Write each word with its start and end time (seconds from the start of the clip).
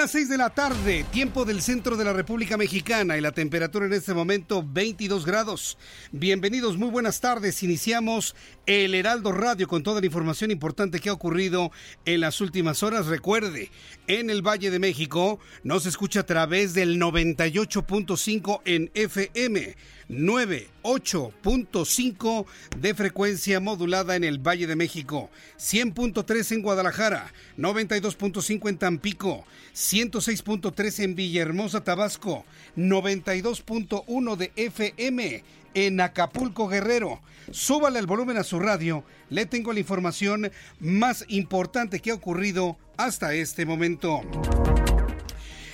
Las 0.00 0.12
6 0.12 0.30
de 0.30 0.38
la 0.38 0.48
tarde, 0.48 1.04
tiempo 1.12 1.44
del 1.44 1.60
centro 1.60 1.94
de 1.94 2.06
la 2.06 2.14
República 2.14 2.56
Mexicana 2.56 3.18
y 3.18 3.20
la 3.20 3.32
temperatura 3.32 3.84
en 3.84 3.92
este 3.92 4.14
momento 4.14 4.64
22 4.66 5.26
grados. 5.26 5.76
Bienvenidos, 6.10 6.78
muy 6.78 6.88
buenas 6.88 7.20
tardes. 7.20 7.62
Iniciamos 7.62 8.34
el 8.70 8.94
Heraldo 8.94 9.32
Radio 9.32 9.66
con 9.66 9.82
toda 9.82 9.98
la 9.98 10.06
información 10.06 10.52
importante 10.52 11.00
que 11.00 11.08
ha 11.08 11.12
ocurrido 11.12 11.72
en 12.04 12.20
las 12.20 12.40
últimas 12.40 12.84
horas. 12.84 13.06
Recuerde, 13.06 13.68
en 14.06 14.30
el 14.30 14.46
Valle 14.46 14.70
de 14.70 14.78
México 14.78 15.40
nos 15.64 15.86
escucha 15.86 16.20
a 16.20 16.26
través 16.26 16.72
del 16.72 17.00
98.5 17.00 18.60
en 18.64 18.92
FM 18.94 19.74
98.5 20.08 22.46
de 22.78 22.94
frecuencia 22.94 23.58
modulada 23.58 24.14
en 24.14 24.22
el 24.22 24.38
Valle 24.38 24.68
de 24.68 24.76
México, 24.76 25.30
100.3 25.58 26.52
en 26.52 26.62
Guadalajara, 26.62 27.32
92.5 27.58 28.68
en 28.68 28.78
Tampico, 28.78 29.44
106.3 29.74 31.02
en 31.02 31.16
Villahermosa, 31.16 31.82
Tabasco, 31.82 32.44
92.1 32.76 34.36
de 34.36 34.52
FM 34.54 35.42
en 35.74 36.00
Acapulco, 36.00 36.68
Guerrero. 36.68 37.20
Súbale 37.50 37.98
el 37.98 38.06
volumen 38.06 38.36
a 38.36 38.44
su 38.44 38.60
radio, 38.60 39.04
le 39.28 39.44
tengo 39.44 39.72
la 39.72 39.80
información 39.80 40.52
más 40.78 41.24
importante 41.28 41.98
que 41.98 42.12
ha 42.12 42.14
ocurrido 42.14 42.78
hasta 42.96 43.34
este 43.34 43.66
momento. 43.66 44.20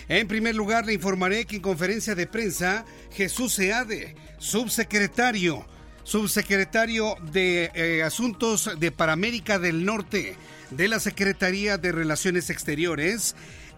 En 0.09 0.27
primer 0.27 0.55
lugar, 0.55 0.87
le 0.87 0.95
informaré 0.95 1.45
que 1.45 1.57
en 1.57 1.63
conferencia 1.63 2.15
de 2.15 2.27
prensa, 2.27 2.87
Jesús 3.13 3.55
Seade, 3.55 4.15
subsecretario, 4.39 5.67
subsecretario 6.03 7.17
de 7.33 7.71
eh, 7.75 8.03
Asuntos 8.03 8.70
de 8.79 8.92
Paramérica 8.92 9.59
del 9.59 9.85
Norte 9.85 10.36
de 10.70 10.89
la 10.89 10.98
Secretaría 10.98 11.77
de 11.77 11.92
Relaciones 11.92 12.48
Exteriores, 12.48 13.35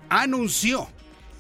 anunció 0.09 0.89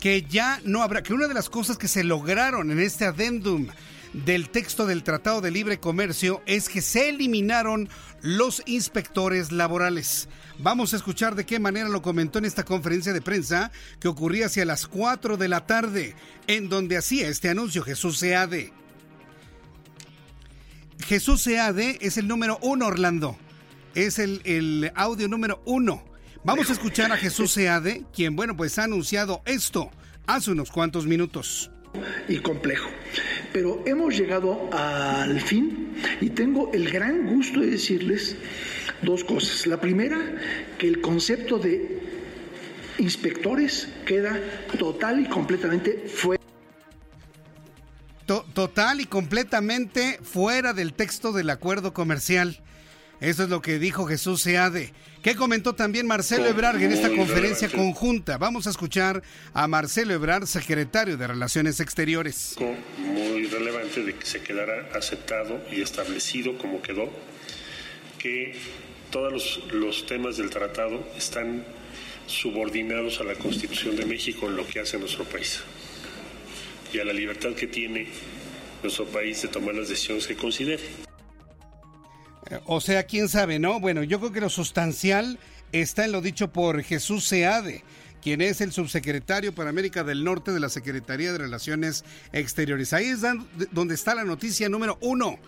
que 0.00 0.22
ya 0.22 0.60
no 0.64 0.82
habrá, 0.82 1.02
que 1.02 1.12
una 1.12 1.28
de 1.28 1.34
las 1.34 1.50
cosas 1.50 1.78
que 1.78 1.88
se 1.88 2.02
lograron 2.02 2.70
en 2.70 2.80
este 2.80 3.04
adendum 3.04 3.68
del 4.12 4.48
texto 4.50 4.86
del 4.86 5.02
Tratado 5.02 5.40
de 5.40 5.50
Libre 5.50 5.78
Comercio 5.78 6.42
es 6.46 6.68
que 6.68 6.82
se 6.82 7.08
eliminaron 7.08 7.88
los 8.22 8.62
inspectores 8.66 9.52
laborales. 9.52 10.28
Vamos 10.58 10.92
a 10.92 10.96
escuchar 10.96 11.34
de 11.34 11.46
qué 11.46 11.58
manera 11.58 11.88
lo 11.88 12.02
comentó 12.02 12.38
en 12.38 12.44
esta 12.44 12.64
conferencia 12.64 13.12
de 13.12 13.22
prensa 13.22 13.70
que 14.00 14.08
ocurría 14.08 14.46
hacia 14.46 14.64
las 14.64 14.86
4 14.86 15.36
de 15.36 15.48
la 15.48 15.66
tarde, 15.66 16.16
en 16.46 16.68
donde 16.68 16.96
hacía 16.96 17.28
este 17.28 17.48
anuncio 17.48 17.82
Jesús 17.82 18.18
Seade. 18.18 18.72
Jesús 21.06 21.42
Seade 21.42 21.98
es 22.00 22.16
el 22.18 22.26
número 22.26 22.58
uno, 22.60 22.86
Orlando. 22.86 23.38
Es 23.94 24.18
el, 24.18 24.90
audio 24.94 25.28
número 25.28 25.62
uno. 25.64 26.04
Vamos 26.44 26.70
a 26.70 26.72
escuchar 26.72 27.12
a 27.12 27.16
Jesús 27.16 27.52
Seade, 27.52 28.04
quien, 28.12 28.36
bueno, 28.36 28.56
pues 28.56 28.78
ha 28.78 28.84
anunciado 28.84 29.42
esto 29.44 29.90
hace 30.26 30.50
unos 30.50 30.70
cuantos 30.70 31.06
minutos 31.06 31.70
y 32.28 32.38
complejo. 32.38 32.90
Pero 33.52 33.82
hemos 33.86 34.16
llegado 34.16 34.68
al 34.72 35.40
fin 35.40 35.94
y 36.20 36.30
tengo 36.30 36.70
el 36.72 36.90
gran 36.90 37.26
gusto 37.26 37.60
de 37.60 37.70
decirles 37.70 38.36
dos 39.02 39.24
cosas. 39.24 39.66
La 39.66 39.80
primera, 39.80 40.18
que 40.78 40.88
el 40.88 41.00
concepto 41.00 41.58
de 41.58 42.00
inspectores 42.98 43.88
queda 44.06 44.38
total 44.78 45.20
y 45.20 45.28
completamente 45.28 46.04
fuera. 46.08 46.42
Total 48.26 49.00
y 49.00 49.06
completamente 49.06 50.18
fuera 50.22 50.74
del 50.74 50.92
texto 50.92 51.32
del 51.32 51.48
acuerdo 51.48 51.94
comercial. 51.94 52.60
Eso 53.20 53.42
es 53.42 53.48
lo 53.48 53.60
que 53.60 53.78
dijo 53.78 54.06
Jesús 54.06 54.42
Seade. 54.42 54.92
¿Qué 55.22 55.34
comentó 55.34 55.74
también 55.74 56.06
Marcelo 56.06 56.46
Ebrard 56.46 56.80
en 56.80 56.92
esta 56.92 57.08
conferencia 57.08 57.68
conjunta? 57.68 58.38
Vamos 58.38 58.68
a 58.68 58.70
escuchar 58.70 59.22
a 59.52 59.66
Marcelo 59.66 60.14
Ebrard, 60.14 60.46
secretario 60.46 61.16
de 61.16 61.26
Relaciones 61.26 61.80
Exteriores. 61.80 62.54
Muy 62.98 63.46
relevante 63.46 64.04
de 64.04 64.14
que 64.14 64.24
se 64.24 64.40
quedara 64.40 64.88
aceptado 64.94 65.60
y 65.72 65.82
establecido 65.82 66.56
como 66.58 66.80
quedó 66.80 67.10
que 68.18 68.54
todos 69.10 69.32
los, 69.32 69.72
los 69.72 70.06
temas 70.06 70.36
del 70.36 70.50
tratado 70.50 71.04
están 71.16 71.64
subordinados 72.28 73.20
a 73.20 73.24
la 73.24 73.34
Constitución 73.34 73.96
de 73.96 74.06
México 74.06 74.46
en 74.46 74.56
lo 74.56 74.66
que 74.66 74.78
hace 74.78 74.96
nuestro 74.98 75.24
país 75.24 75.60
y 76.92 77.00
a 77.00 77.04
la 77.04 77.12
libertad 77.12 77.54
que 77.54 77.66
tiene 77.66 78.06
nuestro 78.82 79.06
país 79.06 79.42
de 79.42 79.48
tomar 79.48 79.74
las 79.74 79.88
decisiones 79.88 80.26
que 80.26 80.36
considere. 80.36 81.07
O 82.64 82.80
sea, 82.80 83.04
quién 83.04 83.28
sabe, 83.28 83.58
¿no? 83.58 83.80
Bueno, 83.80 84.02
yo 84.02 84.18
creo 84.20 84.32
que 84.32 84.40
lo 84.40 84.48
sustancial 84.50 85.38
está 85.72 86.04
en 86.04 86.12
lo 86.12 86.20
dicho 86.20 86.52
por 86.52 86.82
Jesús 86.82 87.24
Seade, 87.24 87.84
quien 88.22 88.40
es 88.40 88.60
el 88.60 88.72
subsecretario 88.72 89.54
para 89.54 89.70
América 89.70 90.02
del 90.04 90.24
Norte 90.24 90.52
de 90.52 90.60
la 90.60 90.68
Secretaría 90.68 91.32
de 91.32 91.38
Relaciones 91.38 92.04
Exteriores. 92.32 92.92
Ahí 92.92 93.06
es 93.06 93.20
donde 93.70 93.94
está 93.94 94.14
la 94.14 94.24
noticia 94.24 94.68
número 94.68 94.98
uno. 95.00 95.38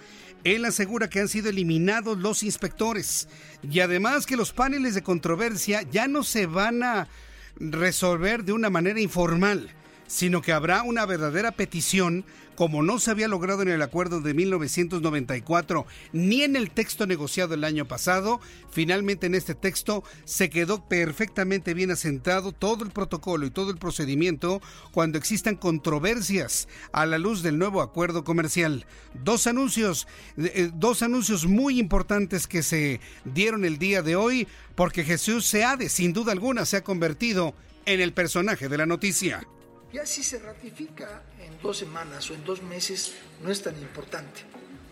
Él 0.45 0.65
asegura 0.65 1.11
que 1.11 1.21
han 1.21 1.29
sido 1.29 1.51
eliminados 1.51 2.19
los 2.19 2.43
inspectores 2.43 3.29
y 3.63 3.81
además 3.81 4.27
que 4.27 4.37
los 4.37 4.53
paneles 4.53 4.95
de 4.95 5.03
controversia 5.03 5.83
ya 5.91 6.09
no 6.09 6.23
se 6.23 6.47
van 6.47 6.83
a 6.83 7.09
resolver 7.57 8.45
de 8.45 8.53
una 8.53 8.71
manera 8.71 9.01
informal, 9.01 9.71
sino 10.07 10.41
que 10.41 10.53
habrá 10.53 10.83
una 10.83 11.05
verdadera 11.05 11.53
petición 11.53 12.25
como 12.57 12.83
no 12.83 12.99
se 12.99 13.11
había 13.11 13.29
logrado 13.29 13.63
en 13.63 13.69
el 13.69 13.83
acuerdo 13.83 14.21
de 14.21 14.35
1994 14.35 15.87
ni 16.13 16.43
en 16.43 16.57
el 16.57 16.71
texto 16.71 17.07
negociado 17.07 17.55
el 17.55 17.65
año 17.65 17.87
pasado, 17.87 18.41
finalmente 18.71 19.27
en 19.27 19.35
este 19.35 19.55
texto 19.55 20.05
se 20.25 20.51
quedó 20.51 20.87
perfectamente 20.89 21.75
bien 21.75 21.91
asentado 21.91 22.53
todo 22.53 22.85
el 22.85 22.91
protocolo 22.91 23.47
y 23.47 23.51
todo 23.51 23.71
el 23.71 23.79
procedimiento 23.79 24.61
cuando 24.93 25.19
existan 25.19 25.57
controversias 25.57 26.69
a 26.93 27.07
la 27.07 27.19
luz 27.19 27.43
del 27.43 27.59
nuevo 27.59 27.83
acuerdo 27.83 28.25
comercial. 28.25 28.87
Dos 29.25 29.47
anuncios, 29.47 30.07
eh, 30.37 30.71
dos 30.75 31.03
anuncios 31.03 31.47
muy 31.47 31.79
importantes 31.79 32.47
que 32.47 32.63
se 32.63 33.01
dieron 33.25 33.65
el 33.65 33.79
día 33.79 34.03
de 34.03 34.17
hoy 34.17 34.47
porque 34.75 35.05
Jesús 35.05 35.47
Seade 35.47 35.89
sin 35.89 36.13
duda 36.13 36.33
alguna 36.33 36.65
se 36.65 36.79
ha 36.79 36.85
convertido 36.85 37.55
en 37.87 38.01
el 38.01 38.13
personaje 38.13 38.69
de 38.69 38.79
la 38.79 38.87
noticia. 38.87 39.47
Ya 39.93 40.07
si 40.07 40.23
se 40.23 40.39
ratifica 40.39 41.23
en 41.41 41.61
dos 41.61 41.79
semanas 41.79 42.31
o 42.31 42.35
en 42.35 42.45
dos 42.45 42.63
meses, 42.63 43.15
no 43.43 43.51
es 43.51 43.61
tan 43.61 43.77
importante. 43.77 44.43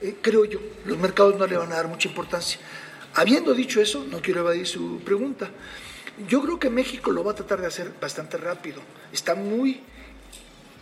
Eh, 0.00 0.16
creo 0.20 0.44
yo, 0.44 0.58
los 0.86 0.98
mercados 0.98 1.36
no 1.38 1.46
le 1.46 1.56
van 1.56 1.70
a 1.72 1.76
dar 1.76 1.86
mucha 1.86 2.08
importancia. 2.08 2.58
Habiendo 3.14 3.54
dicho 3.54 3.80
eso, 3.80 4.04
no 4.10 4.20
quiero 4.20 4.40
evadir 4.40 4.66
su 4.66 5.00
pregunta. 5.04 5.50
Yo 6.28 6.42
creo 6.42 6.58
que 6.58 6.68
México 6.68 7.12
lo 7.12 7.22
va 7.22 7.32
a 7.32 7.34
tratar 7.36 7.60
de 7.60 7.68
hacer 7.68 7.92
bastante 8.00 8.38
rápido. 8.38 8.82
Está 9.12 9.36
muy 9.36 9.80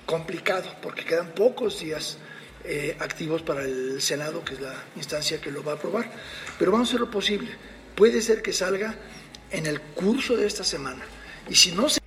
complicado 0.06 0.74
porque 0.80 1.04
quedan 1.04 1.32
pocos 1.34 1.80
días 1.80 2.16
eh, 2.64 2.96
activos 2.98 3.42
para 3.42 3.64
el 3.64 4.00
Senado, 4.00 4.42
que 4.42 4.54
es 4.54 4.60
la 4.60 4.82
instancia 4.96 5.42
que 5.42 5.50
lo 5.50 5.62
va 5.62 5.72
a 5.72 5.74
aprobar. 5.74 6.10
Pero 6.58 6.72
vamos 6.72 6.88
a 6.88 6.90
hacer 6.92 7.00
lo 7.00 7.10
posible. 7.10 7.50
Puede 7.94 8.22
ser 8.22 8.40
que 8.40 8.54
salga 8.54 8.94
en 9.50 9.66
el 9.66 9.78
curso 9.80 10.36
de 10.36 10.46
esta 10.46 10.64
semana. 10.64 11.04
Y 11.50 11.54
si 11.54 11.72
no 11.72 11.88
se 11.90 12.00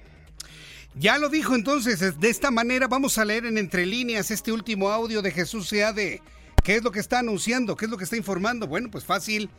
Ya 0.95 1.17
lo 1.17 1.29
dijo 1.29 1.55
entonces, 1.55 2.19
de 2.19 2.29
esta 2.29 2.51
manera 2.51 2.87
vamos 2.87 3.17
a 3.17 3.25
leer 3.25 3.45
en 3.45 3.57
entre 3.57 3.85
líneas 3.85 4.31
este 4.31 4.51
último 4.51 4.89
audio 4.89 5.21
de 5.21 5.31
Jesús 5.31 5.69
Seade. 5.69 6.21
¿Qué 6.63 6.75
es 6.75 6.83
lo 6.83 6.91
que 6.91 6.99
está 6.99 7.19
anunciando? 7.19 7.77
¿Qué 7.77 7.85
es 7.85 7.91
lo 7.91 7.97
que 7.97 8.03
está 8.03 8.17
informando? 8.17 8.67
Bueno, 8.67 8.89
pues 8.91 9.05
fácil, 9.05 9.49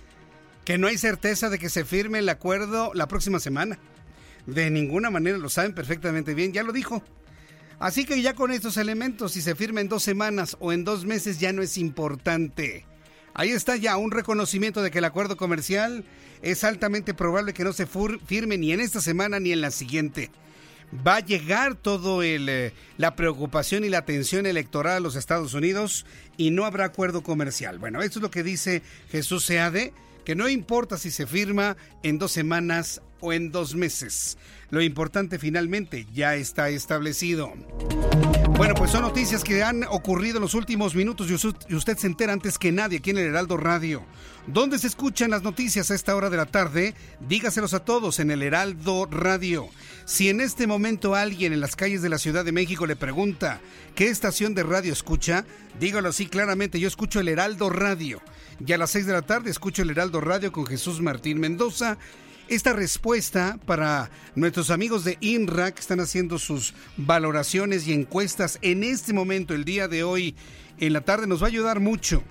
que 0.65 0.77
no 0.77 0.87
hay 0.87 0.99
certeza 0.99 1.49
de 1.49 1.59
que 1.59 1.71
se 1.71 1.85
firme 1.85 2.19
el 2.19 2.29
acuerdo 2.29 2.93
la 2.95 3.09
próxima 3.09 3.41
semana. 3.41 3.79
De 4.47 4.71
ninguna 4.71 5.11
manera, 5.11 5.39
lo 5.39 5.49
saben 5.49 5.75
perfectamente 5.75 6.35
bien, 6.35 6.53
ya 6.53 6.63
lo 6.63 6.73
dijo. 6.73 7.03
Así 7.79 8.05
que 8.05 8.21
ya 8.21 8.35
con 8.35 8.51
estos 8.51 8.77
elementos, 8.77 9.33
si 9.33 9.41
se 9.41 9.55
firma 9.55 9.81
en 9.81 9.89
dos 9.89 10.03
semanas 10.03 10.57
o 10.61 10.73
en 10.73 10.85
dos 10.85 11.07
meses, 11.07 11.39
ya 11.39 11.53
no 11.53 11.63
es 11.63 11.79
importante. 11.79 12.85
Ahí 13.33 13.51
está 13.51 13.77
ya 13.77 13.97
un 13.97 14.11
reconocimiento 14.11 14.83
de 14.83 14.91
que 14.91 14.99
el 14.99 15.05
acuerdo 15.05 15.37
comercial 15.37 16.05
es 16.43 16.65
altamente 16.65 17.15
probable 17.15 17.55
que 17.55 17.65
no 17.65 17.73
se 17.73 17.87
firme 17.87 18.59
ni 18.59 18.73
en 18.73 18.81
esta 18.81 19.01
semana 19.01 19.41
ni 19.41 19.53
en 19.53 19.63
la 19.63 19.71
siguiente. 19.71 20.31
Va 20.95 21.17
a 21.17 21.21
llegar 21.21 21.77
todo 21.77 22.23
el 22.23 22.49
eh, 22.49 22.73
la 22.97 23.15
preocupación 23.15 23.85
y 23.85 23.89
la 23.89 24.05
tensión 24.05 24.45
electoral 24.45 24.97
a 24.97 25.01
los 25.01 25.15
Estados 25.15 25.55
Unidos 25.55 26.05
y 26.37 26.51
no 26.51 26.65
habrá 26.65 26.85
acuerdo 26.85 27.23
comercial. 27.23 27.79
Bueno, 27.79 28.03
esto 28.03 28.19
es 28.19 28.23
lo 28.23 28.31
que 28.31 28.43
dice 28.43 28.83
Jesús 29.11 29.45
Seade, 29.45 29.93
que 30.25 30.35
no 30.35 30.49
importa 30.49 30.99
si 30.99 31.11
se 31.11 31.27
firma 31.27 31.77
en 32.03 32.19
dos 32.19 32.33
semanas 32.33 33.03
o 33.21 33.33
en 33.33 33.53
dos 33.53 33.77
meses. 33.77 34.37
Lo 34.71 34.81
importante 34.83 35.39
finalmente 35.39 36.07
ya 36.13 36.37
está 36.37 36.69
establecido. 36.69 37.53
Bueno, 38.57 38.75
pues 38.75 38.91
son 38.91 39.03
noticias 39.03 39.43
que 39.43 39.63
han 39.63 39.85
ocurrido 39.85 40.37
en 40.37 40.43
los 40.43 40.55
últimos 40.55 40.95
minutos 40.95 41.29
y 41.31 41.75
usted, 41.75 41.97
se 41.97 42.07
entera 42.07 42.33
antes 42.33 42.59
que 42.59 42.71
nadie 42.71 42.99
aquí 42.99 43.11
en 43.11 43.19
el 43.19 43.27
Heraldo 43.27 43.57
Radio. 43.57 44.03
¿Dónde 44.47 44.79
se 44.79 44.87
escuchan 44.87 45.31
las 45.31 45.43
noticias 45.43 45.91
a 45.91 45.95
esta 45.95 46.15
hora 46.15 46.31
de 46.31 46.37
la 46.37 46.47
tarde? 46.47 46.95
Dígaselos 47.27 47.75
a 47.75 47.85
todos 47.85 48.21
en 48.21 48.31
el 48.31 48.43
Heraldo 48.43 49.07
Radio. 49.11 49.69
Si 50.05 50.29
en 50.29 50.41
este 50.41 50.67
momento 50.67 51.15
alguien 51.15 51.53
en 51.53 51.61
las 51.61 51.75
calles 51.75 52.03
de 52.03 52.11
la 52.11 52.19
Ciudad 52.19 52.45
de 52.45 52.53
México 52.53 52.87
le 52.87 52.97
pregunta 52.97 53.61
qué 53.95 54.09
estación 54.09 54.55
de 54.55 54.63
radio 54.63 54.93
escucha, 54.93 55.47
dígalo 55.81 56.11
así 56.11 56.27
claramente, 56.27 56.79
yo 56.79 56.87
escucho 56.87 57.19
el 57.21 57.29
Heraldo 57.29 57.71
Radio. 57.71 58.21
Y 58.65 58.73
a 58.73 58.79
las 58.79 58.91
6 58.91 59.07
de 59.07 59.13
la 59.15 59.23
tarde 59.23 59.51
escucho 59.51 59.83
el 59.83 59.91
Heraldo 59.91 60.21
Radio 60.21 60.53
con 60.53 60.67
Jesús 60.67 61.01
Martín 61.01 61.41
Mendoza 61.41 61.97
esta 62.51 62.73
respuesta 62.73 63.59
para 63.65 64.11
nuestros 64.35 64.71
amigos 64.71 65.05
de 65.05 65.17
INRA 65.21 65.73
que 65.73 65.81
están 65.81 66.01
haciendo 66.01 66.37
sus 66.39 66.75
valoraciones 66.97 67.87
y 67.87 67.93
encuestas 67.93 68.59
en 68.61 68.83
este 68.83 69.13
momento, 69.13 69.55
el 69.55 69.65
día 69.65 69.87
de 69.87 70.03
hoy, 70.03 70.35
en 70.79 70.93
la 70.93 71.01
tarde, 71.03 71.29
nos 71.29 71.41
va 71.41 71.47
a 71.47 71.51
ayudar 71.51 71.79
mucho 71.79 72.25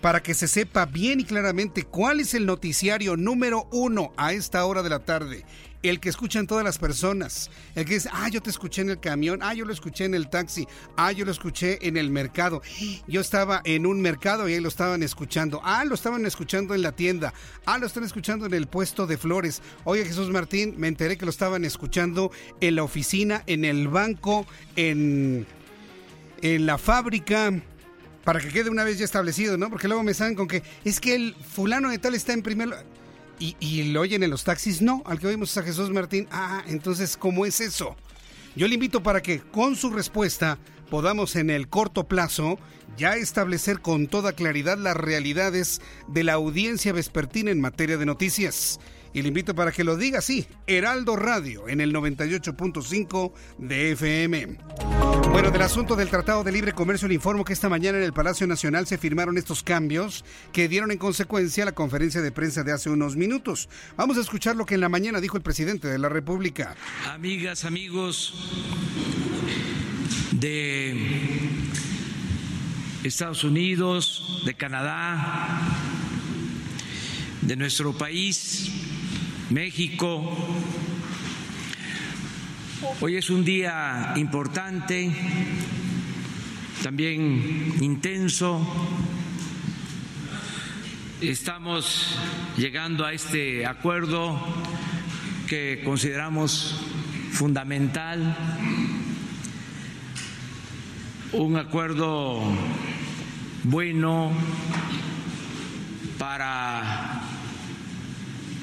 para 0.00 0.22
que 0.22 0.32
se 0.34 0.46
sepa 0.46 0.86
bien 0.86 1.18
y 1.18 1.24
claramente 1.24 1.82
cuál 1.82 2.20
es 2.20 2.34
el 2.34 2.46
noticiario 2.46 3.16
número 3.16 3.68
uno 3.72 4.12
a 4.16 4.32
esta 4.32 4.64
hora 4.64 4.84
de 4.84 4.90
la 4.90 5.00
tarde 5.00 5.44
el 5.90 6.00
que 6.00 6.08
escuchan 6.08 6.46
todas 6.46 6.64
las 6.64 6.78
personas, 6.78 7.50
el 7.74 7.84
que 7.84 7.94
dice, 7.94 8.08
ah, 8.12 8.28
yo 8.28 8.40
te 8.40 8.50
escuché 8.50 8.82
en 8.82 8.90
el 8.90 9.00
camión, 9.00 9.40
ah, 9.42 9.54
yo 9.54 9.64
lo 9.64 9.72
escuché 9.72 10.04
en 10.04 10.14
el 10.14 10.28
taxi, 10.28 10.66
ah, 10.96 11.12
yo 11.12 11.24
lo 11.24 11.30
escuché 11.30 11.86
en 11.86 11.96
el 11.96 12.10
mercado, 12.10 12.62
yo 13.06 13.20
estaba 13.20 13.60
en 13.64 13.84
un 13.84 14.00
mercado 14.00 14.48
y 14.48 14.54
ahí 14.54 14.60
lo 14.60 14.68
estaban 14.68 15.02
escuchando, 15.02 15.60
ah, 15.62 15.84
lo 15.84 15.94
estaban 15.94 16.24
escuchando 16.24 16.74
en 16.74 16.82
la 16.82 16.92
tienda, 16.92 17.34
ah, 17.66 17.78
lo 17.78 17.86
están 17.86 18.04
escuchando 18.04 18.46
en 18.46 18.54
el 18.54 18.66
puesto 18.66 19.06
de 19.06 19.18
flores, 19.18 19.60
oye 19.84 20.04
Jesús 20.04 20.30
Martín, 20.30 20.74
me 20.78 20.88
enteré 20.88 21.18
que 21.18 21.26
lo 21.26 21.30
estaban 21.30 21.64
escuchando 21.64 22.30
en 22.60 22.76
la 22.76 22.82
oficina, 22.82 23.42
en 23.46 23.64
el 23.64 23.88
banco, 23.88 24.46
en, 24.76 25.46
en 26.40 26.66
la 26.66 26.78
fábrica, 26.78 27.52
para 28.24 28.40
que 28.40 28.48
quede 28.48 28.70
una 28.70 28.84
vez 28.84 28.98
ya 28.98 29.04
establecido, 29.04 29.58
¿no? 29.58 29.68
Porque 29.68 29.86
luego 29.86 30.02
me 30.02 30.14
saben 30.14 30.34
con 30.34 30.48
que 30.48 30.62
es 30.84 30.98
que 30.98 31.14
el 31.14 31.34
fulano 31.34 31.90
de 31.90 31.98
tal 31.98 32.14
está 32.14 32.32
en 32.32 32.42
primer 32.42 32.70
y, 33.38 33.82
lo 33.92 34.00
oyen 34.00 34.22
en 34.22 34.30
los 34.30 34.44
taxis, 34.44 34.80
no, 34.80 35.02
al 35.06 35.18
que 35.18 35.26
oímos 35.26 35.56
a 35.56 35.62
Jesús 35.62 35.90
Martín. 35.90 36.28
Ah, 36.30 36.64
entonces, 36.66 37.16
¿cómo 37.16 37.46
es 37.46 37.60
eso? 37.60 37.96
Yo 38.56 38.68
le 38.68 38.74
invito 38.74 39.02
para 39.02 39.22
que 39.22 39.40
con 39.40 39.76
su 39.76 39.90
respuesta 39.90 40.58
podamos 40.90 41.36
en 41.36 41.50
el 41.50 41.68
corto 41.68 42.04
plazo 42.04 42.58
ya 42.96 43.16
establecer 43.16 43.80
con 43.80 44.06
toda 44.06 44.32
claridad 44.32 44.78
las 44.78 44.96
realidades 44.96 45.80
de 46.06 46.22
la 46.22 46.34
audiencia 46.34 46.92
vespertina 46.92 47.50
en 47.50 47.60
materia 47.60 47.96
de 47.96 48.06
noticias. 48.06 48.78
Y 49.14 49.22
le 49.22 49.28
invito 49.28 49.54
para 49.54 49.70
que 49.70 49.84
lo 49.84 49.96
diga 49.96 50.18
así, 50.18 50.44
Heraldo 50.66 51.14
Radio 51.14 51.68
en 51.68 51.80
el 51.80 51.94
98.5 51.94 53.32
de 53.58 53.92
FM. 53.92 54.58
Bueno, 55.30 55.52
del 55.52 55.62
asunto 55.62 55.94
del 55.94 56.10
Tratado 56.10 56.42
de 56.42 56.50
Libre 56.50 56.72
Comercio 56.72 57.06
le 57.06 57.14
informo 57.14 57.44
que 57.44 57.52
esta 57.52 57.68
mañana 57.68 57.98
en 57.98 58.04
el 58.04 58.12
Palacio 58.12 58.46
Nacional 58.48 58.88
se 58.88 58.98
firmaron 58.98 59.38
estos 59.38 59.62
cambios 59.62 60.24
que 60.52 60.68
dieron 60.68 60.90
en 60.90 60.98
consecuencia 60.98 61.64
la 61.64 61.72
conferencia 61.72 62.22
de 62.22 62.32
prensa 62.32 62.64
de 62.64 62.72
hace 62.72 62.90
unos 62.90 63.14
minutos. 63.14 63.68
Vamos 63.96 64.18
a 64.18 64.20
escuchar 64.20 64.56
lo 64.56 64.66
que 64.66 64.74
en 64.74 64.80
la 64.80 64.88
mañana 64.88 65.20
dijo 65.20 65.36
el 65.36 65.44
presidente 65.44 65.86
de 65.86 65.98
la 65.98 66.08
República. 66.08 66.74
Amigas, 67.08 67.64
amigos 67.64 68.34
de 70.32 70.96
Estados 73.04 73.44
Unidos, 73.44 74.42
de 74.44 74.54
Canadá, 74.54 75.60
de 77.42 77.56
nuestro 77.56 77.96
país, 77.96 78.70
México. 79.50 80.36
Hoy 83.00 83.16
es 83.16 83.28
un 83.30 83.44
día 83.44 84.14
importante, 84.16 85.10
también 86.82 87.74
intenso. 87.80 88.66
Estamos 91.20 92.18
llegando 92.56 93.04
a 93.04 93.12
este 93.12 93.66
acuerdo 93.66 94.40
que 95.46 95.82
consideramos 95.84 96.80
fundamental, 97.32 98.36
un 101.32 101.56
acuerdo 101.56 102.42
bueno 103.64 104.32
para 106.18 107.23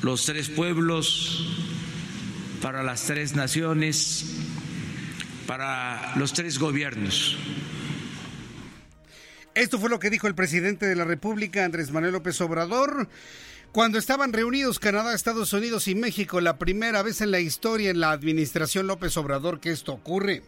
los 0.02 0.26
tres 0.26 0.50
pueblos, 0.50 1.48
para 2.62 2.84
las 2.84 3.04
tres 3.04 3.36
naciones, 3.36 4.26
para 5.48 6.16
los 6.16 6.34
tres 6.34 6.58
gobiernos. 6.58 7.38
Esto 9.54 9.80
fue 9.80 9.90
lo 9.90 10.00
que 10.00 10.10
dijo 10.10 10.28
el 10.28 10.36
presidente 10.36 10.86
de 10.86 10.96
la 10.96 11.04
República, 11.04 11.66
Andrés 11.66 11.92
Manuel 11.92 12.14
López 12.14 12.40
Obrador. 12.42 13.10
Cuando 13.72 13.98
estaban 13.98 14.34
reunidos 14.34 14.80
Canadá, 14.80 15.14
Estados 15.14 15.54
Unidos 15.54 15.88
y 15.88 15.96
México, 15.96 16.42
la 16.42 16.58
primera 16.58 17.04
vez 17.04 17.22
en 17.22 17.32
la 17.32 17.40
historia 17.40 17.90
en 17.90 18.00
la 18.00 18.12
administración 18.12 18.88
López 18.88 19.16
Obrador 19.18 19.60
que 19.60 19.72
esto 19.72 19.94
ocurre. 19.94 20.44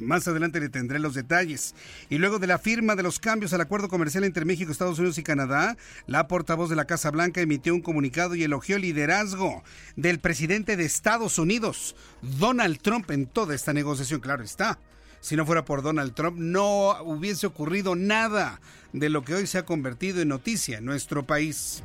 Más 0.00 0.26
adelante 0.28 0.60
le 0.60 0.68
tendré 0.68 0.98
los 0.98 1.14
detalles. 1.14 1.74
Y 2.08 2.18
luego 2.18 2.38
de 2.38 2.46
la 2.46 2.58
firma 2.58 2.96
de 2.96 3.02
los 3.02 3.18
cambios 3.18 3.52
al 3.52 3.60
acuerdo 3.60 3.88
comercial 3.88 4.24
entre 4.24 4.44
México, 4.44 4.70
Estados 4.70 4.98
Unidos 4.98 5.18
y 5.18 5.22
Canadá, 5.22 5.76
la 6.06 6.28
portavoz 6.28 6.70
de 6.70 6.76
la 6.76 6.86
Casa 6.86 7.10
Blanca 7.10 7.40
emitió 7.40 7.74
un 7.74 7.82
comunicado 7.82 8.34
y 8.34 8.42
elogió 8.42 8.76
el 8.76 8.82
liderazgo 8.82 9.62
del 9.96 10.18
presidente 10.18 10.76
de 10.76 10.84
Estados 10.84 11.38
Unidos, 11.38 11.96
Donald 12.22 12.80
Trump, 12.80 13.10
en 13.10 13.26
toda 13.26 13.54
esta 13.54 13.72
negociación. 13.72 14.20
Claro 14.20 14.42
está. 14.42 14.78
Si 15.20 15.36
no 15.36 15.44
fuera 15.44 15.64
por 15.64 15.82
Donald 15.82 16.14
Trump, 16.14 16.38
no 16.38 17.02
hubiese 17.02 17.46
ocurrido 17.46 17.96
nada 17.96 18.60
de 18.92 19.10
lo 19.10 19.24
que 19.24 19.34
hoy 19.34 19.46
se 19.46 19.58
ha 19.58 19.64
convertido 19.64 20.22
en 20.22 20.28
noticia 20.28 20.78
en 20.78 20.84
nuestro 20.84 21.26
país. 21.26 21.82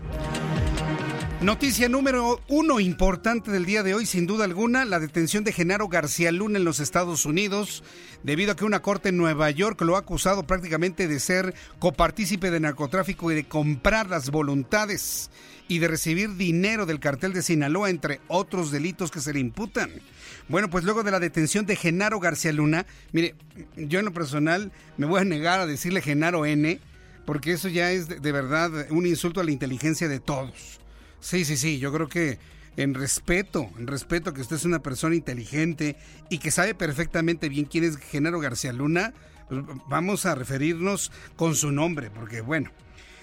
Noticia 1.44 1.90
número 1.90 2.40
uno 2.48 2.80
importante 2.80 3.52
del 3.52 3.66
día 3.66 3.84
de 3.84 3.94
hoy, 3.94 4.06
sin 4.06 4.26
duda 4.26 4.46
alguna, 4.46 4.86
la 4.86 5.02
detención 5.02 5.44
de 5.44 5.52
Genaro 5.52 5.90
García 5.90 6.32
Luna 6.32 6.58
en 6.58 6.64
los 6.64 6.80
Estados 6.80 7.26
Unidos, 7.26 7.84
debido 8.24 8.54
a 8.54 8.56
que 8.56 8.64
una 8.64 8.82
corte 8.82 9.10
en 9.10 9.18
Nueva 9.18 9.52
York 9.52 9.82
lo 9.82 9.98
ha 9.98 10.00
acusado 10.00 10.44
prácticamente 10.44 11.10
de 11.10 11.20
ser 11.20 11.54
copartícipe 11.80 12.50
de 12.50 12.62
narcotráfico 12.62 13.30
y 13.30 13.36
de 13.36 13.44
comprar 13.44 14.10
las 14.10 14.32
voluntades 14.32 15.32
y 15.68 15.80
de 15.80 15.90
recibir 15.90 16.38
dinero 16.38 16.86
del 16.86 17.02
cartel 17.02 17.34
de 17.34 17.42
Sinaloa, 17.42 17.90
entre 17.90 18.22
otros 18.30 18.72
delitos 18.72 19.12
que 19.12 19.20
se 19.20 19.34
le 19.34 19.42
imputan. 19.42 19.92
Bueno, 20.48 20.70
pues 20.70 20.86
luego 20.86 21.04
de 21.04 21.12
la 21.12 21.20
detención 21.20 21.66
de 21.66 21.76
Genaro 21.76 22.22
García 22.22 22.54
Luna, 22.54 22.86
mire, 23.12 23.36
yo 23.76 24.00
en 24.00 24.06
lo 24.06 24.14
personal 24.14 24.72
me 24.96 25.08
voy 25.08 25.20
a 25.20 25.26
negar 25.26 25.60
a 25.60 25.66
decirle 25.66 26.02
Genaro 26.02 26.46
N, 26.46 26.80
porque 27.26 27.52
eso 27.52 27.68
ya 27.68 27.92
es 27.92 28.08
de 28.08 28.32
verdad 28.32 28.72
un 28.92 29.06
insulto 29.06 29.42
a 29.42 29.44
la 29.44 29.52
inteligencia 29.52 30.08
de 30.08 30.22
todos. 30.22 30.80
Sí, 31.24 31.46
sí, 31.46 31.56
sí, 31.56 31.80
yo 31.80 31.94
creo 31.94 32.10
que 32.10 32.38
en 32.76 32.94
respeto, 32.94 33.70
en 33.80 33.88
respeto 33.88 34.34
que 34.34 34.42
usted 34.42 34.58
es 34.58 34.66
una 34.66 34.84
persona 34.84 35.16
inteligente 35.16 35.96
y 36.30 36.40
que 36.40 36.52
sabe 36.52 36.76
perfectamente 36.76 37.48
bien 37.48 37.64
quién 37.64 37.86
es 37.86 37.96
Genaro 37.96 38.42
García 38.42 38.74
Luna, 38.74 39.14
pues 39.48 39.62
vamos 39.88 40.26
a 40.26 40.36
referirnos 40.36 41.14
con 41.38 41.56
su 41.56 41.72
nombre, 41.72 42.12
porque 42.12 42.42
bueno, 42.42 42.72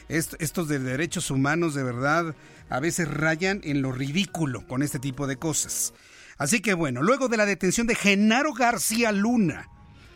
estos 0.09 0.67
de 0.67 0.79
derechos 0.79 1.31
humanos 1.31 1.75
de 1.75 1.83
verdad 1.83 2.35
a 2.71 2.81
veces 2.81 3.07
rayan 3.07 3.61
en 3.65 3.83
lo 3.83 3.93
ridículo 3.93 4.67
con 4.67 4.83
este 4.83 4.99
tipo 4.99 5.27
de 5.27 5.37
cosas. 5.37 5.93
Así 6.39 6.61
que 6.61 6.73
bueno, 6.73 7.03
luego 7.03 7.29
de 7.29 7.37
la 7.37 7.45
detención 7.45 7.87
de 7.87 7.97
Genaro 7.97 8.55
García 8.55 9.13
Luna, 9.13 9.69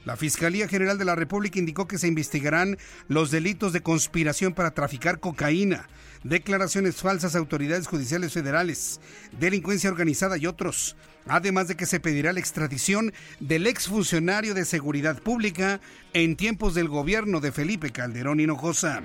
La 0.06 0.16
Fiscalía 0.16 0.68
General 0.68 0.96
de 0.96 1.04
la 1.04 1.16
República 1.16 1.58
indicó 1.58 1.86
que 1.86 1.98
se 1.98 2.08
investigarán 2.08 2.78
los 3.08 3.30
delitos 3.30 3.74
de 3.74 3.82
conspiración 3.82 4.54
para 4.54 4.72
traficar 4.72 5.20
cocaína, 5.20 5.86
declaraciones 6.24 6.96
falsas 6.96 7.36
a 7.36 7.38
autoridades 7.38 7.86
judiciales 7.86 8.32
federales, 8.32 9.00
delincuencia 9.38 9.90
organizada 9.90 10.36
y 10.36 10.46
otros. 10.46 10.96
Además 11.26 11.68
de 11.68 11.76
que 11.76 11.86
se 11.86 12.00
pedirá 12.00 12.32
la 12.32 12.40
extradición 12.40 13.12
del 13.40 13.66
exfuncionario 13.66 14.54
de 14.54 14.64
seguridad 14.64 15.20
pública 15.22 15.80
en 16.12 16.36
tiempos 16.36 16.74
del 16.74 16.88
gobierno 16.88 17.40
de 17.40 17.52
Felipe 17.52 17.90
Calderón 17.90 18.40
Hinojosa. 18.40 19.02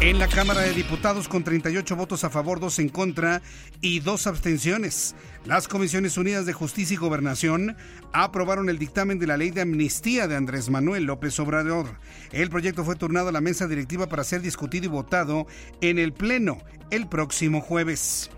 En 0.00 0.18
la 0.18 0.26
Cámara 0.26 0.62
de 0.62 0.72
Diputados, 0.72 1.28
con 1.28 1.44
38 1.44 1.94
votos 1.94 2.24
a 2.24 2.30
favor, 2.30 2.58
2 2.58 2.80
en 2.80 2.88
contra 2.88 3.40
y 3.80 4.00
dos 4.00 4.26
abstenciones, 4.26 5.14
las 5.44 5.68
Comisiones 5.68 6.16
Unidas 6.16 6.44
de 6.44 6.52
Justicia 6.52 6.94
y 6.94 6.96
Gobernación 6.96 7.76
aprobaron 8.12 8.68
el 8.68 8.80
dictamen 8.80 9.20
de 9.20 9.28
la 9.28 9.36
ley 9.36 9.52
de 9.52 9.60
amnistía 9.60 10.26
de 10.26 10.34
Andrés 10.34 10.70
Manuel 10.70 11.04
López 11.04 11.38
Obrador. 11.38 11.86
El 12.32 12.50
proyecto 12.50 12.84
fue 12.84 12.96
turnado 12.96 13.28
a 13.28 13.32
la 13.32 13.40
mesa 13.40 13.68
directiva 13.68 14.08
para 14.08 14.24
ser 14.24 14.42
discutido 14.42 14.86
y 14.86 14.88
votado 14.88 15.46
en 15.80 16.00
el 16.00 16.12
Pleno 16.12 16.58
el 16.90 17.06
próximo 17.06 17.60
jueves. 17.60 18.28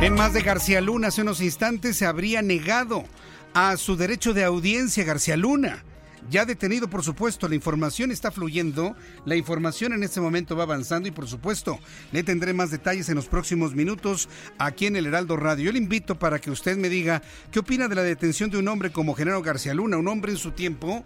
En 0.00 0.14
más 0.14 0.32
de 0.32 0.40
García 0.40 0.80
Luna, 0.80 1.08
hace 1.08 1.20
unos 1.20 1.42
instantes 1.42 1.94
se 1.94 2.06
habría 2.06 2.40
negado 2.40 3.04
a 3.52 3.76
su 3.76 3.96
derecho 3.96 4.32
de 4.32 4.44
audiencia 4.44 5.04
García 5.04 5.36
Luna. 5.36 5.84
Ya 6.30 6.46
detenido, 6.46 6.88
por 6.88 7.04
supuesto, 7.04 7.48
la 7.48 7.54
información 7.54 8.10
está 8.10 8.30
fluyendo, 8.30 8.96
la 9.26 9.36
información 9.36 9.92
en 9.92 10.02
este 10.02 10.22
momento 10.22 10.56
va 10.56 10.62
avanzando 10.62 11.06
y 11.06 11.12
por 11.12 11.28
supuesto 11.28 11.78
le 12.12 12.22
tendré 12.22 12.54
más 12.54 12.70
detalles 12.70 13.10
en 13.10 13.16
los 13.16 13.26
próximos 13.26 13.74
minutos 13.74 14.30
aquí 14.56 14.86
en 14.86 14.96
el 14.96 15.04
Heraldo 15.04 15.36
Radio. 15.36 15.66
Yo 15.66 15.72
le 15.72 15.78
invito 15.78 16.18
para 16.18 16.38
que 16.38 16.50
usted 16.50 16.78
me 16.78 16.88
diga 16.88 17.20
qué 17.50 17.58
opina 17.58 17.86
de 17.86 17.96
la 17.96 18.02
detención 18.02 18.48
de 18.48 18.56
un 18.56 18.68
hombre 18.68 18.92
como 18.92 19.14
Genaro 19.14 19.42
García 19.42 19.74
Luna, 19.74 19.98
un 19.98 20.08
hombre 20.08 20.32
en 20.32 20.38
su 20.38 20.52
tiempo 20.52 21.04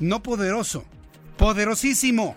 no 0.00 0.24
poderoso, 0.24 0.84
poderosísimo. 1.36 2.34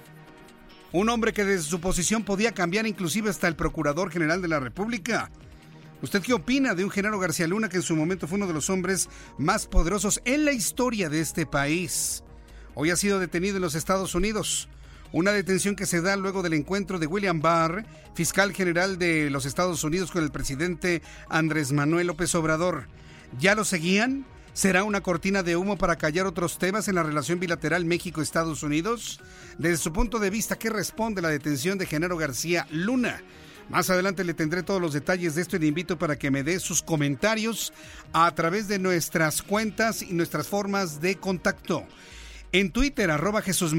Un 0.92 1.10
hombre 1.10 1.34
que 1.34 1.44
desde 1.44 1.68
su 1.68 1.82
posición 1.82 2.24
podía 2.24 2.54
cambiar 2.54 2.86
inclusive 2.86 3.32
hasta 3.32 3.48
el 3.48 3.56
Procurador 3.56 4.12
General 4.12 4.44
de 4.44 4.48
la 4.48 4.60
República. 4.60 5.32
¿Usted 6.00 6.22
qué 6.22 6.34
opina 6.34 6.76
de 6.76 6.84
un 6.84 6.92
Genaro 6.92 7.18
García 7.18 7.48
Luna 7.48 7.70
que 7.70 7.78
en 7.78 7.82
su 7.82 7.96
momento 7.96 8.28
fue 8.28 8.38
uno 8.38 8.46
de 8.46 8.54
los 8.54 8.70
hombres 8.70 9.10
más 9.40 9.66
poderosos 9.66 10.22
en 10.26 10.46
la 10.46 10.52
historia 10.52 11.10
de 11.10 11.22
este 11.22 11.48
país? 11.48 12.24
Hoy 12.76 12.92
ha 12.92 12.96
sido 12.96 13.20
detenido 13.20 13.56
en 13.56 13.64
los 13.64 13.74
Estados 13.74 14.14
Unidos. 14.14 14.70
Una 15.12 15.32
detención 15.32 15.76
que 15.76 15.88
se 15.88 16.02
da 16.02 16.16
luego 16.16 16.44
del 16.44 16.54
encuentro 16.54 17.00
de 17.00 17.08
William 17.08 17.42
Barr, 17.42 17.84
fiscal 18.14 18.54
general 18.54 19.00
de 19.00 19.32
los 19.32 19.48
Estados 19.48 19.84
Unidos, 19.84 20.12
con 20.12 20.24
el 20.24 20.32
presidente 20.32 21.02
Andrés 21.30 21.72
Manuel 21.72 22.06
López 22.06 22.36
Obrador. 22.36 22.88
¿Ya 23.40 23.56
lo 23.56 23.66
seguían? 23.66 24.24
¿Será 24.54 24.84
una 24.84 25.02
cortina 25.02 25.42
de 25.42 25.56
humo 25.56 25.80
para 25.80 25.96
callar 25.96 26.28
otros 26.28 26.60
temas 26.60 26.88
en 26.88 26.96
la 26.96 27.04
relación 27.04 27.40
bilateral 27.40 27.86
México-Estados 27.86 28.62
Unidos? 28.62 29.20
Desde 29.58 29.78
su 29.78 29.92
punto 29.92 30.20
de 30.20 30.30
vista, 30.30 30.60
¿qué 30.60 30.70
responde 30.70 31.24
la 31.24 31.30
detención 31.30 31.80
de 31.80 31.88
Genaro 31.88 32.18
García 32.18 32.68
Luna? 32.70 33.20
Más 33.70 33.90
adelante 33.90 34.24
le 34.24 34.34
tendré 34.34 34.64
todos 34.64 34.82
los 34.82 34.94
detalles 34.94 35.36
de 35.36 35.42
esto 35.42 35.58
y 35.58 35.60
le 35.60 35.68
invito 35.68 36.00
para 36.00 36.18
que 36.18 36.32
me 36.32 36.44
dé 36.44 36.60
sus 36.60 36.82
comentarios 36.82 37.74
a 38.14 38.34
través 38.34 38.68
de 38.68 38.80
nuestras 38.80 39.42
cuentas 39.42 40.02
y 40.02 40.14
nuestras 40.14 40.48
formas 40.48 41.02
de 41.02 41.18
contacto. 41.18 41.86
En 42.54 42.72
Twitter, 42.72 43.12
arroba 43.12 43.42
Jesús 43.42 43.76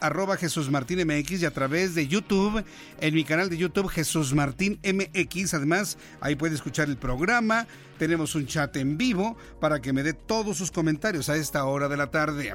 arroba 0.00 0.36
Jesús 0.36 0.70
Martín 0.70 0.98
MX 1.06 1.40
y 1.40 1.46
a 1.46 1.50
través 1.50 1.94
de 1.94 2.06
YouTube, 2.06 2.62
en 3.00 3.14
mi 3.14 3.24
canal 3.24 3.48
de 3.48 3.56
YouTube 3.56 3.88
Jesús 3.88 4.34
Martín 4.34 4.78
MX. 4.84 5.54
Además, 5.54 5.96
ahí 6.20 6.36
puede 6.36 6.54
escuchar 6.54 6.90
el 6.90 6.98
programa. 6.98 7.66
Tenemos 7.98 8.34
un 8.34 8.46
chat 8.46 8.76
en 8.76 8.98
vivo 8.98 9.34
para 9.60 9.80
que 9.80 9.94
me 9.94 10.02
dé 10.02 10.12
todos 10.12 10.58
sus 10.58 10.70
comentarios 10.70 11.30
a 11.30 11.36
esta 11.36 11.64
hora 11.64 11.88
de 11.88 11.96
la 11.96 12.10
tarde. 12.10 12.54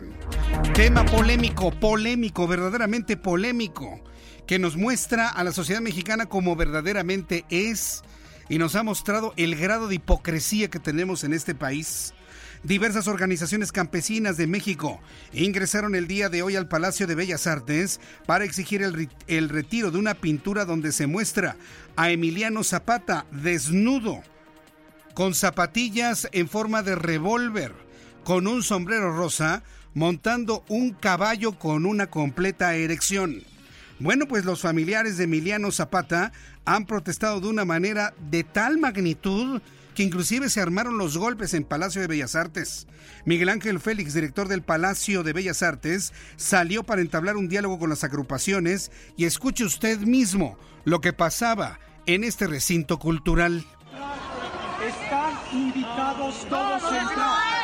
Tema 0.76 1.04
polémico, 1.06 1.72
polémico, 1.72 2.48
verdaderamente 2.48 3.18
polémico 3.18 4.00
que 4.48 4.60
nos 4.60 4.76
muestra 4.76 5.30
a 5.30 5.44
la 5.44 5.52
sociedad 5.52 5.82
mexicana 5.82 6.28
como 6.28 6.56
verdaderamente 6.56 7.46
es 7.50 8.04
y 8.48 8.58
nos 8.58 8.76
ha 8.76 8.84
mostrado 8.84 9.34
el 9.38 9.56
grado 9.56 9.88
de 9.88 9.96
hipocresía 9.96 10.70
que 10.70 10.80
tenemos 10.80 11.24
en 11.24 11.34
este 11.34 11.56
país. 11.56 12.14
Diversas 12.64 13.08
organizaciones 13.08 13.72
campesinas 13.72 14.38
de 14.38 14.48
México 14.48 15.00
ingresaron 15.34 15.94
el 15.94 16.08
día 16.08 16.30
de 16.30 16.42
hoy 16.42 16.56
al 16.56 16.68
Palacio 16.68 17.06
de 17.06 17.16
Bellas 17.16 17.48
Artes 17.48 18.00
para 18.26 18.44
exigir 18.44 18.82
el, 18.82 19.10
el 19.28 19.50
retiro 19.50 19.92
de 19.92 20.00
una 20.00 20.16
pintura 20.16 20.66
donde 20.66 20.92
se 20.92 21.06
muestra 21.06 21.58
a 21.96 22.10
Emiliano 22.10 22.64
Zapata 22.64 23.26
desnudo, 23.32 24.24
con 25.14 25.36
zapatillas 25.36 26.28
en 26.32 26.50
forma 26.50 26.82
de 26.82 26.96
revólver, 26.96 27.74
con 28.24 28.48
un 28.48 28.64
sombrero 28.64 29.16
rosa, 29.16 29.64
montando 29.94 30.66
un 30.68 30.92
caballo 30.92 31.60
con 31.60 31.86
una 31.86 32.08
completa 32.08 32.76
erección. 32.76 33.44
Bueno, 34.00 34.28
pues 34.28 34.44
los 34.44 34.62
familiares 34.62 35.18
de 35.18 35.24
Emiliano 35.24 35.72
Zapata 35.72 36.34
han 36.66 36.86
protestado 36.86 37.40
de 37.40 37.48
una 37.48 37.64
manera 37.64 38.14
de 38.30 38.44
tal 38.44 38.78
magnitud 38.78 39.62
que 39.94 40.04
inclusive 40.04 40.50
se 40.50 40.60
armaron 40.60 40.98
los 40.98 41.18
golpes 41.18 41.54
en 41.54 41.64
Palacio 41.64 42.02
de 42.02 42.08
Bellas 42.08 42.36
Artes. 42.36 42.88
Miguel 43.24 43.48
Ángel 43.48 43.80
Félix, 43.80 44.14
director 44.14 44.50
del 44.50 44.62
Palacio 44.62 45.24
de 45.24 45.32
Bellas 45.32 45.64
Artes, 45.64 46.12
salió 46.36 46.84
para 46.84 47.02
entablar 47.02 47.38
un 47.38 47.48
diálogo 47.48 47.80
con 47.80 47.90
las 47.90 48.04
agrupaciones 48.04 48.92
y 49.16 49.24
escuche 49.24 49.64
usted 49.64 50.00
mismo 50.00 50.58
lo 50.84 51.00
que 51.00 51.14
pasaba 51.14 51.80
en 52.06 52.26
este 52.26 52.48
recinto 52.48 53.00
cultural. 53.00 53.66
Están 54.86 55.34
invitados 55.54 56.46
todos 56.50 56.84
a 56.84 57.02
entrar. 57.02 57.56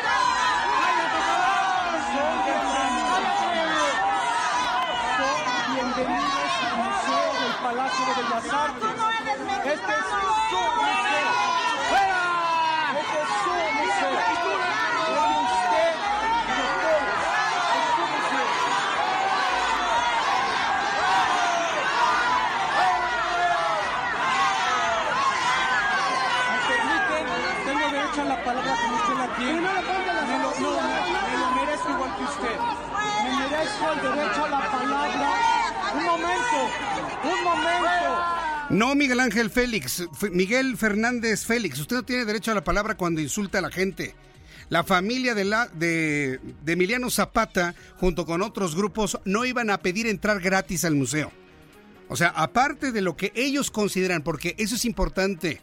Palacio 7.61 8.05
de 8.05 8.13
Bellas 8.21 8.49
Artes. 8.51 8.89
Este 9.63 9.91
es 9.91 10.05
su 10.09 10.57
museo. 10.57 11.31
¡Fuera! 11.89 12.23
Este 12.99 13.17
es 13.21 13.29
su 13.43 13.53
museo. 13.77 14.15
Es 14.17 14.29
usted 15.51 15.93
y 16.41 16.57
de 16.57 16.67
todos. 16.81 17.21
Es 17.71 17.85
su 17.95 18.03
museo. 18.11 18.49
¿Me 26.51 26.57
permiten? 26.67 27.25
Tengo 27.65 27.85
derecho 27.91 28.19
a 28.21 28.25
la 28.25 28.37
palabra 28.43 28.73
como 28.81 28.95
usted 28.95 29.15
la 29.15 29.27
tiene. 29.37 29.61
Me 29.61 29.67
lo, 30.39 30.49
no, 30.59 30.71
me 31.21 31.37
lo 31.37 31.47
merezco 31.51 31.89
igual 31.89 32.11
que 32.17 32.23
usted. 32.23 32.57
El 33.61 33.67
derecho 34.01 34.45
a 34.45 34.49
la 34.49 34.71
palabra. 34.71 35.93
Un 35.95 36.03
momento, 36.03 36.57
un 37.23 37.43
momento. 37.43 38.71
No, 38.71 38.95
Miguel 38.95 39.19
Ángel 39.19 39.51
Félix, 39.51 40.07
Miguel 40.31 40.77
Fernández 40.77 41.45
Félix, 41.45 41.79
usted 41.79 41.97
no 41.97 42.03
tiene 42.03 42.25
derecho 42.25 42.51
a 42.51 42.55
la 42.55 42.63
palabra 42.63 42.97
cuando 42.97 43.21
insulta 43.21 43.59
a 43.59 43.61
la 43.61 43.69
gente. 43.69 44.15
La 44.69 44.83
familia 44.83 45.35
de, 45.35 45.45
la, 45.45 45.67
de 45.67 46.39
Emiliano 46.65 47.11
Zapata, 47.11 47.75
junto 47.97 48.25
con 48.25 48.41
otros 48.41 48.75
grupos, 48.75 49.19
no 49.25 49.45
iban 49.45 49.69
a 49.69 49.77
pedir 49.79 50.07
entrar 50.07 50.39
gratis 50.39 50.83
al 50.83 50.95
museo. 50.95 51.31
O 52.07 52.15
sea, 52.15 52.29
aparte 52.29 52.91
de 52.91 53.01
lo 53.01 53.15
que 53.15 53.31
ellos 53.35 53.69
consideran, 53.69 54.23
porque 54.23 54.55
eso 54.57 54.73
es 54.73 54.85
importante 54.85 55.61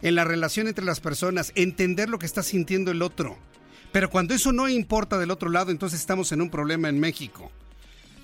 en 0.00 0.14
la 0.14 0.24
relación 0.24 0.66
entre 0.66 0.84
las 0.84 1.00
personas, 1.00 1.52
entender 1.56 2.08
lo 2.08 2.18
que 2.18 2.26
está 2.26 2.42
sintiendo 2.42 2.90
el 2.90 3.02
otro. 3.02 3.36
Pero 3.92 4.10
cuando 4.10 4.34
eso 4.34 4.52
no 4.52 4.68
importa 4.68 5.18
del 5.18 5.30
otro 5.30 5.48
lado, 5.48 5.70
entonces 5.70 6.00
estamos 6.00 6.30
en 6.32 6.42
un 6.42 6.50
problema 6.50 6.88
en 6.88 7.00
México. 7.00 7.50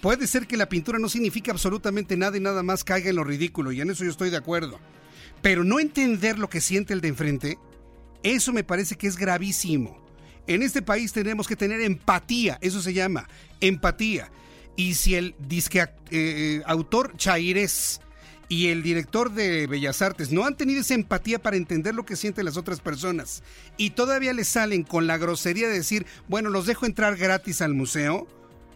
Puede 0.01 0.27
ser 0.27 0.47
que 0.47 0.59
la 0.59 0.69
pintura 0.69 0.99
no 0.99 1.09
signifique 1.09 1.51
absolutamente 1.51 2.17
nada 2.17 2.37
y 2.37 2.41
nada 2.41 2.63
más 2.63 2.85
caiga 2.85 3.09
en 3.09 3.17
lo 3.17 3.25
ridículo, 3.25 3.73
y 3.73 3.81
en 3.81 3.91
eso 3.91 4.05
yo 4.05 4.11
estoy 4.11 4.31
de 4.31 4.37
acuerdo. 4.37 4.79
Pero 5.41 5.65
no 5.65 5.81
entender 5.81 6.39
lo 6.39 6.51
que 6.51 6.61
siente 6.61 6.93
el 6.93 7.01
de 7.01 7.09
enfrente, 7.09 7.59
eso 8.23 8.53
me 8.53 8.65
parece 8.65 8.97
que 8.97 9.07
es 9.07 9.17
gravísimo. 9.17 10.05
En 10.47 10.63
este 10.63 10.83
país 10.83 11.13
tenemos 11.13 11.49
que 11.49 11.57
tener 11.57 11.81
empatía, 11.81 12.59
eso 12.61 12.83
se 12.83 12.93
llama, 12.93 13.29
empatía. 13.61 14.31
Y 14.77 14.95
si 14.95 15.15
el 15.15 15.35
disque 15.39 15.87
eh, 16.11 16.63
autor 16.67 17.17
Chaires 17.17 18.01
y 18.55 18.69
el 18.69 18.85
director 18.85 19.33
de 19.33 19.67
Bellas 19.67 20.01
Artes 20.01 20.31
no 20.31 20.45
han 20.45 20.57
tenido 20.57 20.81
esa 20.81 20.95
empatía 20.95 21.41
para 21.41 21.57
entender 21.57 21.93
lo 21.93 22.05
que 22.07 22.15
sienten 22.15 22.45
las 22.45 22.57
otras 22.57 22.79
personas 22.79 23.43
y 23.77 23.91
todavía 23.91 24.33
les 24.33 24.47
salen 24.47 24.85
con 24.85 25.09
la 25.09 25.19
grosería 25.19 25.67
de 25.67 25.75
decir, 25.75 26.07
bueno, 26.29 26.51
los 26.51 26.65
dejo 26.65 26.87
entrar 26.87 27.17
gratis 27.17 27.63
al 27.63 27.75
museo, 27.75 28.29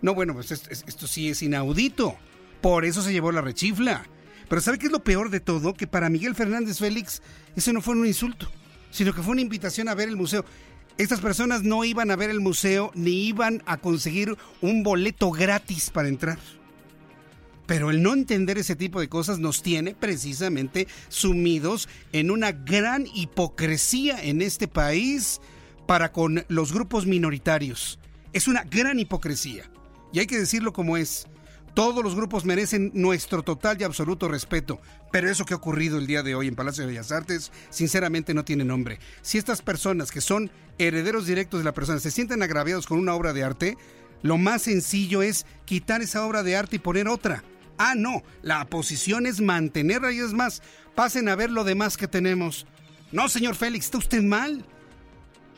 no, 0.03 0.15
bueno, 0.15 0.35
pues 0.35 0.51
esto, 0.51 0.71
esto, 0.71 1.07
sí 1.07 1.29
es 1.29 1.43
inaudito. 1.43 2.17
Por 2.61 2.85
eso 2.85 3.03
se 3.03 3.13
llevó 3.13 3.31
la 3.31 3.41
rechifla. 3.41 4.05
Pero 4.49 4.61
¿sabe 4.61 4.79
qué 4.79 4.87
es 4.87 4.93
lo 4.93 5.05
peor 5.05 5.31
de 5.31 5.39
todo? 5.39 5.75
Que 5.75 5.87
para 5.87 6.11
Miguel 6.11 6.35
Fernández 6.35 6.79
Félix 6.79 7.23
eso 7.55 7.73
no 7.73 7.81
fue 7.81 7.95
un 7.95 8.05
insulto, 8.05 8.51
sino 8.91 9.15
que 9.15 9.23
fue 9.23 9.33
una 9.33 9.43
invitación 9.43 9.89
a 9.89 9.95
ver 9.95 10.09
el 10.09 10.17
museo. 10.17 10.45
Estas 10.97 11.21
personas 11.21 11.63
no 11.63 11.85
iban 11.85 12.11
a 12.11 12.17
ver 12.17 12.31
el 12.31 12.41
museo 12.41 12.91
ni 12.97 13.29
iban 13.29 13.63
a 13.65 13.77
conseguir 13.77 14.37
un 14.61 14.83
boleto 14.83 15.31
gratis 15.31 15.91
para 15.91 16.09
entrar. 16.09 16.39
Pero 17.69 17.91
el 17.91 18.03
no 18.03 18.15
entender 18.15 18.57
ese 18.57 18.77
tipo 18.77 18.99
de 18.99 19.11
cosas 19.11 19.39
nos 19.39 19.63
tiene 19.63 19.95
precisamente 19.95 20.89
sumidos 21.11 21.87
en 22.13 22.31
una 22.31 22.51
gran 22.51 23.07
hipocresía 23.15 24.25
en 24.25 24.41
este 24.41 24.69
país 24.69 25.43
para 25.87 26.11
con 26.11 26.47
los 26.49 26.73
grupos 26.73 27.05
minoritarios 27.05 27.99
Es 28.33 28.49
una 28.49 28.65
gran 28.65 28.99
hipocresía. 28.99 29.71
Y 30.15 30.19
hay 30.19 30.27
que 30.27 30.39
decirlo 30.39 30.73
como 30.73 30.97
es. 30.97 31.27
Todos 31.75 32.03
los 32.03 32.15
grupos 32.15 32.47
merecen 32.47 32.91
nuestro 32.95 33.43
total 33.43 33.79
y 33.79 33.85
absoluto 33.85 34.29
respeto, 34.29 34.81
pero 35.13 35.31
eso 35.31 35.45
que 35.45 35.53
ha 35.53 35.59
ocurrido 35.59 35.99
el 35.99 36.07
día 36.07 36.23
de 36.23 36.35
hoy 36.35 36.49
en 36.49 36.57
Palacio 36.57 36.85
de 36.85 36.89
Bellas 36.89 37.13
Artes, 37.13 37.53
sinceramente 37.69 38.33
no 38.33 38.47
tiene 38.47 38.65
nombre. 38.65 38.99
Si 39.21 39.37
estas 39.37 39.61
personas 39.61 40.11
que 40.11 40.23
son 40.23 40.51
herederos 40.79 41.27
directos 41.27 41.61
de 41.61 41.65
la 41.65 41.75
persona 41.75 42.01
se 42.01 42.11
sienten 42.11 42.43
agraviados 42.43 42.87
con 42.87 42.99
una 42.99 43.15
obra 43.15 43.35
de 43.35 43.45
arte, 43.45 43.77
lo 44.23 44.39
más 44.39 44.63
sencillo 44.63 45.21
es 45.21 45.45
quitar 45.67 46.01
esa 46.01 46.25
obra 46.25 46.43
de 46.43 46.57
arte 46.57 46.77
y 46.77 46.81
poner 46.81 47.07
otra. 47.07 47.45
Ah, 47.79 47.95
no, 47.97 48.23
la 48.43 48.67
posición 48.67 49.27
es 49.27 49.41
mantenerla 49.41 50.13
y 50.13 50.19
es 50.19 50.33
más, 50.33 50.63
pasen 50.95 51.29
a 51.29 51.37
ver 51.37 51.51
lo 51.51 51.65
demás 51.65 51.97
que 51.97 52.09
tenemos. 52.09 52.67
No, 53.13 53.29
señor 53.29 53.55
Félix, 53.55 53.87
está 53.87 53.99
usted 53.99 54.23
mal. 54.23 54.65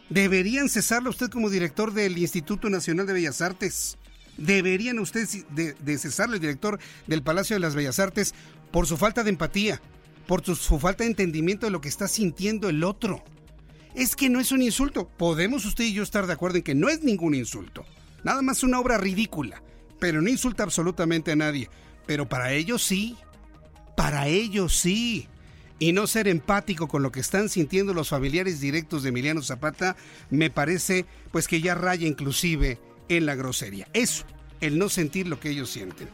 Deberían 0.08 0.68
cesarlo 0.68 1.10
usted 1.10 1.30
como 1.30 1.50
director 1.50 1.92
del 1.92 2.18
Instituto 2.18 2.68
Nacional 2.68 3.06
de 3.06 3.12
Bellas 3.12 3.40
Artes 3.40 3.96
deberían 4.40 4.98
ustedes 4.98 5.44
de, 5.50 5.98
cesarle 5.98 6.36
el 6.36 6.40
director 6.40 6.80
del 7.06 7.22
Palacio 7.22 7.56
de 7.56 7.60
las 7.60 7.74
Bellas 7.74 7.98
Artes 7.98 8.34
por 8.70 8.86
su 8.86 8.96
falta 8.96 9.22
de 9.22 9.30
empatía, 9.30 9.80
por 10.26 10.44
su, 10.44 10.78
falta 10.78 11.04
de 11.04 11.10
entendimiento 11.10 11.66
de 11.66 11.72
lo 11.72 11.80
que 11.80 11.88
está 11.88 12.08
sintiendo 12.08 12.68
el 12.68 12.82
otro. 12.84 13.22
Es 13.94 14.16
que 14.16 14.28
no 14.28 14.40
es 14.40 14.52
un 14.52 14.62
insulto. 14.62 15.08
Podemos 15.08 15.64
usted 15.64 15.84
y 15.84 15.92
yo 15.92 16.02
estar 16.02 16.26
de 16.26 16.32
acuerdo 16.32 16.58
en 16.58 16.62
que 16.62 16.74
no 16.74 16.88
es 16.88 17.02
ningún 17.02 17.34
insulto. 17.34 17.84
Nada 18.22 18.40
más 18.42 18.62
una 18.62 18.78
obra 18.78 18.98
ridícula, 18.98 19.62
pero 19.98 20.22
no 20.22 20.30
insulta 20.30 20.62
absolutamente 20.62 21.32
a 21.32 21.36
nadie. 21.36 21.68
Pero 22.10 22.28
para 22.28 22.52
ellos 22.52 22.82
sí. 22.82 23.16
Para 23.96 24.26
ellos 24.26 24.76
sí. 24.76 25.28
Y 25.78 25.92
no 25.92 26.08
ser 26.08 26.26
empático 26.26 26.88
con 26.88 27.04
lo 27.04 27.12
que 27.12 27.20
están 27.20 27.48
sintiendo 27.48 27.94
los 27.94 28.08
familiares 28.08 28.58
directos 28.58 29.04
de 29.04 29.10
Emiliano 29.10 29.42
Zapata 29.42 29.94
me 30.28 30.50
parece 30.50 31.06
pues 31.30 31.46
que 31.46 31.60
ya 31.60 31.76
raya 31.76 32.08
inclusive 32.08 32.80
en 33.08 33.26
la 33.26 33.36
grosería. 33.36 33.86
Eso, 33.92 34.24
el 34.60 34.76
no 34.76 34.88
sentir 34.88 35.28
lo 35.28 35.38
que 35.38 35.50
ellos 35.50 35.70
sienten. 35.70 36.08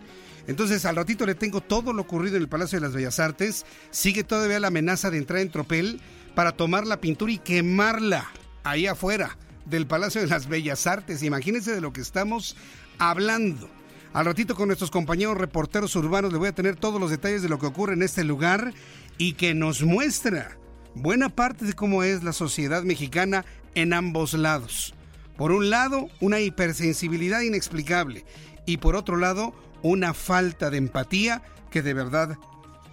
Entonces, 0.47 0.85
al 0.85 0.97
ratito 0.97 1.25
le 1.25 1.35
tengo 1.35 1.63
todo 1.63 1.95
lo 1.95 2.03
ocurrido 2.03 2.37
en 2.37 2.43
el 2.43 2.49
Palacio 2.51 2.79
de 2.79 2.85
las 2.85 2.95
Bellas 2.95 3.19
Artes. 3.19 3.65
Sigue 3.91 4.23
todavía 4.23 4.61
la 4.61 4.69
amenaza 4.69 5.11
de 5.11 5.17
entrar 5.17 5.41
en 5.41 5.51
tropel 5.51 6.03
para 6.35 6.53
tomar 6.53 6.87
la 6.87 7.01
pintura 7.01 7.33
y 7.33 7.39
quemarla 7.39 8.31
ahí 8.65 8.87
afuera 8.87 9.39
del 9.65 9.87
Palacio 9.87 10.21
de 10.21 10.27
las 10.27 10.47
Bellas 10.47 10.87
Artes. 10.87 11.23
Imagínense 11.23 11.75
de 11.75 11.81
lo 11.81 11.95
que 11.95 12.03
estamos 12.03 12.55
hablando. 12.99 13.71
Al 14.17 14.25
ratito 14.25 14.55
con 14.55 14.69
nuestros 14.69 14.91
compañeros 14.91 15.37
reporteros 15.37 15.95
urbanos 15.95 16.33
le 16.33 16.39
voy 16.39 16.49
a 16.49 16.55
tener 16.55 16.77
todos 16.77 16.99
los 16.99 17.11
detalles 17.11 17.43
de 17.43 17.51
lo 17.51 17.59
que 17.59 17.67
ocurre 17.67 17.93
en 17.93 18.03
este 18.03 18.25
lugar 18.25 18.73
y 19.19 19.35
que 19.35 19.53
nos 19.53 19.83
muestra 19.83 20.57
buena 20.95 21.29
parte 21.29 21.67
de 21.67 21.75
cómo 21.75 22.03
es 22.03 22.23
la 22.23 22.33
sociedad 22.33 22.83
mexicana 22.83 23.45
en 23.75 23.93
ambos 23.93 24.33
lados. 24.33 24.95
Por 25.37 25.53
un 25.53 25.69
lado, 25.69 26.09
una 26.23 26.41
hipersensibilidad 26.41 27.43
inexplicable 27.43 28.25
y 28.65 28.79
por 28.79 28.97
otro 28.97 29.19
lado, 29.19 29.53
una 29.83 30.15
falta 30.15 30.71
de 30.71 30.79
empatía 30.79 31.43
que 31.71 31.83
de 31.83 31.93
verdad 31.93 32.39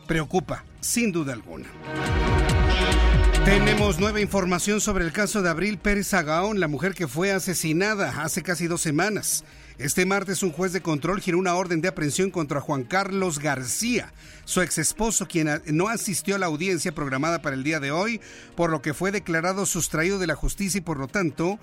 preocupa, 0.07 0.65
sin 0.81 1.13
duda 1.13 1.31
alguna. 1.31 1.69
Tenemos 3.45 3.97
nueva 3.97 4.19
información 4.19 4.81
sobre 4.81 5.05
el 5.05 5.13
caso 5.13 5.41
de 5.41 5.49
Abril 5.49 5.77
Pérez 5.77 6.13
Agaón, 6.13 6.59
la 6.59 6.67
mujer 6.67 6.93
que 6.93 7.07
fue 7.07 7.31
asesinada 7.31 8.23
hace 8.23 8.43
casi 8.43 8.67
dos 8.67 8.81
semanas. 8.81 9.45
Este 9.79 10.05
martes 10.05 10.43
un 10.43 10.51
juez 10.51 10.71
de 10.71 10.81
control 10.81 11.19
giró 11.19 11.39
una 11.39 11.55
orden 11.55 11.81
de 11.81 11.87
aprehensión 11.87 12.29
contra 12.29 12.61
Juan 12.61 12.83
Carlos 12.83 13.39
García, 13.39 14.13
su 14.45 14.61
ex 14.61 14.77
esposo, 14.77 15.27
quien 15.27 15.49
no 15.65 15.89
asistió 15.89 16.35
a 16.35 16.39
la 16.39 16.45
audiencia 16.45 16.93
programada 16.93 17.41
para 17.41 17.55
el 17.55 17.63
día 17.63 17.79
de 17.79 17.91
hoy, 17.91 18.21
por 18.55 18.69
lo 18.69 18.83
que 18.83 18.93
fue 18.93 19.11
declarado 19.11 19.65
sustraído 19.65 20.19
de 20.19 20.27
la 20.27 20.35
justicia 20.35 20.77
y 20.77 20.81
por 20.81 20.99
lo 20.99 21.07
tanto 21.07 21.59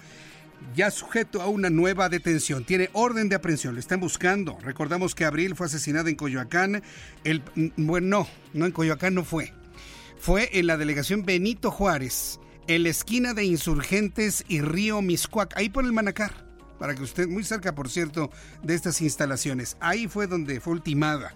ya 0.74 0.90
sujeto 0.90 1.40
a 1.40 1.48
una 1.48 1.70
nueva 1.70 2.08
detención. 2.08 2.64
Tiene 2.64 2.90
orden 2.92 3.28
de 3.28 3.36
aprehensión, 3.36 3.74
lo 3.74 3.80
están 3.80 4.00
buscando. 4.00 4.58
Recordamos 4.62 5.14
que 5.14 5.24
Abril 5.24 5.54
fue 5.54 5.66
asesinada 5.66 6.10
en 6.10 6.16
Coyoacán. 6.16 6.82
El, 7.24 7.42
bueno, 7.76 8.06
no, 8.08 8.28
no 8.52 8.66
en 8.66 8.72
Coyoacán 8.72 9.14
no 9.14 9.24
fue. 9.24 9.52
Fue 10.18 10.50
en 10.52 10.66
la 10.66 10.76
delegación 10.76 11.24
Benito 11.24 11.70
Juárez, 11.70 12.40
en 12.66 12.82
la 12.82 12.90
esquina 12.90 13.34
de 13.34 13.44
Insurgentes 13.44 14.44
y 14.48 14.60
Río 14.60 15.00
Miscuac, 15.00 15.56
ahí 15.56 15.70
por 15.70 15.84
el 15.84 15.92
Manacar. 15.92 16.49
Para 16.80 16.94
que 16.94 17.02
usted, 17.02 17.28
muy 17.28 17.44
cerca, 17.44 17.74
por 17.74 17.90
cierto, 17.90 18.30
de 18.62 18.74
estas 18.74 19.02
instalaciones. 19.02 19.76
Ahí 19.80 20.08
fue 20.08 20.26
donde 20.26 20.60
fue 20.60 20.72
ultimada. 20.72 21.34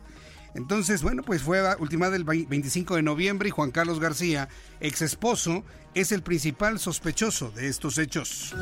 Entonces, 0.55 1.03
bueno, 1.03 1.23
pues 1.23 1.43
fue 1.43 1.61
ultimada 1.79 2.17
el 2.17 2.25
25 2.25 2.97
de 2.97 3.03
noviembre 3.03 3.49
y 3.49 3.53
Juan 3.53 3.71
Carlos 3.71 4.01
García, 4.01 4.49
ex 4.81 5.03
esposo, 5.03 5.63
es 5.95 6.13
el 6.13 6.23
principal 6.23 6.79
sospechoso 6.79 7.51
de 7.51 7.69
estos 7.69 7.99
hechos. 7.99 8.55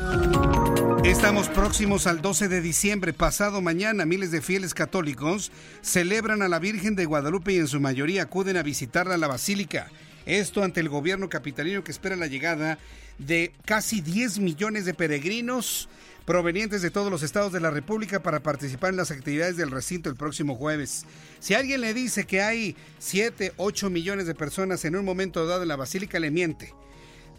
Estamos 1.05 1.47
próximos 1.47 2.05
al 2.05 2.21
12 2.21 2.49
de 2.49 2.61
diciembre. 2.61 3.13
Pasado 3.13 3.61
mañana, 3.61 4.05
miles 4.05 4.31
de 4.31 4.41
fieles 4.41 4.73
católicos 4.73 5.51
celebran 5.81 6.41
a 6.41 6.49
la 6.49 6.59
Virgen 6.59 6.95
de 6.95 7.05
Guadalupe 7.05 7.53
y 7.53 7.57
en 7.57 7.67
su 7.67 7.79
mayoría 7.79 8.23
acuden 8.23 8.57
a 8.57 8.63
visitarla 8.63 9.13
a 9.13 9.17
la 9.17 9.27
Basílica. 9.27 9.87
Esto 10.25 10.63
ante 10.63 10.79
el 10.81 10.89
gobierno 10.89 11.29
capitalino 11.29 11.83
que 11.83 11.91
espera 11.91 12.15
la 12.15 12.27
llegada 12.27 12.77
de 13.19 13.53
casi 13.65 14.01
10 14.01 14.39
millones 14.39 14.85
de 14.85 14.93
peregrinos 14.93 15.89
provenientes 16.25 16.81
de 16.81 16.91
todos 16.91 17.11
los 17.11 17.23
estados 17.23 17.51
de 17.51 17.59
la 17.59 17.69
República 17.69 18.21
para 18.21 18.41
participar 18.41 18.91
en 18.91 18.97
las 18.97 19.11
actividades 19.11 19.57
del 19.57 19.71
recinto 19.71 20.09
el 20.09 20.15
próximo 20.15 20.55
jueves. 20.55 21.05
Si 21.39 21.53
alguien 21.53 21.81
le 21.81 21.93
dice 21.93 22.25
que 22.25 22.41
hay 22.41 22.75
7, 22.99 23.53
8 23.57 23.89
millones 23.89 24.27
de 24.27 24.35
personas 24.35 24.85
en 24.85 24.95
un 24.95 25.05
momento 25.05 25.45
dado 25.45 25.63
en 25.63 25.67
la 25.67 25.75
Basílica, 25.75 26.19
le 26.19 26.31
miente. 26.31 26.73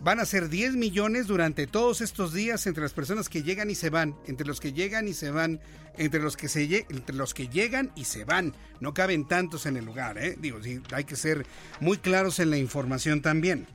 Van 0.00 0.20
a 0.20 0.26
ser 0.26 0.48
10 0.48 0.76
millones 0.76 1.26
durante 1.26 1.66
todos 1.66 2.00
estos 2.00 2.32
días 2.32 2.66
entre 2.66 2.82
las 2.82 2.92
personas 2.92 3.28
que 3.28 3.42
llegan 3.42 3.70
y 3.70 3.74
se 3.74 3.90
van, 3.90 4.14
entre 4.26 4.46
los 4.46 4.60
que 4.60 4.72
llegan 4.72 5.08
y 5.08 5.14
se 5.14 5.30
van, 5.30 5.60
entre 5.96 6.20
los 6.20 6.36
que, 6.36 6.48
se, 6.48 6.86
entre 6.90 7.16
los 7.16 7.32
que 7.32 7.48
llegan 7.48 7.90
y 7.94 8.04
se 8.04 8.24
van. 8.24 8.54
No 8.80 8.92
caben 8.92 9.26
tantos 9.26 9.66
en 9.66 9.76
el 9.76 9.84
lugar, 9.84 10.18
¿eh? 10.18 10.36
Digo, 10.38 10.58
hay 10.92 11.04
que 11.04 11.16
ser 11.16 11.46
muy 11.80 11.98
claros 11.98 12.38
en 12.38 12.50
la 12.50 12.58
información 12.58 13.22
también. 13.22 13.66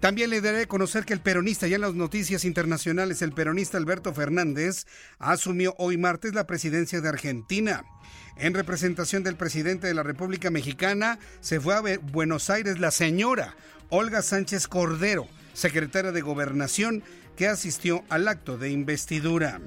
También 0.00 0.30
le 0.30 0.40
daré 0.40 0.62
a 0.62 0.66
conocer 0.66 1.04
que 1.04 1.14
el 1.14 1.20
peronista, 1.20 1.66
ya 1.66 1.76
en 1.76 1.82
las 1.82 1.94
noticias 1.94 2.44
internacionales, 2.44 3.22
el 3.22 3.32
peronista 3.32 3.78
Alberto 3.78 4.12
Fernández 4.12 4.86
asumió 5.18 5.74
hoy 5.78 5.96
martes 5.96 6.34
la 6.34 6.46
presidencia 6.46 7.00
de 7.00 7.08
Argentina. 7.08 7.84
En 8.36 8.54
representación 8.54 9.22
del 9.22 9.36
presidente 9.36 9.86
de 9.86 9.94
la 9.94 10.02
República 10.02 10.50
Mexicana, 10.50 11.18
se 11.40 11.60
fue 11.60 11.74
a 11.74 11.98
Buenos 11.98 12.50
Aires 12.50 12.80
la 12.80 12.90
señora 12.90 13.54
Olga 13.90 14.22
Sánchez 14.22 14.68
Cordero, 14.68 15.28
secretaria 15.52 16.12
de 16.12 16.20
Gobernación, 16.20 17.02
que 17.36 17.48
asistió 17.48 18.04
al 18.08 18.28
acto 18.28 18.58
de 18.58 18.70
investidura. 18.70 19.60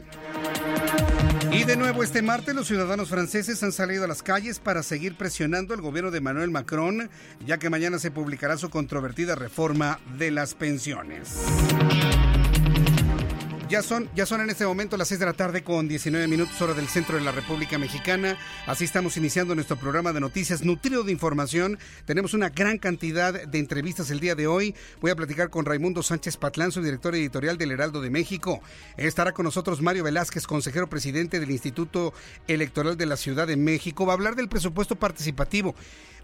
Y 1.52 1.64
de 1.64 1.78
nuevo 1.78 2.04
este 2.04 2.22
martes 2.22 2.54
los 2.54 2.68
ciudadanos 2.68 3.10
franceses 3.10 3.64
han 3.64 3.72
salido 3.72 4.04
a 4.04 4.08
las 4.08 4.24
calles 4.24 4.60
para 4.60 4.84
seguir 4.84 5.16
presionando 5.16 5.74
al 5.74 5.82
gobierno 5.82 6.12
de 6.12 6.22
Manuel 6.22 6.52
Macron, 6.52 7.10
ya 7.46 7.58
que 7.58 7.70
mañana 7.70 8.00
se 8.00 8.12
publicará 8.12 8.58
su 8.58 8.70
controvertida 8.70 9.36
reforma 9.36 10.00
de 10.18 10.32
las 10.32 10.54
pensiones. 10.54 11.38
Ya 13.68 13.82
son, 13.82 14.08
ya 14.16 14.28
son 14.28 14.42
en 14.42 14.52
este 14.52 14.64
momento 14.64 14.96
las 14.96 15.08
6 15.08 15.20
de 15.20 15.26
la 15.26 15.34
tarde 15.34 15.64
con 15.64 15.88
19 15.88 16.28
minutos 16.28 16.62
hora 16.62 16.76
del 16.76 16.88
centro 16.88 17.18
de 17.18 17.24
la 17.24 17.32
República 17.32 17.80
Mexicana. 17.80 18.38
Así 18.68 18.84
estamos 18.84 19.18
iniciando 19.18 19.56
nuestro 19.56 19.76
programa 19.76 20.14
de 20.14 20.20
noticias 20.20 20.64
nutrido 20.64 21.04
de 21.04 21.12
información. 21.12 21.80
Tenemos 22.06 22.36
una 22.36 22.50
gran 22.50 22.78
cantidad 22.78 23.34
de 23.34 23.58
entrevistas 23.58 24.12
el 24.12 24.20
día 24.20 24.36
de 24.36 24.46
hoy. 24.46 24.76
Voy 25.02 25.10
a 25.10 25.16
platicar 25.16 25.50
con 25.50 25.66
Raimundo 25.66 26.04
Sánchez 26.04 26.38
Patlán, 26.38 26.72
su 26.72 26.84
director 26.84 27.16
editorial 27.16 27.58
del 27.58 27.72
Heraldo 27.72 28.02
de 28.02 28.12
México. 28.12 28.62
Estará 28.98 29.32
con 29.32 29.46
nosotros 29.46 29.82
Mario 29.82 30.04
Velázquez, 30.04 30.46
consejero 30.46 30.88
presidente 30.88 31.40
del 31.40 31.50
Instituto 31.50 32.14
Electoral 32.48 32.98
de 32.98 33.08
la 33.08 33.18
Ciudad 33.18 33.48
de 33.48 33.58
México. 33.58 34.06
Va 34.06 34.14
a 34.14 34.16
hablar 34.16 34.36
del 34.36 34.48
presupuesto 34.48 34.96
participativo. 34.96 35.74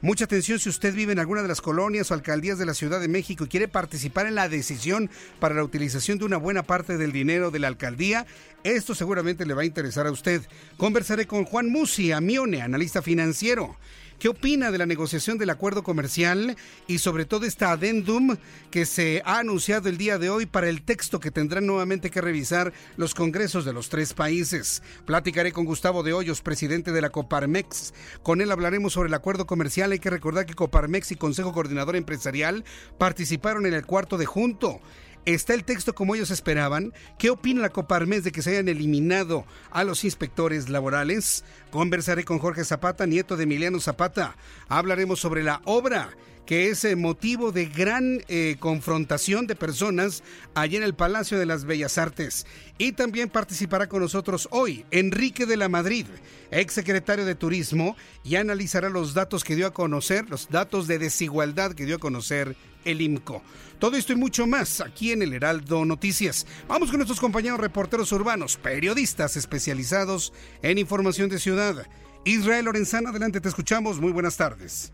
Mucha 0.03 0.25
atención 0.25 0.57
si 0.57 0.67
usted 0.67 0.95
vive 0.95 1.13
en 1.13 1.19
alguna 1.19 1.43
de 1.43 1.47
las 1.47 1.61
colonias 1.61 2.09
o 2.09 2.15
alcaldías 2.15 2.57
de 2.57 2.65
la 2.65 2.73
Ciudad 2.73 2.99
de 2.99 3.07
México 3.07 3.43
y 3.43 3.47
quiere 3.47 3.67
participar 3.67 4.25
en 4.25 4.33
la 4.33 4.49
decisión 4.49 5.11
para 5.39 5.53
la 5.53 5.63
utilización 5.63 6.17
de 6.17 6.25
una 6.25 6.37
buena 6.37 6.63
parte 6.63 6.97
del 6.97 7.11
dinero 7.11 7.51
de 7.51 7.59
la 7.59 7.67
alcaldía. 7.67 8.25
Esto 8.63 8.95
seguramente 8.95 9.45
le 9.45 9.53
va 9.53 9.61
a 9.61 9.65
interesar 9.65 10.07
a 10.07 10.11
usted. 10.11 10.41
Conversaré 10.77 11.27
con 11.27 11.45
Juan 11.45 11.69
Musi, 11.69 12.11
Amione, 12.11 12.63
analista 12.63 13.03
financiero. 13.03 13.77
¿Qué 14.21 14.29
opina 14.29 14.69
de 14.69 14.77
la 14.77 14.85
negociación 14.85 15.39
del 15.39 15.49
acuerdo 15.49 15.81
comercial 15.81 16.55
y 16.85 16.99
sobre 16.99 17.25
todo 17.25 17.47
esta 17.47 17.71
adendum 17.71 18.37
que 18.69 18.85
se 18.85 19.23
ha 19.25 19.39
anunciado 19.39 19.89
el 19.89 19.97
día 19.97 20.19
de 20.19 20.29
hoy 20.29 20.45
para 20.45 20.69
el 20.69 20.83
texto 20.83 21.19
que 21.19 21.31
tendrán 21.31 21.65
nuevamente 21.65 22.11
que 22.11 22.21
revisar 22.21 22.71
los 22.97 23.15
congresos 23.15 23.65
de 23.65 23.73
los 23.73 23.89
tres 23.89 24.13
países? 24.13 24.83
Platicaré 25.07 25.51
con 25.51 25.65
Gustavo 25.65 26.03
de 26.03 26.13
Hoyos, 26.13 26.41
presidente 26.41 26.91
de 26.91 27.01
la 27.01 27.09
Coparmex. 27.09 27.95
Con 28.21 28.41
él 28.41 28.51
hablaremos 28.51 28.93
sobre 28.93 29.07
el 29.07 29.15
acuerdo 29.15 29.47
comercial. 29.47 29.91
Hay 29.91 29.97
que 29.97 30.11
recordar 30.11 30.45
que 30.45 30.53
Coparmex 30.53 31.11
y 31.13 31.15
Consejo 31.15 31.51
Coordinador 31.51 31.95
Empresarial 31.95 32.63
participaron 32.99 33.65
en 33.65 33.73
el 33.73 33.87
cuarto 33.87 34.19
de 34.19 34.27
junto. 34.27 34.81
¿Está 35.25 35.53
el 35.53 35.63
texto 35.63 35.93
como 35.93 36.15
ellos 36.15 36.31
esperaban? 36.31 36.93
¿Qué 37.19 37.29
opina 37.29 37.61
la 37.61 37.69
Coparmes 37.69 38.23
de 38.23 38.31
que 38.31 38.41
se 38.41 38.51
hayan 38.51 38.69
eliminado 38.69 39.45
a 39.69 39.83
los 39.83 40.03
inspectores 40.03 40.67
laborales? 40.67 41.43
Conversaré 41.69 42.23
con 42.23 42.39
Jorge 42.39 42.63
Zapata, 42.63 43.05
nieto 43.05 43.37
de 43.37 43.43
Emiliano 43.43 43.79
Zapata. 43.79 44.35
Hablaremos 44.67 45.19
sobre 45.19 45.43
la 45.43 45.61
obra 45.65 46.09
que 46.51 46.67
es 46.67 46.83
eh, 46.83 46.97
motivo 46.97 47.53
de 47.53 47.67
gran 47.67 48.25
eh, 48.27 48.57
confrontación 48.59 49.47
de 49.47 49.55
personas 49.55 50.21
allí 50.53 50.75
en 50.75 50.83
el 50.83 50.93
Palacio 50.93 51.39
de 51.39 51.45
las 51.45 51.63
Bellas 51.63 51.97
Artes. 51.97 52.45
Y 52.77 52.91
también 52.91 53.29
participará 53.29 53.87
con 53.87 54.01
nosotros 54.01 54.49
hoy 54.51 54.83
Enrique 54.91 55.45
de 55.45 55.55
la 55.55 55.69
Madrid, 55.69 56.07
ex 56.51 56.73
secretario 56.73 57.23
de 57.23 57.35
Turismo, 57.35 57.95
y 58.25 58.35
analizará 58.35 58.89
los 58.89 59.13
datos 59.13 59.45
que 59.45 59.55
dio 59.55 59.65
a 59.65 59.73
conocer, 59.73 60.29
los 60.29 60.49
datos 60.49 60.87
de 60.87 60.99
desigualdad 60.99 61.71
que 61.71 61.85
dio 61.85 61.95
a 61.95 61.99
conocer 61.99 62.57
el 62.83 62.99
IMCO. 62.99 63.41
Todo 63.79 63.95
esto 63.95 64.11
y 64.11 64.17
mucho 64.17 64.45
más 64.45 64.81
aquí 64.81 65.13
en 65.13 65.21
el 65.21 65.31
Heraldo 65.31 65.85
Noticias. 65.85 66.45
Vamos 66.67 66.89
con 66.89 66.97
nuestros 66.97 67.21
compañeros 67.21 67.61
reporteros 67.61 68.11
urbanos, 68.11 68.57
periodistas 68.57 69.37
especializados 69.37 70.33
en 70.63 70.79
información 70.79 71.29
de 71.29 71.39
ciudad. 71.39 71.87
Israel 72.25 72.65
Lorenzana, 72.65 73.11
adelante, 73.11 73.39
te 73.39 73.47
escuchamos. 73.47 74.01
Muy 74.01 74.11
buenas 74.11 74.35
tardes. 74.35 74.91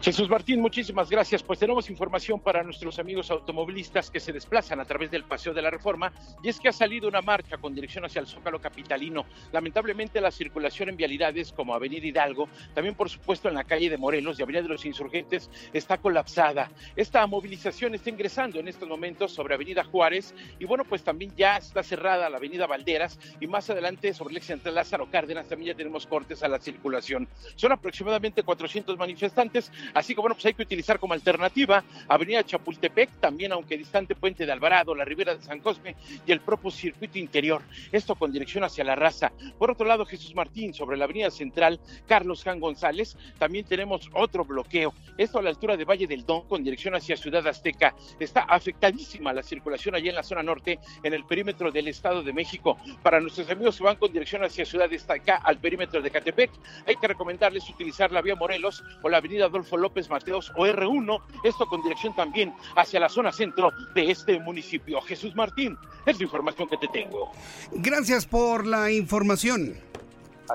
Jesús 0.00 0.28
Martín, 0.28 0.60
muchísimas 0.60 1.10
gracias. 1.10 1.42
Pues 1.42 1.58
tenemos 1.58 1.90
información 1.90 2.38
para 2.38 2.62
nuestros 2.62 3.00
amigos 3.00 3.32
automovilistas 3.32 4.12
que 4.12 4.20
se 4.20 4.32
desplazan 4.32 4.78
a 4.78 4.84
través 4.84 5.10
del 5.10 5.24
Paseo 5.24 5.52
de 5.52 5.60
la 5.60 5.70
Reforma 5.70 6.12
y 6.40 6.48
es 6.48 6.60
que 6.60 6.68
ha 6.68 6.72
salido 6.72 7.08
una 7.08 7.20
marcha 7.20 7.58
con 7.58 7.74
dirección 7.74 8.04
hacia 8.04 8.20
el 8.20 8.28
Zócalo 8.28 8.60
Capitalino. 8.60 9.26
Lamentablemente 9.50 10.20
la 10.20 10.30
circulación 10.30 10.90
en 10.90 10.96
vialidades 10.96 11.52
como 11.52 11.74
Avenida 11.74 12.06
Hidalgo, 12.06 12.48
también 12.74 12.94
por 12.94 13.10
supuesto 13.10 13.48
en 13.48 13.56
la 13.56 13.64
calle 13.64 13.90
de 13.90 13.98
Morelos 13.98 14.38
y 14.38 14.42
Avenida 14.44 14.62
de 14.62 14.68
los 14.68 14.86
Insurgentes 14.86 15.50
está 15.72 15.98
colapsada. 15.98 16.70
Esta 16.94 17.26
movilización 17.26 17.96
está 17.96 18.08
ingresando 18.08 18.60
en 18.60 18.68
estos 18.68 18.88
momentos 18.88 19.32
sobre 19.32 19.54
Avenida 19.54 19.82
Juárez 19.82 20.32
y 20.60 20.64
bueno, 20.64 20.84
pues 20.84 21.02
también 21.02 21.32
ya 21.36 21.56
está 21.56 21.82
cerrada 21.82 22.30
la 22.30 22.36
Avenida 22.36 22.68
Valderas 22.68 23.18
y 23.40 23.48
más 23.48 23.68
adelante 23.68 24.14
sobre 24.14 24.30
el 24.30 24.36
ex 24.36 24.46
central 24.46 24.76
Lázaro 24.76 25.10
Cárdenas 25.10 25.48
también 25.48 25.72
ya 25.72 25.76
tenemos 25.76 26.06
cortes 26.06 26.44
a 26.44 26.48
la 26.48 26.60
circulación. 26.60 27.26
Son 27.56 27.72
aproximadamente 27.72 28.44
400 28.44 28.96
manifestantes 28.96 29.72
Así 29.94 30.14
que 30.14 30.20
bueno, 30.20 30.34
pues 30.34 30.46
hay 30.46 30.54
que 30.54 30.62
utilizar 30.62 30.98
como 30.98 31.14
alternativa 31.14 31.84
Avenida 32.08 32.44
Chapultepec, 32.44 33.20
también 33.20 33.52
aunque 33.52 33.76
distante 33.76 34.14
Puente 34.14 34.46
de 34.46 34.52
Alvarado, 34.52 34.94
la 34.94 35.04
Ribera 35.04 35.34
de 35.34 35.42
San 35.42 35.60
Cosme 35.60 35.96
y 36.26 36.32
el 36.32 36.40
propio 36.40 36.70
circuito 36.70 37.18
interior. 37.18 37.62
Esto 37.92 38.14
con 38.14 38.32
dirección 38.32 38.64
hacia 38.64 38.84
la 38.84 38.94
raza. 38.94 39.32
Por 39.58 39.70
otro 39.70 39.86
lado, 39.86 40.04
Jesús 40.04 40.34
Martín, 40.34 40.74
sobre 40.74 40.96
la 40.96 41.04
Avenida 41.04 41.30
Central, 41.30 41.80
Carlos 42.06 42.44
Jan 42.44 42.60
González, 42.60 43.16
también 43.38 43.64
tenemos 43.64 44.10
otro 44.14 44.44
bloqueo. 44.44 44.94
Esto 45.16 45.38
a 45.38 45.42
la 45.42 45.50
altura 45.50 45.76
de 45.76 45.84
Valle 45.84 46.06
del 46.06 46.24
Don, 46.24 46.46
con 46.46 46.62
dirección 46.62 46.94
hacia 46.94 47.16
Ciudad 47.16 47.46
Azteca. 47.46 47.94
Está 48.20 48.42
afectadísima 48.42 49.32
la 49.32 49.42
circulación 49.42 49.94
allá 49.94 50.10
en 50.10 50.16
la 50.16 50.22
zona 50.22 50.42
norte, 50.42 50.78
en 51.02 51.14
el 51.14 51.24
perímetro 51.24 51.70
del 51.70 51.88
Estado 51.88 52.22
de 52.22 52.32
México. 52.32 52.78
Para 53.02 53.20
nuestros 53.20 53.50
amigos 53.50 53.78
que 53.78 53.84
van 53.84 53.96
con 53.96 54.12
dirección 54.12 54.44
hacia 54.44 54.64
Ciudad 54.64 54.92
Azteca, 54.92 55.36
al 55.36 55.58
perímetro 55.58 56.02
de 56.02 56.10
Catepec, 56.10 56.50
hay 56.86 56.96
que 56.96 57.08
recomendarles 57.08 57.68
utilizar 57.68 58.12
la 58.12 58.22
vía 58.22 58.34
Morelos 58.34 58.82
o 59.02 59.08
la 59.08 59.18
Avenida 59.18 59.46
Adolfo 59.46 59.76
López 59.80 60.10
Mateos 60.10 60.52
o 60.56 60.66
R1, 60.66 61.20
esto 61.44 61.66
con 61.66 61.82
dirección 61.82 62.14
también 62.14 62.52
hacia 62.76 63.00
la 63.00 63.08
zona 63.08 63.32
centro 63.32 63.70
de 63.94 64.10
este 64.10 64.38
municipio. 64.40 65.00
Jesús 65.00 65.34
Martín, 65.34 65.76
es 66.06 66.18
la 66.18 66.24
información 66.24 66.68
que 66.68 66.76
te 66.76 66.88
tengo. 66.88 67.30
Gracias 67.72 68.26
por 68.26 68.66
la 68.66 68.90
información. 68.90 69.74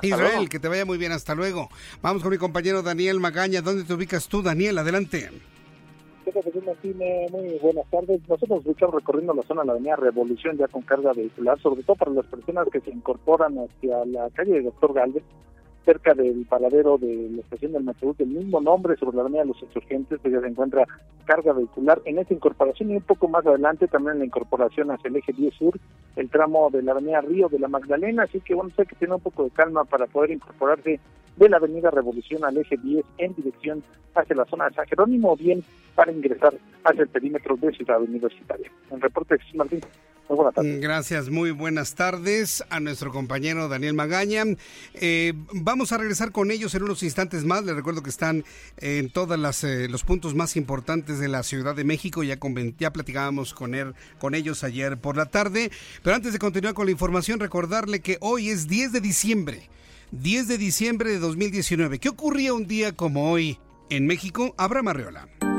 Israel, 0.01 0.49
que 0.49 0.59
te 0.59 0.67
vaya 0.67 0.85
muy 0.85 0.97
bien, 0.97 1.11
hasta 1.11 1.35
luego. 1.35 1.69
Vamos 2.01 2.23
con 2.23 2.31
mi 2.31 2.37
compañero 2.37 2.81
Daniel 2.81 3.19
Magaña. 3.19 3.61
¿Dónde 3.61 3.83
te 3.83 3.93
ubicas 3.93 4.27
tú, 4.27 4.41
Daniel? 4.41 4.77
Adelante. 4.79 5.29
Martín? 6.65 6.97
Muy 7.31 7.59
buenas 7.61 7.85
tardes. 7.91 8.21
Nosotros 8.27 8.65
estamos 8.65 8.95
recorriendo 8.95 9.33
la 9.33 9.43
zona 9.43 9.61
de 9.61 9.67
la 9.67 9.73
avenida 9.73 9.95
Revolución 9.97 10.57
ya 10.57 10.67
con 10.67 10.81
carga 10.81 11.11
vehicular, 11.13 11.59
sobre 11.59 11.83
todo 11.83 11.95
para 11.95 12.11
las 12.11 12.25
personas 12.25 12.67
que 12.71 12.79
se 12.79 12.91
incorporan 12.91 13.55
hacia 13.57 14.05
la 14.05 14.29
calle 14.31 14.53
de 14.53 14.61
Doctor 14.63 14.93
Galvez 14.93 15.23
cerca 15.85 16.13
del 16.13 16.45
paradero 16.45 16.97
de 16.97 17.29
la 17.31 17.41
estación 17.41 17.73
del 17.73 17.83
Metrobús 17.83 18.17
del 18.17 18.29
mismo 18.29 18.61
nombre 18.61 18.95
sobre 18.97 19.15
la 19.17 19.23
avenida 19.23 19.41
de 19.41 19.47
los 19.47 19.61
insurgentes, 19.61 20.19
pues 20.21 20.33
ya 20.33 20.41
se 20.41 20.47
encuentra 20.47 20.85
carga 21.25 21.53
vehicular 21.53 22.01
en 22.05 22.19
esta 22.19 22.33
incorporación 22.33 22.91
y 22.91 22.95
un 22.95 23.01
poco 23.01 23.27
más 23.27 23.45
adelante 23.45 23.87
también 23.87 24.19
la 24.19 24.25
incorporación 24.25 24.91
hacia 24.91 25.09
el 25.09 25.17
eje 25.17 25.33
10 25.33 25.53
sur, 25.53 25.79
el 26.15 26.29
tramo 26.29 26.69
de 26.71 26.83
la 26.83 26.91
avenida 26.91 27.21
Río 27.21 27.49
de 27.49 27.59
la 27.59 27.67
Magdalena, 27.67 28.23
así 28.23 28.39
que 28.41 28.55
bueno, 28.55 28.71
sé 28.75 28.85
que 28.85 28.95
tiene 28.95 29.15
un 29.15 29.21
poco 29.21 29.43
de 29.43 29.51
calma 29.51 29.83
para 29.83 30.07
poder 30.07 30.31
incorporarse 30.31 30.99
de 31.35 31.49
la 31.49 31.57
avenida 31.57 31.91
Revolución 31.91 32.43
al 32.45 32.57
eje 32.57 32.77
10 32.77 33.05
en 33.17 33.35
dirección 33.35 33.83
hacia 34.15 34.35
la 34.35 34.45
zona 34.45 34.69
de 34.69 34.75
San 34.75 34.87
Jerónimo, 34.87 35.35
bien 35.35 35.63
para 35.95 36.11
ingresar 36.11 36.53
hacia 36.83 37.01
el 37.01 37.09
perímetro 37.09 37.55
de 37.57 37.71
Ciudad 37.71 38.01
Universitaria. 38.01 38.71
En 38.91 39.01
reporte, 39.01 39.37
Martín. 39.55 39.81
Gracias, 40.79 41.29
muy 41.29 41.51
buenas 41.51 41.95
tardes 41.95 42.63
a 42.69 42.79
nuestro 42.79 43.11
compañero 43.11 43.67
Daniel 43.67 43.93
Magaña. 43.93 44.43
Eh, 44.93 45.33
vamos 45.53 45.91
a 45.91 45.97
regresar 45.97 46.31
con 46.31 46.49
ellos 46.51 46.73
en 46.75 46.83
unos 46.83 47.03
instantes 47.03 47.45
más. 47.45 47.63
Les 47.63 47.75
recuerdo 47.75 48.03
que 48.03 48.09
están 48.09 48.43
en 48.77 49.09
todos 49.09 49.63
eh, 49.63 49.87
los 49.89 50.03
puntos 50.03 50.33
más 50.33 50.55
importantes 50.55 51.19
de 51.19 51.27
la 51.27 51.43
Ciudad 51.43 51.75
de 51.75 51.83
México. 51.83 52.23
Ya, 52.23 52.37
ya 52.77 52.93
platicábamos 52.93 53.53
con, 53.53 53.75
él, 53.75 53.93
con 54.19 54.33
ellos 54.33 54.63
ayer 54.63 54.97
por 54.97 55.17
la 55.17 55.25
tarde. 55.25 55.71
Pero 56.01 56.15
antes 56.15 56.33
de 56.33 56.39
continuar 56.39 56.73
con 56.73 56.85
la 56.85 56.91
información, 56.91 57.39
recordarle 57.39 58.01
que 58.01 58.17
hoy 58.21 58.49
es 58.49 58.67
10 58.67 58.93
de 58.93 59.01
diciembre. 59.01 59.69
10 60.11 60.47
de 60.47 60.57
diciembre 60.57 61.11
de 61.11 61.19
2019. 61.19 61.99
¿Qué 61.99 62.09
ocurría 62.09 62.53
un 62.53 62.67
día 62.67 62.93
como 62.93 63.31
hoy 63.31 63.59
en 63.89 64.05
México? 64.05 64.53
Abraham 64.57 64.89
Arreola. 64.89 65.52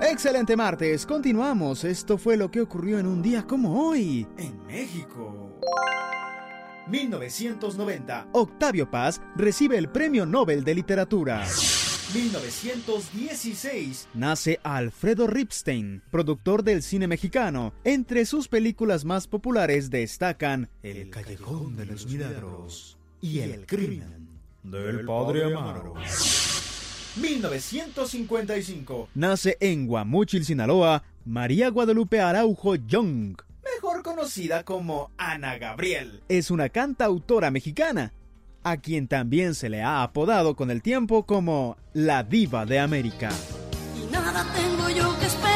Excelente 0.00 0.56
martes, 0.56 1.04
continuamos. 1.04 1.82
Esto 1.82 2.18
fue 2.18 2.36
lo 2.36 2.50
que 2.50 2.60
ocurrió 2.60 3.00
en 3.00 3.06
un 3.06 3.20
día 3.20 3.44
como 3.44 3.88
hoy 3.88 4.26
en 4.36 4.64
México. 4.66 5.58
1990. 6.86 8.28
Octavio 8.32 8.88
Paz 8.90 9.20
recibe 9.36 9.76
el 9.76 9.88
Premio 9.88 10.24
Nobel 10.24 10.62
de 10.62 10.74
Literatura. 10.76 11.44
1916. 12.14 14.08
Nace 14.14 14.60
Alfredo 14.62 15.26
Ripstein, 15.26 16.02
productor 16.10 16.62
del 16.62 16.82
cine 16.82 17.08
mexicano. 17.08 17.74
Entre 17.84 18.24
sus 18.24 18.48
películas 18.48 19.04
más 19.04 19.26
populares 19.26 19.90
destacan 19.90 20.70
El 20.82 21.10
Callejón 21.10 21.76
de 21.76 21.86
los 21.86 22.06
Milagros 22.06 22.96
y 23.20 23.40
El 23.40 23.66
Crimen 23.66 24.28
del 24.62 25.04
Padre 25.04 25.52
Amaro. 25.52 25.94
1955. 27.16 29.08
Nace 29.14 29.56
en 29.60 29.86
Guamúchil, 29.86 30.44
Sinaloa, 30.44 31.02
María 31.24 31.68
Guadalupe 31.70 32.20
Araujo 32.20 32.76
Young, 32.76 33.36
mejor 33.74 34.02
conocida 34.02 34.64
como 34.64 35.10
Ana 35.16 35.58
Gabriel. 35.58 36.22
Es 36.28 36.50
una 36.50 36.68
cantautora 36.68 37.50
mexicana, 37.50 38.12
a 38.62 38.76
quien 38.78 39.08
también 39.08 39.54
se 39.54 39.68
le 39.68 39.82
ha 39.82 40.02
apodado 40.02 40.56
con 40.56 40.70
el 40.70 40.82
tiempo 40.82 41.24
como 41.26 41.76
la 41.92 42.22
diva 42.22 42.66
de 42.66 42.80
América. 42.80 43.30
Y 43.96 44.10
nada 44.12 44.46
tengo 44.54 44.88
yo 44.90 45.18
que 45.18 45.26
esperar, 45.26 45.47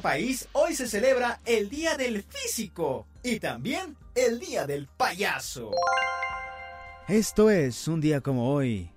país 0.00 0.48
hoy 0.52 0.74
se 0.74 0.88
celebra 0.88 1.40
el 1.44 1.68
Día 1.68 1.96
del 1.96 2.22
Físico 2.22 3.06
y 3.22 3.40
también 3.40 3.96
el 4.14 4.38
Día 4.38 4.66
del 4.66 4.86
Payaso. 4.86 5.72
Esto 7.08 7.50
es 7.50 7.88
un 7.88 8.00
día 8.00 8.20
como 8.20 8.52
hoy. 8.52 8.90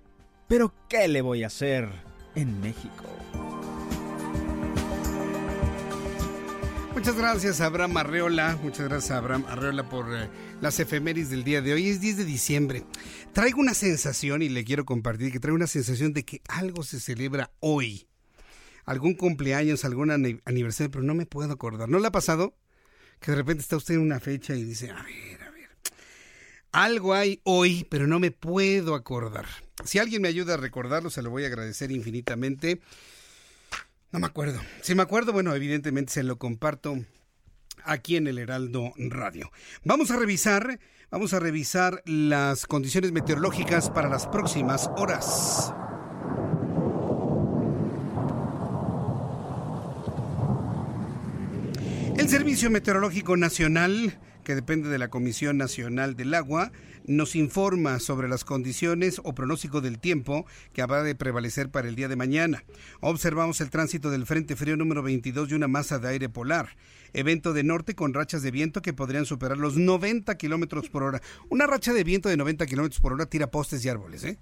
Pero 0.48 0.72
¿qué 0.88 1.08
le 1.08 1.20
voy 1.22 1.42
a 1.42 1.48
hacer 1.48 1.88
en 2.34 2.60
México? 2.60 3.04
Muchas 6.94 7.16
gracias 7.16 7.60
Abraham 7.60 7.96
Arreola, 7.96 8.56
muchas 8.62 8.88
gracias 8.88 9.10
Abraham 9.10 9.44
Arreola 9.48 9.88
por 9.88 10.14
eh, 10.14 10.28
las 10.60 10.78
efemérides 10.78 11.28
del 11.28 11.42
día 11.42 11.60
de 11.60 11.72
hoy. 11.72 11.88
Es 11.88 12.00
10 12.00 12.18
de 12.18 12.24
diciembre. 12.24 12.84
Traigo 13.32 13.60
una 13.60 13.74
sensación 13.74 14.42
y 14.42 14.48
le 14.48 14.64
quiero 14.64 14.84
compartir 14.84 15.32
que 15.32 15.40
traigo 15.40 15.56
una 15.56 15.66
sensación 15.66 16.12
de 16.12 16.24
que 16.24 16.40
algo 16.48 16.84
se 16.84 17.00
celebra 17.00 17.50
hoy. 17.58 18.06
Algún 18.84 19.14
cumpleaños, 19.14 19.84
algún 19.84 20.10
ani- 20.10 20.40
aniversario, 20.44 20.90
pero 20.90 21.04
no 21.04 21.14
me 21.14 21.26
puedo 21.26 21.52
acordar. 21.52 21.88
¿No 21.88 21.98
le 21.98 22.06
ha 22.06 22.12
pasado? 22.12 22.54
Que 23.20 23.30
de 23.30 23.36
repente 23.38 23.62
está 23.62 23.76
usted 23.76 23.94
en 23.94 24.00
una 24.00 24.20
fecha 24.20 24.54
y 24.54 24.62
dice, 24.64 24.90
a 24.90 25.02
ver, 25.02 25.42
a 25.42 25.50
ver. 25.50 25.70
Algo 26.72 27.14
hay 27.14 27.40
hoy, 27.44 27.86
pero 27.90 28.06
no 28.06 28.18
me 28.18 28.30
puedo 28.30 28.94
acordar. 28.94 29.46
Si 29.84 29.98
alguien 29.98 30.22
me 30.22 30.28
ayuda 30.28 30.54
a 30.54 30.58
recordarlo, 30.58 31.08
se 31.10 31.22
lo 31.22 31.30
voy 31.30 31.44
a 31.44 31.46
agradecer 31.46 31.90
infinitamente. 31.92 32.80
No 34.12 34.18
me 34.18 34.26
acuerdo. 34.26 34.60
Si 34.82 34.94
me 34.94 35.02
acuerdo, 35.02 35.32
bueno, 35.32 35.54
evidentemente 35.54 36.12
se 36.12 36.22
lo 36.22 36.38
comparto 36.38 36.96
aquí 37.84 38.16
en 38.16 38.26
el 38.26 38.38
Heraldo 38.38 38.92
Radio. 38.96 39.50
Vamos 39.84 40.10
a 40.10 40.16
revisar, 40.16 40.78
vamos 41.10 41.32
a 41.34 41.40
revisar 41.40 42.02
las 42.06 42.66
condiciones 42.66 43.12
meteorológicas 43.12 43.90
para 43.90 44.08
las 44.08 44.26
próximas 44.26 44.88
horas. 44.96 45.72
El 52.16 52.28
Servicio 52.28 52.70
Meteorológico 52.70 53.36
Nacional 53.36 54.18
que 54.44 54.54
depende 54.54 54.88
de 54.88 54.98
la 54.98 55.08
Comisión 55.08 55.56
Nacional 55.56 56.14
del 56.14 56.34
Agua, 56.34 56.70
nos 57.06 57.34
informa 57.34 57.98
sobre 57.98 58.28
las 58.28 58.44
condiciones 58.44 59.20
o 59.24 59.34
pronóstico 59.34 59.80
del 59.80 59.98
tiempo 59.98 60.46
que 60.72 60.82
habrá 60.82 61.02
de 61.02 61.14
prevalecer 61.14 61.70
para 61.70 61.88
el 61.88 61.96
día 61.96 62.08
de 62.08 62.16
mañana. 62.16 62.62
Observamos 63.00 63.60
el 63.60 63.70
tránsito 63.70 64.10
del 64.10 64.26
Frente 64.26 64.54
Frío 64.54 64.76
número 64.76 65.02
22 65.02 65.50
y 65.50 65.54
una 65.54 65.66
masa 65.66 65.98
de 65.98 66.08
aire 66.08 66.28
polar. 66.28 66.76
Evento 67.12 67.52
de 67.52 67.64
norte 67.64 67.94
con 67.94 68.14
rachas 68.14 68.42
de 68.42 68.50
viento 68.50 68.82
que 68.82 68.92
podrían 68.92 69.26
superar 69.26 69.58
los 69.58 69.76
90 69.76 70.36
kilómetros 70.36 70.88
por 70.88 71.02
hora. 71.02 71.20
Una 71.48 71.66
racha 71.66 71.92
de 71.92 72.04
viento 72.04 72.28
de 72.28 72.36
90 72.36 72.66
kilómetros 72.66 73.00
por 73.00 73.12
hora 73.12 73.26
tira 73.26 73.50
postes 73.50 73.84
y 73.84 73.88
árboles, 73.88 74.24
¿eh? 74.24 74.38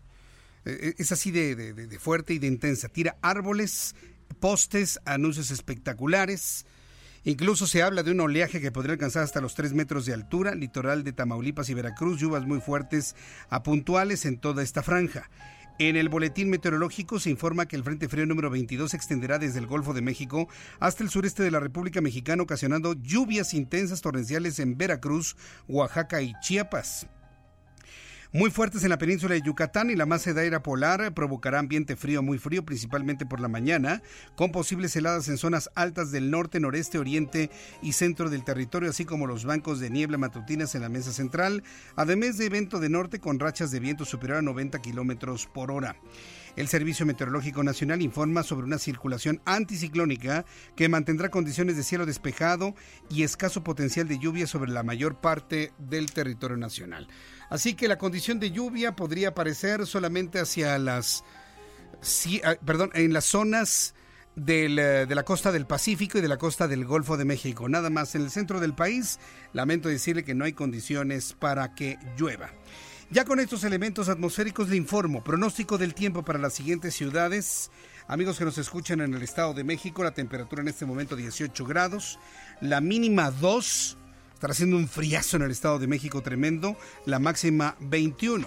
eh, 0.65 0.79
eh 0.83 0.95
es 0.99 1.13
así 1.13 1.31
de, 1.31 1.55
de, 1.55 1.99
fuerte 1.99 2.35
y 2.35 2.39
de 2.39 2.49
intensa. 2.49 2.89
Tira 2.89 3.17
árboles, 3.23 3.95
postes, 4.41 4.99
anuncios 5.05 5.51
espectaculares. 5.51 6.67
Incluso 7.25 7.69
se 7.69 7.83
habla 7.83 8.03
de 8.03 8.11
un 8.11 8.21
oleaje 8.21 8.61
que 8.61 8.73
podría 8.73 8.95
alcanzar 8.95 9.23
hasta 9.23 9.41
los 9.41 9.55
3 9.55 9.75
metros 9.75 10.07
de 10.07 10.13
altura, 10.13 10.57
litoral 10.57 11.05
de 11.05 11.13
Tamaulipas 11.13 11.71
y 11.71 11.75
Veracruz, 11.75 12.19
lluvias 12.19 12.47
muy 12.47 12.61
fuertes 12.61 13.15
a 13.49 13.63
puntuales 13.63 14.25
en 14.25 14.39
toda 14.39 14.63
esta 14.63 14.83
franja. 14.83 15.31
En 15.79 15.97
el 15.97 16.09
boletín 16.09 16.51
meteorológico 16.51 17.21
se 17.21 17.31
informa 17.31 17.67
que 17.67 17.77
el 17.77 17.85
Frente 17.85 18.09
Frío 18.09 18.27
número 18.27 18.51
22 18.51 18.91
se 18.91 18.97
extenderá 18.97 19.39
desde 19.39 19.61
el 19.61 19.67
Golfo 19.67 19.95
de 19.95 20.03
México 20.03 20.49
hasta 20.81 21.05
el 21.05 21.11
sureste 21.11 21.45
de 21.45 21.51
la 21.51 21.61
República 21.61 22.01
Mexicana, 22.01 22.43
ocasionando 22.43 22.95
lluvias 22.95 23.55
intensas 23.55 24.01
torrenciales 24.01 24.59
en 24.59 24.77
Veracruz, 24.77 25.37
Oaxaca 25.69 26.23
y 26.23 26.35
Chiapas 26.41 27.07
muy 28.33 28.51
fuertes 28.51 28.83
en 28.83 28.89
la 28.89 28.97
península 28.97 29.35
de 29.35 29.43
Yucatán 29.43 29.91
y 29.91 29.95
la 29.95 30.07
masa 30.07 30.33
de 30.33 30.41
aire 30.41 30.59
polar 30.61 31.13
provocará 31.13 31.59
ambiente 31.59 31.97
frío 31.97 32.23
muy 32.23 32.39
frío, 32.39 32.65
principalmente 32.65 33.27
por 33.27 33.41
la 33.41 33.49
mañana, 33.49 34.03
con 34.37 34.53
posibles 34.53 34.97
heladas 34.97 35.29
en 35.29 35.37
zonas 35.37 35.71
altas 35.75 36.11
del 36.13 36.31
norte, 36.31 36.59
noreste, 36.59 36.97
oriente 36.97 37.51
y 37.83 37.93
centro 37.93 38.31
del 38.31 38.43
territorio, 38.43 38.89
así 38.89 39.05
como 39.05 39.27
los 39.27 39.45
bancos 39.45 39.81
de 39.81 39.91
niebla 39.91 40.17
matutinas 40.17 40.75
en 40.75 40.81
la 40.81 40.89
mesa 40.89 41.13
central, 41.13 41.63
además 41.95 42.39
de 42.39 42.47
evento 42.47 42.81
de 42.81 42.89
norte 42.89 43.21
con 43.21 43.39
rachas 43.39 43.71
de 43.71 43.81
viento 43.81 44.07
superior 44.07 44.39
a 44.39 44.43
90 44.43 44.81
kilómetros 44.81 45.47
por 45.47 45.71
hora. 45.71 45.97
El 46.57 46.69
Servicio 46.69 47.07
Meteorológico 47.07 47.63
Nacional 47.63 48.03
informa 48.03 48.43
sobre 48.43 48.67
una 48.67 48.79
circulación 48.79 49.41
anticiclónica 49.47 50.45
que 50.77 50.89
mantendrá 50.89 51.31
condiciones 51.31 51.77
de 51.77 51.83
cielo 51.83 52.05
despejado 52.05 52.75
y 53.09 53.23
escaso 53.23 53.65
potencial 53.65 54.07
de 54.07 54.19
lluvia 54.19 54.47
sobre 54.47 54.71
la 54.71 54.83
mayor 54.83 55.19
parte 55.19 55.73
del 55.79 56.13
territorio 56.13 56.59
nacional. 56.59 57.09
Así 57.53 57.75
que 57.75 57.87
la 57.87 57.99
condición 57.99 58.41
de 58.41 58.51
lluvia 58.51 58.97
podría 58.97 59.29
aparecer 59.29 59.87
solamente 59.87 60.41
hacia 60.41 60.79
las, 60.79 61.23
ah, 62.45 62.57
perdón, 62.65 62.91
en 62.95 63.13
las 63.13 63.27
zonas 63.27 63.95
eh, 64.47 65.05
de 65.07 65.15
la 65.15 65.23
costa 65.23 65.53
del 65.53 65.67
Pacífico 65.67 66.17
y 66.17 66.23
de 66.23 66.29
la 66.29 66.39
costa 66.39 66.67
del 66.67 66.87
Golfo 66.87 67.19
de 67.19 67.27
México. 67.27 67.69
Nada 67.69 67.91
más 67.91 68.15
en 68.15 68.23
el 68.23 68.31
centro 68.31 68.59
del 68.59 68.73
país, 68.73 69.19
lamento 69.53 69.91
decirle 69.91 70.25
que 70.25 70.35
no 70.35 70.47
hay 70.47 70.55
condiciones 70.55 71.35
para 71.35 71.75
que 71.75 71.99
llueva. 72.17 72.49
Ya 73.11 73.27
con 73.27 73.39
estos 73.39 73.65
elementos 73.65 74.09
atmosféricos 74.09 74.71
le 74.71 74.77
informo, 74.77 75.23
pronóstico 75.23 75.77
del 75.77 75.93
tiempo 75.93 76.23
para 76.23 76.39
las 76.39 76.55
siguientes 76.55 76.95
ciudades. 76.95 77.71
Amigos 78.09 78.39
que 78.39 78.47
nos 78.47 78.57
escuchan 78.57 79.03
en 79.03 79.13
el 79.13 79.23
Estado 79.23 79.53
de 79.53 79.63
México, 79.63 80.03
la 80.03 80.15
temperatura 80.15 80.63
en 80.63 80.69
este 80.69 80.87
momento 80.87 81.17
18 81.17 81.67
grados, 81.67 82.19
la 82.63 82.81
mínima 82.81 83.31
2 83.31 83.99
Estará 84.43 84.55
haciendo 84.55 84.77
un 84.77 84.89
friazo 84.89 85.37
en 85.37 85.45
el 85.45 85.53
Estado 85.53 85.79
de 85.79 85.87
México 85.87 86.21
tremendo, 86.21 86.77
la 87.07 87.21
máxima 87.21 87.77
21. 87.79 88.45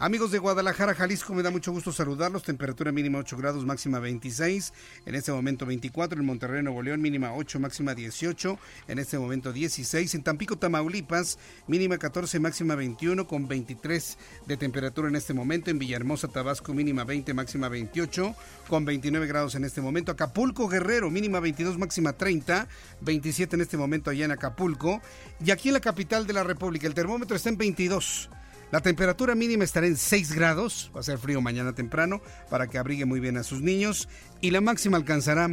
Amigos 0.00 0.30
de 0.30 0.38
Guadalajara, 0.38 0.94
Jalisco, 0.94 1.34
me 1.34 1.42
da 1.42 1.50
mucho 1.50 1.72
gusto 1.72 1.90
saludarlos. 1.90 2.44
Temperatura 2.44 2.92
mínima 2.92 3.18
8 3.18 3.36
grados, 3.36 3.66
máxima 3.66 3.98
26. 3.98 4.72
En 5.06 5.16
este 5.16 5.32
momento 5.32 5.66
24. 5.66 6.20
En 6.20 6.24
Monterrey, 6.24 6.62
Nuevo 6.62 6.82
León, 6.82 7.02
mínima 7.02 7.32
8, 7.34 7.58
máxima 7.58 7.96
18. 7.96 8.60
En 8.86 9.00
este 9.00 9.18
momento 9.18 9.52
16. 9.52 10.14
En 10.14 10.22
Tampico, 10.22 10.56
Tamaulipas, 10.56 11.40
mínima 11.66 11.98
14, 11.98 12.38
máxima 12.38 12.76
21, 12.76 13.26
con 13.26 13.48
23 13.48 14.18
de 14.46 14.56
temperatura 14.56 15.08
en 15.08 15.16
este 15.16 15.34
momento. 15.34 15.68
En 15.72 15.80
Villahermosa, 15.80 16.28
Tabasco, 16.28 16.72
mínima 16.74 17.02
20, 17.02 17.34
máxima 17.34 17.68
28, 17.68 18.36
con 18.68 18.84
29 18.84 19.26
grados 19.26 19.56
en 19.56 19.64
este 19.64 19.80
momento. 19.80 20.12
Acapulco, 20.12 20.68
Guerrero, 20.68 21.10
mínima 21.10 21.40
22, 21.40 21.76
máxima 21.76 22.12
30. 22.12 22.68
27 23.00 23.56
en 23.56 23.62
este 23.62 23.76
momento 23.76 24.10
allá 24.10 24.26
en 24.26 24.30
Acapulco. 24.30 25.02
Y 25.44 25.50
aquí 25.50 25.70
en 25.70 25.74
la 25.74 25.80
capital 25.80 26.24
de 26.28 26.34
la 26.34 26.44
República, 26.44 26.86
el 26.86 26.94
termómetro 26.94 27.34
está 27.34 27.48
en 27.48 27.58
22. 27.58 28.30
La 28.70 28.80
temperatura 28.80 29.34
mínima 29.34 29.64
estará 29.64 29.86
en 29.86 29.96
6 29.96 30.32
grados, 30.32 30.90
va 30.94 31.00
a 31.00 31.02
ser 31.02 31.18
frío 31.18 31.40
mañana 31.40 31.74
temprano 31.74 32.20
para 32.50 32.68
que 32.68 32.78
abrigue 32.78 33.06
muy 33.06 33.20
bien 33.20 33.38
a 33.38 33.42
sus 33.42 33.62
niños 33.62 34.08
y 34.40 34.50
la 34.50 34.60
máxima 34.60 34.98
alcanzará 34.98 35.48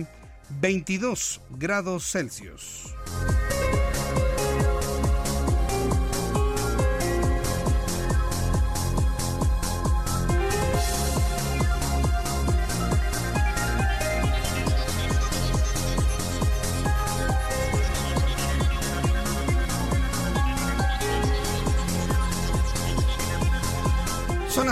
22 0.60 1.41
grados 1.51 2.12
Celsius. 2.12 2.93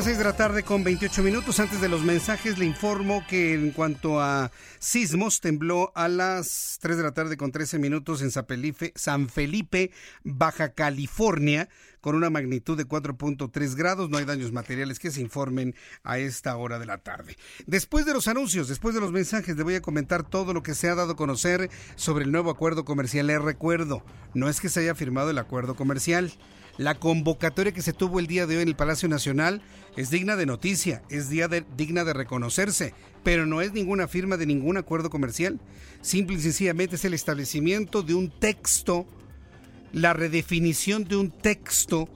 Las 0.03 0.07
6 0.07 0.17
de 0.17 0.23
la 0.25 0.35
tarde 0.35 0.63
con 0.63 0.83
28 0.83 1.23
minutos. 1.23 1.61
Antes 1.61 1.79
de 1.79 1.87
los 1.87 2.01
mensajes 2.01 2.57
le 2.57 2.65
informo 2.65 3.25
que 3.25 3.53
en 3.53 3.71
cuanto 3.71 4.19
a 4.19 4.51
sismos, 4.77 5.39
tembló 5.39 5.93
a 5.95 6.09
las 6.09 6.77
3 6.81 6.97
de 6.97 7.03
la 7.03 7.13
tarde 7.13 7.37
con 7.37 7.53
13 7.53 7.79
minutos 7.79 8.21
en 8.21 8.29
San 8.29 9.29
Felipe, 9.29 9.91
Baja 10.25 10.73
California, 10.73 11.69
con 12.01 12.15
una 12.15 12.29
magnitud 12.29 12.75
de 12.75 12.85
4.3 12.85 13.75
grados. 13.75 14.09
No 14.09 14.17
hay 14.17 14.25
daños 14.25 14.51
materiales 14.51 14.99
que 14.99 15.09
se 15.09 15.21
informen 15.21 15.73
a 16.03 16.17
esta 16.17 16.57
hora 16.57 16.79
de 16.79 16.85
la 16.85 16.97
tarde. 16.97 17.37
Después 17.65 18.05
de 18.05 18.11
los 18.13 18.27
anuncios, 18.27 18.67
después 18.67 18.93
de 18.95 18.99
los 18.99 19.13
mensajes, 19.13 19.55
le 19.55 19.63
voy 19.63 19.75
a 19.75 19.81
comentar 19.81 20.23
todo 20.23 20.53
lo 20.53 20.63
que 20.63 20.75
se 20.75 20.89
ha 20.89 20.95
dado 20.95 21.13
a 21.13 21.15
conocer 21.15 21.69
sobre 21.95 22.25
el 22.25 22.31
nuevo 22.33 22.49
acuerdo 22.49 22.83
comercial. 22.83 23.27
Le 23.27 23.39
recuerdo, 23.39 24.03
no 24.33 24.49
es 24.49 24.59
que 24.59 24.67
se 24.67 24.81
haya 24.81 24.95
firmado 24.95 25.29
el 25.29 25.37
acuerdo 25.37 25.75
comercial 25.75 26.33
la 26.77 26.95
convocatoria 26.95 27.73
que 27.73 27.81
se 27.81 27.93
tuvo 27.93 28.19
el 28.19 28.27
día 28.27 28.47
de 28.47 28.57
hoy 28.57 28.63
en 28.63 28.69
el 28.69 28.75
Palacio 28.75 29.07
Nacional 29.07 29.61
es 29.95 30.09
digna 30.09 30.35
de 30.35 30.45
noticia, 30.45 31.03
es 31.09 31.29
digna 31.29 32.03
de 32.03 32.13
reconocerse, 32.13 32.93
pero 33.23 33.45
no 33.45 33.61
es 33.61 33.73
ninguna 33.73 34.07
firma 34.07 34.37
de 34.37 34.45
ningún 34.45 34.77
acuerdo 34.77 35.09
comercial. 35.09 35.59
Simple 36.01 36.37
y 36.37 36.41
sencillamente 36.41 36.95
es 36.95 37.05
el 37.05 37.13
establecimiento 37.13 38.01
de 38.01 38.15
un 38.15 38.31
texto, 38.31 39.05
la 39.91 40.13
redefinición 40.13 41.03
de 41.03 41.17
un 41.17 41.29
texto 41.29 42.09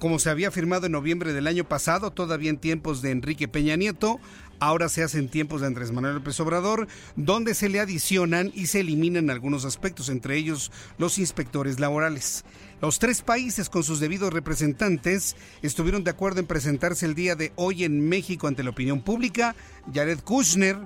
como 0.00 0.18
se 0.18 0.30
había 0.30 0.50
firmado 0.50 0.86
en 0.86 0.92
noviembre 0.92 1.34
del 1.34 1.46
año 1.46 1.64
pasado, 1.64 2.10
todavía 2.10 2.48
en 2.48 2.56
tiempos 2.56 3.02
de 3.02 3.10
Enrique 3.10 3.48
Peña 3.48 3.76
Nieto, 3.76 4.18
ahora 4.58 4.88
se 4.88 5.02
hace 5.02 5.18
en 5.18 5.28
tiempos 5.28 5.60
de 5.60 5.66
Andrés 5.66 5.92
Manuel 5.92 6.14
López 6.14 6.40
Obrador, 6.40 6.88
donde 7.16 7.54
se 7.54 7.68
le 7.68 7.80
adicionan 7.80 8.50
y 8.54 8.66
se 8.66 8.80
eliminan 8.80 9.28
algunos 9.28 9.66
aspectos, 9.66 10.08
entre 10.08 10.36
ellos 10.36 10.72
los 10.96 11.18
inspectores 11.18 11.78
laborales. 11.80 12.44
Los 12.80 12.98
tres 12.98 13.20
países 13.20 13.68
con 13.68 13.82
sus 13.82 14.00
debidos 14.00 14.32
representantes 14.32 15.36
estuvieron 15.60 16.02
de 16.02 16.10
acuerdo 16.10 16.40
en 16.40 16.46
presentarse 16.46 17.04
el 17.04 17.14
día 17.14 17.34
de 17.34 17.52
hoy 17.56 17.84
en 17.84 18.08
México 18.08 18.46
ante 18.46 18.62
la 18.62 18.70
opinión 18.70 19.02
pública. 19.02 19.54
Jared 19.92 20.20
Kushner, 20.20 20.78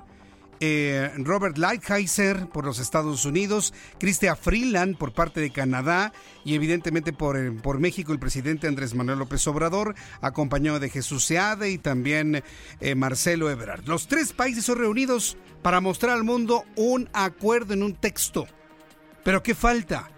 eh, 0.59 1.09
Robert 1.17 1.57
Lighthizer 1.57 2.47
por 2.49 2.65
los 2.65 2.79
Estados 2.79 3.23
Unidos, 3.23 3.73
Cristia 3.97 4.35
Freeland 4.35 4.97
por 4.97 5.13
parte 5.13 5.39
de 5.39 5.51
Canadá 5.51 6.11
y 6.43 6.55
evidentemente 6.55 7.13
por, 7.13 7.37
eh, 7.37 7.51
por 7.51 7.79
México 7.79 8.11
el 8.11 8.19
presidente 8.19 8.67
Andrés 8.67 8.93
Manuel 8.93 9.19
López 9.19 9.47
Obrador, 9.47 9.95
acompañado 10.19 10.81
de 10.81 10.89
Jesús 10.89 11.23
Seade 11.23 11.69
y 11.71 11.77
también 11.77 12.43
eh, 12.81 12.95
Marcelo 12.95 13.49
Ebrard. 13.49 13.87
Los 13.87 14.07
tres 14.07 14.33
países 14.33 14.65
son 14.65 14.79
reunidos 14.79 15.37
para 15.61 15.79
mostrar 15.79 16.17
al 16.17 16.25
mundo 16.25 16.65
un 16.75 17.09
acuerdo 17.13 17.73
en 17.73 17.83
un 17.83 17.93
texto. 17.93 18.47
Pero 19.23 19.41
¿qué 19.41 19.55
falta? 19.55 20.09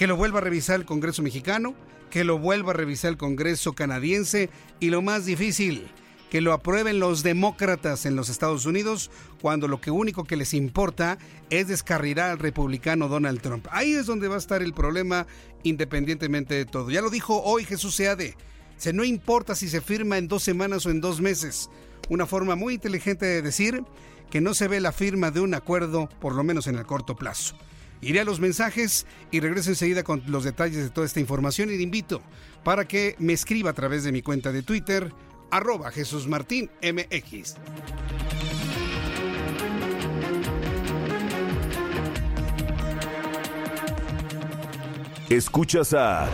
Que 0.00 0.06
lo 0.06 0.16
vuelva 0.16 0.38
a 0.38 0.40
revisar 0.40 0.80
el 0.80 0.86
Congreso 0.86 1.20
mexicano, 1.22 1.74
que 2.08 2.24
lo 2.24 2.38
vuelva 2.38 2.70
a 2.70 2.74
revisar 2.74 3.10
el 3.10 3.18
Congreso 3.18 3.74
canadiense 3.74 4.48
y 4.80 4.88
lo 4.88 5.02
más 5.02 5.26
difícil, 5.26 5.88
que 6.30 6.40
lo 6.40 6.54
aprueben 6.54 7.00
los 7.00 7.22
demócratas 7.22 8.06
en 8.06 8.16
los 8.16 8.30
Estados 8.30 8.64
Unidos 8.64 9.10
cuando 9.42 9.68
lo 9.68 9.82
que 9.82 9.90
único 9.90 10.24
que 10.24 10.36
les 10.36 10.54
importa 10.54 11.18
es 11.50 11.68
descarrilar 11.68 12.30
al 12.30 12.38
republicano 12.38 13.08
Donald 13.08 13.42
Trump. 13.42 13.66
Ahí 13.72 13.92
es 13.92 14.06
donde 14.06 14.28
va 14.28 14.36
a 14.36 14.38
estar 14.38 14.62
el 14.62 14.72
problema 14.72 15.26
independientemente 15.64 16.54
de 16.54 16.64
todo. 16.64 16.90
Ya 16.90 17.02
lo 17.02 17.10
dijo 17.10 17.42
hoy 17.42 17.66
Jesús 17.66 17.94
Seade. 17.94 18.38
Se 18.78 18.94
no 18.94 19.04
importa 19.04 19.54
si 19.54 19.68
se 19.68 19.82
firma 19.82 20.16
en 20.16 20.28
dos 20.28 20.42
semanas 20.42 20.86
o 20.86 20.90
en 20.90 21.02
dos 21.02 21.20
meses. 21.20 21.68
Una 22.08 22.24
forma 22.24 22.56
muy 22.56 22.72
inteligente 22.72 23.26
de 23.26 23.42
decir 23.42 23.84
que 24.30 24.40
no 24.40 24.54
se 24.54 24.66
ve 24.66 24.80
la 24.80 24.92
firma 24.92 25.30
de 25.30 25.40
un 25.40 25.52
acuerdo, 25.52 26.08
por 26.22 26.34
lo 26.34 26.42
menos 26.42 26.68
en 26.68 26.76
el 26.76 26.86
corto 26.86 27.16
plazo. 27.16 27.54
Iré 28.02 28.20
a 28.20 28.24
los 28.24 28.40
mensajes 28.40 29.06
y 29.30 29.40
regreso 29.40 29.70
enseguida 29.70 30.02
con 30.02 30.22
los 30.26 30.44
detalles 30.44 30.82
de 30.82 30.90
toda 30.90 31.06
esta 31.06 31.20
información 31.20 31.70
y 31.70 31.76
le 31.76 31.82
invito 31.82 32.22
para 32.64 32.86
que 32.86 33.14
me 33.18 33.32
escriba 33.32 33.70
a 33.70 33.74
través 33.74 34.04
de 34.04 34.12
mi 34.12 34.22
cuenta 34.22 34.52
de 34.52 34.62
Twitter, 34.62 35.12
arroba 35.50 35.90
Jesús 35.90 36.26
Martín 36.26 36.70
MX. 36.82 37.56
Escuchas 45.28 45.94
a 45.94 46.28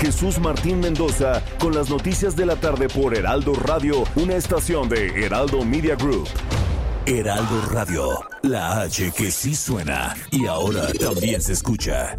Jesús 0.00 0.40
Martín 0.40 0.80
Mendoza 0.80 1.42
con 1.58 1.74
las 1.74 1.88
noticias 1.88 2.34
de 2.34 2.44
la 2.44 2.56
tarde 2.56 2.88
por 2.88 3.14
Heraldo 3.14 3.54
Radio, 3.54 4.04
una 4.16 4.34
estación 4.34 4.88
de 4.88 5.24
Heraldo 5.24 5.64
Media 5.64 5.94
Group. 5.94 6.28
Heraldo 7.06 7.62
Radio, 7.70 8.26
la 8.42 8.80
H 8.80 9.12
que 9.16 9.30
sí 9.30 9.54
suena 9.54 10.16
y 10.32 10.46
ahora 10.46 10.92
también 10.92 11.40
se 11.40 11.52
escucha. 11.52 12.18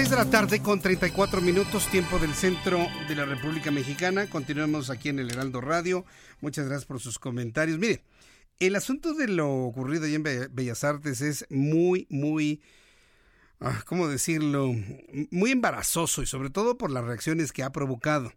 6 0.00 0.08
de 0.08 0.16
la 0.16 0.30
tarde 0.30 0.62
con 0.62 0.80
34 0.80 1.42
minutos, 1.42 1.86
tiempo 1.90 2.18
del 2.18 2.32
centro 2.32 2.78
de 3.06 3.14
la 3.14 3.26
República 3.26 3.70
Mexicana. 3.70 4.30
Continuamos 4.30 4.88
aquí 4.88 5.10
en 5.10 5.18
el 5.18 5.30
Heraldo 5.30 5.60
Radio. 5.60 6.06
Muchas 6.40 6.64
gracias 6.64 6.86
por 6.86 7.00
sus 7.00 7.18
comentarios. 7.18 7.78
Mire, 7.78 8.02
el 8.60 8.76
asunto 8.76 9.12
de 9.12 9.28
lo 9.28 9.52
ocurrido 9.52 10.06
ahí 10.06 10.14
en 10.14 10.22
Bellas 10.22 10.84
Artes 10.84 11.20
es 11.20 11.44
muy, 11.50 12.06
muy, 12.08 12.62
ah, 13.60 13.82
¿cómo 13.84 14.08
decirlo? 14.08 14.74
Muy 15.30 15.50
embarazoso 15.50 16.22
y 16.22 16.26
sobre 16.26 16.48
todo 16.48 16.78
por 16.78 16.90
las 16.90 17.04
reacciones 17.04 17.52
que 17.52 17.62
ha 17.62 17.70
provocado. 17.70 18.32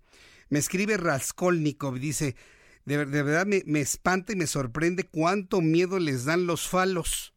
Me 0.49 0.60
escribe 0.60 0.97
Raskolnikov, 0.97 1.97
dice, 1.97 2.36
de, 2.84 3.06
de 3.06 3.23
verdad 3.23 3.45
me, 3.45 3.63
me 3.65 3.80
espanta 3.80 4.34
y 4.34 4.36
me 4.36 4.47
sorprende 4.47 5.06
cuánto 5.06 5.62
miedo 5.62 5.97
les 5.97 6.26
dan 6.26 6.45
los 6.45 6.67
falos. 6.67 7.32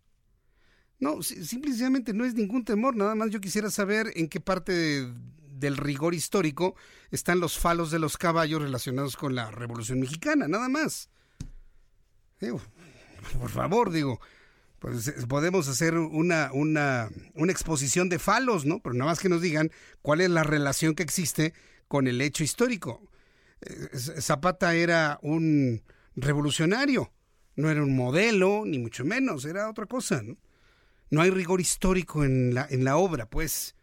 No, 0.98 1.22
simplemente 1.22 2.14
no 2.14 2.24
es 2.24 2.34
ningún 2.34 2.64
temor, 2.64 2.96
nada 2.96 3.14
más 3.14 3.30
yo 3.30 3.40
quisiera 3.40 3.70
saber 3.70 4.12
en 4.14 4.28
qué 4.28 4.40
parte 4.40 5.06
del 5.50 5.76
rigor 5.76 6.14
histórico 6.14 6.74
están 7.10 7.40
los 7.40 7.58
falos 7.58 7.90
de 7.90 7.98
los 7.98 8.16
caballos 8.16 8.62
relacionados 8.62 9.16
con 9.16 9.34
la 9.34 9.50
Revolución 9.50 10.00
Mexicana, 10.00 10.48
nada 10.48 10.68
más. 10.68 11.10
Por 13.38 13.50
favor, 13.50 13.90
digo, 13.90 14.20
pues 14.78 15.10
podemos 15.28 15.68
hacer 15.68 15.98
una, 15.98 16.50
una, 16.52 17.10
una 17.34 17.52
exposición 17.52 18.08
de 18.08 18.18
falos, 18.18 18.64
¿no? 18.64 18.80
Pero 18.80 18.94
nada 18.94 19.10
más 19.10 19.20
que 19.20 19.28
nos 19.28 19.42
digan 19.42 19.70
cuál 20.02 20.20
es 20.20 20.30
la 20.30 20.44
relación 20.44 20.94
que 20.94 21.02
existe 21.02 21.54
con 21.88 22.06
el 22.06 22.20
hecho 22.20 22.44
histórico. 22.44 23.02
Eh, 23.62 23.98
Zapata 24.20 24.74
era 24.74 25.18
un 25.22 25.82
revolucionario, 26.14 27.12
no 27.56 27.70
era 27.70 27.82
un 27.82 27.96
modelo, 27.96 28.64
ni 28.64 28.78
mucho 28.78 29.04
menos, 29.04 29.44
era 29.44 29.70
otra 29.70 29.86
cosa, 29.86 30.22
¿no? 30.22 30.36
No 31.10 31.20
hay 31.20 31.30
rigor 31.30 31.60
histórico 31.60 32.24
en 32.24 32.54
la, 32.54 32.66
en 32.68 32.84
la 32.84 32.96
obra, 32.96 33.28
pues, 33.28 33.74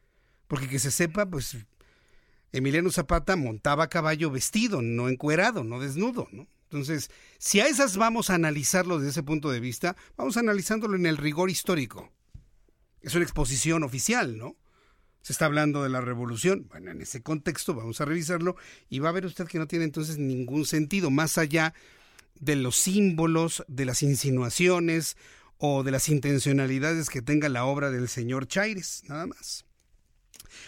porque 0.48 0.68
que 0.68 0.80
se 0.80 0.92
sepa, 0.92 1.26
pues, 1.26 1.58
Emiliano 2.52 2.92
Zapata 2.92 3.36
montaba 3.36 3.90
caballo 3.90 4.30
vestido, 4.30 4.82
no 4.82 5.10
encuerado, 5.10 5.64
no 5.64 5.80
desnudo, 5.80 6.28
¿no? 6.32 6.48
Entonces, 6.66 7.12
si 7.38 7.60
a 7.60 7.68
esas 7.68 7.98
vamos 7.98 8.30
a 8.30 8.36
analizarlo 8.36 8.98
desde 8.98 9.12
ese 9.12 9.24
punto 9.24 9.52
de 9.52 9.60
vista, 9.60 9.96
vamos 10.18 10.38
analizándolo 10.38 10.96
en 10.96 11.06
el 11.06 11.18
rigor 11.18 11.50
histórico. 11.50 12.12
Es 13.02 13.14
una 13.16 13.24
exposición 13.24 13.84
oficial, 13.84 14.38
¿no? 14.38 14.56
Se 15.22 15.34
está 15.34 15.46
hablando 15.46 15.84
de 15.84 15.90
la 15.90 16.02
revolución. 16.02 16.68
Bueno, 16.70 16.92
en 16.92 17.02
ese 17.02 17.22
contexto 17.22 17.74
vamos 17.74 18.02
a 18.02 18.06
revisarlo 18.06 18.56
y 18.90 19.00
va 19.00 19.10
a 19.10 19.14
ver 19.14 19.26
usted 19.26 19.48
que 19.48 19.60
no 19.60 19.68
tiene 19.68 19.86
entonces 19.86 20.18
ningún 20.18 20.66
sentido, 20.66 21.12
más 21.12 21.38
allá 21.38 21.74
de 22.40 22.56
los 22.56 22.76
símbolos, 22.76 23.64
de 23.68 23.86
las 23.86 24.02
insinuaciones 24.04 25.16
o 25.66 25.82
de 25.82 25.92
las 25.92 26.10
intencionalidades 26.10 27.10
que 27.10 27.22
tenga 27.22 27.48
la 27.48 27.64
obra 27.64 27.90
del 27.90 28.10
señor 28.10 28.48
Chaires, 28.48 29.02
nada 29.08 29.28
más. 29.28 29.64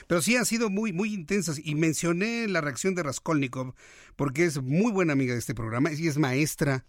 Pero 0.08 0.22
sí 0.22 0.38
han 0.38 0.46
sido 0.46 0.70
muy, 0.70 0.94
muy 0.94 1.14
intensas 1.14 1.60
y 1.62 1.76
mencioné 1.76 2.48
la 2.48 2.62
reacción 2.62 2.96
de 2.96 3.04
Raskolnikov 3.04 3.76
porque 4.16 4.46
es 4.46 4.62
muy 4.62 4.94
buena 4.94 5.12
amiga 5.12 5.34
de 5.34 5.40
este 5.40 5.54
programa 5.54 5.92
y 5.92 6.08
es 6.08 6.18
maestra. 6.18 6.86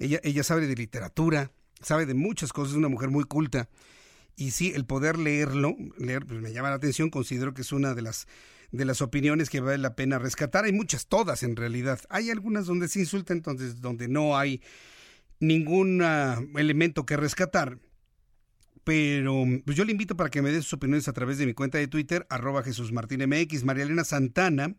Ella, 0.00 0.18
ella 0.24 0.42
sabe 0.42 0.66
de 0.66 0.74
literatura, 0.74 1.52
sabe 1.80 2.04
de 2.04 2.14
muchas 2.14 2.52
cosas, 2.52 2.72
es 2.72 2.78
una 2.78 2.88
mujer 2.88 3.10
muy 3.10 3.22
culta. 3.22 3.68
Y 4.34 4.50
sí, 4.50 4.72
el 4.74 4.84
poder 4.84 5.16
leerlo, 5.16 5.76
leer, 5.98 6.26
pues 6.26 6.40
me 6.40 6.52
llama 6.52 6.70
la 6.70 6.76
atención, 6.76 7.10
considero 7.10 7.54
que 7.54 7.62
es 7.62 7.70
una 7.70 7.94
de 7.94 8.02
las 8.02 8.26
de 8.72 8.84
las 8.84 9.02
opiniones 9.02 9.50
que 9.50 9.60
vale 9.60 9.78
la 9.78 9.94
pena 9.94 10.18
rescatar. 10.18 10.64
Hay 10.64 10.72
muchas, 10.72 11.06
todas 11.06 11.44
en 11.44 11.54
realidad. 11.54 12.00
Hay 12.08 12.30
algunas 12.30 12.66
donde 12.66 12.88
se 12.88 12.98
insulta, 12.98 13.32
entonces 13.32 13.80
donde 13.80 14.08
no 14.08 14.36
hay 14.36 14.62
ningún 15.40 16.02
uh, 16.02 16.58
elemento 16.58 17.04
que 17.04 17.16
rescatar. 17.16 17.78
Pero 18.84 19.44
pues 19.64 19.76
yo 19.76 19.84
le 19.84 19.92
invito 19.92 20.16
para 20.16 20.30
que 20.30 20.42
me 20.42 20.50
dé 20.50 20.62
sus 20.62 20.74
opiniones 20.74 21.08
a 21.08 21.12
través 21.12 21.38
de 21.38 21.46
mi 21.46 21.54
cuenta 21.54 21.78
de 21.78 21.88
Twitter, 21.88 22.26
arroba 22.30 22.62
Jesús 22.62 22.92
Martín 22.92 23.28
MX, 23.28 23.64
María 23.64 23.84
Elena 23.84 24.04
Santana. 24.04 24.76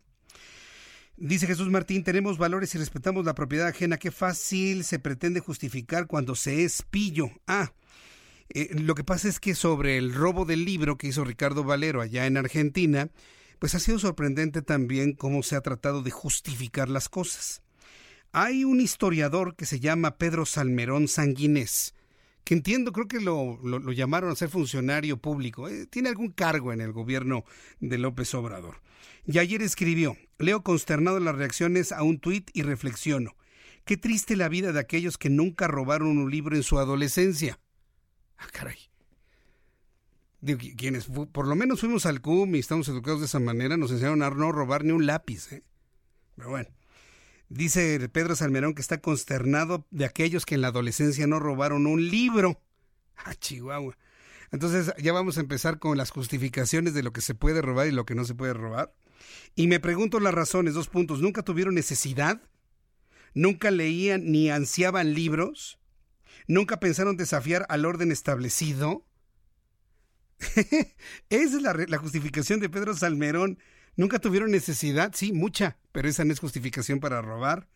Dice 1.16 1.46
Jesús 1.46 1.68
Martín, 1.68 2.02
tenemos 2.04 2.38
valores 2.38 2.74
y 2.74 2.78
respetamos 2.78 3.24
la 3.24 3.34
propiedad 3.34 3.68
ajena. 3.68 3.98
Qué 3.98 4.10
fácil 4.10 4.82
se 4.82 4.98
pretende 4.98 5.40
justificar 5.40 6.06
cuando 6.06 6.34
se 6.34 6.64
es 6.64 6.82
pillo. 6.82 7.30
Ah, 7.46 7.72
eh, 8.48 8.70
lo 8.80 8.94
que 8.94 9.04
pasa 9.04 9.28
es 9.28 9.38
que 9.38 9.54
sobre 9.54 9.98
el 9.98 10.14
robo 10.14 10.44
del 10.44 10.64
libro 10.64 10.98
que 10.98 11.06
hizo 11.06 11.24
Ricardo 11.24 11.64
Valero 11.64 12.00
allá 12.00 12.26
en 12.26 12.36
Argentina, 12.36 13.10
pues 13.58 13.74
ha 13.74 13.78
sido 13.78 13.98
sorprendente 13.98 14.62
también 14.62 15.12
cómo 15.12 15.42
se 15.42 15.54
ha 15.54 15.60
tratado 15.60 16.02
de 16.02 16.10
justificar 16.10 16.88
las 16.88 17.08
cosas. 17.08 17.62
Hay 18.34 18.64
un 18.64 18.80
historiador 18.80 19.56
que 19.56 19.66
se 19.66 19.78
llama 19.78 20.16
Pedro 20.16 20.46
Salmerón 20.46 21.06
Sanguinés, 21.06 21.94
que 22.44 22.54
entiendo, 22.54 22.90
creo 22.92 23.06
que 23.06 23.20
lo, 23.20 23.60
llamaron 23.92 24.30
a 24.30 24.34
ser 24.34 24.48
funcionario 24.48 25.18
público, 25.18 25.68
eh, 25.68 25.86
tiene 25.86 26.08
algún 26.08 26.32
cargo 26.32 26.72
en 26.72 26.80
el 26.80 26.92
gobierno 26.92 27.44
de 27.80 27.98
López 27.98 28.34
Obrador. 28.34 28.80
Y 29.26 29.38
ayer 29.38 29.60
escribió, 29.60 30.16
leo 30.38 30.62
consternado 30.62 31.20
las 31.20 31.36
reacciones 31.36 31.92
a 31.92 32.02
un 32.02 32.18
tuit 32.20 32.50
y 32.54 32.62
reflexiono. 32.62 33.36
Qué 33.84 33.98
triste 33.98 34.34
la 34.34 34.48
vida 34.48 34.72
de 34.72 34.80
aquellos 34.80 35.18
que 35.18 35.28
nunca 35.28 35.68
robaron 35.68 36.16
un 36.16 36.30
libro 36.30 36.56
en 36.56 36.62
su 36.62 36.78
adolescencia. 36.78 37.60
Ah, 38.38 38.48
caray. 38.50 38.78
Quienes 40.76 41.06
por 41.06 41.46
lo 41.46 41.54
menos 41.54 41.80
fuimos 41.80 42.06
al 42.06 42.22
CUM 42.22 42.54
y 42.54 42.60
estamos 42.60 42.88
educados 42.88 43.20
de 43.20 43.26
esa 43.26 43.40
manera, 43.40 43.76
nos 43.76 43.90
enseñaron 43.90 44.22
a 44.22 44.30
no 44.30 44.52
robar 44.52 44.84
ni 44.84 44.92
un 44.92 45.06
lápiz. 45.06 45.52
¿eh? 45.52 45.62
Pero 46.34 46.48
bueno. 46.48 46.70
Dice 47.52 48.08
Pedro 48.08 48.34
Salmerón 48.34 48.74
que 48.74 48.80
está 48.80 49.02
consternado 49.02 49.86
de 49.90 50.06
aquellos 50.06 50.46
que 50.46 50.54
en 50.54 50.62
la 50.62 50.68
adolescencia 50.68 51.26
no 51.26 51.38
robaron 51.38 51.86
un 51.86 52.08
libro. 52.08 52.60
Ah, 53.24 53.34
Chihuahua. 53.36 53.96
Entonces 54.50 54.92
ya 54.98 55.12
vamos 55.12 55.36
a 55.36 55.42
empezar 55.42 55.78
con 55.78 55.96
las 55.96 56.10
justificaciones 56.10 56.92
de 56.92 57.04
lo 57.04 57.12
que 57.12 57.20
se 57.20 57.36
puede 57.36 57.62
robar 57.62 57.86
y 57.86 57.92
lo 57.92 58.04
que 58.04 58.16
no 58.16 58.24
se 58.24 58.34
puede 58.34 58.52
robar. 58.52 58.92
Y 59.54 59.68
me 59.68 59.78
pregunto 59.78 60.18
las 60.18 60.34
razones, 60.34 60.74
dos 60.74 60.88
puntos. 60.88 61.20
¿Nunca 61.20 61.42
tuvieron 61.42 61.74
necesidad? 61.74 62.42
¿Nunca 63.32 63.70
leían 63.70 64.32
ni 64.32 64.50
ansiaban 64.50 65.14
libros? 65.14 65.78
¿Nunca 66.48 66.80
pensaron 66.80 67.16
desafiar 67.16 67.64
al 67.68 67.84
orden 67.84 68.10
establecido? 68.10 69.06
Esa 71.28 71.56
es 71.56 71.62
la, 71.62 71.74
la 71.74 71.98
justificación 71.98 72.58
de 72.58 72.70
Pedro 72.70 72.96
Salmerón 72.96 73.58
Nunca 73.96 74.18
tuvieron 74.18 74.50
necesidad, 74.50 75.12
sí, 75.14 75.32
mucha, 75.32 75.78
pero 75.92 76.08
esa 76.08 76.24
no 76.24 76.32
es 76.32 76.40
justificación 76.40 77.00
para 77.00 77.20
robar. 77.20 77.68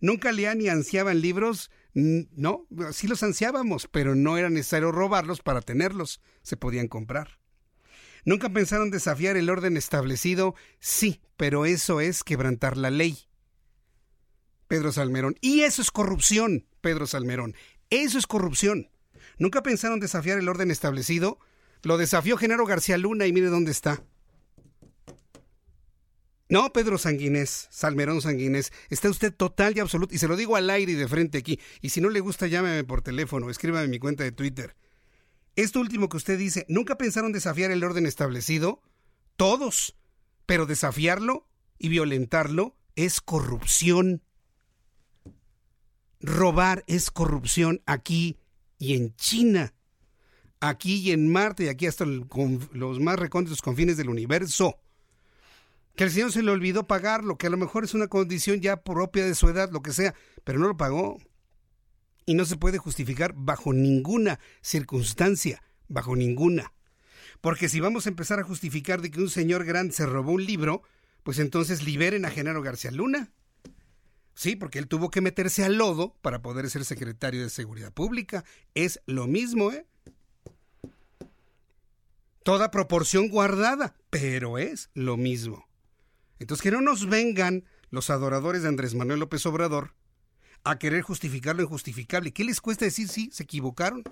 Nunca 0.00 0.32
leían 0.32 0.58
ni 0.58 0.68
ansiaban 0.68 1.20
libros, 1.20 1.70
no, 1.94 2.66
sí 2.92 3.08
los 3.08 3.22
ansiábamos, 3.22 3.88
pero 3.88 4.14
no 4.14 4.36
era 4.36 4.50
necesario 4.50 4.92
robarlos 4.92 5.42
para 5.42 5.60
tenerlos, 5.60 6.20
se 6.42 6.56
podían 6.56 6.88
comprar. 6.88 7.38
¿Nunca 8.24 8.48
pensaron 8.50 8.90
desafiar 8.90 9.36
el 9.36 9.50
orden 9.50 9.76
establecido? 9.76 10.54
Sí, 10.78 11.20
pero 11.36 11.66
eso 11.66 12.00
es 12.00 12.24
quebrantar 12.24 12.76
la 12.76 12.90
ley. 12.90 13.18
Pedro 14.66 14.92
Salmerón. 14.92 15.36
Y 15.40 15.60
eso 15.60 15.82
es 15.82 15.90
corrupción, 15.90 16.66
Pedro 16.80 17.06
Salmerón. 17.06 17.54
Eso 17.90 18.16
es 18.18 18.26
corrupción. 18.26 18.88
¿Nunca 19.38 19.62
pensaron 19.62 20.00
desafiar 20.00 20.38
el 20.38 20.48
orden 20.48 20.70
establecido? 20.70 21.38
Lo 21.82 21.98
desafió 21.98 22.38
Genaro 22.38 22.64
García 22.64 22.96
Luna 22.96 23.26
y 23.26 23.32
mire 23.32 23.48
dónde 23.48 23.72
está. 23.72 24.02
No, 26.54 26.72
Pedro 26.72 26.98
Sanguinés, 26.98 27.66
Salmerón 27.72 28.22
Sanguinés, 28.22 28.72
está 28.88 29.10
usted 29.10 29.34
total 29.34 29.76
y 29.76 29.80
absoluto, 29.80 30.14
y 30.14 30.18
se 30.18 30.28
lo 30.28 30.36
digo 30.36 30.54
al 30.54 30.70
aire 30.70 30.92
y 30.92 30.94
de 30.94 31.08
frente 31.08 31.38
aquí, 31.38 31.58
y 31.80 31.88
si 31.88 32.00
no 32.00 32.10
le 32.10 32.20
gusta 32.20 32.46
llámeme 32.46 32.84
por 32.84 33.02
teléfono, 33.02 33.50
escríbame 33.50 33.86
en 33.86 33.90
mi 33.90 33.98
cuenta 33.98 34.22
de 34.22 34.30
Twitter. 34.30 34.76
Esto 35.56 35.80
último 35.80 36.08
que 36.08 36.16
usted 36.16 36.38
dice, 36.38 36.64
¿nunca 36.68 36.96
pensaron 36.96 37.32
desafiar 37.32 37.72
el 37.72 37.82
orden 37.82 38.06
establecido? 38.06 38.82
Todos, 39.34 39.96
pero 40.46 40.64
desafiarlo 40.64 41.48
y 41.76 41.88
violentarlo 41.88 42.76
es 42.94 43.20
corrupción. 43.20 44.22
Robar 46.20 46.84
es 46.86 47.10
corrupción 47.10 47.82
aquí 47.84 48.38
y 48.78 48.94
en 48.94 49.16
China, 49.16 49.74
aquí 50.60 51.00
y 51.00 51.10
en 51.10 51.32
Marte 51.32 51.64
y 51.64 51.68
aquí 51.68 51.88
hasta 51.88 52.04
los 52.04 53.00
más 53.00 53.18
recónditos 53.18 53.60
confines 53.60 53.96
del 53.96 54.08
universo. 54.08 54.78
Que 55.96 56.04
el 56.04 56.10
Señor 56.10 56.32
se 56.32 56.42
le 56.42 56.50
olvidó 56.50 56.86
pagarlo, 56.86 57.38
que 57.38 57.46
a 57.46 57.50
lo 57.50 57.56
mejor 57.56 57.84
es 57.84 57.94
una 57.94 58.08
condición 58.08 58.60
ya 58.60 58.82
propia 58.82 59.24
de 59.24 59.34
su 59.34 59.48
edad, 59.48 59.70
lo 59.70 59.82
que 59.82 59.92
sea, 59.92 60.14
pero 60.42 60.58
no 60.58 60.66
lo 60.66 60.76
pagó. 60.76 61.18
Y 62.26 62.34
no 62.34 62.44
se 62.44 62.56
puede 62.56 62.78
justificar 62.78 63.32
bajo 63.36 63.72
ninguna 63.72 64.40
circunstancia, 64.60 65.62
bajo 65.88 66.16
ninguna. 66.16 66.72
Porque 67.40 67.68
si 67.68 67.78
vamos 67.78 68.06
a 68.06 68.08
empezar 68.08 68.40
a 68.40 68.44
justificar 68.44 69.02
de 69.02 69.10
que 69.10 69.20
un 69.20 69.30
señor 69.30 69.64
grande 69.64 69.94
se 69.94 70.06
robó 70.06 70.32
un 70.32 70.44
libro, 70.44 70.82
pues 71.22 71.38
entonces 71.38 71.84
liberen 71.84 72.24
a 72.24 72.30
Genaro 72.30 72.62
García 72.62 72.90
Luna. 72.90 73.30
Sí, 74.34 74.56
porque 74.56 74.80
él 74.80 74.88
tuvo 74.88 75.10
que 75.10 75.20
meterse 75.20 75.64
al 75.64 75.76
lodo 75.76 76.16
para 76.22 76.42
poder 76.42 76.68
ser 76.70 76.84
secretario 76.84 77.42
de 77.42 77.50
Seguridad 77.50 77.92
Pública. 77.92 78.44
Es 78.74 79.00
lo 79.06 79.26
mismo, 79.28 79.70
¿eh? 79.70 79.86
Toda 82.42 82.70
proporción 82.70 83.28
guardada, 83.28 83.94
pero 84.10 84.58
es 84.58 84.90
lo 84.94 85.16
mismo. 85.16 85.68
Entonces, 86.38 86.62
que 86.62 86.70
no 86.70 86.80
nos 86.80 87.08
vengan 87.08 87.64
los 87.90 88.10
adoradores 88.10 88.62
de 88.62 88.68
Andrés 88.68 88.94
Manuel 88.94 89.20
López 89.20 89.44
Obrador 89.46 89.94
a 90.64 90.78
querer 90.78 91.02
justificar 91.02 91.54
lo 91.56 91.62
injustificable. 91.62 92.32
¿Qué 92.32 92.44
les 92.44 92.60
cuesta 92.60 92.84
decir 92.84 93.08
sí, 93.08 93.30
se 93.32 93.44
equivocaron? 93.44 94.02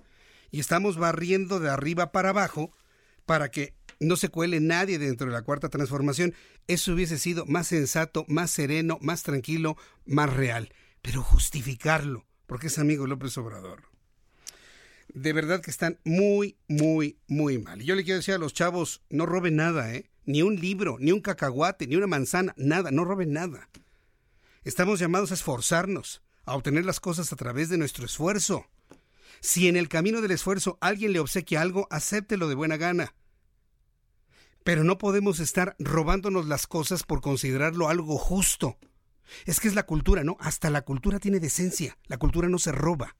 Y 0.50 0.60
estamos 0.60 0.96
barriendo 0.98 1.60
de 1.60 1.70
arriba 1.70 2.12
para 2.12 2.30
abajo 2.30 2.72
para 3.24 3.50
que 3.50 3.74
no 4.00 4.16
se 4.16 4.28
cuele 4.28 4.60
nadie 4.60 4.98
dentro 4.98 5.26
de 5.26 5.32
la 5.32 5.42
cuarta 5.42 5.68
transformación. 5.68 6.34
Eso 6.66 6.92
hubiese 6.92 7.18
sido 7.18 7.46
más 7.46 7.68
sensato, 7.68 8.24
más 8.28 8.50
sereno, 8.50 8.98
más 9.00 9.22
tranquilo, 9.22 9.76
más 10.04 10.32
real. 10.32 10.72
Pero 11.00 11.22
justificarlo, 11.22 12.26
porque 12.46 12.66
es 12.66 12.78
amigo 12.78 13.06
López 13.06 13.36
Obrador. 13.38 13.84
De 15.14 15.32
verdad 15.32 15.60
que 15.60 15.70
están 15.70 15.98
muy, 16.04 16.56
muy, 16.68 17.18
muy 17.26 17.58
mal. 17.58 17.82
Y 17.82 17.86
yo 17.86 17.94
le 17.94 18.04
quiero 18.04 18.18
decir 18.18 18.34
a 18.34 18.38
los 18.38 18.54
chavos, 18.54 19.02
no 19.10 19.26
roben 19.26 19.56
nada, 19.56 19.94
¿eh? 19.94 20.10
Ni 20.24 20.42
un 20.42 20.56
libro, 20.56 20.96
ni 21.00 21.12
un 21.12 21.20
cacahuate, 21.20 21.86
ni 21.86 21.96
una 21.96 22.06
manzana, 22.06 22.54
nada, 22.56 22.90
no 22.90 23.04
roben 23.04 23.32
nada. 23.32 23.68
Estamos 24.64 25.00
llamados 25.00 25.30
a 25.32 25.34
esforzarnos, 25.34 26.22
a 26.44 26.54
obtener 26.54 26.84
las 26.84 27.00
cosas 27.00 27.32
a 27.32 27.36
través 27.36 27.68
de 27.68 27.78
nuestro 27.78 28.06
esfuerzo. 28.06 28.66
Si 29.40 29.68
en 29.68 29.76
el 29.76 29.88
camino 29.88 30.20
del 30.20 30.30
esfuerzo 30.30 30.78
alguien 30.80 31.12
le 31.12 31.18
obsequia 31.18 31.60
algo, 31.60 31.88
acéptelo 31.90 32.48
de 32.48 32.54
buena 32.54 32.76
gana. 32.76 33.14
Pero 34.62 34.84
no 34.84 34.98
podemos 34.98 35.40
estar 35.40 35.74
robándonos 35.80 36.46
las 36.46 36.68
cosas 36.68 37.02
por 37.02 37.20
considerarlo 37.20 37.88
algo 37.88 38.18
justo. 38.18 38.78
Es 39.44 39.58
que 39.58 39.66
es 39.66 39.74
la 39.74 39.86
cultura, 39.86 40.22
¿no? 40.22 40.36
Hasta 40.38 40.70
la 40.70 40.82
cultura 40.82 41.18
tiene 41.18 41.40
decencia. 41.40 41.98
La 42.06 42.18
cultura 42.18 42.48
no 42.48 42.58
se 42.58 42.70
roba. 42.70 43.16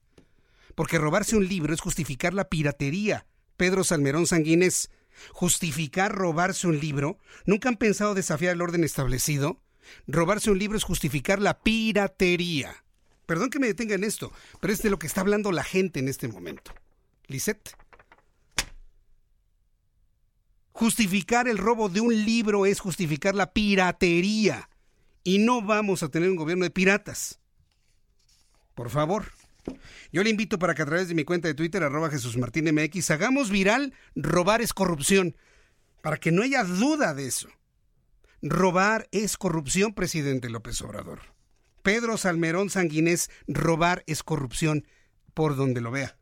Porque 0.77 0.99
robarse 0.99 1.37
un 1.37 1.49
libro 1.49 1.75
es 1.75 1.81
justificar 1.81 2.35
la 2.35 2.49
piratería. 2.49 3.27
Pedro 3.57 3.83
Salmerón 3.83 4.27
Sanguínez, 4.27 4.91
justificar 5.31 6.15
robarse 6.15 6.67
un 6.67 6.79
libro. 6.79 7.19
¿Nunca 7.47 7.69
han 7.69 7.77
pensado 7.77 8.15
desafiar 8.15 8.55
el 8.55 8.63
orden 8.63 8.85
establecido? 8.85 9.61
Robarse 10.07 10.51
un 10.51 10.59
libro 10.59 10.77
es 10.77 10.85
justificar 10.85 11.41
la 11.41 11.61
piratería. 11.61 12.85
Perdón 13.27 13.51
que 13.51 13.59
me 13.59 13.67
detenga 13.67 13.95
en 13.95 14.05
esto, 14.05 14.33
pero 14.61 14.73
es 14.73 14.83
de 14.83 14.91
lo 14.91 14.99
que 14.99 15.07
está 15.07 15.21
hablando 15.21 15.53
la 15.53 15.65
gente 15.65 16.01
en 16.01 16.09
este 16.09 16.29
momento. 16.29 16.73
Lisette. 17.27 17.77
Justificar 20.73 21.49
el 21.49 21.59
robo 21.59 21.89
de 21.89 22.01
un 22.01 22.25
libro 22.25 22.67
es 22.67 22.81
justificar 22.81 23.35
la 23.35 23.53
piratería. 23.53 24.69
Y 25.25 25.39
no 25.39 25.63
vamos 25.63 26.03
a 26.03 26.09
tener 26.09 26.29
un 26.29 26.37
gobierno 26.37 26.65
de 26.65 26.71
piratas. 26.71 27.39
Por 28.75 28.91
favor. 28.91 29.33
Yo 30.13 30.23
le 30.23 30.31
invito 30.31 30.59
para 30.59 30.75
que 30.75 30.83
a 30.83 30.87
través 30.87 31.09
de 31.09 31.15
mi 31.15 31.25
cuenta 31.25 31.49
de 31.49 31.55
Twitter, 31.55 31.83
arroba 31.83 32.11
Jesús 32.11 32.37
Martín 32.37 32.73
MX, 32.73 33.11
hagamos 33.11 33.51
viral 33.51 33.95
robar 34.15 34.61
es 34.61 34.73
corrupción. 34.73 35.37
Para 36.03 36.17
que 36.17 36.33
no 36.33 36.43
haya 36.43 36.65
duda 36.65 37.15
de 37.15 37.27
eso. 37.27 37.49
Robar 38.43 39.09
es 39.13 39.37
corrupción, 39.37 39.95
presidente 39.95 40.51
López 40.51 40.81
Obrador. 40.83 41.21
Pedro 41.83 42.17
Salmerón 42.17 42.71
Sanguinés, 42.71 43.31
robar 43.47 44.03
es 44.07 44.23
corrupción, 44.23 44.87
por 45.35 45.57
donde 45.57 45.81
lo 45.81 45.91
vea. 45.91 46.17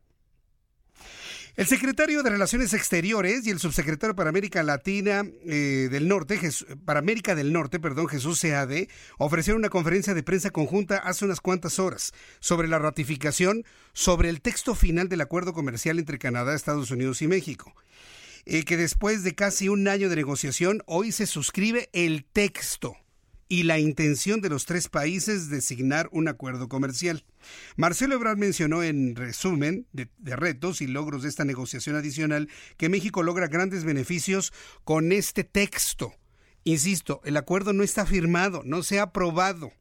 El 1.61 1.67
secretario 1.67 2.23
de 2.23 2.31
Relaciones 2.31 2.73
Exteriores 2.73 3.47
y 3.47 3.51
el 3.51 3.59
subsecretario 3.59 4.17
para 4.17 4.31
América 4.31 4.63
Latina 4.63 5.27
eh, 5.45 5.89
del 5.91 6.09
Norte, 6.09 6.41
para 6.87 7.01
América 7.01 7.35
del 7.35 7.53
Norte, 7.53 7.79
perdón, 7.79 8.09
Jesús 8.09 8.39
Seade, 8.39 8.89
ofrecieron 9.19 9.61
una 9.61 9.69
conferencia 9.69 10.15
de 10.15 10.23
prensa 10.23 10.49
conjunta 10.53 10.97
hace 10.97 11.27
unas 11.27 11.43
cuantas 11.43 11.79
horas 11.79 12.15
sobre 12.39 12.67
la 12.67 12.79
ratificación 12.79 13.67
sobre 13.93 14.31
el 14.31 14.41
texto 14.41 14.75
final 14.75 15.11
del 15.11 15.21
acuerdo 15.21 15.53
comercial 15.53 15.99
entre 15.99 16.19
Canadá, 16.19 16.55
Estados 16.55 16.91
Unidos 16.93 17.21
y 17.21 17.29
México. 17.29 17.75
Eh, 18.47 18.65
que 18.65 18.79
después 18.79 19.23
de 19.23 19.35
casi 19.35 19.69
un 19.69 19.87
año 19.87 20.09
de 20.09 20.17
negociación, 20.17 20.83
hoy 20.87 21.13
se 21.13 21.27
suscribe 21.27 21.91
el 21.93 22.25
texto 22.25 22.97
y 23.51 23.65
la 23.65 23.81
intención 23.81 24.41
de 24.41 24.49
los 24.49 24.65
tres 24.65 24.89
países 24.89 25.51
de 25.51 25.61
signar 25.61 26.09
un 26.13 26.29
acuerdo 26.29 26.69
comercial. 26.69 27.25
Marcelo 27.77 28.15
Ebrard 28.15 28.39
mencionó 28.39 28.85
en 28.85 29.17
resumen 29.17 29.89
de, 29.93 30.09
retos 30.37 30.81
y 30.81 30.87
logros 30.87 31.25
de 31.25 31.31
esta 31.31 31.45
negociación 31.45 31.97
adicional 31.97 32.49
que 32.77 32.89
México 32.89 33.25
logra 33.25 33.49
grandes 33.49 33.83
beneficios 33.83 34.53
con 34.85 35.11
este 35.11 35.43
texto. 35.43 36.15
Insisto, 36.63 37.21
el 37.25 37.37
acuerdo 37.37 37.73
no 37.73 37.83
está 37.83 38.07
firmado, 38.07 38.63
no 38.65 38.85
se 38.85 39.01
ha 39.01 39.03
aprobado. 39.03 39.73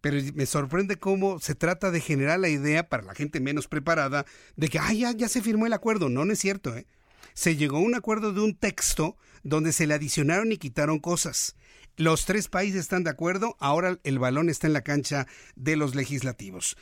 Pero 0.00 0.20
me 0.34 0.46
sorprende 0.46 0.96
cómo 0.96 1.40
se 1.40 1.56
trata 1.56 1.90
de 1.90 2.00
generar 2.00 2.38
la 2.38 2.50
idea 2.50 2.88
para 2.88 3.02
la 3.02 3.16
gente 3.16 3.40
menos 3.40 3.66
preparada 3.66 4.26
de 4.54 4.68
que, 4.68 4.78
ya, 4.96 5.28
se 5.28 5.42
firmó 5.42 5.66
el 5.66 5.72
acuerdo. 5.72 6.08
No, 6.08 6.24
no 6.24 6.32
es 6.32 6.38
cierto. 6.38 6.76
¿eh? 6.76 6.86
Se 7.34 7.56
llegó 7.56 7.78
a 7.78 7.80
un 7.80 7.96
acuerdo 7.96 8.32
de 8.32 8.42
un 8.42 8.54
texto 8.54 9.16
donde 9.42 9.72
se 9.72 9.88
le 9.88 9.94
adicionaron 9.94 10.52
y 10.52 10.56
quitaron 10.56 11.00
cosas. 11.00 11.56
Los 11.96 12.24
tres 12.24 12.48
países 12.48 12.80
están 12.80 13.04
de 13.04 13.10
acuerdo, 13.10 13.56
ahora 13.60 13.98
el 14.04 14.18
balón 14.18 14.48
está 14.48 14.66
en 14.66 14.72
la 14.72 14.82
cancha 14.82 15.26
de 15.56 15.76
los 15.76 15.94
legislativos. 15.94 16.76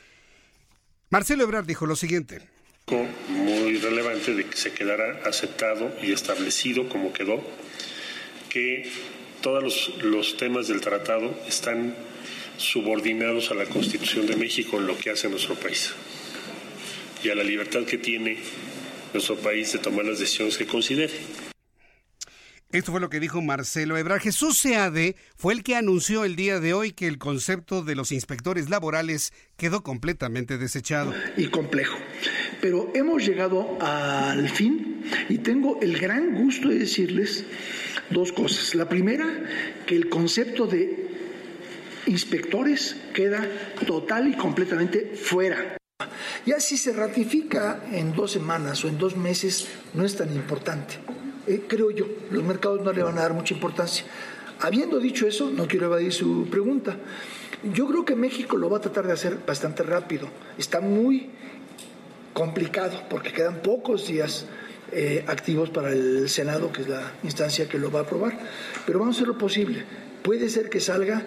Marcelo 1.09 1.43
Ebrard 1.43 1.65
dijo 1.65 1.85
lo 1.85 1.95
siguiente. 1.95 2.41
Muy 3.29 3.77
relevante 3.77 4.33
de 4.33 4.45
que 4.45 4.57
se 4.57 4.73
quedara 4.73 5.21
aceptado 5.25 5.93
y 6.01 6.11
establecido 6.11 6.87
como 6.89 7.13
quedó, 7.13 7.43
que 8.49 8.89
todos 9.41 9.63
los, 9.63 10.03
los 10.03 10.37
temas 10.37 10.67
del 10.67 10.81
tratado 10.81 11.37
están 11.47 11.95
subordinados 12.57 13.51
a 13.51 13.55
la 13.55 13.65
Constitución 13.65 14.27
de 14.27 14.35
México 14.35 14.77
en 14.77 14.87
lo 14.87 14.97
que 14.97 15.09
hace 15.09 15.29
nuestro 15.29 15.55
país 15.55 15.93
y 17.23 17.29
a 17.29 17.35
la 17.35 17.43
libertad 17.43 17.83
que 17.83 17.97
tiene 17.97 18.37
nuestro 19.13 19.35
país 19.35 19.73
de 19.73 19.79
tomar 19.79 20.05
las 20.05 20.19
decisiones 20.19 20.57
que 20.57 20.65
considere. 20.65 21.13
Esto 22.71 22.93
fue 22.93 23.01
lo 23.01 23.09
que 23.09 23.19
dijo 23.19 23.41
Marcelo 23.41 23.97
Ebrard. 23.97 24.21
Jesús 24.21 24.57
Seade 24.57 25.17
fue 25.35 25.53
el 25.53 25.61
que 25.61 25.75
anunció 25.75 26.23
el 26.23 26.37
día 26.37 26.61
de 26.61 26.73
hoy 26.73 26.93
que 26.93 27.07
el 27.07 27.17
concepto 27.17 27.83
de 27.83 27.95
los 27.95 28.13
inspectores 28.13 28.69
laborales 28.69 29.33
quedó 29.57 29.83
completamente 29.83 30.57
desechado. 30.57 31.13
Y 31.35 31.47
complejo. 31.47 31.97
Pero 32.61 32.89
hemos 32.95 33.25
llegado 33.25 33.77
al 33.81 34.47
fin 34.47 35.03
y 35.27 35.39
tengo 35.39 35.79
el 35.81 35.99
gran 35.99 36.33
gusto 36.33 36.69
de 36.69 36.79
decirles 36.79 37.43
dos 38.09 38.31
cosas. 38.31 38.73
La 38.73 38.87
primera, 38.87 39.27
que 39.85 39.97
el 39.97 40.07
concepto 40.07 40.65
de 40.65 41.09
inspectores 42.05 42.95
queda 43.13 43.45
total 43.85 44.29
y 44.29 44.37
completamente 44.37 45.13
fuera. 45.21 45.75
Ya 46.45 46.61
si 46.61 46.77
se 46.77 46.93
ratifica 46.93 47.83
en 47.91 48.13
dos 48.13 48.31
semanas 48.31 48.85
o 48.85 48.87
en 48.87 48.97
dos 48.97 49.17
meses, 49.17 49.67
no 49.93 50.05
es 50.05 50.15
tan 50.15 50.33
importante. 50.33 50.99
Eh, 51.51 51.63
creo 51.67 51.91
yo, 51.91 52.05
los 52.31 52.43
mercados 52.43 52.81
no 52.81 52.93
le 52.93 53.03
van 53.03 53.17
a 53.17 53.23
dar 53.23 53.33
mucha 53.33 53.53
importancia. 53.53 54.05
Habiendo 54.61 54.99
dicho 54.99 55.27
eso, 55.27 55.51
no 55.51 55.67
quiero 55.67 55.87
evadir 55.87 56.13
su 56.13 56.47
pregunta. 56.49 56.95
Yo 57.73 57.87
creo 57.89 58.05
que 58.05 58.15
México 58.15 58.55
lo 58.55 58.69
va 58.69 58.77
a 58.77 58.81
tratar 58.81 59.05
de 59.05 59.11
hacer 59.11 59.37
bastante 59.45 59.83
rápido. 59.83 60.29
Está 60.57 60.79
muy 60.79 61.29
complicado 62.31 63.03
porque 63.09 63.33
quedan 63.33 63.61
pocos 63.61 64.07
días 64.07 64.45
eh, 64.93 65.25
activos 65.27 65.69
para 65.71 65.91
el 65.91 66.29
Senado, 66.29 66.71
que 66.71 66.83
es 66.83 66.87
la 66.87 67.11
instancia 67.23 67.67
que 67.67 67.77
lo 67.77 67.91
va 67.91 67.99
a 67.99 68.03
aprobar. 68.03 68.39
Pero 68.85 68.99
vamos 68.99 69.17
a 69.17 69.19
hacer 69.19 69.27
lo 69.27 69.37
posible. 69.37 69.83
Puede 70.23 70.47
ser 70.47 70.69
que 70.69 70.79
salga 70.79 71.25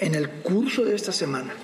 en 0.00 0.14
el 0.14 0.28
curso 0.28 0.84
de 0.84 0.94
esta 0.94 1.12
semana. 1.12 1.54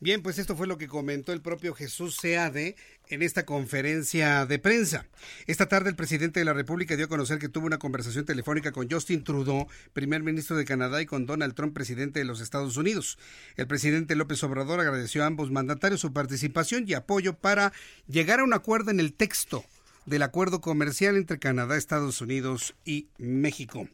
Bien, 0.00 0.22
pues 0.22 0.38
esto 0.38 0.56
fue 0.56 0.66
lo 0.66 0.78
que 0.78 0.88
comentó 0.88 1.32
el 1.32 1.42
propio 1.42 1.74
Jesús 1.74 2.16
Seade 2.20 2.76
en 3.10 3.22
esta 3.22 3.44
conferencia 3.44 4.46
de 4.46 4.58
prensa. 4.58 5.06
Esta 5.46 5.66
tarde 5.66 5.90
el 5.90 5.96
presidente 5.96 6.40
de 6.40 6.44
la 6.44 6.52
República 6.52 6.96
dio 6.96 7.06
a 7.06 7.08
conocer 7.08 7.38
que 7.38 7.48
tuvo 7.48 7.66
una 7.66 7.78
conversación 7.78 8.24
telefónica 8.24 8.72
con 8.72 8.90
Justin 8.90 9.24
Trudeau, 9.24 9.66
primer 9.92 10.22
ministro 10.22 10.56
de 10.56 10.64
Canadá, 10.64 11.00
y 11.02 11.06
con 11.06 11.26
Donald 11.26 11.54
Trump, 11.54 11.74
presidente 11.74 12.18
de 12.20 12.24
los 12.24 12.40
Estados 12.40 12.76
Unidos. 12.76 13.18
El 13.56 13.66
presidente 13.66 14.14
López 14.14 14.42
Obrador 14.44 14.80
agradeció 14.80 15.22
a 15.22 15.26
ambos 15.26 15.50
mandatarios 15.50 16.00
su 16.00 16.12
participación 16.12 16.84
y 16.86 16.94
apoyo 16.94 17.34
para 17.34 17.72
llegar 18.06 18.40
a 18.40 18.44
un 18.44 18.54
acuerdo 18.54 18.90
en 18.90 19.00
el 19.00 19.12
texto 19.12 19.64
del 20.06 20.22
acuerdo 20.22 20.60
comercial 20.60 21.16
entre 21.16 21.38
Canadá, 21.38 21.76
Estados 21.76 22.20
Unidos 22.20 22.74
y 22.84 23.08
México. 23.18 23.88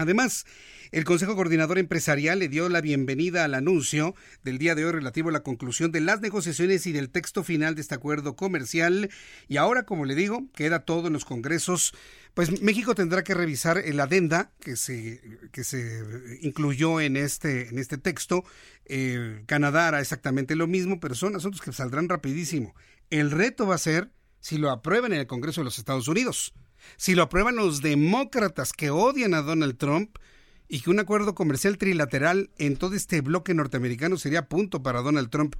Además, 0.00 0.46
el 0.92 1.04
Consejo 1.04 1.36
Coordinador 1.36 1.78
Empresarial 1.78 2.38
le 2.38 2.48
dio 2.48 2.70
la 2.70 2.80
bienvenida 2.80 3.44
al 3.44 3.52
anuncio 3.52 4.14
del 4.42 4.56
día 4.56 4.74
de 4.74 4.86
hoy 4.86 4.92
relativo 4.92 5.28
a 5.28 5.32
la 5.32 5.42
conclusión 5.42 5.92
de 5.92 6.00
las 6.00 6.22
negociaciones 6.22 6.86
y 6.86 6.92
del 6.92 7.10
texto 7.10 7.44
final 7.44 7.74
de 7.74 7.82
este 7.82 7.96
acuerdo 7.96 8.34
comercial. 8.34 9.10
Y 9.46 9.58
ahora, 9.58 9.82
como 9.82 10.06
le 10.06 10.14
digo, 10.14 10.48
queda 10.54 10.86
todo 10.86 11.08
en 11.08 11.12
los 11.12 11.26
congresos. 11.26 11.92
Pues 12.32 12.62
México 12.62 12.94
tendrá 12.94 13.22
que 13.22 13.34
revisar 13.34 13.76
el 13.76 14.00
adenda 14.00 14.52
que 14.58 14.74
se, 14.76 15.20
que 15.52 15.64
se 15.64 16.38
incluyó 16.40 17.02
en 17.02 17.18
este, 17.18 17.68
en 17.68 17.78
este 17.78 17.98
texto. 17.98 18.42
Eh, 18.86 19.42
Canadá 19.44 19.88
hará 19.88 20.00
exactamente 20.00 20.56
lo 20.56 20.66
mismo, 20.66 20.98
pero 20.98 21.14
son 21.14 21.36
asuntos 21.36 21.60
que 21.60 21.74
saldrán 21.74 22.08
rapidísimo. 22.08 22.74
El 23.10 23.30
reto 23.32 23.66
va 23.66 23.74
a 23.74 23.78
ser 23.78 24.12
si 24.40 24.56
lo 24.56 24.70
aprueban 24.70 25.12
en 25.12 25.20
el 25.20 25.26
Congreso 25.26 25.60
de 25.60 25.66
los 25.66 25.78
Estados 25.78 26.08
Unidos. 26.08 26.54
Si 26.96 27.14
lo 27.14 27.22
aprueban 27.22 27.56
los 27.56 27.82
demócratas 27.82 28.72
que 28.72 28.90
odian 28.90 29.34
a 29.34 29.42
Donald 29.42 29.76
Trump 29.76 30.16
y 30.68 30.80
que 30.80 30.90
un 30.90 31.00
acuerdo 31.00 31.34
comercial 31.34 31.78
trilateral 31.78 32.50
en 32.58 32.76
todo 32.76 32.94
este 32.94 33.20
bloque 33.20 33.54
norteamericano 33.54 34.16
sería 34.16 34.48
punto 34.48 34.82
para 34.82 35.02
Donald 35.02 35.30
Trump. 35.30 35.56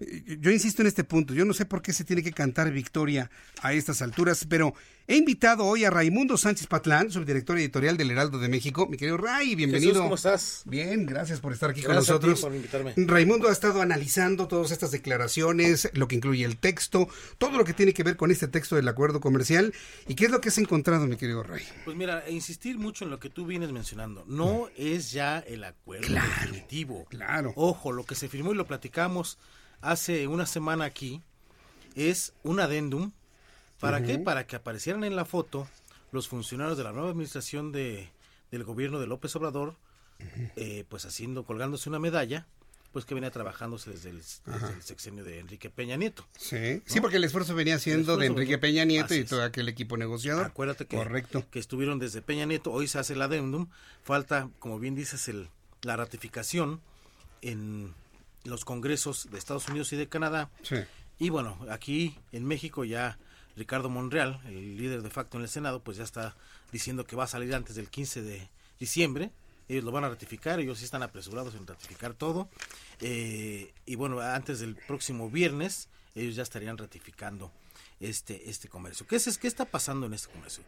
Eh, 0.00 0.38
yo 0.40 0.50
insisto 0.50 0.82
en 0.82 0.88
este 0.88 1.04
punto, 1.04 1.34
yo 1.34 1.44
no 1.44 1.54
sé 1.54 1.64
por 1.64 1.82
qué 1.82 1.92
se 1.92 2.04
tiene 2.04 2.22
que 2.22 2.32
cantar 2.32 2.70
victoria 2.70 3.30
a 3.62 3.72
estas 3.72 4.02
alturas, 4.02 4.46
pero 4.48 4.74
he 5.06 5.16
invitado 5.16 5.64
hoy 5.64 5.84
a 5.84 5.90
Raimundo 5.90 6.36
Sánchez 6.36 6.66
Patlán, 6.66 7.10
subdirector 7.10 7.58
editorial 7.58 7.96
del 7.96 8.10
Heraldo 8.10 8.38
de 8.38 8.48
México. 8.48 8.86
Mi 8.88 8.96
querido 8.96 9.16
Ray, 9.16 9.54
bienvenido. 9.54 9.92
Jesús, 9.92 10.02
¿cómo 10.02 10.14
estás? 10.14 10.62
Bien, 10.64 11.06
gracias 11.06 11.40
por 11.40 11.52
estar 11.52 11.70
aquí 11.70 11.82
gracias 11.82 12.06
con 12.06 12.14
nosotros. 12.14 12.32
A 12.32 12.36
ti 12.36 12.42
por 12.42 12.54
invitarme. 12.54 12.94
Raimundo 12.96 13.48
ha 13.48 13.52
estado 13.52 13.82
analizando 13.82 14.48
todas 14.48 14.70
estas 14.70 14.90
declaraciones, 14.90 15.90
lo 15.94 16.08
que 16.08 16.16
incluye 16.16 16.44
el 16.44 16.56
texto, 16.56 17.08
todo 17.38 17.58
lo 17.58 17.64
que 17.64 17.74
tiene 17.74 17.92
que 17.92 18.02
ver 18.02 18.16
con 18.16 18.30
este 18.30 18.48
texto 18.48 18.76
del 18.76 18.88
acuerdo 18.88 19.20
comercial. 19.20 19.74
¿Y 20.08 20.14
qué 20.14 20.26
es 20.26 20.30
lo 20.30 20.40
que 20.40 20.48
has 20.48 20.58
encontrado, 20.58 21.06
mi 21.06 21.16
querido 21.16 21.42
Ray? 21.42 21.62
Pues 21.84 21.96
mira, 21.96 22.28
insistir 22.28 22.78
mucho 22.78 23.04
en 23.04 23.10
lo 23.10 23.18
que 23.20 23.30
tú 23.30 23.46
vienes 23.46 23.72
mencionando. 23.72 24.24
No 24.26 24.68
es 24.76 25.12
ya 25.12 25.38
el 25.40 25.64
acuerdo 25.64 26.06
Claro, 26.06 26.28
definitivo. 26.40 27.04
Claro. 27.10 27.52
Ojo, 27.56 27.92
lo 27.92 28.04
que 28.04 28.14
se 28.14 28.28
firmó 28.28 28.52
y 28.52 28.56
lo 28.56 28.66
platicamos 28.66 29.38
hace 29.84 30.26
una 30.26 30.46
semana 30.46 30.84
aquí 30.84 31.22
es 31.94 32.32
un 32.42 32.60
adendum. 32.60 33.12
¿Para 33.80 34.02
qué? 34.02 34.18
Para 34.18 34.46
que 34.46 34.56
aparecieran 34.56 35.04
en 35.04 35.14
la 35.14 35.24
foto 35.24 35.68
los 36.10 36.28
funcionarios 36.28 36.78
de 36.78 36.84
la 36.84 36.92
nueva 36.92 37.10
administración 37.10 37.70
de, 37.70 38.08
del 38.50 38.64
gobierno 38.64 38.98
de 38.98 39.06
López 39.06 39.34
Obrador, 39.36 39.74
eh, 40.56 40.84
pues 40.88 41.04
haciendo, 41.04 41.44
colgándose 41.44 41.88
una 41.88 41.98
medalla, 41.98 42.46
pues 42.92 43.04
que 43.04 43.14
venía 43.14 43.30
trabajándose 43.30 43.90
desde 43.90 44.10
el, 44.10 44.18
desde 44.18 44.40
Ajá. 44.46 44.70
el 44.70 44.82
sexenio 44.82 45.24
de 45.24 45.40
Enrique 45.40 45.68
Peña 45.68 45.96
Nieto. 45.96 46.24
Sí, 46.38 46.82
sí, 46.86 47.00
porque 47.00 47.16
el 47.16 47.24
esfuerzo 47.24 47.54
venía 47.54 47.78
siendo 47.78 48.16
de 48.16 48.26
Enrique 48.26 48.56
Peña 48.56 48.84
Nieto 48.84 49.14
y 49.14 49.24
todo 49.24 49.42
aquel 49.42 49.68
equipo 49.68 49.96
negociador. 49.96 50.46
Acuérdate 50.46 50.86
que, 50.86 50.96
Correcto. 50.96 51.44
que 51.50 51.58
estuvieron 51.58 51.98
desde 51.98 52.22
Peña 52.22 52.46
Nieto, 52.46 52.70
hoy 52.72 52.86
se 52.86 53.00
hace 53.00 53.14
el 53.14 53.22
adendum, 53.22 53.66
falta, 54.02 54.48
como 54.60 54.78
bien 54.78 54.94
dices, 54.94 55.28
el, 55.28 55.48
la 55.82 55.96
ratificación 55.96 56.80
en 57.42 57.92
los 58.44 58.64
congresos 58.64 59.30
de 59.30 59.38
Estados 59.38 59.68
Unidos 59.68 59.92
y 59.92 59.96
de 59.96 60.08
Canadá. 60.08 60.50
Sí. 60.62 60.76
Y 61.18 61.30
bueno, 61.30 61.58
aquí 61.70 62.18
en 62.32 62.44
México 62.44 62.84
ya 62.84 63.18
Ricardo 63.56 63.88
Monreal, 63.88 64.40
el 64.46 64.76
líder 64.76 65.02
de 65.02 65.10
facto 65.10 65.36
en 65.36 65.44
el 65.44 65.48
Senado, 65.48 65.82
pues 65.82 65.96
ya 65.96 66.04
está 66.04 66.36
diciendo 66.72 67.04
que 67.04 67.16
va 67.16 67.24
a 67.24 67.28
salir 67.28 67.54
antes 67.54 67.76
del 67.76 67.88
15 67.88 68.22
de 68.22 68.48
diciembre. 68.78 69.30
Ellos 69.68 69.84
lo 69.84 69.92
van 69.92 70.04
a 70.04 70.08
ratificar, 70.08 70.60
ellos 70.60 70.78
sí 70.78 70.84
están 70.84 71.02
apresurados 71.02 71.54
en 71.54 71.66
ratificar 71.66 72.14
todo. 72.14 72.48
Eh, 73.00 73.72
y 73.86 73.94
bueno, 73.94 74.20
antes 74.20 74.60
del 74.60 74.76
próximo 74.76 75.30
viernes, 75.30 75.88
ellos 76.14 76.34
ya 76.34 76.42
estarían 76.42 76.76
ratificando 76.76 77.50
este, 78.00 78.50
este 78.50 78.68
comercio. 78.68 79.06
¿Qué, 79.06 79.16
es, 79.16 79.38
¿Qué 79.38 79.46
está 79.46 79.64
pasando 79.64 80.06
en 80.06 80.14
este 80.14 80.30
comercio? 80.30 80.64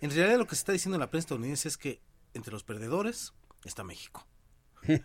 En 0.00 0.10
realidad 0.10 0.38
lo 0.38 0.46
que 0.46 0.56
se 0.56 0.60
está 0.60 0.72
diciendo 0.72 0.96
en 0.96 1.00
la 1.00 1.10
prensa 1.10 1.26
estadounidense 1.26 1.68
es 1.68 1.76
que 1.76 2.00
entre 2.34 2.52
los 2.52 2.64
perdedores 2.64 3.34
está 3.64 3.84
México. 3.84 4.26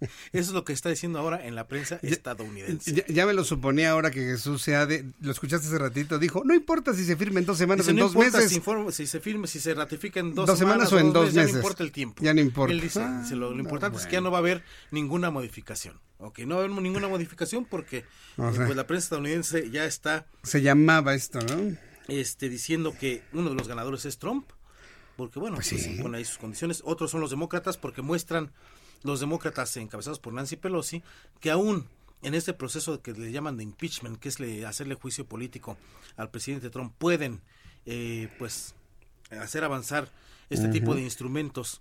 Eso 0.00 0.08
es 0.32 0.48
lo 0.52 0.64
que 0.64 0.72
está 0.72 0.88
diciendo 0.88 1.18
ahora 1.18 1.46
en 1.46 1.54
la 1.54 1.68
prensa 1.68 1.98
estadounidense. 2.02 2.94
Ya, 2.94 3.06
ya 3.06 3.26
me 3.26 3.34
lo 3.34 3.44
suponía 3.44 3.90
ahora 3.90 4.10
que 4.10 4.20
Jesús 4.20 4.62
sea 4.62 4.86
de. 4.86 5.04
Lo 5.20 5.30
escuchaste 5.30 5.66
hace 5.66 5.76
ratito. 5.76 6.18
Dijo: 6.18 6.42
No 6.42 6.54
importa 6.54 6.94
si 6.94 7.04
se 7.04 7.16
firma 7.16 7.38
en 7.40 7.44
dos 7.44 7.58
semanas 7.58 7.84
Dice, 7.84 7.90
en 7.90 7.96
no 7.98 8.04
dos 8.04 8.12
importa 8.14 8.38
meses. 8.38 8.50
Si, 8.50 8.56
informa- 8.56 8.92
si 8.92 9.06
se 9.06 9.20
firme, 9.20 9.46
si 9.46 9.60
se 9.60 9.74
ratifica 9.74 10.18
en 10.20 10.34
dos, 10.34 10.46
Dos 10.46 10.58
semanas 10.58 10.90
o 10.94 10.98
en 10.98 11.12
dos 11.12 11.34
Ya 11.34 11.42
meses. 11.42 11.52
no 11.52 11.58
importa 11.60 11.82
el 11.82 11.92
tiempo. 11.92 12.22
Ya 12.24 12.32
no 12.32 12.40
importa. 12.40 12.72
Él 12.72 12.80
dice, 12.80 13.00
Ah, 13.02 13.22
lo, 13.32 13.36
lo 13.50 13.54
no, 13.56 13.60
importante 13.62 13.98
es 13.98 14.06
que 14.06 14.12
ya 14.12 14.20
no 14.22 14.30
va 14.30 14.38
a 14.38 14.40
haber 14.40 14.62
ninguna 14.90 15.30
modificación. 15.30 16.00
Ok, 16.16 16.38
no 16.40 16.54
va 16.56 16.62
a 16.62 16.64
haber 16.64 16.80
ninguna 16.80 17.08
modificación 17.08 17.66
porque 17.66 18.06
O 18.38 18.48
eh, 18.48 18.54
sea. 18.54 18.64
pues 18.64 18.76
la 18.76 18.86
prensa 18.86 19.04
estadounidense 19.04 19.70
ya 19.70 19.84
está 19.84 20.24
Se 20.42 20.62
llamaba 20.62 21.14
esto, 21.14 21.40
¿no? 21.40 21.76
este, 22.08 22.48
diciendo 22.48 22.94
que 22.98 23.22
uno 23.34 23.50
de 23.50 23.54
los 23.54 23.68
ganadores 23.68 24.06
es 24.06 24.16
Trump, 24.18 24.48
porque 25.16 25.38
bueno, 25.38 25.56
Pues 25.56 25.68
pues, 25.68 25.82
sí. 25.82 26.00
ahí 26.14 26.24
sus 26.24 26.38
condiciones. 26.38 26.80
Otros 26.86 27.10
son 27.10 27.20
los 27.20 27.28
demócratas 27.28 27.76
porque 27.76 28.00
muestran 28.00 28.50
los 29.02 29.20
demócratas 29.20 29.76
encabezados 29.76 30.18
por 30.18 30.32
Nancy 30.32 30.56
Pelosi 30.56 31.02
que 31.40 31.50
aún 31.50 31.86
en 32.22 32.34
este 32.34 32.52
proceso 32.52 33.00
que 33.00 33.12
le 33.12 33.32
llaman 33.32 33.56
de 33.56 33.62
impeachment, 33.64 34.18
que 34.18 34.28
es 34.28 34.40
le- 34.40 34.66
hacerle 34.66 34.94
juicio 34.94 35.24
político 35.24 35.78
al 36.16 36.30
presidente 36.30 36.68
Trump, 36.68 36.92
pueden 36.98 37.40
eh, 37.86 38.28
pues 38.38 38.74
hacer 39.30 39.64
avanzar 39.64 40.10
este 40.50 40.68
tipo 40.68 40.94
de 40.94 41.00
instrumentos 41.02 41.80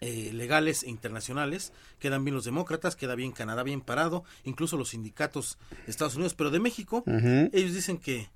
eh, 0.00 0.32
legales 0.32 0.82
e 0.82 0.88
internacionales. 0.90 1.72
Quedan 1.98 2.24
bien 2.24 2.34
los 2.34 2.44
demócratas, 2.44 2.96
queda 2.96 3.14
bien 3.14 3.30
Canadá 3.32 3.62
bien 3.62 3.80
parado, 3.82 4.24
incluso 4.44 4.76
los 4.76 4.88
sindicatos 4.88 5.58
de 5.84 5.90
Estados 5.90 6.14
Unidos, 6.16 6.34
pero 6.34 6.50
de 6.50 6.58
México, 6.58 7.04
ellos 7.52 7.74
dicen 7.74 7.98
que, 7.98 8.28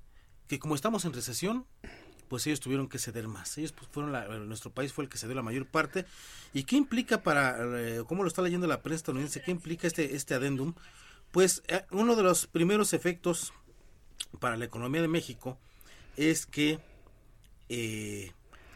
que 0.47 0.59
como 0.59 0.75
estamos 0.75 1.03
en 1.05 1.13
recesión, 1.13 1.65
pues 2.27 2.45
ellos 2.47 2.59
tuvieron 2.59 2.87
que 2.87 2.99
ceder 2.99 3.27
más. 3.27 3.57
Ellos 3.57 3.71
pues, 3.71 3.87
fueron 3.91 4.11
la- 4.11 4.27
nuestro 4.39 4.71
país 4.71 4.91
fue 4.93 5.03
el 5.03 5.09
que 5.09 5.17
cedió 5.17 5.35
la 5.35 5.41
mayor 5.43 5.65
parte. 5.67 6.05
¿Y 6.53 6.63
qué 6.63 6.75
implica 6.75 7.21
para, 7.23 7.57
eh, 7.79 8.03
cómo 8.07 8.23
lo 8.23 8.27
está 8.27 8.41
leyendo 8.41 8.67
la 8.67 8.81
prensa 8.81 8.97
estadounidense, 8.97 9.41
qué 9.41 9.51
implica 9.51 9.87
este, 9.87 10.15
este 10.15 10.33
adendum? 10.33 10.73
Pues 11.31 11.63
eh, 11.67 11.85
uno 11.91 12.15
de 12.15 12.23
los 12.23 12.47
primeros 12.47 12.93
efectos 12.93 13.53
para 14.39 14.57
la 14.57 14.65
economía 14.65 15.01
de 15.01 15.07
México 15.07 15.57
es 16.17 16.45
que 16.45 16.79
eh, 17.69 18.31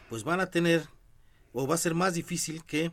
pues 0.08 0.24
van 0.24 0.40
a 0.40 0.46
tener 0.50 0.88
o 1.52 1.66
va 1.66 1.74
a 1.74 1.78
ser 1.78 1.94
más 1.94 2.14
difícil 2.14 2.64
que 2.64 2.92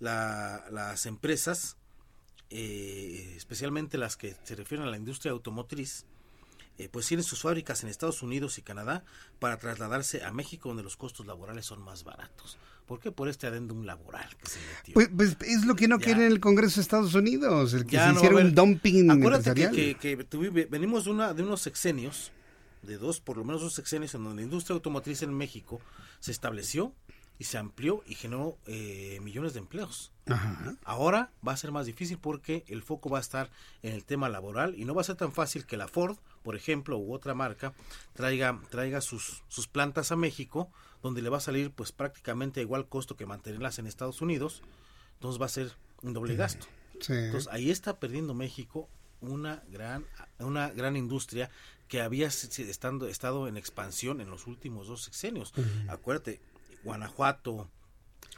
la- 0.00 0.64
las 0.70 1.06
empresas, 1.06 1.76
eh, 2.50 3.34
especialmente 3.36 3.98
las 3.98 4.16
que 4.16 4.34
se 4.44 4.54
refieren 4.56 4.86
a 4.86 4.90
la 4.90 4.96
industria 4.96 5.32
automotriz, 5.32 6.04
eh, 6.82 6.88
pues 6.90 7.06
tienen 7.06 7.22
sus 7.24 7.42
fábricas 7.42 7.82
en 7.82 7.88
Estados 7.88 8.22
Unidos 8.22 8.58
y 8.58 8.62
Canadá 8.62 9.04
para 9.38 9.56
trasladarse 9.56 10.24
a 10.24 10.32
México 10.32 10.68
donde 10.68 10.82
los 10.82 10.96
costos 10.96 11.26
laborales 11.26 11.64
son 11.64 11.80
más 11.82 12.02
baratos. 12.02 12.58
¿Por 12.86 12.98
qué? 12.98 13.12
Por 13.12 13.28
este 13.28 13.46
adendum 13.46 13.84
laboral 13.84 14.28
que 14.36 14.48
se 14.50 14.58
metió. 14.58 14.94
Pues, 14.94 15.08
pues 15.16 15.36
es 15.48 15.64
lo 15.64 15.76
que 15.76 15.86
no 15.86 15.98
Ya. 15.98 16.04
quiere 16.06 16.26
el 16.26 16.40
Congreso 16.40 16.76
de 16.76 16.82
Estados 16.82 17.14
Unidos, 17.14 17.72
el 17.74 17.84
que 17.86 17.92
Ya 17.92 18.08
se 18.08 18.12
no 18.14 18.18
hiciera 18.18 18.36
un 18.36 18.54
dumping 18.54 19.10
Acuérdate 19.10 19.54
que, 19.54 19.62
empresarial. 19.90 19.98
que, 19.98 20.66
venimos 20.68 21.04
de, 21.04 21.10
una, 21.12 21.32
de 21.32 21.42
unos 21.44 21.60
sexenios, 21.60 22.32
de 22.82 22.98
dos, 22.98 23.20
por 23.20 23.36
lo 23.36 23.44
menos 23.44 23.62
dos 23.62 23.74
sexenios, 23.74 24.14
en 24.16 24.24
donde 24.24 24.42
la 24.42 24.46
industria 24.46 24.74
automotriz 24.74 25.22
en 25.22 25.32
México 25.32 25.80
se 26.18 26.32
estableció 26.32 26.92
y 27.42 27.44
se 27.44 27.58
amplió 27.58 28.04
y 28.06 28.14
generó 28.14 28.56
eh, 28.66 29.18
millones 29.20 29.52
de 29.52 29.58
empleos. 29.58 30.12
Ajá. 30.26 30.76
Ahora 30.84 31.32
va 31.46 31.50
a 31.50 31.56
ser 31.56 31.72
más 31.72 31.86
difícil 31.86 32.16
porque 32.16 32.64
el 32.68 32.84
foco 32.84 33.10
va 33.10 33.18
a 33.18 33.20
estar 33.20 33.50
en 33.82 33.94
el 33.94 34.04
tema 34.04 34.28
laboral 34.28 34.76
y 34.78 34.84
no 34.84 34.94
va 34.94 35.00
a 35.00 35.04
ser 35.04 35.16
tan 35.16 35.32
fácil 35.32 35.66
que 35.66 35.76
la 35.76 35.88
Ford, 35.88 36.16
por 36.44 36.54
ejemplo, 36.54 36.98
u 36.98 37.12
otra 37.12 37.34
marca, 37.34 37.72
traiga, 38.12 38.60
traiga 38.70 39.00
sus, 39.00 39.42
sus 39.48 39.66
plantas 39.66 40.12
a 40.12 40.16
México, 40.16 40.70
donde 41.02 41.20
le 41.20 41.30
va 41.30 41.38
a 41.38 41.40
salir 41.40 41.72
pues 41.72 41.90
prácticamente 41.90 42.60
a 42.60 42.62
igual 42.62 42.86
costo 42.86 43.16
que 43.16 43.26
mantenerlas 43.26 43.80
en 43.80 43.88
Estados 43.88 44.22
Unidos, 44.22 44.62
entonces 45.14 45.42
va 45.42 45.46
a 45.46 45.48
ser 45.48 45.72
un 46.02 46.12
doble 46.12 46.36
gasto. 46.36 46.68
Sí. 47.00 47.12
Entonces 47.12 47.52
ahí 47.52 47.72
está 47.72 47.98
perdiendo 47.98 48.34
México 48.34 48.88
una 49.20 49.64
gran, 49.68 50.06
una 50.38 50.70
gran 50.70 50.96
industria 50.96 51.50
que 51.88 52.00
había 52.00 52.28
estando, 52.28 53.08
estado 53.08 53.48
en 53.48 53.56
expansión 53.56 54.20
en 54.20 54.30
los 54.30 54.46
últimos 54.46 54.86
dos 54.86 55.02
sexenios. 55.02 55.52
Acuérdate, 55.88 56.40
Guanajuato, 56.84 57.68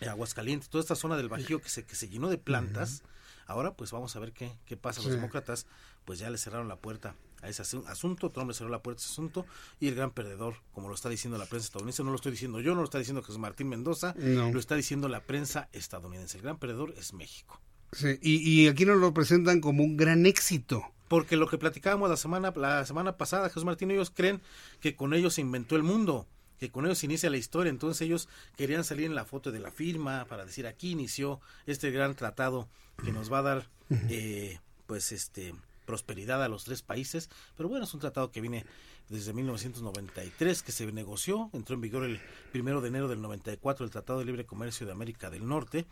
Aguascalientes, 0.08 0.68
toda 0.68 0.82
esta 0.82 0.96
zona 0.96 1.16
del 1.16 1.28
Bajío 1.28 1.60
que 1.60 1.68
se, 1.68 1.84
que 1.84 1.94
se 1.94 2.08
llenó 2.08 2.28
de 2.28 2.38
plantas. 2.38 3.02
Ahora 3.46 3.74
pues 3.74 3.90
vamos 3.92 4.14
a 4.16 4.20
ver 4.20 4.32
qué, 4.32 4.50
qué 4.66 4.76
pasa. 4.76 5.00
Los 5.00 5.10
Sí. 5.10 5.16
demócratas 5.16 5.66
pues 6.04 6.18
ya 6.18 6.30
le 6.30 6.38
cerraron 6.38 6.68
la 6.68 6.76
puerta 6.76 7.14
a 7.42 7.48
ese 7.48 7.62
asunto, 7.86 8.30
Trump 8.30 8.48
le 8.48 8.54
cerró 8.54 8.70
la 8.70 8.82
puerta 8.82 9.00
a 9.00 9.04
ese 9.04 9.12
asunto 9.12 9.44
y 9.78 9.88
el 9.88 9.94
gran 9.94 10.10
perdedor, 10.10 10.56
como 10.72 10.88
lo 10.88 10.94
está 10.94 11.10
diciendo 11.10 11.36
la 11.38 11.44
prensa 11.44 11.66
estadounidense, 11.66 12.02
no 12.02 12.10
lo 12.10 12.16
estoy 12.16 12.32
diciendo 12.32 12.58
yo, 12.60 12.74
no 12.74 12.80
lo 12.80 12.84
está 12.84 12.98
diciendo 12.98 13.22
Jesús 13.22 13.38
Martín 13.38 13.68
Mendoza, 13.68 14.14
lo 14.18 14.58
está 14.58 14.74
diciendo 14.76 15.08
la 15.08 15.20
prensa 15.20 15.68
estadounidense. 15.72 16.38
El 16.38 16.42
gran 16.42 16.58
perdedor 16.58 16.94
es 16.96 17.12
México. 17.12 17.60
Sí, 17.92 18.18
y, 18.22 18.66
aquí 18.68 18.86
nos 18.86 18.98
lo 18.98 19.12
presentan 19.14 19.60
como 19.60 19.84
un 19.84 19.96
gran 19.96 20.26
éxito. 20.26 20.82
Porque 21.08 21.36
lo 21.36 21.46
que 21.46 21.58
platicábamos 21.58 22.08
la 22.10 22.16
semana, 22.16 22.52
la 22.56 22.84
semana 22.86 23.16
pasada, 23.18 23.48
Jesús 23.48 23.64
Martín, 23.64 23.90
ellos 23.90 24.10
creen 24.10 24.40
que 24.80 24.96
con 24.96 25.12
ellos 25.14 25.34
se 25.34 25.42
inventó 25.42 25.76
el 25.76 25.82
mundo 25.82 26.26
que 26.64 26.72
con 26.72 26.86
ellos 26.86 27.04
inicia 27.04 27.30
la 27.30 27.36
historia. 27.36 27.70
Entonces 27.70 28.00
ellos 28.02 28.28
querían 28.56 28.84
salir 28.84 29.06
en 29.06 29.14
la 29.14 29.24
foto 29.24 29.52
de 29.52 29.58
la 29.58 29.70
firma 29.70 30.24
para 30.24 30.44
decir 30.46 30.66
aquí 30.66 30.92
inició 30.92 31.40
este 31.66 31.90
gran 31.90 32.14
tratado 32.14 32.68
que 33.04 33.12
nos 33.12 33.32
va 33.32 33.38
a 33.38 33.42
dar, 33.42 33.68
eh, 34.08 34.58
pues, 34.86 35.12
este 35.12 35.54
prosperidad 35.84 36.42
a 36.42 36.48
los 36.48 36.64
tres 36.64 36.80
países. 36.80 37.28
Pero 37.56 37.68
bueno, 37.68 37.84
es 37.84 37.92
un 37.92 38.00
tratado 38.00 38.30
que 38.30 38.40
viene 38.40 38.64
desde 39.10 39.34
1993, 39.34 40.62
que 40.62 40.72
se 40.72 40.90
negoció, 40.90 41.50
entró 41.52 41.74
en 41.74 41.82
vigor 41.82 42.04
el 42.04 42.18
primero 42.52 42.80
de 42.80 42.88
enero 42.88 43.08
del 43.08 43.20
94 43.20 43.84
el 43.84 43.90
Tratado 43.90 44.20
de 44.20 44.24
Libre 44.24 44.46
Comercio 44.46 44.86
de 44.86 44.92
América 44.92 45.28
del 45.28 45.46
Norte 45.46 45.84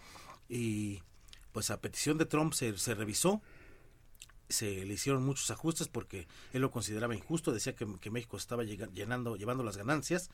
y 0.49 1.03
pues 1.53 1.71
a 1.71 1.83
petición 1.83 2.17
de 2.17 2.25
Trump 2.25 2.55
se, 2.55 2.79
se 2.79 2.95
revisó 2.95 3.43
se 4.53 4.85
le 4.85 4.95
hicieron 4.95 5.25
muchos 5.25 5.51
ajustes 5.51 5.89
porque 5.89 6.27
él 6.53 6.63
lo 6.63 6.71
consideraba 6.71 7.15
injusto, 7.15 7.53
decía 7.53 7.75
que, 7.75 8.11
México 8.11 8.37
estaba 8.37 8.65
llenando, 8.65 9.37
llevando 9.37 9.65
las 9.65 9.77
ganancias 9.77 10.31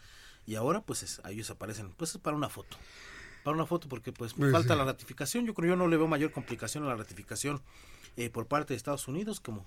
y 0.46 0.56
ahora 0.56 0.82
pues 0.82 1.20
ellos 1.28 1.50
aparecen, 1.50 1.90
pues 1.96 2.14
es 2.14 2.20
para 2.20 2.36
una 2.36 2.48
foto, 2.48 2.76
para 3.44 3.56
una 3.56 3.66
foto 3.66 3.88
porque 3.88 4.12
pues, 4.12 4.34
pues 4.34 4.52
falta 4.52 4.76
la 4.76 4.84
ratificación, 4.84 5.46
yo 5.46 5.54
creo 5.54 5.70
yo 5.70 5.76
no 5.76 5.88
le 5.88 5.96
veo 5.96 6.08
mayor 6.08 6.32
complicación 6.32 6.84
a 6.84 6.88
la 6.88 6.96
ratificación 6.96 7.62
eh, 8.16 8.30
por 8.30 8.46
parte 8.46 8.74
de 8.74 8.76
Estados 8.76 9.08
Unidos 9.08 9.40
como 9.40 9.66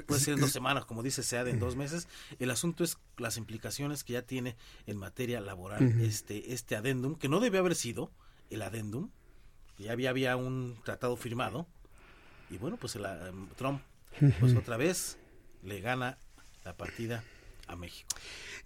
puede 0.00 0.20
ser 0.20 0.34
en 0.34 0.40
dos 0.40 0.52
semanas, 0.52 0.84
como 0.86 1.02
dice 1.02 1.22
SEAD 1.22 1.48
en 1.48 1.58
dos 1.58 1.76
meses. 1.76 2.08
El 2.38 2.50
asunto 2.50 2.82
es 2.82 2.96
las 3.18 3.36
implicaciones 3.36 4.04
que 4.04 4.14
ya 4.14 4.22
tiene 4.22 4.56
en 4.86 4.96
materia 4.96 5.40
laboral 5.40 6.00
este, 6.00 6.54
este 6.54 6.76
adendum, 6.76 7.16
que 7.16 7.28
no 7.28 7.40
debe 7.40 7.58
haber 7.58 7.74
sido 7.74 8.10
el 8.48 8.62
adendum, 8.62 9.10
ya 9.78 9.92
había, 9.92 10.10
había 10.10 10.36
un 10.36 10.78
tratado 10.84 11.16
firmado, 11.16 11.66
y 12.52 12.58
bueno, 12.58 12.76
pues 12.76 12.96
el, 12.96 13.06
em, 13.06 13.48
Trump, 13.56 13.80
pues 14.38 14.54
otra 14.56 14.76
vez 14.76 15.16
le 15.62 15.80
gana 15.80 16.18
la 16.64 16.76
partida 16.76 17.24
a 17.66 17.76
México. 17.76 18.08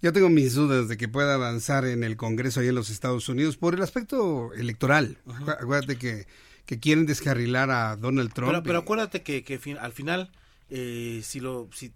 Yo 0.03 0.13
tengo 0.13 0.29
mis 0.29 0.55
dudas 0.55 0.89
de 0.89 0.97
que 0.97 1.09
pueda 1.09 1.35
avanzar 1.35 1.87
en 1.87 2.03
el 2.03 2.17
Congreso 2.17 2.61
ahí 2.61 2.69
en 2.69 2.75
los 2.75 2.91
Estados 2.91 3.29
Unidos 3.29 3.57
por 3.57 3.75
el 3.75 3.83
aspecto 3.83 4.53
electoral. 4.55 5.19
Acuérdate 5.47 5.97
que, 5.97 6.27
que, 6.67 6.81
quieren 6.81 7.07
descarrilar 7.07 7.71
a 7.71 7.97
Donald 7.97 8.33
Trump. 8.33 8.53
Pero, 8.65 8.79
acuérdate 8.79 9.23
que, 9.23 9.45
que 9.45 9.61
al 9.79 9.93
final, 9.93 10.33
eh, 10.69 11.21
si 11.23 11.41
lo 11.41 11.71
si 11.73 11.93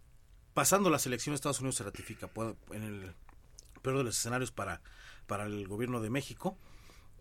pasando 0.54 0.90
las 0.90 1.06
elecciones 1.06 1.38
Estados 1.38 1.60
Unidos 1.60 1.76
se 1.76 1.84
ratifica 1.84 2.30
en 2.72 2.82
el 2.82 3.14
peor 3.82 3.98
de 3.98 4.04
los 4.04 4.18
escenarios 4.18 4.50
para, 4.50 4.80
para 5.26 5.46
el 5.46 5.66
gobierno 5.66 6.00
de 6.00 6.10
México, 6.10 6.56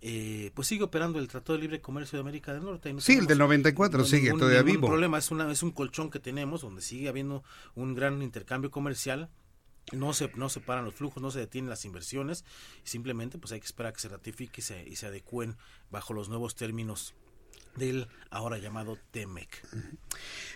eh, 0.01 0.51
pues 0.53 0.67
sigue 0.67 0.83
operando 0.83 1.19
el 1.19 1.27
Tratado 1.27 1.53
de 1.53 1.61
Libre 1.61 1.81
Comercio 1.81 2.17
de 2.17 2.21
América 2.21 2.53
del 2.53 2.63
Norte. 2.63 2.93
sí, 2.99 3.17
el 3.17 3.27
del 3.27 3.37
94 3.37 4.05
sigue 4.05 4.31
todavía 4.31 4.61
vivo. 4.61 4.87
Problema 4.87 5.17
es, 5.17 5.29
una, 5.31 5.51
es 5.51 5.61
un 5.61 5.71
colchón 5.71 6.09
que 6.09 6.19
tenemos 6.19 6.61
donde 6.61 6.81
sigue 6.81 7.09
habiendo 7.09 7.43
un 7.75 7.95
gran 7.95 8.21
intercambio 8.21 8.71
comercial. 8.71 9.29
No 9.91 10.13
se, 10.13 10.31
no 10.35 10.49
se 10.49 10.59
paran 10.59 10.85
los 10.85 10.93
flujos, 10.93 11.21
no 11.21 11.31
se 11.31 11.39
detienen 11.39 11.69
las 11.69 11.83
inversiones. 11.83 12.45
Simplemente 12.83 13.37
pues 13.37 13.51
hay 13.51 13.59
que 13.59 13.65
esperar 13.65 13.89
a 13.89 13.93
que 13.93 13.99
se 13.99 14.07
ratifique 14.07 14.61
y 14.61 14.63
se, 14.63 14.87
y 14.87 14.95
se 14.95 15.07
adecúen 15.07 15.57
bajo 15.89 16.13
los 16.13 16.29
nuevos 16.29 16.55
términos 16.55 17.15
del 17.75 18.07
ahora 18.29 18.57
llamado 18.57 18.97
TEMEC. 19.11 19.67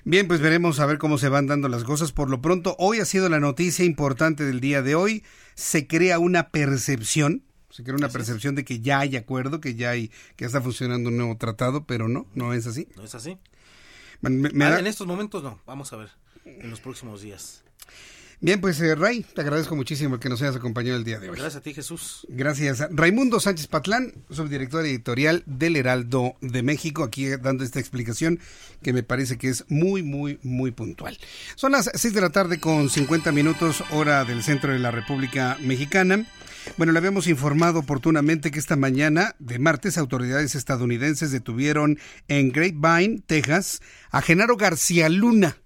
Bien, 0.04 0.28
pues 0.28 0.40
veremos 0.40 0.80
a 0.80 0.86
ver 0.86 0.98
cómo 1.00 1.18
se 1.18 1.30
van 1.30 1.48
dando 1.48 1.68
las 1.68 1.84
cosas. 1.84 2.12
Por 2.12 2.30
lo 2.30 2.42
pronto, 2.42 2.76
hoy 2.80 3.00
ha 3.00 3.06
sido 3.06 3.28
la 3.30 3.40
noticia 3.40 3.84
importante 3.84 4.46
del 4.46 4.60
día 4.60 4.82
de 4.82 4.96
hoy. 4.96 5.24
Se 5.56 5.88
crea 5.88 6.20
una 6.20 6.50
percepción 6.50 7.44
se 7.74 7.84
crea 7.84 7.96
una 7.96 8.10
percepción 8.10 8.54
de 8.54 8.64
que 8.64 8.82
ya 8.82 9.00
hay 9.00 9.16
acuerdo, 9.16 9.60
que 9.60 9.74
ya 9.74 9.90
hay, 9.90 10.12
que 10.36 10.46
está 10.46 10.62
funcionando 10.62 11.10
un 11.10 11.18
nuevo 11.18 11.36
tratado, 11.38 11.88
pero 11.88 12.08
no, 12.08 12.28
no 12.36 12.54
es 12.54 12.68
así. 12.68 12.88
No 12.96 13.04
es 13.04 13.16
así. 13.16 13.40
Ah, 14.22 14.28
en 14.30 14.86
estos 14.86 15.08
momentos 15.08 15.42
no, 15.42 15.60
vamos 15.66 15.92
a 15.92 15.98
ver, 15.98 16.12
en 16.46 16.70
los 16.70 16.80
próximos 16.80 17.24
días. 17.24 17.64
Bien, 18.42 18.62
pues 18.62 18.80
eh, 18.80 18.94
Ray, 18.94 19.24
te 19.24 19.42
agradezco 19.42 19.76
muchísimo 19.76 20.20
que 20.20 20.30
nos 20.30 20.40
hayas 20.44 20.56
acompañado 20.56 20.98
el 20.98 21.04
día 21.04 21.18
de 21.18 21.30
hoy. 21.30 21.36
Gracias 21.36 21.56
a 21.56 21.62
ti, 21.62 21.74
Jesús. 21.74 22.28
Gracias. 22.30 22.86
Raimundo 22.92 23.40
Sánchez 23.40 23.66
Patlán, 23.66 24.14
subdirector 24.30 24.86
editorial 24.86 25.42
del 25.48 25.76
Heraldo 25.76 26.36
de 26.42 26.62
México, 26.62 27.04
aquí 27.04 27.28
dando 27.30 27.64
esta 27.64 27.80
explicación 27.80 28.40
que 28.84 28.94
me 28.94 29.02
parece 29.02 29.40
que 29.40 29.50
es 29.50 29.66
muy, 29.70 30.04
muy, 30.04 30.40
muy 30.44 30.70
puntual. 30.70 31.18
Son 31.56 31.72
las 31.72 31.90
6 31.92 32.14
de 32.14 32.22
la 32.22 32.30
tarde 32.30 32.60
con 32.60 32.90
50 32.90 33.32
minutos, 33.32 33.84
hora 33.90 34.26
del 34.26 34.44
centro 34.44 34.74
de 34.74 34.80
la 34.80 34.92
República 34.92 35.58
Mexicana. 35.60 36.28
Bueno, 36.78 36.92
le 36.92 37.00
habíamos 37.00 37.28
informado 37.28 37.80
oportunamente 37.80 38.52
que 38.52 38.60
esta 38.60 38.76
mañana 38.76 39.36
de 39.40 39.60
martes 39.60 39.98
autoridades 39.98 40.56
estadounidenses 40.56 41.32
detuvieron 41.32 42.00
en 42.28 42.52
Grapevine, 42.52 43.22
Texas, 43.26 43.82
a 44.12 44.22
Genaro 44.22 44.58
García 44.58 45.10
Luna, 45.10 45.58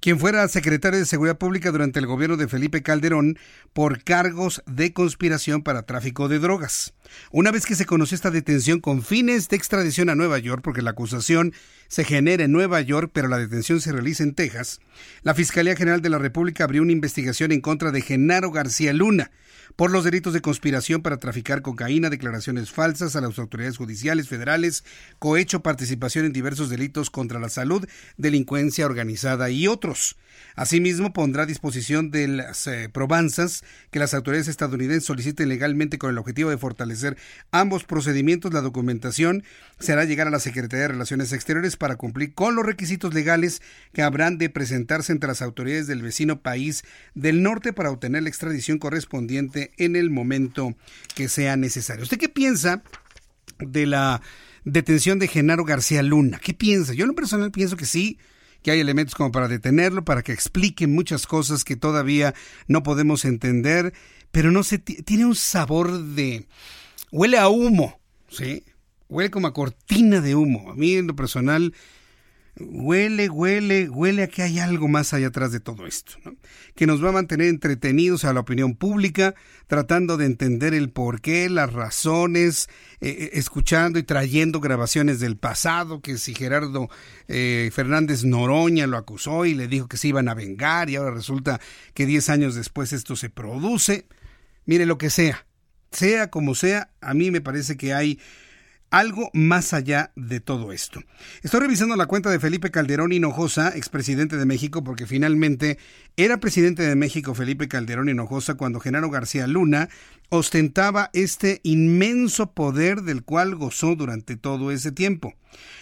quien 0.00 0.18
fuera 0.18 0.48
secretario 0.48 0.98
de 0.98 1.06
Seguridad 1.06 1.38
Pública 1.38 1.70
durante 1.70 1.98
el 1.98 2.06
gobierno 2.06 2.36
de 2.36 2.48
Felipe 2.48 2.82
Calderón 2.82 3.38
por 3.72 4.02
cargos 4.02 4.62
de 4.66 4.92
conspiración 4.92 5.62
para 5.62 5.82
tráfico 5.82 6.28
de 6.28 6.38
drogas. 6.38 6.94
Una 7.30 7.50
vez 7.50 7.66
que 7.66 7.74
se 7.74 7.86
conoció 7.86 8.14
esta 8.14 8.30
detención 8.30 8.80
con 8.80 9.02
fines 9.02 9.48
de 9.48 9.56
extradición 9.56 10.08
a 10.08 10.14
Nueva 10.14 10.38
York, 10.38 10.62
porque 10.64 10.82
la 10.82 10.90
acusación 10.90 11.52
se 11.88 12.04
genera 12.04 12.44
en 12.44 12.52
Nueva 12.52 12.80
York, 12.80 13.10
pero 13.12 13.28
la 13.28 13.38
detención 13.38 13.80
se 13.80 13.92
realiza 13.92 14.22
en 14.22 14.34
Texas, 14.34 14.80
la 15.22 15.34
Fiscalía 15.34 15.76
General 15.76 16.02
de 16.02 16.10
la 16.10 16.18
República 16.18 16.64
abrió 16.64 16.82
una 16.82 16.92
investigación 16.92 17.52
en 17.52 17.60
contra 17.60 17.90
de 17.90 18.00
Genaro 18.00 18.50
García 18.50 18.92
Luna, 18.92 19.30
por 19.76 19.90
los 19.90 20.04
delitos 20.04 20.32
de 20.32 20.40
conspiración 20.40 21.02
para 21.02 21.18
traficar 21.18 21.62
cocaína, 21.62 22.10
declaraciones 22.10 22.70
falsas 22.70 23.16
a 23.16 23.20
las 23.20 23.38
autoridades 23.38 23.76
judiciales 23.76 24.28
federales, 24.28 24.84
cohecho, 25.18 25.62
participación 25.62 26.26
en 26.26 26.32
diversos 26.32 26.70
delitos 26.70 27.10
contra 27.10 27.40
la 27.40 27.48
salud, 27.48 27.86
delincuencia 28.16 28.86
organizada 28.86 29.50
y 29.50 29.66
otros. 29.66 30.16
Asimismo, 30.56 31.12
pondrá 31.12 31.44
a 31.44 31.46
disposición 31.46 32.10
de 32.10 32.28
las 32.28 32.66
eh, 32.66 32.88
probanzas 32.92 33.64
que 33.90 33.98
las 33.98 34.14
autoridades 34.14 34.48
estadounidenses 34.48 35.04
soliciten 35.04 35.48
legalmente 35.48 35.98
con 35.98 36.10
el 36.10 36.18
objetivo 36.18 36.50
de 36.50 36.58
fortalecer 36.58 37.16
ambos 37.50 37.84
procedimientos. 37.84 38.52
La 38.52 38.60
documentación 38.60 39.44
se 39.78 39.92
hará 39.92 40.04
llegar 40.04 40.26
a 40.26 40.30
la 40.30 40.40
Secretaría 40.40 40.82
de 40.82 40.88
Relaciones 40.88 41.32
Exteriores 41.32 41.76
para 41.76 41.96
cumplir 41.96 42.34
con 42.34 42.54
los 42.54 42.66
requisitos 42.66 43.14
legales 43.14 43.62
que 43.92 44.02
habrán 44.02 44.38
de 44.38 44.50
presentarse 44.50 45.12
entre 45.12 45.28
las 45.28 45.42
autoridades 45.42 45.86
del 45.86 46.02
vecino 46.02 46.40
país 46.40 46.84
del 47.14 47.42
norte 47.42 47.72
para 47.72 47.90
obtener 47.90 48.22
la 48.22 48.28
extradición 48.28 48.78
correspondiente 48.78 49.69
en 49.76 49.96
el 49.96 50.10
momento 50.10 50.74
que 51.14 51.28
sea 51.28 51.56
necesario. 51.56 52.02
¿Usted 52.02 52.18
qué 52.18 52.28
piensa 52.28 52.82
de 53.58 53.86
la 53.86 54.22
detención 54.64 55.18
de 55.18 55.28
Genaro 55.28 55.64
García 55.64 56.02
Luna? 56.02 56.40
¿Qué 56.42 56.54
piensa? 56.54 56.94
Yo 56.94 57.04
en 57.04 57.08
lo 57.08 57.14
personal 57.14 57.50
pienso 57.50 57.76
que 57.76 57.86
sí, 57.86 58.18
que 58.62 58.70
hay 58.70 58.80
elementos 58.80 59.14
como 59.14 59.32
para 59.32 59.48
detenerlo, 59.48 60.04
para 60.04 60.22
que 60.22 60.32
explique 60.32 60.86
muchas 60.86 61.26
cosas 61.26 61.64
que 61.64 61.76
todavía 61.76 62.34
no 62.68 62.82
podemos 62.82 63.24
entender, 63.24 63.92
pero 64.30 64.50
no 64.50 64.62
sé, 64.62 64.78
tiene 64.78 65.24
un 65.24 65.34
sabor 65.34 66.02
de... 66.02 66.46
huele 67.10 67.38
a 67.38 67.48
humo, 67.48 68.00
¿sí? 68.28 68.64
Huele 69.08 69.30
como 69.30 69.48
a 69.48 69.54
cortina 69.54 70.20
de 70.20 70.34
humo. 70.34 70.70
A 70.70 70.74
mí 70.74 70.94
en 70.94 71.08
lo 71.08 71.16
personal 71.16 71.74
huele, 72.60 73.28
huele, 73.28 73.88
huele 73.88 74.22
a 74.24 74.28
que 74.28 74.42
hay 74.42 74.58
algo 74.58 74.88
más 74.88 75.12
allá 75.12 75.28
atrás 75.28 75.52
de 75.52 75.60
todo 75.60 75.86
esto, 75.86 76.12
que 76.74 76.86
nos 76.86 77.02
va 77.02 77.08
a 77.08 77.12
mantener 77.12 77.48
entretenidos 77.48 78.24
a 78.24 78.32
la 78.32 78.40
opinión 78.40 78.74
pública, 78.74 79.34
tratando 79.66 80.16
de 80.16 80.26
entender 80.26 80.74
el 80.74 80.90
porqué, 80.90 81.48
las 81.48 81.72
razones, 81.72 82.68
eh, 83.00 83.08
eh, 83.08 83.30
escuchando 83.34 83.98
y 83.98 84.02
trayendo 84.02 84.60
grabaciones 84.60 85.20
del 85.20 85.36
pasado, 85.36 86.00
que 86.00 86.18
si 86.18 86.34
Gerardo 86.34 86.88
eh, 87.28 87.70
Fernández 87.72 88.24
Noroña 88.24 88.86
lo 88.86 88.96
acusó 88.96 89.44
y 89.46 89.54
le 89.54 89.68
dijo 89.68 89.88
que 89.88 89.96
se 89.96 90.08
iban 90.08 90.28
a 90.28 90.34
vengar 90.34 90.90
y 90.90 90.96
ahora 90.96 91.12
resulta 91.12 91.60
que 91.94 92.06
diez 92.06 92.28
años 92.28 92.54
después 92.54 92.92
esto 92.92 93.16
se 93.16 93.30
produce. 93.30 94.06
Mire 94.66 94.86
lo 94.86 94.98
que 94.98 95.10
sea, 95.10 95.46
sea 95.90 96.30
como 96.30 96.54
sea, 96.54 96.90
a 97.00 97.14
mí 97.14 97.30
me 97.30 97.40
parece 97.40 97.76
que 97.76 97.94
hay 97.94 98.20
algo 98.90 99.30
más 99.32 99.72
allá 99.72 100.12
de 100.16 100.40
todo 100.40 100.72
esto. 100.72 101.00
Estoy 101.42 101.60
revisando 101.60 101.96
la 101.96 102.06
cuenta 102.06 102.30
de 102.30 102.40
Felipe 102.40 102.70
Calderón 102.70 103.12
Hinojosa, 103.12 103.76
expresidente 103.76 104.36
de 104.36 104.46
México, 104.46 104.82
porque 104.82 105.06
finalmente 105.06 105.78
era 106.16 106.40
presidente 106.40 106.82
de 106.82 106.96
México 106.96 107.34
Felipe 107.34 107.68
Calderón 107.68 108.08
Hinojosa 108.08 108.54
cuando 108.54 108.80
Genaro 108.80 109.10
García 109.10 109.46
Luna 109.46 109.88
ostentaba 110.28 111.10
este 111.12 111.60
inmenso 111.62 112.52
poder 112.52 113.02
del 113.02 113.22
cual 113.22 113.54
gozó 113.54 113.96
durante 113.96 114.36
todo 114.36 114.70
ese 114.70 114.92
tiempo. 114.92 115.34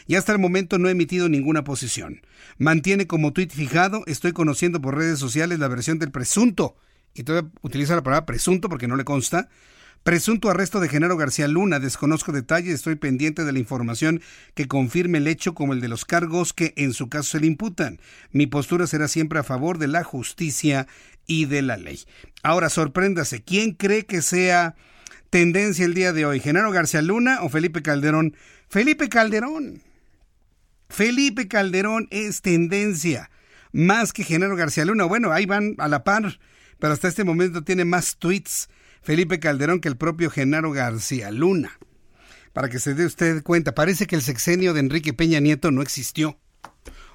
Y 0.07 0.15
hasta 0.15 0.33
el 0.33 0.39
momento 0.39 0.79
no 0.79 0.89
ha 0.89 0.93
emitido 0.93 1.29
ninguna 1.29 1.65
posición. 1.65 2.23
Mantiene 2.59 3.07
como 3.07 3.33
tuit 3.33 3.53
fijado, 3.53 4.03
estoy 4.07 4.33
conociendo 4.33 4.81
por 4.81 4.97
redes 4.97 5.19
sociales 5.19 5.59
la 5.59 5.69
versión 5.69 5.99
del 5.99 6.11
presunto, 6.11 6.77
y 7.15 7.25
todavía 7.25 7.51
utiliza 7.63 7.97
la 7.97 8.03
palabra 8.03 8.27
presunto 8.27 8.69
porque 8.69 8.89
no 8.89 8.97
le 8.97 9.05
consta, 9.05 9.49
Presunto 10.09 10.49
arresto 10.49 10.81
de 10.81 10.89
Genaro 10.89 11.19
García 11.19 11.49
Luna. 11.49 11.81
Desconozco 11.81 12.33
detalles, 12.33 12.77
estoy 12.77 12.95
pendiente 12.95 13.45
de 13.45 13.53
la 13.53 13.59
información 13.59 14.23
que 14.55 14.67
confirme 14.67 15.19
el 15.19 15.27
hecho 15.27 15.53
como 15.53 15.75
el 15.75 15.83
de 15.83 15.89
los 15.89 16.07
cargos 16.07 16.55
que 16.55 16.73
en 16.79 16.95
su 16.95 17.11
caso 17.11 17.33
se 17.33 17.41
le 17.41 17.47
imputan. 17.47 18.01
Mi 18.33 18.47
postura 18.47 18.87
será 18.87 19.07
siempre 19.07 19.39
a 19.39 19.43
favor 19.43 19.77
de 19.77 19.87
la 19.87 20.05
justicia 20.05 20.87
y 21.27 21.45
de 21.45 21.61
la 21.61 21.77
ley. 21.77 22.01
Ahora, 22.43 22.71
sorpréndase, 22.71 23.43
¿quién 23.43 23.73
cree 23.73 24.07
que 24.07 24.23
sea 24.23 24.77
tendencia 25.29 25.85
el 25.85 25.93
día 25.93 26.15
de 26.15 26.25
hoy? 26.25 26.41
¿Genaro 26.41 26.71
García 26.71 27.03
Luna 27.03 27.41
o 27.43 27.51
Felipe 27.51 27.83
Calderón? 27.83 28.35
Felipe 28.71 29.11
Calderón. 29.11 29.83
Felipe 30.89 31.49
Calderón 31.49 32.09
es 32.11 32.41
tendencia, 32.41 33.31
más 33.73 34.15
que 34.15 34.25
Genaro 34.25 34.57
García 34.57 34.87
Luna. 34.87 35.05
Bueno, 35.05 35.33
ahí 35.33 35.45
van 35.45 35.75
a 35.77 35.87
la 35.87 36.03
par, 36.03 36.39
pero 36.79 36.95
hasta 36.95 37.09
este 37.09 37.25
momento 37.25 37.63
tiene 37.63 37.85
más 37.85 38.17
tweets 38.17 38.71
Felipe 39.09 39.41
Calderón 39.41 39.81
que 39.81 39.89
el 39.89 39.97
propio 39.97 40.29
Genaro 40.29 40.71
García 40.71 41.31
Luna. 41.31 41.79
Para 42.53 42.69
que 42.69 42.79
se 42.79 42.93
dé 42.93 43.07
usted 43.07 43.43
cuenta, 43.43 43.75
parece 43.75 44.07
que 44.07 44.17
el 44.17 44.21
sexenio 44.21 44.75
de 44.75 44.81
Enrique 44.81 45.15
Peña 45.15 45.41
Nieto 45.41 45.71
no 45.71 45.81
existió, 45.81 46.39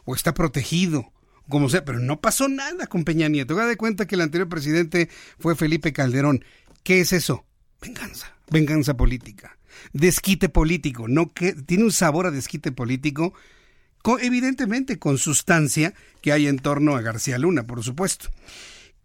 o 0.03 0.15
está 0.15 0.33
protegido, 0.33 1.13
como 1.47 1.69
sea, 1.69 1.85
pero 1.85 1.99
no 1.99 2.19
pasó 2.19 2.47
nada 2.47 2.87
con 2.87 3.03
Peña 3.03 3.27
Nieto. 3.27 3.53
Haga 3.53 3.67
de 3.67 3.77
cuenta 3.77 4.07
que 4.07 4.15
el 4.15 4.21
anterior 4.21 4.49
presidente 4.49 5.07
fue 5.37 5.55
Felipe 5.55 5.93
Calderón. 5.93 6.43
¿Qué 6.81 6.99
es 6.99 7.13
eso? 7.13 7.45
Venganza, 7.79 8.35
venganza 8.49 8.97
política, 8.97 9.59
desquite 9.91 10.49
político, 10.49 11.07
no 11.07 11.31
que 11.31 11.53
tiene 11.53 11.83
un 11.83 11.91
sabor 11.91 12.25
a 12.25 12.31
desquite 12.31 12.71
político, 12.71 13.35
evidentemente 14.19 14.97
con 14.97 15.19
sustancia 15.19 15.93
que 16.21 16.31
hay 16.31 16.47
en 16.47 16.57
torno 16.57 16.95
a 16.95 17.01
García 17.01 17.37
Luna, 17.37 17.67
por 17.67 17.83
supuesto. 17.83 18.31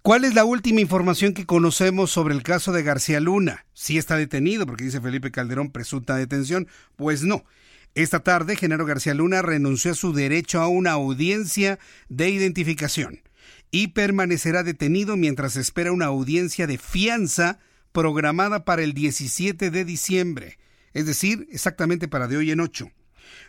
¿Cuál 0.09 0.25
es 0.25 0.35
la 0.35 0.47
última 0.47 0.81
información 0.81 1.35
que 1.35 1.45
conocemos 1.45 2.11
sobre 2.11 2.35
el 2.35 2.43
caso 2.43 2.73
de 2.73 2.83
García 2.83 3.21
Luna? 3.21 3.67
Si 3.75 3.99
está 3.99 4.17
detenido, 4.17 4.65
porque 4.65 4.85
dice 4.85 5.03
Felipe 5.03 5.31
Calderón 5.31 5.71
presunta 5.71 6.17
detención. 6.17 6.67
Pues 6.97 7.25
no. 7.25 7.45
Esta 7.95 8.21
tarde, 8.21 8.57
Genaro 8.57 8.87
García 8.87 9.13
Luna 9.13 9.43
renunció 9.43 9.91
a 9.91 9.95
su 9.95 10.15
derecho 10.15 10.63
a 10.63 10.69
una 10.69 10.93
audiencia 10.93 11.79
de 12.09 12.31
identificación 12.31 13.21
y 13.71 13.89
permanecerá 13.89 14.63
detenido 14.63 15.19
mientras 15.19 15.57
espera 15.57 15.93
una 15.93 16.07
audiencia 16.07 16.67
de 16.67 16.79
fianza 16.79 17.59
programada 17.93 18.65
para 18.65 18.85
el 18.85 18.95
17 18.95 19.71
de 19.71 19.85
diciembre, 19.85 20.59
es 20.95 21.05
decir, 21.05 21.47
exactamente 21.53 22.09
para 22.09 22.29
de 22.29 22.39
hoy 22.39 22.51
en 22.51 22.61
ocho. 22.61 22.91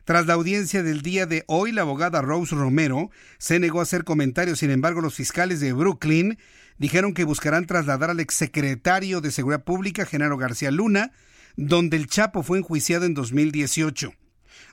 Tras 0.05 0.25
la 0.25 0.33
audiencia 0.33 0.83
del 0.83 1.01
día 1.01 1.25
de 1.25 1.43
hoy, 1.47 1.71
la 1.71 1.81
abogada 1.81 2.21
Rose 2.21 2.55
Romero 2.55 3.09
se 3.37 3.59
negó 3.59 3.79
a 3.79 3.83
hacer 3.83 4.03
comentarios. 4.03 4.59
Sin 4.59 4.71
embargo, 4.71 5.01
los 5.01 5.15
fiscales 5.15 5.59
de 5.59 5.73
Brooklyn 5.73 6.37
dijeron 6.77 7.13
que 7.13 7.25
buscarán 7.25 7.65
trasladar 7.65 8.09
al 8.09 8.19
exsecretario 8.19 9.21
de 9.21 9.31
Seguridad 9.31 9.63
Pública, 9.63 10.05
Genaro 10.05 10.37
García 10.37 10.71
Luna, 10.71 11.11
donde 11.55 11.97
el 11.97 12.07
Chapo 12.07 12.43
fue 12.43 12.59
enjuiciado 12.59 13.05
en 13.05 13.13
2018. 13.13 14.13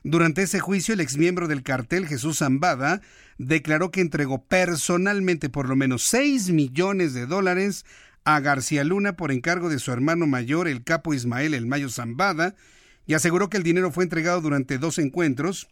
Durante 0.03 0.43
ese 0.43 0.59
juicio, 0.59 0.93
el 0.93 1.01
exmiembro 1.01 1.47
del 1.47 1.63
cartel, 1.63 2.07
Jesús 2.07 2.39
Zambada, 2.39 3.01
declaró 3.37 3.91
que 3.91 4.01
entregó 4.01 4.43
personalmente 4.45 5.49
por 5.49 5.67
lo 5.67 5.75
menos 5.75 6.03
6 6.03 6.51
millones 6.51 7.13
de 7.13 7.25
dólares 7.25 7.85
a 8.23 8.39
García 8.39 8.83
Luna 8.83 9.15
por 9.15 9.31
encargo 9.31 9.69
de 9.69 9.79
su 9.79 9.91
hermano 9.91 10.27
mayor, 10.27 10.67
el 10.67 10.83
capo 10.83 11.13
Ismael 11.13 11.53
El 11.53 11.65
Mayo 11.65 11.89
Zambada, 11.89 12.55
y 13.07 13.13
aseguró 13.13 13.49
que 13.49 13.57
el 13.57 13.63
dinero 13.63 13.91
fue 13.91 14.03
entregado 14.03 14.41
durante 14.41 14.77
dos 14.77 14.99
encuentros 14.99 15.67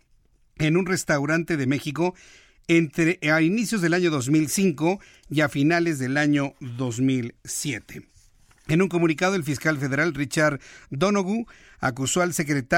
en 0.57 0.77
un 0.77 0.85
restaurante 0.85 1.57
de 1.57 1.67
México 1.67 2.15
entre 2.67 3.19
a 3.31 3.41
inicios 3.41 3.81
del 3.81 3.93
año 3.93 4.09
2005 4.09 4.99
y 5.29 5.41
a 5.41 5.49
finales 5.49 5.99
del 5.99 6.17
año 6.17 6.55
2007. 6.61 8.07
En 8.67 8.81
un 8.81 8.89
comunicado, 8.89 9.35
el 9.35 9.43
fiscal 9.43 9.77
federal 9.77 10.15
Richard 10.15 10.59
Donoghue 10.89 11.45
acusó 11.79 12.23
al, 12.23 12.33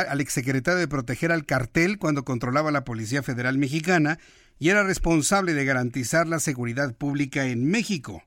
al 0.10 0.22
exsecretario 0.22 0.80
de 0.80 0.88
proteger 0.88 1.32
al 1.32 1.46
cartel 1.46 1.98
cuando 1.98 2.26
controlaba 2.26 2.72
la 2.72 2.84
Policía 2.84 3.24
Federal 3.24 3.58
Mexicana 3.58 4.20
y 4.60 4.70
era 4.70 4.84
responsable 4.84 5.54
de 5.54 5.64
garantizar 5.64 6.28
la 6.28 6.40
seguridad 6.40 6.94
pública 6.94 7.46
en 7.46 7.70
México. 7.70 8.24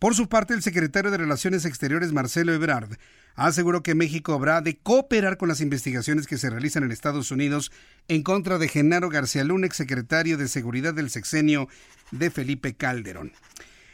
Por 0.00 0.14
su 0.16 0.28
parte, 0.28 0.54
el 0.54 0.62
secretario 0.62 1.10
de 1.10 1.18
Relaciones 1.18 1.64
Exteriores, 1.64 2.12
Marcelo 2.12 2.52
Ebrard, 2.52 2.98
aseguró 3.36 3.82
que 3.82 3.94
México 3.94 4.32
habrá 4.32 4.60
de 4.62 4.78
cooperar 4.78 5.36
con 5.36 5.48
las 5.48 5.60
investigaciones 5.60 6.26
que 6.26 6.38
se 6.38 6.50
realizan 6.50 6.82
en 6.82 6.90
Estados 6.90 7.30
Unidos 7.30 7.70
en 8.08 8.22
contra 8.22 8.58
de 8.58 8.68
Genaro 8.68 9.10
García 9.10 9.44
Luna, 9.44 9.68
secretario 9.70 10.38
de 10.38 10.48
Seguridad 10.48 10.94
del 10.94 11.10
sexenio 11.10 11.68
de 12.10 12.30
Felipe 12.30 12.74
Calderón. 12.74 13.32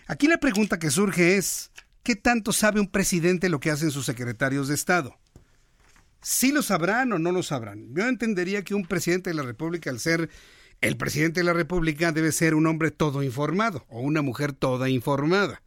Aquí 0.06 0.28
la 0.28 0.38
pregunta 0.38 0.78
que 0.78 0.90
surge 0.90 1.36
es, 1.36 1.70
¿qué 2.02 2.16
tanto 2.16 2.52
sabe 2.52 2.80
un 2.80 2.88
presidente 2.88 3.48
lo 3.48 3.60
que 3.60 3.70
hacen 3.70 3.90
sus 3.90 4.06
secretarios 4.06 4.68
de 4.68 4.74
Estado? 4.74 5.18
¿Sí 6.20 6.52
lo 6.52 6.62
sabrán 6.62 7.12
o 7.12 7.18
no 7.18 7.32
lo 7.32 7.42
sabrán? 7.42 7.92
Yo 7.94 8.06
entendería 8.06 8.62
que 8.62 8.74
un 8.74 8.86
presidente 8.86 9.30
de 9.30 9.34
la 9.34 9.42
República, 9.42 9.90
al 9.90 9.98
ser 9.98 10.30
el 10.80 10.96
presidente 10.96 11.40
de 11.40 11.44
la 11.44 11.52
República, 11.52 12.12
debe 12.12 12.30
ser 12.30 12.54
un 12.54 12.66
hombre 12.68 12.92
todo 12.92 13.24
informado 13.24 13.84
o 13.88 14.00
una 14.00 14.22
mujer 14.22 14.52
toda 14.52 14.88
informada. 14.88 15.62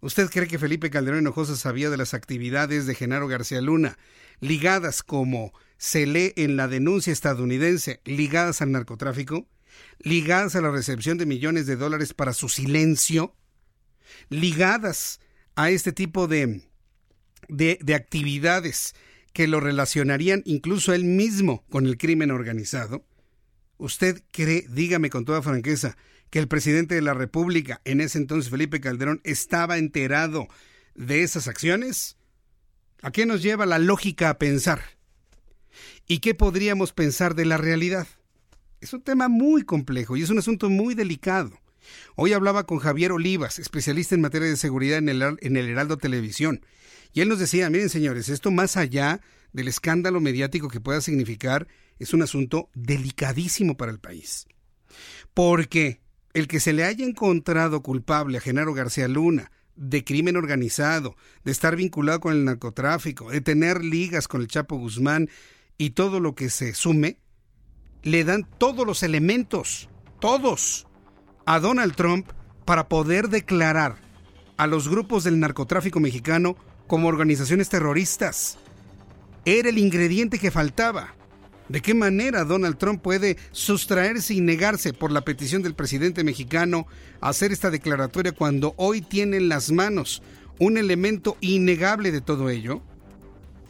¿Usted 0.00 0.30
cree 0.30 0.46
que 0.46 0.58
Felipe 0.58 0.90
Calderón 0.90 1.20
Hinojosa 1.20 1.56
sabía 1.56 1.90
de 1.90 1.96
las 1.96 2.14
actividades 2.14 2.86
de 2.86 2.94
Genaro 2.94 3.26
García 3.26 3.60
Luna, 3.60 3.98
ligadas 4.40 5.02
como 5.02 5.52
se 5.76 6.06
lee 6.06 6.32
en 6.36 6.56
la 6.56 6.68
denuncia 6.68 7.12
estadounidense, 7.12 8.00
ligadas 8.04 8.62
al 8.62 8.70
narcotráfico, 8.70 9.48
ligadas 9.98 10.54
a 10.54 10.60
la 10.60 10.70
recepción 10.70 11.18
de 11.18 11.26
millones 11.26 11.66
de 11.66 11.76
dólares 11.76 12.14
para 12.14 12.32
su 12.32 12.48
silencio, 12.48 13.34
ligadas 14.28 15.20
a 15.56 15.70
este 15.70 15.92
tipo 15.92 16.28
de, 16.28 16.62
de, 17.48 17.78
de 17.82 17.94
actividades 17.94 18.94
que 19.32 19.48
lo 19.48 19.60
relacionarían 19.60 20.42
incluso 20.46 20.94
él 20.94 21.04
mismo 21.04 21.64
con 21.70 21.86
el 21.86 21.98
crimen 21.98 22.30
organizado? 22.30 23.04
¿Usted 23.78 24.22
cree, 24.32 24.66
dígame 24.68 25.10
con 25.10 25.24
toda 25.24 25.42
franqueza, 25.42 25.96
que 26.30 26.38
el 26.38 26.48
presidente 26.48 26.94
de 26.94 27.02
la 27.02 27.14
República, 27.14 27.80
en 27.84 28.00
ese 28.00 28.18
entonces 28.18 28.50
Felipe 28.50 28.80
Calderón, 28.80 29.20
estaba 29.24 29.78
enterado 29.78 30.48
de 30.94 31.22
esas 31.22 31.48
acciones? 31.48 32.16
¿A 33.02 33.10
qué 33.10 33.26
nos 33.26 33.42
lleva 33.42 33.66
la 33.66 33.78
lógica 33.78 34.30
a 34.30 34.38
pensar? 34.38 34.82
¿Y 36.06 36.18
qué 36.18 36.34
podríamos 36.34 36.92
pensar 36.92 37.34
de 37.34 37.44
la 37.44 37.56
realidad? 37.56 38.06
Es 38.80 38.92
un 38.92 39.02
tema 39.02 39.28
muy 39.28 39.62
complejo 39.62 40.16
y 40.16 40.22
es 40.22 40.30
un 40.30 40.38
asunto 40.38 40.68
muy 40.68 40.94
delicado. 40.94 41.52
Hoy 42.16 42.32
hablaba 42.32 42.64
con 42.64 42.78
Javier 42.78 43.12
Olivas, 43.12 43.58
especialista 43.58 44.14
en 44.14 44.20
materia 44.20 44.48
de 44.48 44.56
seguridad 44.56 44.98
en 44.98 45.08
el, 45.08 45.22
en 45.40 45.56
el 45.56 45.68
Heraldo 45.68 45.96
Televisión, 45.96 46.60
y 47.12 47.20
él 47.20 47.28
nos 47.28 47.38
decía, 47.38 47.70
miren 47.70 47.88
señores, 47.88 48.28
esto 48.28 48.50
más 48.50 48.76
allá 48.76 49.20
del 49.52 49.68
escándalo 49.68 50.20
mediático 50.20 50.68
que 50.68 50.80
pueda 50.80 51.00
significar, 51.00 51.66
es 51.98 52.12
un 52.12 52.22
asunto 52.22 52.68
delicadísimo 52.74 53.76
para 53.76 53.92
el 53.92 53.98
país. 53.98 54.46
Porque 55.34 56.00
el 56.38 56.48
que 56.48 56.60
se 56.60 56.72
le 56.72 56.84
haya 56.84 57.04
encontrado 57.04 57.82
culpable 57.82 58.38
a 58.38 58.40
Genaro 58.40 58.74
García 58.74 59.08
Luna 59.08 59.50
de 59.74 60.04
crimen 60.04 60.36
organizado, 60.36 61.16
de 61.44 61.52
estar 61.52 61.76
vinculado 61.76 62.20
con 62.20 62.32
el 62.32 62.44
narcotráfico, 62.44 63.30
de 63.30 63.40
tener 63.40 63.84
ligas 63.84 64.26
con 64.28 64.40
el 64.40 64.48
Chapo 64.48 64.76
Guzmán 64.76 65.30
y 65.78 65.90
todo 65.90 66.20
lo 66.20 66.34
que 66.34 66.50
se 66.50 66.74
sume, 66.74 67.18
le 68.02 68.24
dan 68.24 68.46
todos 68.58 68.86
los 68.86 69.02
elementos, 69.02 69.88
todos, 70.20 70.86
a 71.46 71.60
Donald 71.60 71.94
Trump 71.94 72.28
para 72.64 72.88
poder 72.88 73.28
declarar 73.28 73.96
a 74.56 74.66
los 74.66 74.88
grupos 74.88 75.24
del 75.24 75.40
narcotráfico 75.40 76.00
mexicano 76.00 76.56
como 76.86 77.08
organizaciones 77.08 77.68
terroristas. 77.68 78.58
Era 79.44 79.68
el 79.68 79.78
ingrediente 79.78 80.38
que 80.38 80.50
faltaba. 80.50 81.14
¿De 81.68 81.82
qué 81.82 81.92
manera 81.92 82.44
Donald 82.44 82.78
Trump 82.78 83.02
puede 83.02 83.36
sustraerse 83.52 84.32
y 84.34 84.40
negarse 84.40 84.94
por 84.94 85.12
la 85.12 85.20
petición 85.20 85.62
del 85.62 85.74
presidente 85.74 86.24
mexicano 86.24 86.86
a 87.20 87.28
hacer 87.28 87.52
esta 87.52 87.70
declaratoria 87.70 88.32
cuando 88.32 88.74
hoy 88.78 89.02
tiene 89.02 89.36
en 89.36 89.48
las 89.50 89.70
manos 89.70 90.22
un 90.58 90.78
elemento 90.78 91.36
innegable 91.40 92.10
de 92.10 92.22
todo 92.22 92.48
ello? 92.48 92.82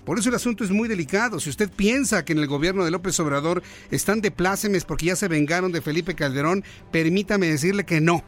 Por 0.04 0.18
eso 0.18 0.28
el 0.30 0.36
asunto 0.36 0.64
es 0.64 0.70
muy 0.70 0.88
delicado. 0.88 1.38
Si 1.40 1.50
usted 1.50 1.68
piensa 1.68 2.24
que 2.24 2.32
en 2.32 2.38
el 2.38 2.46
gobierno 2.46 2.84
de 2.84 2.90
López 2.90 3.18
Obrador 3.20 3.62
están 3.90 4.20
de 4.20 4.30
plácemes 4.30 4.84
porque 4.84 5.06
ya 5.06 5.16
se 5.16 5.28
vengaron 5.28 5.72
de 5.72 5.82
Felipe 5.82 6.14
Calderón, 6.14 6.64
permítame 6.90 7.48
decirle 7.48 7.84
que 7.84 8.00
no. 8.00 8.24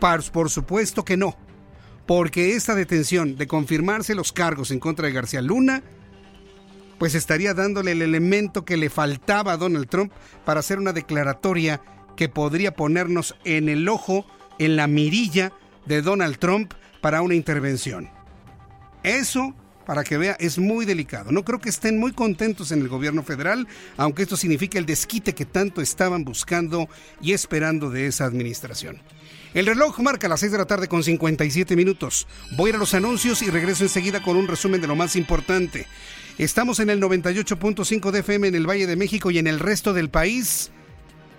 Por 0.00 0.50
supuesto 0.50 1.04
que 1.04 1.16
no. 1.16 1.36
Porque 2.04 2.56
esta 2.56 2.74
detención 2.74 3.36
de 3.36 3.46
confirmarse 3.46 4.14
los 4.14 4.32
cargos 4.32 4.70
en 4.70 4.80
contra 4.80 5.06
de 5.06 5.14
García 5.14 5.40
Luna 5.40 5.82
pues 7.00 7.14
estaría 7.14 7.54
dándole 7.54 7.92
el 7.92 8.02
elemento 8.02 8.66
que 8.66 8.76
le 8.76 8.90
faltaba 8.90 9.54
a 9.54 9.56
Donald 9.56 9.88
Trump 9.88 10.12
para 10.44 10.60
hacer 10.60 10.78
una 10.78 10.92
declaratoria 10.92 11.80
que 12.14 12.28
podría 12.28 12.76
ponernos 12.76 13.36
en 13.44 13.70
el 13.70 13.88
ojo, 13.88 14.26
en 14.58 14.76
la 14.76 14.86
mirilla 14.86 15.50
de 15.86 16.02
Donald 16.02 16.36
Trump 16.38 16.74
para 17.00 17.22
una 17.22 17.34
intervención. 17.34 18.10
Eso 19.02 19.54
para 19.86 20.04
que 20.04 20.18
vea, 20.18 20.36
es 20.38 20.58
muy 20.58 20.84
delicado. 20.84 21.32
No 21.32 21.42
creo 21.42 21.58
que 21.58 21.70
estén 21.70 21.98
muy 21.98 22.12
contentos 22.12 22.70
en 22.70 22.80
el 22.80 22.88
gobierno 22.88 23.22
federal, 23.22 23.66
aunque 23.96 24.22
esto 24.22 24.36
significa 24.36 24.78
el 24.78 24.86
desquite 24.86 25.34
que 25.34 25.46
tanto 25.46 25.80
estaban 25.80 26.22
buscando 26.22 26.88
y 27.20 27.32
esperando 27.32 27.90
de 27.90 28.06
esa 28.06 28.26
administración. 28.26 29.02
El 29.52 29.66
reloj 29.66 29.98
marca 29.98 30.28
las 30.28 30.40
6 30.40 30.52
de 30.52 30.58
la 30.58 30.66
tarde 30.66 30.86
con 30.86 31.02
57 31.02 31.74
minutos. 31.74 32.28
Voy 32.52 32.70
a 32.70 32.76
los 32.76 32.94
anuncios 32.94 33.42
y 33.42 33.50
regreso 33.50 33.82
enseguida 33.82 34.22
con 34.22 34.36
un 34.36 34.46
resumen 34.46 34.80
de 34.80 34.86
lo 34.86 34.94
más 34.94 35.16
importante. 35.16 35.88
Estamos 36.38 36.80
en 36.80 36.90
el 36.90 37.00
98.5 37.00 38.10
de 38.10 38.20
FM 38.20 38.48
en 38.48 38.54
el 38.54 38.68
Valle 38.68 38.86
de 38.86 38.96
México 38.96 39.30
y 39.30 39.38
en 39.38 39.46
el 39.46 39.58
resto 39.58 39.92
del 39.92 40.10
país 40.10 40.70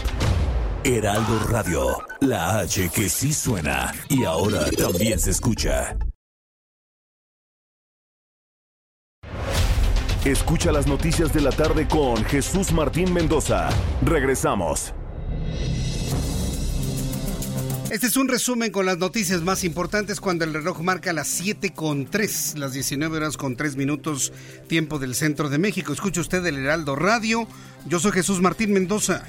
Heraldo 0.84 1.40
Radio, 1.48 1.98
la 2.20 2.60
H 2.60 2.88
que 2.94 3.08
sí 3.08 3.32
suena 3.32 3.92
y 4.08 4.22
ahora 4.24 4.60
también 4.70 5.18
se 5.18 5.32
escucha. 5.32 5.96
Escucha 10.24 10.70
las 10.70 10.86
noticias 10.86 11.32
de 11.32 11.40
la 11.40 11.50
tarde 11.50 11.88
con 11.88 12.24
Jesús 12.26 12.72
Martín 12.72 13.12
Mendoza. 13.12 13.70
Regresamos. 14.02 14.94
Este 17.90 18.06
es 18.06 18.16
un 18.16 18.28
resumen 18.28 18.70
con 18.70 18.86
las 18.86 18.98
noticias 18.98 19.42
más 19.42 19.64
importantes 19.64 20.20
cuando 20.20 20.44
el 20.44 20.54
reloj 20.54 20.80
marca 20.80 21.12
las 21.12 21.26
7 21.26 21.72
con 21.72 22.06
3, 22.06 22.54
las 22.56 22.72
19 22.72 23.16
horas 23.16 23.36
con 23.36 23.56
3 23.56 23.74
minutos, 23.74 24.32
tiempo 24.68 25.00
del 25.00 25.16
centro 25.16 25.48
de 25.48 25.58
México. 25.58 25.92
Escucha 25.92 26.20
usted 26.20 26.46
el 26.46 26.58
Heraldo 26.58 26.94
Radio. 26.94 27.48
Yo 27.86 27.98
soy 27.98 28.12
Jesús 28.12 28.40
Martín 28.40 28.72
Mendoza. 28.72 29.24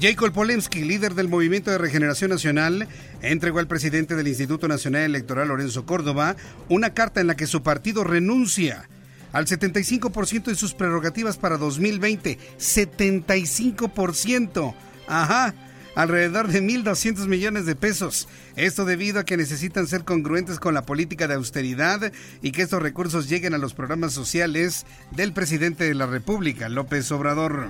Jacob 0.00 0.32
Polemski, 0.32 0.84
líder 0.84 1.14
del 1.14 1.28
Movimiento 1.28 1.70
de 1.70 1.76
Regeneración 1.76 2.30
Nacional, 2.30 2.88
entregó 3.20 3.58
al 3.58 3.68
presidente 3.68 4.16
del 4.16 4.28
Instituto 4.28 4.68
Nacional 4.68 5.02
Electoral, 5.02 5.48
Lorenzo 5.48 5.84
Córdoba, 5.84 6.36
una 6.70 6.94
carta 6.94 7.20
en 7.20 7.26
la 7.26 7.36
que 7.36 7.46
su 7.46 7.62
partido 7.62 8.04
renuncia 8.04 8.88
al 9.32 9.44
75% 9.44 10.44
de 10.44 10.54
sus 10.54 10.72
prerrogativas 10.72 11.36
para 11.36 11.58
2020. 11.58 12.38
75%. 12.56 14.74
Ajá 15.06 15.54
alrededor 15.94 16.48
de 16.48 16.62
1.200 16.62 17.26
millones 17.26 17.66
de 17.66 17.76
pesos. 17.76 18.28
Esto 18.56 18.84
debido 18.84 19.20
a 19.20 19.24
que 19.24 19.36
necesitan 19.36 19.86
ser 19.86 20.04
congruentes 20.04 20.58
con 20.58 20.74
la 20.74 20.82
política 20.82 21.28
de 21.28 21.34
austeridad 21.34 22.12
y 22.42 22.52
que 22.52 22.62
estos 22.62 22.82
recursos 22.82 23.28
lleguen 23.28 23.54
a 23.54 23.58
los 23.58 23.74
programas 23.74 24.12
sociales 24.12 24.86
del 25.10 25.32
presidente 25.32 25.84
de 25.84 25.94
la 25.94 26.06
República, 26.06 26.68
López 26.68 27.10
Obrador. 27.12 27.68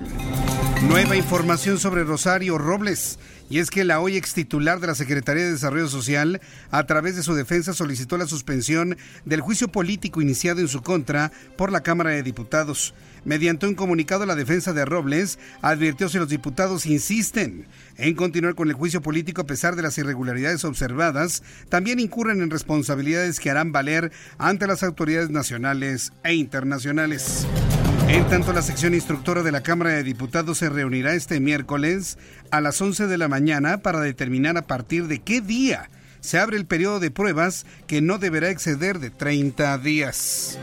Nueva 0.87 1.15
información 1.15 1.79
sobre 1.79 2.03
Rosario 2.03 2.57
Robles. 2.57 3.17
Y 3.49 3.59
es 3.59 3.69
que 3.69 3.83
la 3.83 3.99
hoy 3.99 4.17
ex 4.17 4.33
titular 4.33 4.79
de 4.79 4.87
la 4.87 4.95
Secretaría 4.95 5.43
de 5.43 5.51
Desarrollo 5.51 5.87
Social, 5.87 6.41
a 6.71 6.85
través 6.85 7.15
de 7.15 7.23
su 7.23 7.35
defensa, 7.35 7.73
solicitó 7.73 8.17
la 8.17 8.27
suspensión 8.27 8.97
del 9.25 9.41
juicio 9.41 9.67
político 9.67 10.21
iniciado 10.21 10.59
en 10.59 10.67
su 10.67 10.81
contra 10.81 11.31
por 11.57 11.71
la 11.71 11.83
Cámara 11.83 12.09
de 12.11 12.23
Diputados. 12.23 12.93
Mediante 13.25 13.67
un 13.67 13.75
comunicado, 13.75 14.25
la 14.25 14.35
defensa 14.35 14.73
de 14.73 14.83
Robles 14.83 15.39
advirtió 15.61 16.09
si 16.09 16.17
los 16.17 16.27
diputados 16.27 16.85
insisten 16.85 17.67
en 17.97 18.15
continuar 18.15 18.55
con 18.55 18.67
el 18.67 18.73
juicio 18.73 19.01
político 19.01 19.41
a 19.41 19.45
pesar 19.45 19.75
de 19.75 19.81
las 19.81 19.97
irregularidades 19.97 20.65
observadas, 20.65 21.41
también 21.69 21.99
incurren 21.99 22.41
en 22.41 22.49
responsabilidades 22.49 23.39
que 23.39 23.49
harán 23.49 23.71
valer 23.71 24.11
ante 24.37 24.67
las 24.67 24.83
autoridades 24.83 25.29
nacionales 25.29 26.11
e 26.23 26.33
internacionales. 26.33 27.47
En 28.09 28.27
tanto, 28.27 28.51
la 28.51 28.61
sección 28.61 28.93
instructora 28.93 29.41
de 29.41 29.53
la 29.53 29.63
Cámara 29.63 29.91
de 29.91 30.03
Diputados 30.03 30.57
se 30.57 30.69
reunirá 30.69 31.13
este 31.13 31.39
miércoles 31.39 32.17
a 32.51 32.59
las 32.59 32.81
11 32.81 33.07
de 33.07 33.17
la 33.17 33.29
mañana 33.29 33.77
para 33.77 34.01
determinar 34.01 34.57
a 34.57 34.67
partir 34.67 35.07
de 35.07 35.19
qué 35.19 35.39
día 35.39 35.89
se 36.23 36.39
abre 36.39 36.55
el 36.55 36.65
periodo 36.65 37.01
de 37.01 37.11
pruebas 37.11 37.65
que 37.85 38.01
no 38.01 38.17
deberá 38.17 38.49
exceder 38.49 38.99
de 38.99 39.09
30 39.09 39.77
días. 39.79 40.57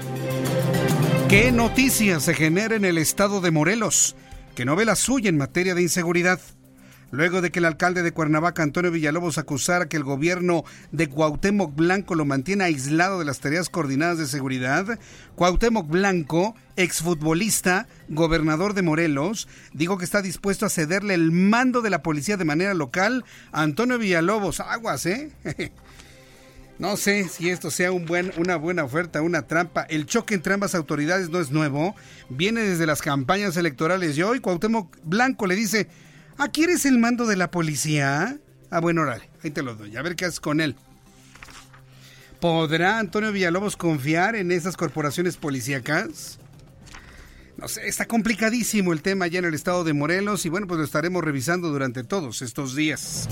¿Qué 1.28 1.52
noticias 1.52 2.24
se 2.24 2.34
genera 2.34 2.74
en 2.74 2.86
el 2.86 2.96
estado 2.96 3.42
de 3.42 3.50
Morelos? 3.50 4.16
Que 4.56 4.64
no 4.64 4.74
ve 4.74 4.86
la 4.86 4.96
suya 4.96 5.28
en 5.28 5.36
materia 5.36 5.74
de 5.74 5.82
inseguridad. 5.82 6.40
Luego 7.12 7.40
de 7.40 7.50
que 7.50 7.58
el 7.58 7.64
alcalde 7.64 8.02
de 8.02 8.12
Cuernavaca, 8.12 8.62
Antonio 8.62 8.90
Villalobos, 8.90 9.38
acusara 9.38 9.88
que 9.88 9.96
el 9.96 10.04
gobierno 10.04 10.64
de 10.92 11.08
Cuauhtémoc 11.08 11.74
Blanco 11.74 12.14
lo 12.14 12.24
mantiene 12.24 12.64
aislado 12.64 13.18
de 13.18 13.24
las 13.24 13.40
tareas 13.40 13.68
coordinadas 13.68 14.18
de 14.18 14.26
seguridad, 14.26 14.98
Cuauhtémoc 15.34 15.88
Blanco, 15.88 16.54
exfutbolista, 16.76 17.88
gobernador 18.08 18.74
de 18.74 18.82
Morelos, 18.82 19.48
dijo 19.72 19.98
que 19.98 20.04
está 20.04 20.22
dispuesto 20.22 20.66
a 20.66 20.70
cederle 20.70 21.14
el 21.14 21.32
mando 21.32 21.82
de 21.82 21.90
la 21.90 22.02
policía 22.02 22.36
de 22.36 22.44
manera 22.44 22.74
local 22.74 23.24
a 23.50 23.62
Antonio 23.62 23.98
Villalobos. 23.98 24.60
Aguas, 24.60 25.06
¿eh? 25.06 25.30
No 26.80 26.96
sé 26.96 27.28
si 27.28 27.50
esto 27.50 27.70
sea 27.70 27.92
un 27.92 28.06
buen, 28.06 28.32
una 28.38 28.56
buena 28.56 28.84
oferta, 28.84 29.20
una 29.20 29.42
trampa. 29.42 29.82
El 29.82 30.06
choque 30.06 30.32
entre 30.32 30.54
ambas 30.54 30.74
autoridades 30.74 31.28
no 31.28 31.38
es 31.38 31.50
nuevo. 31.50 31.94
Viene 32.30 32.62
desde 32.62 32.86
las 32.86 33.02
campañas 33.02 33.58
electorales 33.58 34.16
y 34.16 34.22
hoy 34.22 34.40
Cuauhtémoc 34.40 34.96
Blanco 35.04 35.46
le 35.46 35.56
dice, 35.56 35.88
¿ah, 36.40 36.48
quieres 36.48 36.86
el 36.86 36.98
mando 36.98 37.26
de 37.26 37.36
la 37.36 37.50
policía? 37.50 38.38
Ah, 38.70 38.80
bueno, 38.80 39.02
órale, 39.02 39.28
ahí 39.44 39.50
te 39.50 39.62
lo 39.62 39.74
doy. 39.74 39.96
A 39.96 40.02
ver 40.02 40.16
qué 40.16 40.24
haces 40.24 40.40
con 40.40 40.60
él. 40.60 40.74
¿Podrá 42.40 42.98
Antonio 42.98 43.30
Villalobos 43.32 43.76
confiar 43.76 44.34
en 44.34 44.50
esas 44.50 44.76
corporaciones 44.76 45.36
policíacas? 45.36 46.38
No 47.58 47.68
sé, 47.68 47.86
está 47.86 48.06
complicadísimo 48.06 48.94
el 48.94 49.02
tema 49.02 49.26
ya 49.26 49.40
en 49.40 49.44
el 49.44 49.54
estado 49.54 49.84
de 49.84 49.92
Morelos 49.92 50.46
y 50.46 50.48
bueno, 50.48 50.66
pues 50.66 50.78
lo 50.78 50.84
estaremos 50.84 51.22
revisando 51.22 51.68
durante 51.68 52.04
todos 52.04 52.40
estos 52.40 52.74
días. 52.74 53.28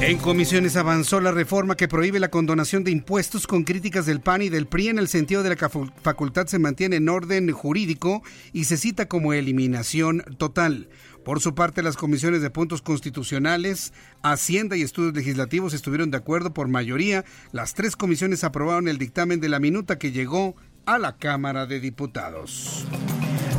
En 0.00 0.18
comisiones 0.18 0.74
avanzó 0.74 1.20
la 1.20 1.30
reforma 1.30 1.76
que 1.76 1.86
prohíbe 1.86 2.18
la 2.18 2.32
condonación 2.32 2.82
de 2.82 2.90
impuestos 2.90 3.46
con 3.46 3.62
críticas 3.62 4.04
del 4.04 4.20
PAN 4.20 4.42
y 4.42 4.48
del 4.48 4.66
PRI 4.66 4.88
en 4.88 4.98
el 4.98 5.06
sentido 5.06 5.44
de 5.44 5.54
que 5.54 5.62
la 5.62 5.70
facultad 6.02 6.48
se 6.48 6.58
mantiene 6.58 6.96
en 6.96 7.08
orden 7.08 7.52
jurídico 7.52 8.24
y 8.52 8.64
se 8.64 8.78
cita 8.78 9.06
como 9.06 9.32
eliminación 9.32 10.24
total. 10.38 10.88
Por 11.24 11.40
su 11.40 11.54
parte, 11.54 11.82
las 11.82 11.96
comisiones 11.96 12.42
de 12.42 12.50
puntos 12.50 12.82
constitucionales, 12.82 13.92
Hacienda 14.22 14.76
y 14.76 14.82
Estudios 14.82 15.14
Legislativos 15.14 15.72
estuvieron 15.72 16.10
de 16.10 16.16
acuerdo 16.16 16.52
por 16.52 16.66
mayoría. 16.66 17.24
Las 17.52 17.74
tres 17.74 17.94
comisiones 17.94 18.42
aprobaron 18.42 18.88
el 18.88 18.98
dictamen 18.98 19.40
de 19.40 19.48
la 19.48 19.60
minuta 19.60 19.98
que 19.98 20.10
llegó 20.10 20.56
a 20.84 20.98
la 20.98 21.16
Cámara 21.16 21.66
de 21.66 21.78
Diputados. 21.78 22.86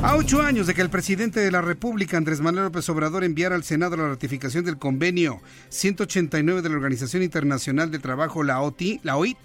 A 0.01 0.17
ocho 0.17 0.41
años 0.41 0.67
de 0.67 0.73
que 0.73 0.81
el 0.81 0.89
presidente 0.89 1.39
de 1.39 1.51
la 1.51 1.61
República, 1.61 2.17
Andrés 2.17 2.41
Manuel 2.41 2.65
López 2.65 2.89
Obrador, 2.89 3.23
enviara 3.23 3.55
al 3.55 3.63
Senado 3.63 3.95
la 3.95 4.09
ratificación 4.09 4.65
del 4.65 4.77
convenio 4.77 5.41
189 5.69 6.61
de 6.61 6.67
la 6.67 6.75
Organización 6.75 7.23
Internacional 7.23 7.89
de 7.89 7.99
Trabajo, 7.99 8.43
la, 8.43 8.59
OTI, 8.59 8.99
la 9.03 9.15
OIT, 9.15 9.37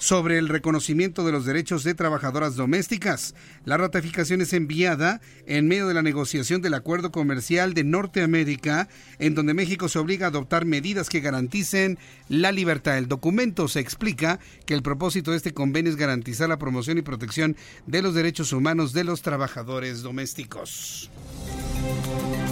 sobre 0.00 0.38
el 0.38 0.48
reconocimiento 0.48 1.24
de 1.24 1.30
los 1.30 1.44
derechos 1.44 1.84
de 1.84 1.94
trabajadoras 1.94 2.56
domésticas. 2.56 3.34
La 3.66 3.76
ratificación 3.76 4.40
es 4.40 4.54
enviada 4.54 5.20
en 5.46 5.68
medio 5.68 5.86
de 5.86 5.94
la 5.94 6.02
negociación 6.02 6.62
del 6.62 6.72
acuerdo 6.72 7.12
comercial 7.12 7.74
de 7.74 7.84
Norteamérica, 7.84 8.88
en 9.18 9.34
donde 9.34 9.52
México 9.52 9.88
se 9.90 9.98
obliga 9.98 10.26
a 10.26 10.30
adoptar 10.30 10.64
medidas 10.64 11.10
que 11.10 11.20
garanticen 11.20 11.98
la 12.28 12.50
libertad. 12.50 12.96
El 12.96 13.08
documento 13.08 13.68
se 13.68 13.80
explica 13.80 14.40
que 14.64 14.72
el 14.72 14.82
propósito 14.82 15.32
de 15.32 15.36
este 15.36 15.52
convenio 15.52 15.90
es 15.90 15.96
garantizar 15.96 16.48
la 16.48 16.58
promoción 16.58 16.96
y 16.96 17.02
protección 17.02 17.54
de 17.86 18.00
los 18.00 18.14
derechos 18.14 18.54
humanos 18.54 18.94
de 18.94 19.04
los 19.04 19.20
trabajadores 19.20 20.00
domésticos. 20.00 21.10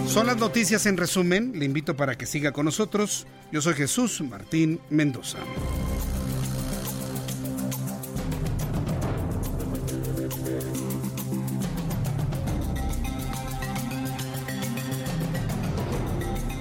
Son 0.06 0.26
las 0.26 0.36
noticias 0.36 0.84
en 0.84 0.98
resumen. 0.98 1.52
Le 1.58 1.64
invito 1.64 1.96
para 1.96 2.18
que 2.18 2.26
siga 2.26 2.52
con 2.52 2.66
nosotros. 2.66 3.26
Yo 3.50 3.62
soy 3.62 3.72
Jesús 3.72 4.20
Martín 4.20 4.80
Mendoza. 4.90 5.38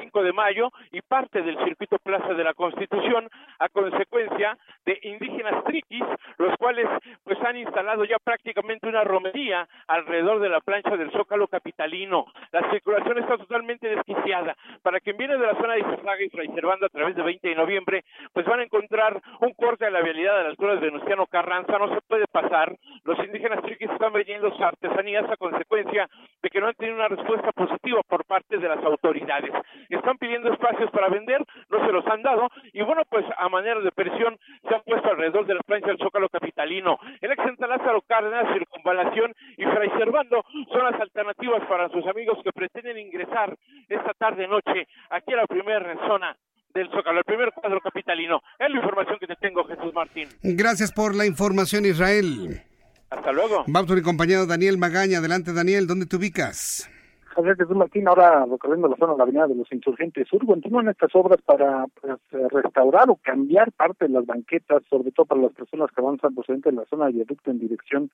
5 0.00 0.22
de 0.24 0.32
mayo 0.32 0.70
y 0.90 1.02
parte 1.02 1.42
del 1.42 1.56
circuito 1.64 1.98
Plaza 1.98 2.34
de 2.34 2.42
la 2.42 2.54
Constitución 2.54 3.28
a 3.60 3.68
consecuencia 3.68 4.58
de 4.84 4.98
indígenas 5.04 5.62
triquis, 5.62 6.02
los 6.38 6.56
cuales 6.56 6.88
pues 7.22 7.38
han 7.44 7.58
instalado 7.58 8.04
ya 8.04 8.18
prácticamente 8.18 8.88
una 8.88 9.04
romería 9.04 9.68
alrededor 9.86 10.40
de 10.40 10.48
la 10.48 10.60
plancha 10.60 10.96
del 10.96 11.12
Zócalo 11.12 11.46
Capitalino. 11.46 12.26
La 12.52 12.70
circulación 12.70 13.18
está 13.18 13.36
totalmente 13.38 13.88
desquiciada. 13.88 14.56
Para 14.82 15.00
quien 15.00 15.16
viene 15.16 15.36
de 15.36 15.46
la 15.46 15.54
zona 15.54 15.74
de 15.74 15.80
Izazaga 15.80 16.22
y 16.22 16.30
Fray 16.30 16.48
Servando 16.54 16.86
a 16.86 16.88
través 16.88 17.16
de 17.16 17.22
20 17.22 17.48
de 17.48 17.54
noviembre, 17.54 18.04
pues 18.32 18.46
van 18.46 18.60
a 18.60 18.64
encontrar 18.64 19.20
un 19.40 19.52
corte 19.54 19.84
de 19.84 19.90
la 19.90 20.02
vialidad 20.02 20.36
de 20.36 20.42
las 20.42 20.50
alturas 20.50 20.80
de 20.80 20.86
Venustiano 20.86 21.26
Carranza, 21.26 21.78
no 21.78 21.94
se 21.94 22.00
puede 22.02 22.26
pasar. 22.26 22.74
Los 23.04 23.18
indígenas 23.18 23.62
triquis 23.62 23.90
están 23.90 24.12
vendiendo 24.12 24.50
sus 24.50 24.60
artesanías 24.60 25.28
a 25.30 25.36
consecuencia 25.36 26.08
de 26.42 26.50
que 26.50 26.60
no 26.60 26.68
han 26.68 26.74
tenido 26.74 26.96
una 26.96 27.08
respuesta 27.08 27.52
positiva 27.52 28.00
por 28.08 28.24
parte 28.24 28.58
de 28.58 28.68
las 28.68 28.82
autoridades. 28.84 29.52
Están 29.88 30.18
pidiendo 30.18 30.52
espacios 30.52 30.90
para 30.90 31.08
vender, 31.08 31.44
no 31.68 31.86
se 31.86 31.92
los 31.92 32.06
han 32.06 32.22
dado, 32.22 32.48
y 32.72 32.82
bueno, 32.82 33.02
pues 33.08 33.24
a 33.36 33.48
manera 33.48 33.80
de 33.80 33.92
presión 33.92 34.36
se 34.68 34.74
han 34.74 34.82
puesto 34.82 35.08
alrededor 35.08 35.46
de 35.46 35.54
la 35.54 35.60
plancha 35.60 35.88
del 35.88 35.98
Zócalo 35.98 36.28
Capitalino. 36.28 36.98
El 37.20 37.32
ex 37.32 37.40
Lázaro 37.58 38.02
Cárdenas, 38.02 38.52
Circunvalación 38.52 39.32
y 39.56 39.64
Fray 39.64 39.90
Servando 39.90 40.44
son 40.72 40.84
las 40.84 41.00
alternativas 41.00 41.64
para 41.66 41.88
sus 41.88 42.06
amigos 42.06 42.29
que 42.42 42.52
pretenden 42.52 42.98
ingresar 42.98 43.56
esta 43.88 44.12
tarde-noche 44.14 44.86
aquí 45.10 45.32
a 45.32 45.36
la 45.36 45.46
primera 45.46 45.94
zona 46.06 46.36
del 46.74 46.88
Zócalo, 46.90 47.18
el 47.18 47.24
primer 47.24 47.50
cuadro 47.52 47.80
capitalino. 47.80 48.40
Es 48.58 48.70
la 48.70 48.76
información 48.76 49.18
que 49.18 49.26
te 49.26 49.36
tengo, 49.36 49.64
Jesús 49.64 49.92
Martín. 49.92 50.28
Gracias 50.42 50.92
por 50.92 51.14
la 51.14 51.26
información, 51.26 51.84
Israel. 51.84 52.62
Hasta 53.10 53.32
luego. 53.32 53.64
Vamos 53.66 53.88
con 53.88 53.96
mi 53.96 54.02
compañero 54.02 54.46
Daniel 54.46 54.78
Magaña. 54.78 55.18
Adelante, 55.18 55.52
Daniel, 55.52 55.86
¿dónde 55.86 56.06
te 56.06 56.16
ubicas? 56.16 56.88
Javier 57.34 57.56
Jesús 57.56 57.76
Martín, 57.76 58.08
ahora 58.08 58.44
recorriendo 58.44 58.88
la 58.88 58.96
zona 58.96 59.12
de 59.12 59.18
la 59.18 59.24
Avenida 59.24 59.46
de 59.46 59.54
los 59.54 59.72
Insurgentes 59.72 60.26
Sur, 60.28 60.44
continúan 60.44 60.88
estas 60.88 61.14
obras 61.14 61.40
para 61.42 61.86
pues, 62.00 62.18
restaurar 62.50 63.08
o 63.08 63.16
cambiar 63.16 63.70
parte 63.72 64.06
de 64.06 64.12
las 64.12 64.26
banquetas, 64.26 64.82
sobre 64.90 65.12
todo 65.12 65.26
para 65.26 65.42
las 65.42 65.52
personas 65.52 65.90
que 65.92 66.00
avanzan 66.00 66.34
procedente 66.34 66.70
de 66.70 66.76
la 66.76 66.86
zona 66.86 67.06
de 67.06 67.12
viaducto 67.12 67.50
en 67.50 67.58
dirección 67.60 68.10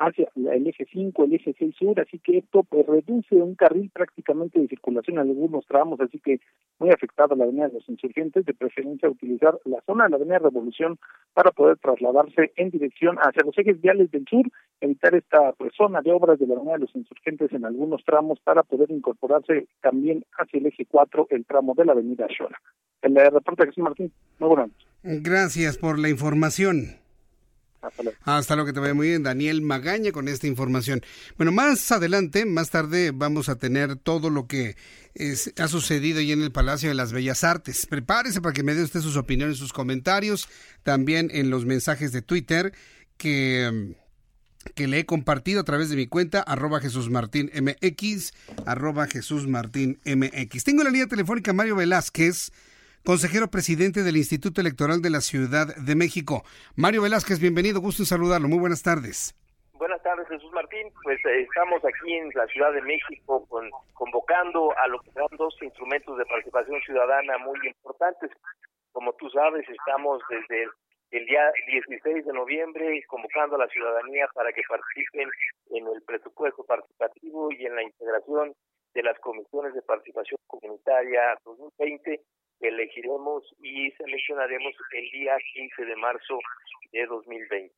hacia 0.00 0.28
el 0.34 0.66
eje 0.66 0.86
5, 0.90 1.24
el 1.24 1.34
eje 1.34 1.54
6 1.58 1.76
sur, 1.76 2.00
así 2.00 2.18
que 2.20 2.38
esto 2.38 2.62
pues 2.62 2.86
reduce 2.86 3.34
un 3.34 3.54
carril 3.54 3.90
prácticamente 3.92 4.58
de 4.58 4.66
circulación 4.66 5.18
en 5.18 5.28
algunos 5.28 5.66
tramos, 5.66 6.00
así 6.00 6.18
que 6.18 6.40
muy 6.78 6.88
afectada 6.88 7.36
la 7.36 7.44
avenida 7.44 7.68
de 7.68 7.74
los 7.74 7.88
insurgentes, 7.88 8.46
de 8.46 8.54
preferencia 8.54 9.10
utilizar 9.10 9.58
la 9.66 9.82
zona 9.82 10.04
de 10.04 10.10
la 10.10 10.16
avenida 10.16 10.38
Revolución 10.38 10.98
para 11.34 11.50
poder 11.50 11.76
trasladarse 11.76 12.52
en 12.56 12.70
dirección 12.70 13.18
hacia 13.18 13.42
los 13.44 13.56
ejes 13.58 13.78
viales 13.82 14.10
del 14.10 14.24
sur, 14.26 14.46
evitar 14.80 15.14
esta 15.14 15.52
pues, 15.52 15.74
zona 15.76 16.00
de 16.00 16.12
obras 16.12 16.38
de 16.38 16.46
la 16.46 16.54
avenida 16.54 16.74
de 16.74 16.80
los 16.80 16.96
insurgentes 16.96 17.52
en 17.52 17.66
algunos 17.66 18.02
tramos 18.04 18.40
para 18.40 18.62
poder 18.70 18.90
incorporarse 18.90 19.66
también 19.82 20.24
hacia 20.38 20.58
el 20.58 20.66
eje 20.66 20.86
4, 20.86 21.26
el 21.30 21.44
tramo 21.44 21.74
de 21.76 21.84
la 21.84 21.92
avenida 21.92 22.26
Xola. 22.36 22.58
El 23.02 23.14
reporte 23.16 23.66
Jesús 23.66 23.82
Martín, 23.82 24.12
muy 24.38 24.48
buenas 24.48 24.70
Gracias 25.02 25.78
por 25.78 25.98
la 25.98 26.08
información. 26.08 27.00
Hasta 27.80 28.54
luego. 28.54 28.66
que 28.66 28.72
te 28.74 28.80
vaya 28.80 28.92
muy 28.92 29.08
bien, 29.08 29.22
Daniel 29.22 29.62
Magaña, 29.62 30.12
con 30.12 30.28
esta 30.28 30.46
información. 30.46 31.00
Bueno, 31.38 31.50
más 31.50 31.90
adelante, 31.90 32.44
más 32.44 32.70
tarde, 32.70 33.10
vamos 33.14 33.48
a 33.48 33.56
tener 33.56 33.96
todo 33.96 34.28
lo 34.28 34.46
que 34.46 34.76
ha 35.56 35.68
sucedido 35.68 36.20
ahí 36.20 36.32
en 36.32 36.42
el 36.42 36.52
Palacio 36.52 36.90
de 36.90 36.94
las 36.94 37.12
Bellas 37.12 37.42
Artes. 37.42 37.86
Prepárese 37.86 38.42
para 38.42 38.52
que 38.52 38.62
me 38.62 38.74
dé 38.74 38.82
usted 38.82 39.00
sus 39.00 39.16
opiniones, 39.16 39.56
sus 39.56 39.72
comentarios, 39.72 40.48
también 40.82 41.30
en 41.32 41.48
los 41.48 41.64
mensajes 41.64 42.12
de 42.12 42.20
Twitter 42.20 42.72
que 43.16 43.94
que 44.74 44.86
le 44.86 45.00
he 45.00 45.06
compartido 45.06 45.60
a 45.60 45.64
través 45.64 45.90
de 45.90 45.96
mi 45.96 46.06
cuenta, 46.06 46.42
arroba 46.42 46.80
Jesús 46.80 47.10
Martín 47.10 47.50
MX, 47.54 48.32
arroba 48.66 49.06
Jesús 49.06 49.46
Martín 49.46 49.98
MX. 50.04 50.64
Tengo 50.64 50.84
la 50.84 50.90
línea 50.90 51.06
telefónica 51.06 51.52
Mario 51.52 51.76
Velázquez, 51.76 52.50
consejero 53.04 53.48
presidente 53.48 54.02
del 54.02 54.16
Instituto 54.16 54.60
Electoral 54.60 55.02
de 55.02 55.10
la 55.10 55.20
Ciudad 55.20 55.74
de 55.74 55.94
México. 55.94 56.44
Mario 56.76 57.02
Velázquez, 57.02 57.40
bienvenido, 57.40 57.80
gusto 57.80 58.02
en 58.02 58.06
saludarlo. 58.06 58.48
Muy 58.48 58.58
buenas 58.58 58.82
tardes. 58.82 59.34
Buenas 59.74 60.02
tardes, 60.02 60.28
Jesús 60.28 60.52
Martín. 60.52 60.92
Pues 61.02 61.18
eh, 61.24 61.40
estamos 61.40 61.82
aquí 61.82 62.12
en 62.12 62.28
la 62.34 62.46
Ciudad 62.48 62.70
de 62.72 62.82
México 62.82 63.46
convocando 63.94 64.76
a 64.76 64.86
lo 64.88 65.00
que 65.00 65.10
son 65.12 65.28
dos 65.38 65.56
instrumentos 65.62 66.18
de 66.18 66.26
participación 66.26 66.78
ciudadana 66.82 67.38
muy 67.38 67.58
importantes. 67.66 68.30
Como 68.92 69.14
tú 69.14 69.30
sabes, 69.30 69.66
estamos 69.68 70.20
desde 70.28 70.68
el 71.10 71.26
día 71.26 71.50
16 71.66 72.24
de 72.24 72.32
noviembre 72.32 73.02
convocando 73.08 73.56
a 73.56 73.60
la 73.60 73.68
ciudadanía 73.68 74.28
para 74.34 74.52
que 74.52 74.62
participen 74.68 75.28
en 75.70 75.86
el 75.88 76.02
presupuesto 76.02 76.64
participativo 76.64 77.50
y 77.52 77.66
en 77.66 77.74
la 77.74 77.82
integración 77.82 78.54
de 78.94 79.02
las 79.02 79.18
comisiones 79.18 79.74
de 79.74 79.82
participación 79.82 80.38
comunitaria 80.46 81.36
2020 81.44 82.20
elegiremos 82.60 83.42
y 83.60 83.90
seleccionaremos 83.92 84.74
el 84.92 85.10
día 85.10 85.36
15 85.54 85.84
de 85.84 85.96
marzo 85.96 86.38
de 86.92 87.06
2020. 87.06 87.74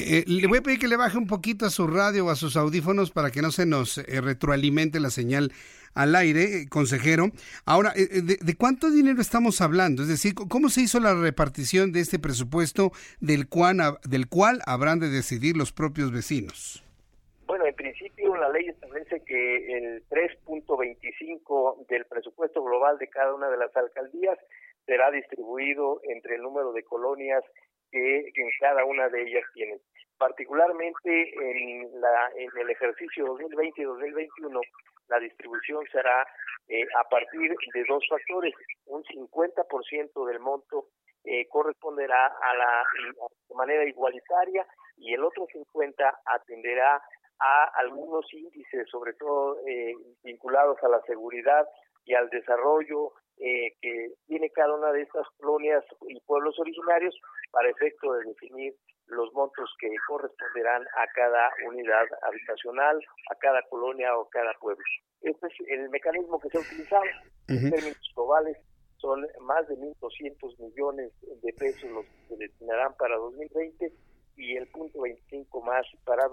Eh, 0.00 0.24
le 0.26 0.46
voy 0.46 0.58
a 0.58 0.62
pedir 0.62 0.78
que 0.78 0.86
le 0.86 0.96
baje 0.96 1.18
un 1.18 1.26
poquito 1.26 1.66
a 1.66 1.70
su 1.70 1.88
radio 1.88 2.26
o 2.26 2.30
a 2.30 2.36
sus 2.36 2.56
audífonos 2.56 3.10
para 3.10 3.30
que 3.30 3.42
no 3.42 3.50
se 3.50 3.66
nos 3.66 3.98
eh, 3.98 4.20
retroalimente 4.20 5.00
la 5.00 5.10
señal 5.10 5.50
al 5.94 6.14
aire, 6.14 6.44
eh, 6.44 6.68
consejero. 6.68 7.30
Ahora, 7.66 7.92
de, 7.94 8.56
cuánto 8.56 8.90
dinero 8.90 9.20
estamos 9.20 9.60
hablando? 9.60 10.02
Es 10.02 10.08
decir, 10.08 10.34
¿cómo 10.34 10.68
se 10.68 10.82
hizo 10.82 11.00
la 11.00 11.14
repartición 11.14 11.90
de 11.90 12.00
este 12.00 12.20
presupuesto 12.20 12.92
del 13.20 13.48
cual, 13.48 13.98
del 14.08 14.28
cual 14.28 14.60
habrán 14.66 15.00
de 15.00 15.08
decidir 15.08 15.56
los 15.56 15.72
propios 15.72 16.12
vecinos? 16.12 16.84
Bueno, 17.46 17.66
en 17.66 17.74
principio 17.74 18.36
la 18.36 18.50
ley 18.50 18.68
establece 18.68 19.20
que 19.24 19.78
el 19.78 20.08
3.25 20.08 21.86
del 21.88 22.04
presupuesto 22.04 22.62
global 22.62 22.98
de 22.98 23.08
cada 23.08 23.34
una 23.34 23.48
de 23.48 23.56
las 23.56 23.74
alcaldías 23.76 24.38
será 24.86 25.10
distribuido 25.10 26.00
entre 26.04 26.36
el 26.36 26.42
número 26.42 26.72
de 26.72 26.84
colonias 26.84 27.42
que, 27.90 28.32
en 28.34 28.50
cada 28.60 28.84
una 28.84 29.08
de 29.08 29.22
ellas 29.22 29.44
tienen. 29.54 29.80
Particularmente 30.18 31.32
en, 31.34 32.00
la, 32.00 32.30
en 32.36 32.50
el 32.60 32.70
ejercicio 32.70 33.26
2020 33.26 33.80
y 33.80 33.84
2021, 33.84 34.60
la 35.08 35.18
distribución 35.20 35.84
será 35.90 36.26
eh, 36.68 36.84
a 36.98 37.04
partir 37.08 37.50
de 37.50 37.84
dos 37.88 38.04
factores, 38.08 38.54
un 38.86 39.02
50% 39.04 40.26
del 40.26 40.40
monto 40.40 40.88
eh, 41.24 41.46
corresponderá 41.48 42.26
a 42.26 42.54
la 42.54 42.84
de 43.48 43.54
manera 43.54 43.84
igualitaria 43.84 44.66
y 44.96 45.14
el 45.14 45.24
otro 45.24 45.46
50 45.52 46.20
atenderá 46.24 47.02
a 47.40 47.64
algunos 47.76 48.32
índices, 48.32 48.88
sobre 48.90 49.14
todo 49.14 49.58
eh, 49.66 49.94
vinculados 50.22 50.82
a 50.82 50.88
la 50.88 51.00
seguridad 51.02 51.66
y 52.04 52.14
al 52.14 52.28
desarrollo 52.30 53.12
eh, 53.40 53.74
que 53.80 54.12
tiene 54.26 54.50
cada 54.50 54.74
una 54.74 54.92
de 54.92 55.02
estas 55.02 55.26
colonias 55.38 55.84
y 56.08 56.20
pueblos 56.20 56.58
originarios 56.58 57.14
para 57.50 57.70
efecto 57.70 58.12
de 58.14 58.24
definir 58.24 58.74
los 59.06 59.32
montos 59.32 59.70
que 59.80 59.88
corresponderán 60.06 60.82
a 60.82 61.06
cada 61.14 61.50
unidad 61.66 62.06
habitacional, 62.22 62.98
a 63.30 63.34
cada 63.36 63.62
colonia 63.70 64.16
o 64.16 64.28
cada 64.28 64.52
pueblo. 64.60 64.84
Este 65.22 65.46
es 65.46 65.52
el 65.68 65.88
mecanismo 65.88 66.38
que 66.40 66.48
se 66.50 66.58
ha 66.58 66.60
utilizado. 66.60 67.04
En 67.48 67.70
términos 67.70 68.12
globales, 68.14 68.58
son 68.98 69.26
más 69.40 69.66
de 69.68 69.76
1.200 69.76 70.58
millones 70.58 71.12
de 71.42 71.52
pesos 71.52 71.90
los 71.90 72.04
que 72.04 72.28
se 72.28 72.36
destinarán 72.36 72.94
para 72.96 73.16
2020 73.16 73.92
y 74.36 74.56
el 74.56 74.66
punto 74.68 75.00
25 75.00 75.62
más 75.62 75.86
para 76.04 76.26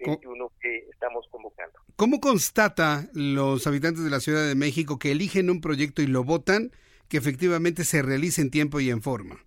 2021 0.00 0.52
que 0.60 0.78
estamos 0.90 1.26
convocando. 1.30 1.78
¿Cómo 1.96 2.20
constata 2.20 3.08
los 3.12 3.66
habitantes 3.66 4.04
de 4.04 4.10
la 4.10 4.20
Ciudad 4.20 4.46
de 4.46 4.54
México 4.54 4.98
que 4.98 5.12
eligen 5.12 5.50
un 5.50 5.60
proyecto 5.60 6.02
y 6.02 6.06
lo 6.06 6.24
votan 6.24 6.70
que 7.08 7.16
efectivamente 7.16 7.84
se 7.84 8.02
realice 8.02 8.42
en 8.42 8.50
tiempo 8.50 8.80
y 8.80 8.90
en 8.90 9.02
forma? 9.02 9.44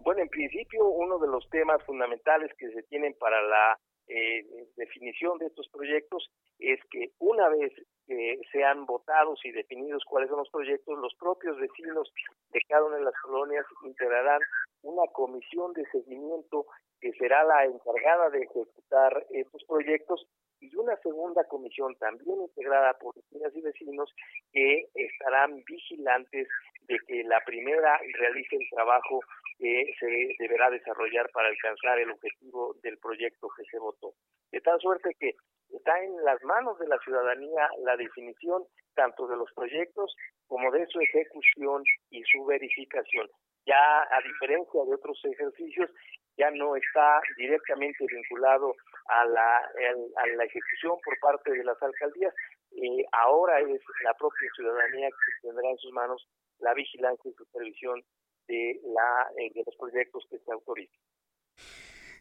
Bueno, 0.00 0.22
en 0.22 0.28
principio 0.28 0.86
uno 0.86 1.18
de 1.18 1.28
los 1.28 1.48
temas 1.50 1.82
fundamentales 1.84 2.50
que 2.58 2.70
se 2.70 2.82
tienen 2.84 3.14
para 3.18 3.42
la 3.42 3.78
eh, 4.08 4.46
definición 4.76 5.38
de 5.38 5.46
estos 5.46 5.68
proyectos 5.68 6.30
es 6.58 6.78
que 6.90 7.10
una 7.18 7.48
vez 7.48 7.72
que 8.06 8.40
sean 8.52 8.86
votados 8.86 9.40
y 9.44 9.50
definidos 9.50 10.04
cuáles 10.04 10.28
son 10.28 10.38
los 10.38 10.50
proyectos, 10.50 10.98
los 10.98 11.14
propios 11.16 11.58
vecinos 11.58 12.12
de 12.50 12.60
cada 12.68 12.84
una 12.84 12.96
de 12.96 13.04
las 13.04 13.14
colonias 13.22 13.66
integrarán 13.84 14.40
una 14.82 15.06
comisión 15.12 15.72
de 15.72 15.84
seguimiento 15.90 16.66
que 17.00 17.12
será 17.12 17.44
la 17.44 17.64
encargada 17.64 18.30
de 18.30 18.42
ejecutar 18.42 19.26
estos 19.30 19.64
proyectos 19.64 20.26
y 20.60 20.74
una 20.76 20.96
segunda 20.98 21.44
comisión 21.44 21.94
también 21.96 22.40
integrada 22.40 22.94
por 22.94 23.14
vecinas 23.14 23.54
y 23.54 23.60
vecinos 23.60 24.14
que 24.52 24.88
estarán 24.94 25.62
vigilantes 25.64 26.48
de 26.88 26.98
que 27.06 27.24
la 27.24 27.40
primera 27.44 28.00
realice 28.18 28.56
el 28.56 28.68
trabajo 28.70 29.20
que 29.58 29.92
se 29.98 30.36
deberá 30.38 30.70
desarrollar 30.70 31.28
para 31.32 31.48
alcanzar 31.48 31.98
el 31.98 32.10
objetivo 32.10 32.74
del 32.82 32.98
proyecto 32.98 33.48
que 33.56 33.64
se 33.64 33.78
votó. 33.78 34.14
De 34.52 34.60
tal 34.60 34.80
suerte 34.80 35.14
que 35.18 35.34
está 35.70 36.02
en 36.02 36.24
las 36.24 36.42
manos 36.42 36.78
de 36.78 36.88
la 36.88 36.98
ciudadanía 36.98 37.68
la 37.84 37.96
definición 37.96 38.64
tanto 38.94 39.26
de 39.26 39.36
los 39.36 39.52
proyectos 39.54 40.14
como 40.46 40.70
de 40.72 40.86
su 40.86 41.00
ejecución 41.00 41.84
y 42.10 42.22
su 42.24 42.44
verificación. 42.44 43.28
Ya 43.66 44.02
a 44.02 44.20
diferencia 44.22 44.84
de 44.84 44.94
otros 44.94 45.20
ejercicios, 45.24 45.90
ya 46.36 46.50
no 46.50 46.76
está 46.76 47.20
directamente 47.36 48.04
vinculado 48.06 48.74
a 49.08 49.24
la, 49.24 49.56
a 49.56 50.26
la 50.36 50.44
ejecución 50.44 50.96
por 51.04 51.18
parte 51.20 51.50
de 51.50 51.64
las 51.64 51.80
alcaldías. 51.82 52.34
Eh, 52.72 53.04
ahora 53.12 53.60
es 53.60 53.80
la 54.04 54.14
propia 54.14 54.48
ciudadanía 54.54 55.08
que 55.08 55.48
tendrá 55.48 55.70
en 55.70 55.78
sus 55.78 55.92
manos 55.92 56.28
la 56.58 56.74
vigilancia 56.74 57.30
y 57.30 57.34
supervisión 57.34 58.02
de, 58.48 58.80
la, 58.84 59.30
eh, 59.38 59.50
de 59.54 59.62
los 59.64 59.76
proyectos 59.76 60.26
que 60.30 60.38
se 60.38 60.52
autorizan. 60.52 61.00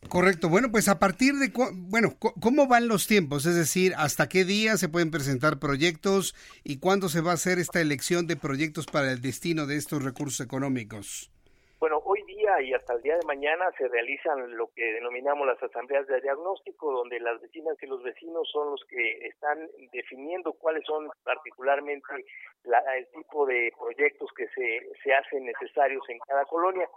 Correcto. 0.09 0.49
Bueno, 0.49 0.69
pues 0.71 0.87
a 0.87 0.99
partir 0.99 1.33
de, 1.35 1.51
bueno, 1.73 2.09
¿cómo 2.19 2.67
van 2.67 2.87
los 2.87 3.07
tiempos? 3.07 3.45
Es 3.45 3.55
decir, 3.55 3.93
¿hasta 3.97 4.29
qué 4.29 4.45
día 4.45 4.77
se 4.77 4.89
pueden 4.89 5.11
presentar 5.11 5.59
proyectos 5.59 6.35
y 6.63 6.79
cuándo 6.79 7.09
se 7.09 7.21
va 7.21 7.31
a 7.31 7.35
hacer 7.35 7.59
esta 7.59 7.81
elección 7.81 8.27
de 8.27 8.35
proyectos 8.35 8.85
para 8.85 9.11
el 9.11 9.21
destino 9.21 9.65
de 9.65 9.77
estos 9.77 10.03
recursos 10.03 10.45
económicos? 10.45 11.31
Bueno, 11.79 12.01
hoy 12.05 12.23
día 12.23 12.61
y 12.61 12.73
hasta 12.73 12.93
el 12.93 13.01
día 13.01 13.17
de 13.17 13.25
mañana 13.27 13.65
se 13.77 13.87
realizan 13.87 14.55
lo 14.55 14.71
que 14.75 14.93
denominamos 14.93 15.45
las 15.45 15.61
asambleas 15.61 16.07
de 16.07 16.21
diagnóstico, 16.21 16.91
donde 16.91 17.19
las 17.19 17.41
vecinas 17.41 17.75
y 17.81 17.85
los 17.85 18.01
vecinos 18.01 18.49
son 18.51 18.71
los 18.71 18.83
que 18.85 19.27
están 19.27 19.67
definiendo 19.91 20.53
cuáles 20.53 20.85
son 20.85 21.09
particularmente 21.23 22.25
el 22.63 23.07
tipo 23.13 23.45
de 23.45 23.71
proyectos 23.77 24.29
que 24.35 24.47
se, 24.55 24.89
se 25.03 25.13
hacen 25.13 25.45
necesarios 25.45 26.03
en 26.09 26.17
cada 26.19 26.45
colonia 26.45 26.89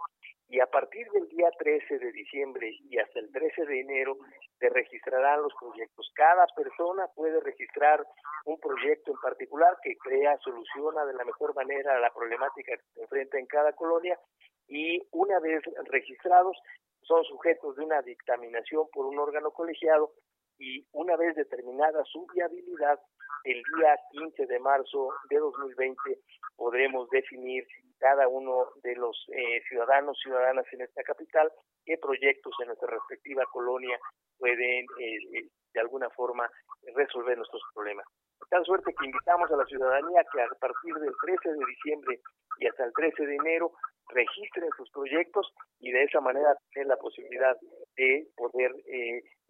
y 0.49 0.59
a 0.59 0.65
partir 0.65 1.07
del 1.11 1.27
día 1.29 1.49
13 1.57 1.99
de 1.99 2.11
diciembre 2.11 2.71
y 2.89 2.97
hasta 2.97 3.19
el 3.19 3.31
13 3.31 3.65
de 3.65 3.81
enero 3.81 4.17
se 4.59 4.67
registrarán 4.69 5.43
los 5.43 5.53
proyectos. 5.59 6.11
Cada 6.15 6.45
persona 6.55 7.07
puede 7.15 7.39
registrar 7.39 8.03
un 8.45 8.59
proyecto 8.59 9.11
en 9.11 9.17
particular 9.19 9.77
que 9.83 9.95
crea, 9.97 10.37
soluciona 10.39 11.05
de 11.05 11.13
la 11.13 11.23
mejor 11.23 11.53
manera 11.55 11.99
la 11.99 12.11
problemática 12.11 12.75
que 12.75 12.93
se 12.95 13.01
enfrenta 13.01 13.37
en 13.37 13.45
cada 13.45 13.73
colonia 13.73 14.19
y 14.67 14.99
una 15.11 15.39
vez 15.39 15.61
registrados 15.85 16.57
son 17.03 17.23
sujetos 17.25 17.75
de 17.75 17.85
una 17.85 18.01
dictaminación 18.01 18.87
por 18.91 19.05
un 19.05 19.19
órgano 19.19 19.51
colegiado 19.51 20.11
y 20.57 20.85
una 20.91 21.15
vez 21.15 21.35
determinada 21.35 22.03
su 22.05 22.25
viabilidad, 22.33 22.99
el 23.43 23.61
día 23.77 23.97
15 24.11 24.45
de 24.47 24.59
marzo 24.59 25.09
de 25.29 25.37
2020 25.37 26.19
podremos 26.57 27.09
definir 27.09 27.65
cada 27.99 28.27
uno 28.27 28.67
de 28.81 28.95
los 28.95 29.15
eh, 29.29 29.61
ciudadanos, 29.67 30.17
ciudadanas 30.23 30.65
en 30.71 30.81
esta 30.81 31.03
capital, 31.03 31.51
qué 31.85 31.97
proyectos 31.97 32.53
en 32.61 32.67
nuestra 32.67 32.87
respectiva 32.87 33.43
colonia 33.51 33.99
pueden 34.37 34.85
eh, 34.99 35.17
eh, 35.33 35.47
de 35.73 35.79
alguna 35.79 36.09
forma 36.11 36.49
resolver 36.95 37.37
nuestros 37.37 37.61
problemas. 37.73 38.05
De 38.39 38.45
tal 38.49 38.65
suerte 38.65 38.93
que 38.97 39.05
invitamos 39.05 39.51
a 39.51 39.57
la 39.57 39.65
ciudadanía 39.65 40.23
que 40.31 40.41
a 40.41 40.47
partir 40.59 40.95
del 40.95 41.13
13 41.21 41.49
de 41.53 41.65
diciembre 41.65 42.19
y 42.59 42.67
hasta 42.67 42.85
el 42.85 42.93
13 42.93 43.25
de 43.25 43.35
enero 43.35 43.71
registren 44.07 44.69
sus 44.77 44.89
proyectos 44.91 45.53
y 45.79 45.91
de 45.91 46.03
esa 46.03 46.21
manera 46.21 46.55
tener 46.73 46.87
la 46.87 46.97
posibilidad 46.97 47.55
de 47.95 48.27
poder 48.35 48.71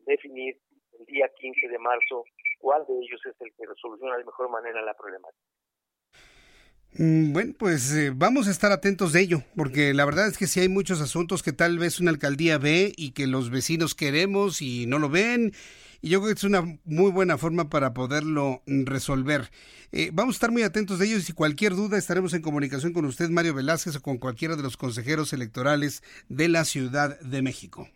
definir 0.05 0.57
el 0.99 1.05
día 1.05 1.29
15 1.37 1.67
de 1.69 1.79
marzo 1.79 2.25
cuál 2.59 2.85
de 2.87 2.93
ellos 2.93 3.21
es 3.25 3.39
el 3.39 3.53
que 3.55 3.65
resoluciona 3.65 4.17
de 4.17 4.25
mejor 4.25 4.49
manera 4.49 4.81
la 4.81 4.93
problemática. 4.93 5.58
Mm, 6.93 7.33
bueno, 7.33 7.53
pues 7.57 7.91
eh, 7.93 8.11
vamos 8.15 8.47
a 8.47 8.51
estar 8.51 8.71
atentos 8.71 9.13
de 9.13 9.21
ello, 9.21 9.43
porque 9.55 9.93
la 9.93 10.05
verdad 10.05 10.27
es 10.27 10.37
que 10.37 10.47
si 10.47 10.59
hay 10.59 10.69
muchos 10.69 11.01
asuntos 11.01 11.43
que 11.43 11.53
tal 11.53 11.77
vez 11.77 11.99
una 11.99 12.11
alcaldía 12.11 12.57
ve 12.57 12.93
y 12.97 13.11
que 13.11 13.27
los 13.27 13.51
vecinos 13.51 13.93
queremos 13.93 14.61
y 14.61 14.85
no 14.87 14.97
lo 14.97 15.09
ven, 15.09 15.53
y 16.01 16.09
yo 16.09 16.19
creo 16.19 16.33
que 16.33 16.39
es 16.39 16.43
una 16.43 16.79
muy 16.85 17.11
buena 17.11 17.37
forma 17.37 17.69
para 17.69 17.93
poderlo 17.93 18.63
resolver. 18.65 19.51
Eh, 19.91 20.11
vamos 20.13 20.35
a 20.35 20.37
estar 20.37 20.51
muy 20.51 20.63
atentos 20.63 20.99
de 20.99 21.07
ellos 21.07 21.29
y 21.29 21.33
cualquier 21.33 21.75
duda 21.75 21.97
estaremos 21.97 22.33
en 22.33 22.41
comunicación 22.41 22.93
con 22.93 23.05
usted, 23.05 23.29
Mario 23.29 23.53
Velázquez, 23.53 23.95
o 23.95 24.01
con 24.01 24.17
cualquiera 24.17 24.55
de 24.55 24.63
los 24.63 24.77
consejeros 24.77 25.33
electorales 25.33 26.03
de 26.27 26.47
la 26.47 26.65
Ciudad 26.65 27.19
de 27.19 27.41
México. 27.41 27.87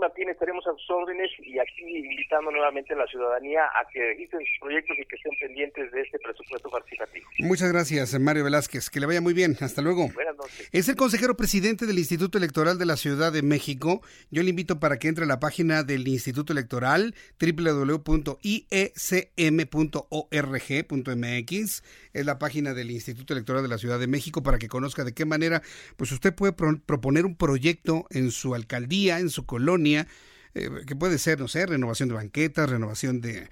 Claro 0.00 0.14
que 0.14 0.20
sí, 0.20 0.24
Martín, 0.24 0.28
estaremos 0.30 0.66
a 0.66 0.72
sus 0.72 0.90
órdenes 0.90 1.30
y 1.38 1.58
aquí 1.58 1.82
invitando 1.84 2.50
nuevamente 2.50 2.94
a 2.94 2.96
la 2.96 3.06
ciudadanía 3.06 3.64
a 3.66 3.86
que 3.92 4.00
registren 4.00 4.40
sus 4.40 4.58
proyectos 4.60 4.96
y 4.98 5.04
que 5.04 5.16
estén 5.16 5.32
pendientes 5.40 5.92
de 5.92 6.00
este 6.00 6.18
presupuesto 6.18 6.70
participativo. 6.70 7.26
Muchas 7.40 7.72
gracias, 7.72 8.18
Mario 8.18 8.44
Velázquez. 8.44 8.88
Que 8.90 9.00
le 9.00 9.06
vaya 9.06 9.20
muy 9.20 9.34
bien. 9.34 9.56
Hasta 9.60 9.82
luego. 9.82 10.08
Buenas 10.14 10.36
noches. 10.36 10.68
Es 10.72 10.88
el 10.88 10.96
consejero 10.96 11.36
presidente 11.36 11.86
del 11.86 11.98
Instituto 11.98 12.38
Electoral 12.38 12.78
de 12.78 12.86
la 12.86 12.96
Ciudad 12.96 13.32
de 13.32 13.42
México. 13.42 14.00
Yo 14.30 14.42
le 14.42 14.50
invito 14.50 14.80
para 14.80 14.98
que 14.98 15.08
entre 15.08 15.24
a 15.24 15.26
la 15.26 15.40
página 15.40 15.82
del 15.82 16.08
Instituto 16.08 16.52
Electoral 16.52 17.14
www.iecm.org.mx. 17.40 18.10
Es 22.12 22.26
la 22.26 22.38
página 22.38 22.74
del 22.74 22.90
Instituto 22.90 23.34
Electoral 23.34 23.62
de 23.62 23.68
la 23.68 23.78
Ciudad 23.78 23.98
de 23.98 24.06
México 24.06 24.42
para 24.42 24.58
que 24.58 24.68
conozca 24.68 25.04
de 25.04 25.14
qué 25.14 25.24
manera 25.24 25.62
pues 25.96 26.12
usted 26.12 26.34
puede 26.34 26.52
proponer 26.52 27.26
un 27.26 27.36
proyecto 27.36 28.06
en 28.10 28.30
su 28.30 28.54
alcaldía, 28.54 29.18
en 29.18 29.30
su 29.30 29.46
colonia, 29.46 29.89
eh, 29.98 30.06
que 30.86 30.96
puede 30.96 31.18
ser, 31.18 31.38
no 31.38 31.48
sé, 31.48 31.66
renovación 31.66 32.08
de 32.08 32.14
banquetas, 32.14 32.70
renovación 32.70 33.20
de, 33.20 33.48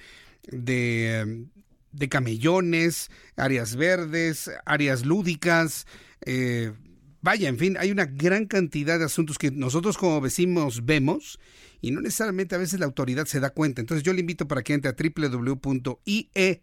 de, 0.50 2.08
camellones, 2.08 3.10
áreas 3.36 3.76
verdes, 3.76 4.50
áreas 4.64 5.04
lúdicas, 5.04 5.86
eh, 6.24 6.72
vaya, 7.20 7.48
en 7.48 7.58
fin, 7.58 7.76
hay 7.78 7.90
una 7.90 8.06
gran 8.06 8.46
cantidad 8.46 8.98
de 8.98 9.04
asuntos 9.04 9.38
que 9.38 9.50
nosotros 9.50 9.98
como 9.98 10.20
vecinos 10.20 10.84
vemos 10.84 11.38
y 11.80 11.90
no 11.90 12.00
necesariamente 12.00 12.54
a 12.54 12.58
veces 12.58 12.80
la 12.80 12.86
autoridad 12.86 13.26
se 13.26 13.40
da 13.40 13.50
cuenta. 13.50 13.80
Entonces 13.80 14.02
yo 14.02 14.12
le 14.12 14.20
invito 14.20 14.48
para 14.48 14.62
que 14.62 14.74
entre 14.74 14.90
a 14.90 14.94
www.iecm.org.mx. 14.94 16.58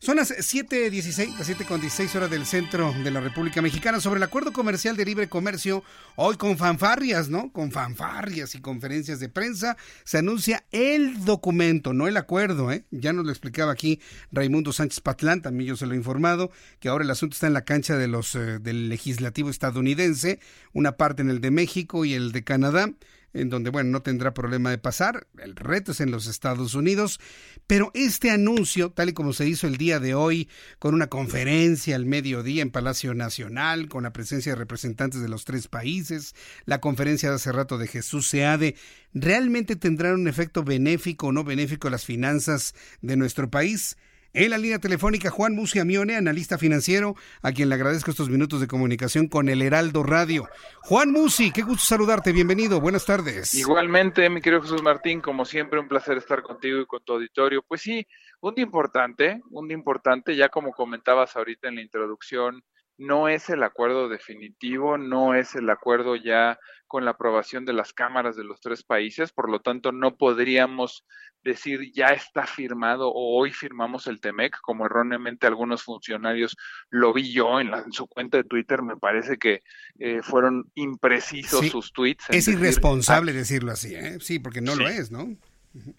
Son 0.00 0.16
las 0.16 0.30
7.16, 0.30 1.38
las 1.38 1.48
7.16 1.48 2.14
horas 2.16 2.30
del 2.30 2.44
centro 2.44 2.92
de 2.92 3.10
la 3.10 3.20
República 3.20 3.62
Mexicana 3.62 4.00
sobre 4.00 4.18
el 4.18 4.24
acuerdo 4.24 4.52
comercial 4.52 4.96
de 4.96 5.04
libre 5.04 5.28
comercio. 5.28 5.82
Hoy 6.16 6.36
con 6.36 6.58
fanfarrias, 6.58 7.28
¿no? 7.28 7.52
Con 7.52 7.70
fanfarrias 7.72 8.54
y 8.54 8.60
conferencias 8.60 9.20
de 9.20 9.28
prensa 9.28 9.76
se 10.04 10.18
anuncia 10.18 10.64
el 10.70 11.24
documento, 11.24 11.92
no 11.92 12.08
el 12.08 12.16
acuerdo, 12.16 12.72
¿eh? 12.72 12.84
Ya 12.90 13.12
nos 13.12 13.24
lo 13.24 13.30
explicaba 13.30 13.72
aquí 13.72 14.00
Raimundo 14.32 14.72
Sánchez 14.72 15.00
Patlán, 15.00 15.40
también 15.42 15.68
yo 15.68 15.76
se 15.76 15.86
lo 15.86 15.94
he 15.94 15.96
informado, 15.96 16.50
que 16.80 16.88
ahora 16.88 17.04
el 17.04 17.10
asunto 17.10 17.34
está 17.34 17.46
en 17.46 17.54
la 17.54 17.64
cancha 17.64 17.96
de 17.96 18.08
los, 18.08 18.34
eh, 18.34 18.58
del 18.58 18.88
legislativo 18.88 19.50
estadounidense 19.50 20.40
una 20.72 20.96
parte 20.96 21.22
en 21.22 21.30
el 21.30 21.40
de 21.40 21.50
México 21.50 22.04
y 22.04 22.14
el 22.14 22.32
de 22.32 22.44
Canadá 22.44 22.92
en 23.36 23.50
donde, 23.50 23.70
bueno, 23.70 23.90
no 23.90 24.02
tendrá 24.02 24.34
problema 24.34 24.70
de 24.70 24.78
pasar. 24.78 25.26
El 25.38 25.56
reto 25.56 25.92
es 25.92 26.00
en 26.00 26.10
los 26.10 26.26
Estados 26.26 26.74
Unidos. 26.74 27.20
Pero 27.66 27.90
este 27.94 28.30
anuncio, 28.30 28.90
tal 28.90 29.10
y 29.10 29.12
como 29.12 29.32
se 29.32 29.46
hizo 29.46 29.66
el 29.66 29.76
día 29.76 30.00
de 30.00 30.14
hoy, 30.14 30.48
con 30.78 30.94
una 30.94 31.08
conferencia 31.08 31.96
al 31.96 32.06
mediodía 32.06 32.62
en 32.62 32.70
Palacio 32.70 33.14
Nacional, 33.14 33.88
con 33.88 34.04
la 34.04 34.12
presencia 34.12 34.52
de 34.52 34.56
representantes 34.56 35.20
de 35.20 35.28
los 35.28 35.44
tres 35.44 35.68
países, 35.68 36.34
la 36.64 36.80
conferencia 36.80 37.28
de 37.28 37.36
hace 37.36 37.52
rato 37.52 37.78
de 37.78 37.88
Jesús 37.88 38.28
Seade, 38.28 38.76
¿realmente 39.12 39.76
tendrá 39.76 40.14
un 40.14 40.28
efecto 40.28 40.62
benéfico 40.62 41.28
o 41.28 41.32
no 41.32 41.44
benéfico 41.44 41.88
a 41.88 41.90
las 41.90 42.04
finanzas 42.04 42.74
de 43.02 43.16
nuestro 43.16 43.50
país? 43.50 43.96
En 44.38 44.50
la 44.50 44.58
línea 44.58 44.78
telefónica, 44.78 45.30
Juan 45.30 45.54
Muciamione, 45.54 46.14
analista 46.14 46.58
financiero, 46.58 47.14
a 47.40 47.52
quien 47.52 47.70
le 47.70 47.74
agradezco 47.74 48.10
estos 48.10 48.28
minutos 48.28 48.60
de 48.60 48.66
comunicación 48.66 49.28
con 49.28 49.48
el 49.48 49.62
Heraldo 49.62 50.02
Radio. 50.02 50.46
Juan 50.82 51.10
Musi, 51.10 51.50
qué 51.52 51.62
gusto 51.62 51.86
saludarte, 51.86 52.32
bienvenido, 52.32 52.78
buenas 52.78 53.06
tardes. 53.06 53.54
Igualmente, 53.54 54.28
mi 54.28 54.42
querido 54.42 54.60
Jesús 54.60 54.82
Martín, 54.82 55.22
como 55.22 55.46
siempre, 55.46 55.80
un 55.80 55.88
placer 55.88 56.18
estar 56.18 56.42
contigo 56.42 56.82
y 56.82 56.84
con 56.84 57.02
tu 57.02 57.14
auditorio. 57.14 57.62
Pues 57.66 57.80
sí, 57.80 58.06
un 58.40 58.54
día 58.54 58.66
importante, 58.66 59.40
un 59.48 59.68
día 59.68 59.78
importante, 59.78 60.36
ya 60.36 60.50
como 60.50 60.72
comentabas 60.72 61.34
ahorita 61.34 61.68
en 61.68 61.76
la 61.76 61.80
introducción, 61.80 62.62
no 62.98 63.28
es 63.28 63.48
el 63.48 63.62
acuerdo 63.62 64.10
definitivo, 64.10 64.98
no 64.98 65.34
es 65.34 65.54
el 65.54 65.70
acuerdo 65.70 66.14
ya 66.14 66.58
con 66.86 67.06
la 67.06 67.12
aprobación 67.12 67.64
de 67.64 67.72
las 67.72 67.94
cámaras 67.94 68.36
de 68.36 68.44
los 68.44 68.60
tres 68.60 68.84
países, 68.84 69.32
por 69.32 69.50
lo 69.50 69.60
tanto 69.60 69.92
no 69.92 70.16
podríamos 70.16 71.06
decir 71.46 71.92
ya 71.92 72.08
está 72.08 72.46
firmado 72.46 73.08
o 73.08 73.38
hoy 73.38 73.52
firmamos 73.52 74.06
el 74.06 74.20
TEMEC, 74.20 74.60
como 74.60 74.86
erróneamente 74.86 75.46
algunos 75.46 75.82
funcionarios 75.82 76.56
lo 76.90 77.12
vi 77.12 77.32
yo 77.32 77.60
en, 77.60 77.70
su 77.92 78.06
cuenta 78.06 78.38
de 78.38 78.44
Twitter, 78.44 78.82
me 78.82 78.96
parece 78.96 79.38
que 79.38 79.62
eh, 79.98 80.20
fueron 80.22 80.70
imprecisos 80.74 81.66
sus 81.68 81.92
tweets. 81.92 82.26
Es 82.28 82.48
irresponsable 82.48 83.32
ah, 83.32 83.34
decirlo 83.34 83.72
así, 83.72 83.94
¿eh? 83.94 84.18
sí, 84.20 84.38
porque 84.38 84.60
no 84.60 84.74
lo 84.74 84.88
es, 84.88 85.10
¿no? 85.10 85.36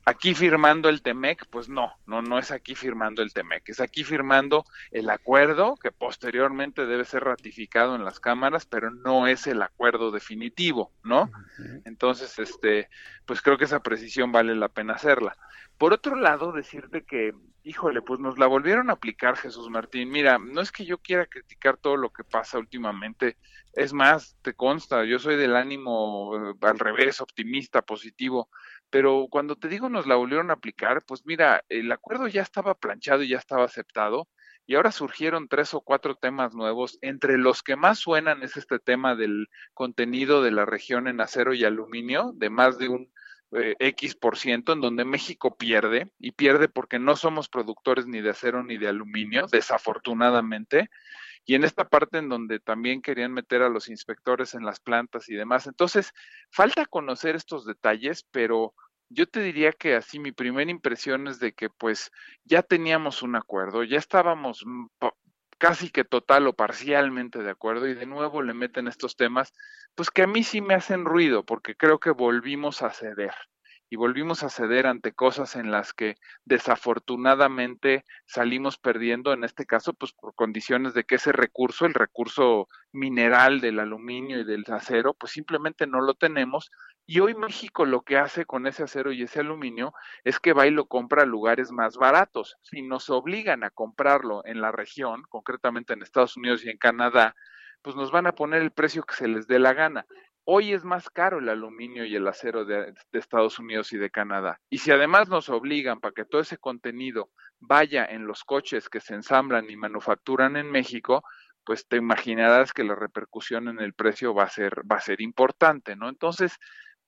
Aquí 0.05 0.33
firmando 0.33 0.89
el 0.89 1.01
TEMEC, 1.01 1.47
pues 1.49 1.69
no, 1.69 1.93
no, 2.05 2.21
no 2.21 2.39
es 2.39 2.51
aquí 2.51 2.75
firmando 2.75 3.21
el 3.21 3.33
TEMEC, 3.33 3.69
es 3.69 3.79
aquí 3.79 4.03
firmando 4.03 4.65
el 4.91 5.09
acuerdo 5.09 5.75
que 5.75 5.91
posteriormente 5.91 6.85
debe 6.85 7.05
ser 7.05 7.23
ratificado 7.23 7.95
en 7.95 8.03
las 8.03 8.19
cámaras, 8.19 8.65
pero 8.65 8.91
no 8.91 9.27
es 9.27 9.47
el 9.47 9.61
acuerdo 9.61 10.11
definitivo, 10.11 10.91
¿no? 11.03 11.29
Entonces, 11.85 12.39
este, 12.39 12.89
pues 13.25 13.41
creo 13.41 13.57
que 13.57 13.65
esa 13.65 13.81
precisión 13.81 14.31
vale 14.31 14.55
la 14.55 14.69
pena 14.69 14.93
hacerla. 14.93 15.37
Por 15.77 15.93
otro 15.93 16.15
lado, 16.15 16.51
decirte 16.51 17.03
que, 17.03 17.33
híjole, 17.63 18.01
pues 18.01 18.19
nos 18.19 18.39
la 18.39 18.47
volvieron 18.47 18.89
a 18.89 18.93
aplicar 18.93 19.37
Jesús 19.37 19.69
Martín. 19.69 20.09
Mira, 20.09 20.39
no 20.39 20.61
es 20.61 20.71
que 20.71 20.85
yo 20.85 20.97
quiera 20.97 21.27
criticar 21.27 21.77
todo 21.77 21.97
lo 21.97 22.09
que 22.09 22.23
pasa 22.23 22.57
últimamente, 22.57 23.37
es 23.73 23.93
más, 23.93 24.35
te 24.41 24.55
consta, 24.55 25.05
yo 25.05 25.19
soy 25.19 25.35
del 25.35 25.55
ánimo 25.55 26.35
eh, 26.35 26.53
al 26.61 26.79
revés, 26.79 27.21
optimista, 27.21 27.83
positivo 27.83 28.49
pero 28.89 29.27
cuando 29.29 29.55
te 29.55 29.67
digo 29.67 29.89
nos 29.89 30.07
la 30.07 30.15
volvieron 30.15 30.49
a 30.49 30.53
aplicar, 30.53 31.03
pues 31.05 31.25
mira, 31.25 31.63
el 31.69 31.91
acuerdo 31.91 32.27
ya 32.27 32.41
estaba 32.41 32.75
planchado 32.75 33.23
y 33.23 33.29
ya 33.29 33.37
estaba 33.37 33.65
aceptado, 33.65 34.27
y 34.67 34.75
ahora 34.75 34.91
surgieron 34.91 35.47
tres 35.47 35.73
o 35.73 35.81
cuatro 35.81 36.15
temas 36.15 36.53
nuevos. 36.53 36.99
Entre 37.01 37.37
los 37.37 37.63
que 37.63 37.77
más 37.77 37.99
suenan 37.99 38.43
es 38.43 38.57
este 38.57 38.79
tema 38.79 39.15
del 39.15 39.47
contenido 39.73 40.43
de 40.43 40.51
la 40.51 40.65
región 40.65 41.07
en 41.07 41.21
acero 41.21 41.53
y 41.53 41.63
aluminio, 41.63 42.33
de 42.35 42.49
más 42.49 42.77
de 42.77 42.89
un 42.89 43.09
eh, 43.53 43.75
X 43.79 44.15
por 44.15 44.37
ciento, 44.37 44.73
en 44.73 44.81
donde 44.81 45.05
México 45.05 45.55
pierde, 45.55 46.11
y 46.19 46.31
pierde 46.31 46.67
porque 46.67 46.99
no 46.99 47.15
somos 47.15 47.47
productores 47.47 48.07
ni 48.07 48.19
de 48.19 48.31
acero 48.31 48.61
ni 48.61 48.77
de 48.77 48.89
aluminio, 48.89 49.47
desafortunadamente 49.49 50.89
y 51.47 51.55
en 51.55 51.63
esta 51.63 51.87
parte 51.87 52.17
en 52.17 52.27
donde 52.27 52.59
también 52.59 53.01
querían 53.01 53.31
meter 53.31 53.61
a 53.63 53.69
los 53.69 53.87
inspectores 53.87 54.53
en 54.53 54.65
las 54.65 54.81
plantas 54.81 55.29
y 55.29 55.33
demás. 55.33 55.65
Entonces, 55.65 56.13
falta 56.51 56.85
conocer 56.85 57.37
estos 57.37 57.65
detalles, 57.65 58.27
pero 58.31 58.73
yo 59.09 59.27
te 59.27 59.39
diría 59.39 59.71
que 59.71 59.95
así 59.95 60.19
mi 60.19 60.33
primera 60.33 60.69
impresión 60.69 61.25
es 61.29 61.39
de 61.39 61.53
que 61.53 61.69
pues 61.69 62.11
ya 62.43 62.63
teníamos 62.63 63.23
un 63.23 63.37
acuerdo, 63.37 63.85
ya 63.85 63.97
estábamos 63.97 64.61
mm, 64.65 64.87
casi 65.57 65.89
que 65.89 66.03
total 66.03 66.47
o 66.47 66.53
parcialmente 66.53 67.41
de 67.41 67.49
acuerdo 67.49 67.87
y 67.87 67.93
de 67.93 68.05
nuevo 68.05 68.41
le 68.41 68.53
meten 68.53 68.89
estos 68.89 69.15
temas, 69.15 69.53
pues 69.95 70.11
que 70.11 70.23
a 70.23 70.27
mí 70.27 70.43
sí 70.43 70.59
me 70.59 70.73
hacen 70.73 71.05
ruido 71.05 71.45
porque 71.45 71.75
creo 71.75 71.97
que 71.97 72.11
volvimos 72.11 72.81
a 72.81 72.91
ceder 72.91 73.33
y 73.89 73.95
volvimos 73.95 74.43
a 74.43 74.49
ceder 74.49 74.85
ante 74.87 75.13
cosas 75.13 75.55
en 75.55 75.71
las 75.71 75.93
que 75.93 76.15
desafortunadamente 76.45 78.03
salimos 78.25 78.77
perdiendo, 78.77 79.33
en 79.33 79.43
este 79.43 79.65
caso, 79.65 79.93
pues 79.93 80.13
por 80.13 80.35
condiciones 80.35 80.93
de 80.93 81.03
que 81.05 81.15
ese 81.15 81.31
recurso, 81.31 81.85
el 81.85 81.93
recurso 81.93 82.67
mineral 82.91 83.61
del 83.61 83.79
aluminio 83.79 84.39
y 84.39 84.43
del 84.43 84.65
acero, 84.67 85.13
pues 85.13 85.31
simplemente 85.31 85.87
no 85.87 86.01
lo 86.01 86.15
tenemos. 86.15 86.69
Y 87.05 87.21
hoy 87.21 87.35
México 87.35 87.85
lo 87.85 88.01
que 88.01 88.17
hace 88.17 88.45
con 88.45 88.67
ese 88.67 88.83
acero 88.83 89.13
y 89.13 89.23
ese 89.23 89.39
aluminio 89.39 89.93
es 90.25 90.39
que 90.39 90.53
va 90.53 90.67
y 90.67 90.71
lo 90.71 90.87
compra 90.87 91.23
a 91.23 91.25
lugares 91.25 91.71
más 91.71 91.95
baratos. 91.95 92.57
Si 92.61 92.81
nos 92.81 93.09
obligan 93.09 93.63
a 93.63 93.69
comprarlo 93.69 94.41
en 94.45 94.59
la 94.59 94.71
región, 94.73 95.23
concretamente 95.29 95.93
en 95.93 96.01
Estados 96.01 96.35
Unidos 96.35 96.65
y 96.65 96.69
en 96.69 96.77
Canadá, 96.77 97.35
pues 97.81 97.95
nos 97.95 98.11
van 98.11 98.27
a 98.27 98.33
poner 98.33 98.61
el 98.61 98.71
precio 98.71 99.03
que 99.03 99.15
se 99.15 99.29
les 99.29 99.47
dé 99.47 99.59
la 99.59 99.73
gana. 99.73 100.05
Hoy 100.49 100.71
es 100.71 100.85
más 100.85 101.09
caro 101.09 101.39
el 101.39 101.49
aluminio 101.49 102.05
y 102.05 102.15
el 102.15 102.25
acero 102.25 102.63
de, 102.63 102.93
Estados 103.11 103.59
Unidos 103.59 103.91
y 103.91 103.97
de 103.97 104.09
Canadá. 104.09 104.61
Y 104.69 104.77
si 104.77 104.91
además 104.91 105.27
nos 105.27 105.49
obligan 105.49 105.99
para 105.99 106.13
que 106.13 106.23
todo 106.23 106.39
ese 106.39 106.57
contenido 106.57 107.31
vaya 107.59 108.05
en 108.05 108.27
los 108.27 108.45
coches 108.45 108.87
que 108.87 109.01
se 109.01 109.13
ensamblan 109.13 109.69
y 109.69 109.75
manufacturan 109.75 110.55
en 110.55 110.71
México, 110.71 111.21
pues 111.65 111.85
te 111.85 111.97
imaginarás 111.97 112.71
que 112.71 112.85
la 112.85 112.95
repercusión 112.95 113.67
en 113.67 113.81
el 113.81 113.93
precio 113.93 114.33
va 114.33 114.43
a 114.43 114.49
ser, 114.49 114.89
va 114.89 114.95
a 114.95 115.01
ser 115.01 115.19
importante, 115.19 115.97
¿no? 115.97 116.07
Entonces, 116.07 116.57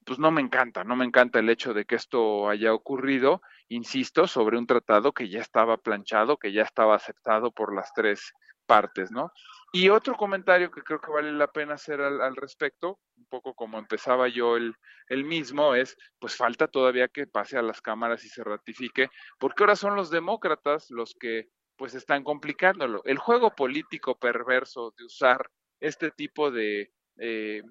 pues 0.05 0.19
no 0.19 0.31
me 0.31 0.41
encanta, 0.41 0.83
no 0.83 0.97
me 0.97 1.05
encanta 1.05 1.39
el 1.39 1.49
hecho 1.49 1.73
de 1.73 1.85
que 1.85 1.95
esto 1.95 2.49
haya 2.49 2.73
ocurrido, 2.73 3.41
insisto, 3.69 4.27
sobre 4.27 4.57
un 4.57 4.67
tratado 4.67 5.13
que 5.13 5.29
ya 5.29 5.39
estaba 5.39 5.77
planchado, 5.77 6.35
que 6.35 6.51
ya 6.51 6.63
estaba 6.63 6.93
aceptado 6.93 7.51
por 7.51 7.73
las 7.73 7.93
tres 7.93 8.33
partes, 8.65 9.11
¿no? 9.11 9.31
Y 9.71 9.89
otro 9.89 10.15
comentario 10.15 10.71
que 10.71 10.81
creo 10.81 10.99
que 10.99 11.11
vale 11.11 11.31
la 11.31 11.47
pena 11.51 11.75
hacer 11.75 12.01
al, 12.01 12.35
respecto, 12.35 12.99
un 13.17 13.25
poco 13.25 13.53
como 13.53 13.77
empezaba 13.77 14.27
yo 14.27 14.57
el, 14.57 14.73
el, 15.07 15.23
mismo, 15.23 15.75
es, 15.75 15.95
pues 16.19 16.35
falta 16.35 16.67
todavía 16.67 17.07
que 17.07 17.27
pase 17.27 17.57
a 17.57 17.61
las 17.61 17.81
cámaras 17.81 18.25
y 18.25 18.29
se 18.29 18.43
ratifique, 18.43 19.09
porque 19.37 19.63
ahora 19.63 19.75
son 19.75 19.95
los 19.95 20.09
demócratas 20.09 20.89
los 20.89 21.13
que 21.13 21.49
pues 21.75 21.93
están 21.93 22.23
complicándolo. 22.23 23.01
El 23.05 23.19
juego 23.19 23.55
político 23.55 24.17
perverso 24.17 24.93
de 24.97 25.05
usar 25.05 25.49
este 25.79 26.11
tipo 26.11 26.51
de 26.51 26.91
eh, 27.17 27.61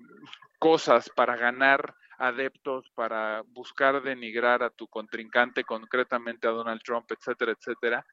cosas 0.59 1.11
para 1.15 1.37
ganar 1.37 1.95
adeptos, 2.19 2.91
para 2.95 3.43
buscar 3.49 4.03
denigrar 4.03 4.63
a 4.63 4.71
tu 4.71 4.89
contrincante, 4.89 5.65
concretamente 5.65 6.49
a 6.49 6.53
Donald 6.53 6.81
Trump, 6.83 7.11
etcétera, 7.11 7.53
etcétera, 7.53 8.05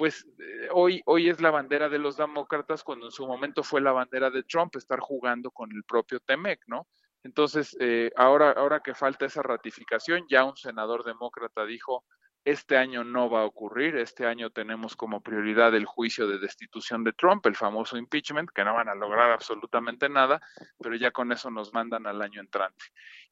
pues 0.00 0.26
eh, 0.38 0.68
hoy, 0.72 1.02
hoy 1.04 1.28
es 1.28 1.42
la 1.42 1.50
bandera 1.50 1.90
de 1.90 1.98
los 1.98 2.16
demócratas 2.16 2.82
cuando 2.82 3.04
en 3.04 3.12
su 3.12 3.26
momento 3.26 3.62
fue 3.62 3.82
la 3.82 3.92
bandera 3.92 4.30
de 4.30 4.42
Trump 4.44 4.74
estar 4.76 4.98
jugando 4.98 5.50
con 5.50 5.70
el 5.72 5.84
propio 5.84 6.20
Temec, 6.20 6.62
¿no? 6.68 6.86
Entonces, 7.22 7.76
eh, 7.80 8.10
ahora, 8.16 8.52
ahora 8.52 8.80
que 8.80 8.94
falta 8.94 9.26
esa 9.26 9.42
ratificación, 9.42 10.24
ya 10.30 10.44
un 10.44 10.56
senador 10.56 11.04
demócrata 11.04 11.66
dijo, 11.66 12.06
este 12.46 12.78
año 12.78 13.04
no 13.04 13.28
va 13.28 13.42
a 13.42 13.44
ocurrir, 13.44 13.96
este 13.96 14.24
año 14.24 14.48
tenemos 14.48 14.96
como 14.96 15.20
prioridad 15.20 15.74
el 15.74 15.84
juicio 15.84 16.26
de 16.26 16.38
destitución 16.38 17.04
de 17.04 17.12
Trump, 17.12 17.44
el 17.44 17.54
famoso 17.54 17.98
impeachment, 17.98 18.48
que 18.54 18.64
no 18.64 18.72
van 18.72 18.88
a 18.88 18.94
lograr 18.94 19.30
absolutamente 19.30 20.08
nada, 20.08 20.40
pero 20.78 20.96
ya 20.96 21.10
con 21.10 21.30
eso 21.30 21.50
nos 21.50 21.74
mandan 21.74 22.06
al 22.06 22.22
año 22.22 22.40
entrante. 22.40 22.86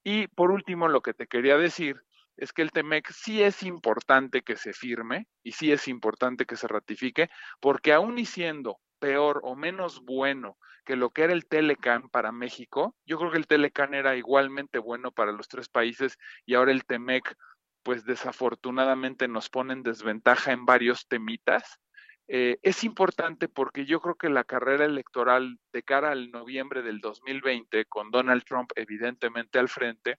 Y 0.04 0.26
por 0.26 0.50
último, 0.50 0.88
lo 0.88 1.00
que 1.00 1.14
te 1.14 1.28
quería 1.28 1.56
decir 1.56 2.02
es 2.38 2.52
que 2.52 2.62
el 2.62 2.70
TEMEC 2.70 3.10
sí 3.10 3.42
es 3.42 3.62
importante 3.64 4.42
que 4.42 4.56
se 4.56 4.72
firme 4.72 5.26
y 5.42 5.52
sí 5.52 5.72
es 5.72 5.88
importante 5.88 6.46
que 6.46 6.56
se 6.56 6.68
ratifique, 6.68 7.28
porque 7.60 7.92
aún 7.92 8.18
y 8.18 8.24
siendo 8.24 8.78
peor 9.00 9.40
o 9.42 9.56
menos 9.56 10.00
bueno 10.04 10.56
que 10.84 10.96
lo 10.96 11.10
que 11.10 11.24
era 11.24 11.32
el 11.32 11.46
Telecan 11.46 12.08
para 12.08 12.32
México, 12.32 12.96
yo 13.04 13.18
creo 13.18 13.30
que 13.30 13.38
el 13.38 13.46
Telecan 13.46 13.92
era 13.92 14.16
igualmente 14.16 14.78
bueno 14.78 15.10
para 15.10 15.32
los 15.32 15.48
tres 15.48 15.68
países 15.68 16.16
y 16.46 16.54
ahora 16.54 16.72
el 16.72 16.84
TEMEC, 16.86 17.34
pues 17.82 18.04
desafortunadamente 18.04 19.28
nos 19.28 19.50
pone 19.50 19.72
en 19.72 19.82
desventaja 19.82 20.52
en 20.52 20.64
varios 20.64 21.06
temitas. 21.08 21.80
Eh, 22.28 22.58
es 22.62 22.84
importante 22.84 23.48
porque 23.48 23.84
yo 23.84 24.00
creo 24.00 24.14
que 24.14 24.28
la 24.28 24.44
carrera 24.44 24.84
electoral 24.84 25.58
de 25.72 25.82
cara 25.82 26.12
al 26.12 26.30
noviembre 26.30 26.82
del 26.82 27.00
2020, 27.00 27.86
con 27.86 28.10
Donald 28.10 28.44
Trump 28.44 28.70
evidentemente 28.76 29.58
al 29.58 29.68
frente, 29.68 30.18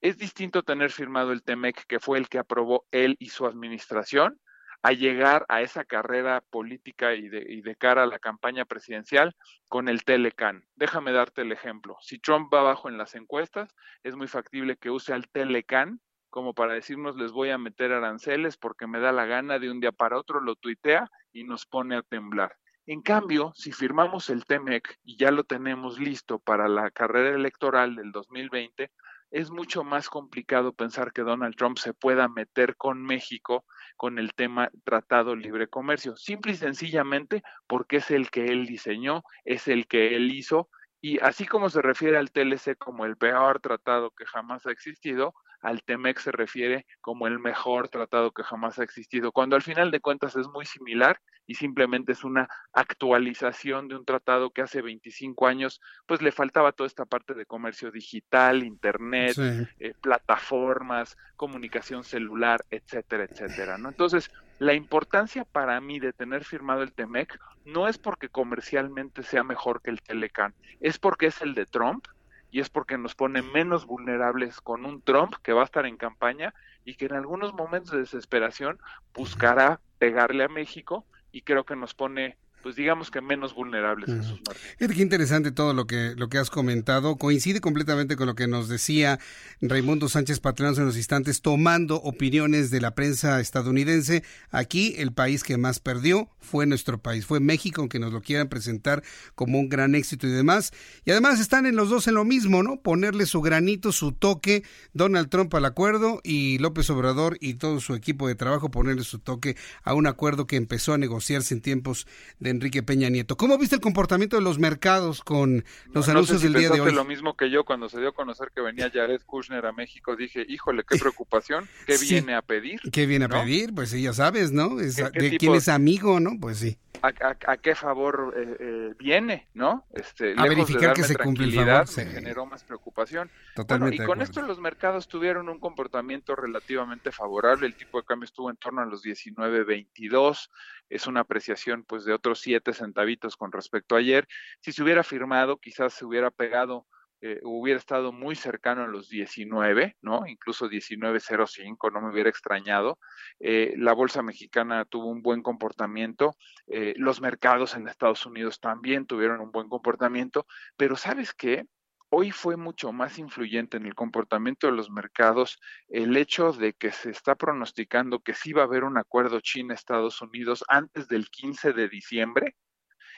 es 0.00 0.18
distinto 0.18 0.62
tener 0.62 0.90
firmado 0.90 1.32
el 1.32 1.42
TEMEC, 1.42 1.84
que 1.86 2.00
fue 2.00 2.18
el 2.18 2.28
que 2.28 2.38
aprobó 2.38 2.86
él 2.90 3.16
y 3.18 3.28
su 3.28 3.46
administración, 3.46 4.40
a 4.82 4.92
llegar 4.92 5.44
a 5.48 5.60
esa 5.60 5.84
carrera 5.84 6.42
política 6.50 7.14
y 7.14 7.28
de, 7.28 7.76
cara 7.76 8.04
a 8.04 8.06
la 8.06 8.18
campaña 8.18 8.64
presidencial 8.64 9.36
con 9.68 9.88
el 9.88 10.04
Telecan. 10.04 10.64
Déjame 10.74 11.12
darte 11.12 11.42
el 11.42 11.52
ejemplo. 11.52 11.96
Si 12.00 12.18
Trump 12.18 12.52
va 12.52 12.60
abajo 12.60 12.88
en 12.88 12.96
las 12.96 13.14
encuestas, 13.14 13.74
es 14.02 14.16
muy 14.16 14.26
factible 14.26 14.76
que 14.76 14.90
use 14.90 15.12
al 15.12 15.28
Telecan 15.28 16.00
como 16.30 16.54
para 16.54 16.74
decirnos 16.74 17.16
les 17.16 17.32
voy 17.32 17.50
a 17.50 17.58
meter 17.58 17.92
aranceles 17.92 18.56
porque 18.56 18.86
me 18.86 19.00
da 19.00 19.10
la 19.10 19.26
gana 19.26 19.58
de 19.58 19.70
un 19.70 19.80
día 19.80 19.92
para 19.92 20.16
otro, 20.16 20.40
lo 20.40 20.54
tuitea 20.54 21.10
y 21.32 21.44
nos 21.44 21.66
pone 21.66 21.96
a 21.96 22.02
temblar. 22.02 22.56
En 22.86 23.02
cambio, 23.02 23.52
si 23.54 23.72
firmamos 23.72 24.30
el 24.30 24.44
TEMEC 24.46 24.98
y 25.04 25.16
ya 25.16 25.30
lo 25.30 25.44
tenemos 25.44 25.98
listo 25.98 26.38
para 26.38 26.68
la 26.68 26.90
carrera 26.90 27.36
electoral 27.36 27.96
del 27.96 28.10
2020, 28.12 28.90
es 29.30 29.50
mucho 29.50 29.84
más 29.84 30.08
complicado 30.08 30.72
pensar 30.72 31.12
que 31.12 31.22
Donald 31.22 31.56
Trump 31.56 31.78
se 31.78 31.94
pueda 31.94 32.28
meter 32.28 32.76
con 32.76 33.02
México 33.02 33.64
con 33.96 34.18
el 34.18 34.34
tema 34.34 34.70
Tratado 34.84 35.36
Libre 35.36 35.68
Comercio, 35.68 36.16
simple 36.16 36.52
y 36.52 36.56
sencillamente 36.56 37.42
porque 37.66 37.96
es 37.96 38.10
el 38.10 38.30
que 38.30 38.46
él 38.46 38.66
diseñó, 38.66 39.22
es 39.44 39.68
el 39.68 39.86
que 39.86 40.16
él 40.16 40.32
hizo, 40.32 40.68
y 41.02 41.18
así 41.20 41.46
como 41.46 41.70
se 41.70 41.82
refiere 41.82 42.18
al 42.18 42.30
TLC 42.30 42.76
como 42.76 43.04
el 43.04 43.16
peor 43.16 43.60
tratado 43.60 44.10
que 44.10 44.26
jamás 44.26 44.66
ha 44.66 44.72
existido, 44.72 45.34
al 45.60 45.82
TEMEC 45.82 46.18
se 46.18 46.32
refiere 46.32 46.86
como 47.00 47.26
el 47.26 47.38
mejor 47.38 47.88
tratado 47.88 48.32
que 48.32 48.42
jamás 48.42 48.78
ha 48.78 48.84
existido, 48.84 49.32
cuando 49.32 49.56
al 49.56 49.62
final 49.62 49.90
de 49.90 50.00
cuentas 50.00 50.36
es 50.36 50.48
muy 50.48 50.64
similar 50.64 51.20
y 51.46 51.54
simplemente 51.54 52.12
es 52.12 52.22
una 52.22 52.48
actualización 52.72 53.88
de 53.88 53.96
un 53.96 54.04
tratado 54.04 54.50
que 54.50 54.62
hace 54.62 54.82
25 54.82 55.46
años 55.48 55.80
pues 56.06 56.22
le 56.22 56.30
faltaba 56.30 56.72
toda 56.72 56.86
esta 56.86 57.06
parte 57.06 57.34
de 57.34 57.44
comercio 57.44 57.90
digital, 57.90 58.62
internet, 58.62 59.36
eh, 59.80 59.94
plataformas, 60.00 61.16
comunicación 61.36 62.04
celular, 62.04 62.64
etcétera, 62.70 63.24
etcétera, 63.24 63.78
¿no? 63.78 63.88
Entonces, 63.88 64.30
la 64.60 64.74
importancia 64.74 65.44
para 65.44 65.80
mí 65.80 65.98
de 65.98 66.12
tener 66.12 66.44
firmado 66.44 66.82
el 66.82 66.92
TEMEC 66.92 67.38
no 67.64 67.88
es 67.88 67.98
porque 67.98 68.28
comercialmente 68.28 69.22
sea 69.22 69.42
mejor 69.42 69.82
que 69.82 69.90
el 69.90 70.02
Telecan, 70.02 70.54
es 70.80 70.98
porque 70.98 71.26
es 71.26 71.42
el 71.42 71.54
de 71.54 71.66
Trump 71.66 72.06
y 72.50 72.60
es 72.60 72.68
porque 72.68 72.98
nos 72.98 73.14
pone 73.14 73.42
menos 73.42 73.86
vulnerables 73.86 74.60
con 74.60 74.84
un 74.84 75.02
Trump 75.02 75.34
que 75.42 75.52
va 75.52 75.62
a 75.62 75.64
estar 75.64 75.86
en 75.86 75.96
campaña 75.96 76.54
y 76.84 76.94
que 76.94 77.06
en 77.06 77.14
algunos 77.14 77.52
momentos 77.54 77.92
de 77.92 77.98
desesperación 77.98 78.78
buscará 79.14 79.80
pegarle 79.98 80.44
a 80.44 80.48
México 80.48 81.06
y 81.32 81.42
creo 81.42 81.64
que 81.64 81.76
nos 81.76 81.94
pone 81.94 82.36
pues 82.62 82.76
digamos 82.76 83.10
que 83.10 83.20
menos 83.20 83.54
vulnerables, 83.54 84.10
Jesús 84.10 84.40
Martín. 84.46 84.96
Qué 84.96 85.02
interesante 85.02 85.52
todo 85.52 85.74
lo 85.74 85.86
que, 85.86 86.14
lo 86.16 86.28
que 86.28 86.38
has 86.38 86.50
comentado. 86.50 87.16
Coincide 87.16 87.60
completamente 87.60 88.16
con 88.16 88.26
lo 88.26 88.34
que 88.34 88.46
nos 88.46 88.68
decía 88.68 89.18
Raimundo 89.60 90.08
Sánchez 90.08 90.40
Patrón 90.40 90.74
en 90.76 90.84
los 90.84 90.96
instantes, 90.96 91.42
tomando 91.42 91.96
opiniones 91.96 92.70
de 92.70 92.80
la 92.80 92.94
prensa 92.94 93.40
estadounidense. 93.40 94.22
Aquí 94.50 94.94
el 94.98 95.12
país 95.12 95.42
que 95.42 95.56
más 95.56 95.80
perdió 95.80 96.28
fue 96.38 96.66
nuestro 96.66 96.98
país, 96.98 97.26
fue 97.26 97.40
México, 97.40 97.80
aunque 97.80 97.98
nos 97.98 98.12
lo 98.12 98.20
quieran 98.20 98.48
presentar 98.48 99.02
como 99.34 99.58
un 99.58 99.68
gran 99.68 99.94
éxito 99.94 100.26
y 100.26 100.30
demás. 100.30 100.72
Y 101.04 101.10
además 101.10 101.40
están 101.40 101.66
en 101.66 101.76
los 101.76 101.88
dos 101.88 102.08
en 102.08 102.14
lo 102.14 102.24
mismo, 102.24 102.62
¿no? 102.62 102.80
Ponerle 102.80 103.26
su 103.26 103.40
granito, 103.40 103.92
su 103.92 104.12
toque, 104.12 104.64
Donald 104.92 105.28
Trump 105.30 105.54
al 105.54 105.64
acuerdo 105.64 106.20
y 106.22 106.58
López 106.58 106.90
Obrador 106.90 107.38
y 107.40 107.54
todo 107.54 107.80
su 107.80 107.94
equipo 107.94 108.28
de 108.28 108.34
trabajo 108.34 108.70
ponerle 108.70 109.04
su 109.04 109.18
toque 109.18 109.56
a 109.82 109.94
un 109.94 110.06
acuerdo 110.06 110.46
que 110.46 110.56
empezó 110.56 110.92
a 110.92 110.98
negociarse 110.98 111.54
en 111.54 111.62
tiempos 111.62 112.06
de 112.38 112.49
Enrique 112.50 112.82
Peña 112.82 113.08
Nieto. 113.08 113.36
¿Cómo 113.36 113.58
viste 113.58 113.76
el 113.76 113.80
comportamiento 113.80 114.36
de 114.36 114.42
los 114.42 114.58
mercados 114.58 115.22
con 115.22 115.64
los 115.92 116.08
anuncios 116.08 116.42
del 116.42 116.54
día 116.54 116.70
de 116.70 116.80
hoy? 116.80 116.92
lo 116.92 117.04
mismo 117.04 117.36
que 117.36 117.50
yo 117.50 117.64
cuando 117.64 117.88
se 117.88 117.98
dio 117.98 118.10
a 118.10 118.12
conocer 118.12 118.50
que 118.54 118.60
venía 118.60 118.90
Jared 118.92 119.22
Kushner 119.24 119.64
a 119.66 119.72
México, 119.72 120.16
dije, 120.16 120.44
híjole, 120.48 120.84
qué 120.84 120.98
preocupación, 120.98 121.68
¿qué 121.86 121.96
viene 121.98 122.34
a 122.34 122.42
pedir? 122.42 122.80
¿Qué 122.92 123.06
viene 123.06 123.26
a 123.26 123.28
pedir? 123.28 123.74
Pues 123.74 123.90
sí, 123.90 124.02
ya 124.02 124.12
sabes, 124.12 124.52
¿no? 124.52 124.76
de 124.76 125.36
quién 125.38 125.54
es 125.54 125.68
amigo, 125.68 126.20
¿no? 126.20 126.32
Pues 126.40 126.58
sí. 126.58 126.78
¿A, 127.02 127.56
qué 127.56 127.74
favor 127.74 128.34
eh, 128.36 128.56
eh, 128.60 128.94
viene, 128.98 129.48
no? 129.54 129.86
Este, 129.94 130.34
a 130.36 130.42
verificar 130.42 130.92
que 130.92 131.02
se 131.02 131.16
cumple 131.16 131.46
el 131.46 131.54
favor. 131.54 131.86
Me 131.96 132.04
generó 132.06 132.46
más 132.46 132.64
preocupación. 132.64 133.30
Totalmente. 133.54 134.02
y 134.02 134.06
con 134.06 134.20
esto 134.20 134.42
los 134.42 134.60
mercados 134.60 135.08
tuvieron 135.08 135.48
un 135.48 135.58
comportamiento 135.58 136.36
relativamente 136.36 137.10
favorable. 137.10 137.66
El 137.66 137.74
tipo 137.74 137.98
de 137.98 138.06
cambio 138.06 138.26
estuvo 138.26 138.50
en 138.50 138.56
torno 138.56 138.82
a 138.82 138.84
los 138.84 139.02
19.22 139.02 140.50
es 140.90 141.06
una 141.06 141.20
apreciación 141.20 141.84
pues 141.84 142.04
de 142.04 142.12
otros 142.12 142.40
siete 142.40 142.74
centavitos 142.74 143.36
con 143.36 143.52
respecto 143.52 143.94
a 143.94 143.98
ayer. 143.98 144.26
Si 144.60 144.72
se 144.72 144.82
hubiera 144.82 145.02
firmado, 145.02 145.56
quizás 145.56 145.94
se 145.94 146.04
hubiera 146.04 146.30
pegado, 146.30 146.86
eh, 147.22 147.38
hubiera 147.42 147.78
estado 147.78 148.12
muy 148.12 148.34
cercano 148.34 148.82
a 148.82 148.86
los 148.86 149.08
19, 149.08 149.96
¿no? 150.00 150.26
Incluso 150.26 150.68
19.05, 150.68 151.92
no 151.92 152.00
me 152.00 152.10
hubiera 152.10 152.30
extrañado. 152.30 152.98
Eh, 153.38 153.74
la 153.76 153.92
bolsa 153.92 154.22
mexicana 154.22 154.84
tuvo 154.86 155.08
un 155.10 155.22
buen 155.22 155.42
comportamiento, 155.42 156.34
eh, 156.66 156.94
los 156.96 157.20
mercados 157.20 157.76
en 157.76 157.88
Estados 157.88 158.24
Unidos 158.26 158.58
también 158.58 159.06
tuvieron 159.06 159.40
un 159.40 159.50
buen 159.52 159.68
comportamiento, 159.68 160.46
pero 160.76 160.96
¿sabes 160.96 161.34
qué? 161.34 161.66
Hoy 162.12 162.32
fue 162.32 162.56
mucho 162.56 162.90
más 162.92 163.18
influyente 163.18 163.76
en 163.76 163.86
el 163.86 163.94
comportamiento 163.94 164.66
de 164.66 164.72
los 164.72 164.90
mercados 164.90 165.60
el 165.88 166.16
hecho 166.16 166.52
de 166.52 166.72
que 166.72 166.90
se 166.90 167.10
está 167.10 167.36
pronosticando 167.36 168.18
que 168.18 168.34
sí 168.34 168.52
va 168.52 168.62
a 168.62 168.64
haber 168.64 168.82
un 168.82 168.98
acuerdo 168.98 169.38
China-Estados 169.40 170.20
Unidos 170.20 170.64
antes 170.66 171.06
del 171.06 171.30
15 171.30 171.72
de 171.72 171.88
diciembre 171.88 172.56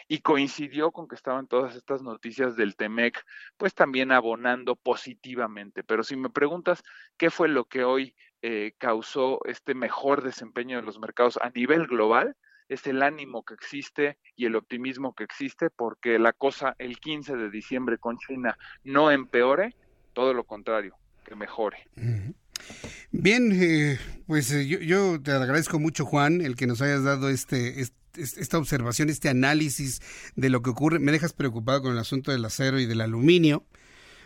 y 0.08 0.18
coincidió 0.18 0.92
con 0.92 1.08
que 1.08 1.14
estaban 1.14 1.46
todas 1.46 1.74
estas 1.74 2.02
noticias 2.02 2.54
del 2.54 2.76
TEMEC, 2.76 3.24
pues 3.56 3.74
también 3.74 4.12
abonando 4.12 4.76
positivamente. 4.76 5.82
Pero 5.84 6.02
si 6.02 6.16
me 6.16 6.28
preguntas 6.28 6.82
qué 7.16 7.30
fue 7.30 7.48
lo 7.48 7.64
que 7.64 7.84
hoy 7.84 8.14
eh, 8.42 8.74
causó 8.76 9.40
este 9.46 9.74
mejor 9.74 10.22
desempeño 10.22 10.76
de 10.76 10.82
los 10.82 10.98
mercados 10.98 11.38
a 11.40 11.48
nivel 11.48 11.86
global, 11.86 12.36
es 12.68 12.86
el 12.86 13.02
ánimo 13.02 13.44
que 13.44 13.54
existe 13.54 14.18
y 14.36 14.46
el 14.46 14.56
optimismo 14.56 15.14
que 15.14 15.24
existe 15.24 15.70
porque 15.70 16.18
la 16.18 16.32
cosa 16.32 16.74
el 16.78 16.98
15 16.98 17.36
de 17.36 17.50
diciembre 17.50 17.98
con 17.98 18.18
China 18.18 18.56
no 18.84 19.10
empeore, 19.10 19.74
todo 20.12 20.34
lo 20.34 20.44
contrario, 20.44 20.96
que 21.24 21.34
mejore. 21.34 21.88
Bien, 23.10 23.52
eh, 23.52 23.98
pues 24.26 24.50
eh, 24.52 24.66
yo, 24.66 25.20
te 25.20 25.32
agradezco 25.32 25.78
mucho, 25.78 26.04
Juan, 26.04 26.40
el 26.40 26.56
que 26.56 26.66
nos 26.66 26.80
hayas 26.80 27.04
dado 27.04 27.28
este, 27.28 27.80
esta 28.16 28.58
observación, 28.58 29.10
este 29.10 29.28
análisis 29.28 30.00
de 30.36 30.50
lo 30.50 30.62
que 30.62 30.70
ocurre. 30.70 30.98
Me 30.98 31.12
dejas 31.12 31.32
preocupado 31.32 31.82
con 31.82 31.92
el 31.92 31.98
asunto 31.98 32.32
del 32.32 32.44
acero 32.44 32.78
y 32.78 32.86
del 32.86 33.00
aluminio. 33.00 33.66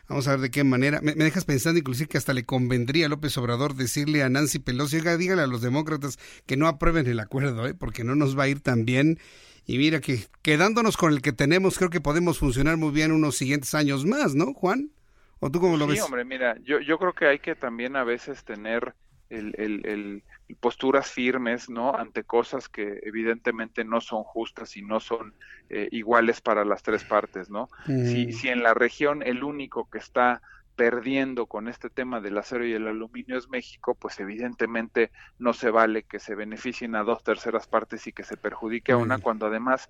Vamos 0.09 0.29
a 0.29 0.33
ver 0.33 0.41
de 0.41 0.51
qué 0.51 0.63
manera. 0.65 1.01
Me, 1.03 1.15
dejas 1.15 1.45
pensando 1.45 1.79
inclusive 1.79 2.09
que 2.09 2.19
hasta 2.19 2.33
le 2.33 2.45
convendría 2.45 3.07
a 3.07 3.09
López 3.09 3.37
Obrador 3.39 3.75
decirle 3.75 4.23
a 4.23 4.29
Nancy 4.29 4.59
Pelosi, 4.59 4.97
oiga, 4.97 5.17
dígale 5.17 5.43
a 5.43 5.47
los 5.47 5.63
demócratas 5.63 6.19
que 6.47 6.57
no 6.57 6.69
aprueben 6.69 7.07
el 7.07 7.19
acuerdo, 7.21 7.67
¿eh? 7.67 7.75
porque 7.75 8.05
no 8.05 8.15
nos 8.15 8.39
va 8.39 8.45
a 8.45 8.49
ir 8.49 8.61
tan 8.61 8.85
bien. 8.85 9.19
Y 9.67 9.79
mira 9.79 10.01
que 10.01 10.21
quedándonos 10.43 10.97
con 10.97 11.13
el 11.13 11.23
que 11.23 11.33
tenemos, 11.33 11.77
creo 11.77 11.91
que 11.91 12.01
podemos 12.01 12.39
funcionar 12.39 12.77
muy 12.77 12.93
bien 12.93 13.11
unos 13.11 13.37
siguientes 13.37 13.75
años 13.75 14.05
más, 14.07 14.37
¿no, 14.37 14.55
Juan? 14.55 14.91
¿O 15.41 15.51
tú 15.51 15.61
cómo 15.61 15.77
lo 15.77 15.87
ves? 15.87 15.99
Sí, 15.99 16.05
hombre, 16.05 16.25
mira, 16.25 16.57
yo, 16.63 16.81
yo 16.81 16.99
creo 16.99 17.13
que 17.13 17.27
hay 17.27 17.39
que 17.41 17.57
también 17.57 17.97
a 17.97 18.05
veces 18.05 18.45
tener 18.45 18.95
el, 19.29 19.55
el, 19.59 20.23
posturas 20.55 21.11
firmes 21.11 21.69
no 21.69 21.95
ante 21.95 22.25
cosas 22.25 22.69
que 22.69 23.01
evidentemente 23.03 23.85
no 23.85 24.01
son 24.01 24.23
justas 24.23 24.77
y 24.77 24.83
no 24.83 25.01
son 25.01 25.35
eh, 25.71 25.89
iguales 25.91 26.41
para 26.41 26.65
las 26.65 26.83
tres 26.83 27.05
partes 27.05 27.51
no 27.51 27.69
si, 27.85 28.29
mm. 28.29 28.33
si 28.33 28.49
en 28.49 28.63
la 28.63 28.75
región 28.75 29.23
el 29.23 29.43
único 29.43 29.89
que 29.91 29.99
está 29.99 30.41
perdiendo 30.77 31.47
con 31.47 31.69
este 31.69 31.89
tema 31.89 32.21
del 32.21 32.37
acero 32.37 32.65
y 32.65 32.75
el 32.75 32.87
aluminio 32.87 33.39
es 33.39 33.49
México, 33.49 33.95
pues 33.95 34.21
evidentemente 34.21 35.11
no 35.39 35.55
se 35.55 35.71
vale 35.71 36.03
que 36.03 36.19
se 36.19 36.35
beneficien 36.35 36.95
a 36.95 37.03
dos 37.03 37.25
terceras 37.25 37.67
partes 37.67 38.07
y 38.07 38.13
que 38.13 38.23
se 38.23 38.37
perjudique 38.37 38.93
a 38.93 38.99
una, 38.99 39.19
cuando 39.19 39.47
además 39.47 39.89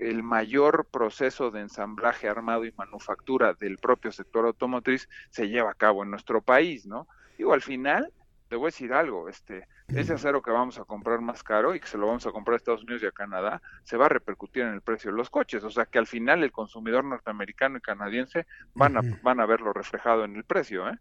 el 0.00 0.22
mayor 0.22 0.86
proceso 0.86 1.50
de 1.50 1.60
ensamblaje 1.60 2.28
armado 2.28 2.64
y 2.64 2.72
manufactura 2.72 3.52
del 3.52 3.76
propio 3.76 4.10
sector 4.10 4.46
automotriz 4.46 5.08
se 5.28 5.48
lleva 5.50 5.70
a 5.70 5.74
cabo 5.74 6.02
en 6.02 6.10
nuestro 6.10 6.40
país, 6.40 6.86
¿no? 6.86 7.06
Digo, 7.36 7.52
al 7.52 7.62
final, 7.62 8.10
te 8.52 8.56
voy 8.56 8.66
a 8.66 8.68
decir 8.68 8.92
algo, 8.92 9.30
este, 9.30 9.66
ese 9.88 10.12
acero 10.12 10.42
que 10.42 10.50
vamos 10.50 10.78
a 10.78 10.84
comprar 10.84 11.22
más 11.22 11.42
caro 11.42 11.74
y 11.74 11.80
que 11.80 11.86
se 11.86 11.96
lo 11.96 12.06
vamos 12.06 12.26
a 12.26 12.32
comprar 12.32 12.52
a 12.52 12.56
Estados 12.58 12.82
Unidos 12.82 13.02
y 13.02 13.06
a 13.06 13.10
Canadá, 13.10 13.62
se 13.82 13.96
va 13.96 14.04
a 14.04 14.08
repercutir 14.10 14.64
en 14.64 14.74
el 14.74 14.82
precio 14.82 15.10
de 15.10 15.16
los 15.16 15.30
coches. 15.30 15.64
O 15.64 15.70
sea 15.70 15.86
que 15.86 15.98
al 15.98 16.06
final 16.06 16.44
el 16.44 16.52
consumidor 16.52 17.02
norteamericano 17.02 17.78
y 17.78 17.80
canadiense 17.80 18.46
van 18.74 18.98
a, 18.98 19.00
van 19.22 19.40
a 19.40 19.46
verlo 19.46 19.72
reflejado 19.72 20.26
en 20.26 20.36
el 20.36 20.44
precio. 20.44 20.86
¿eh? 20.86 20.98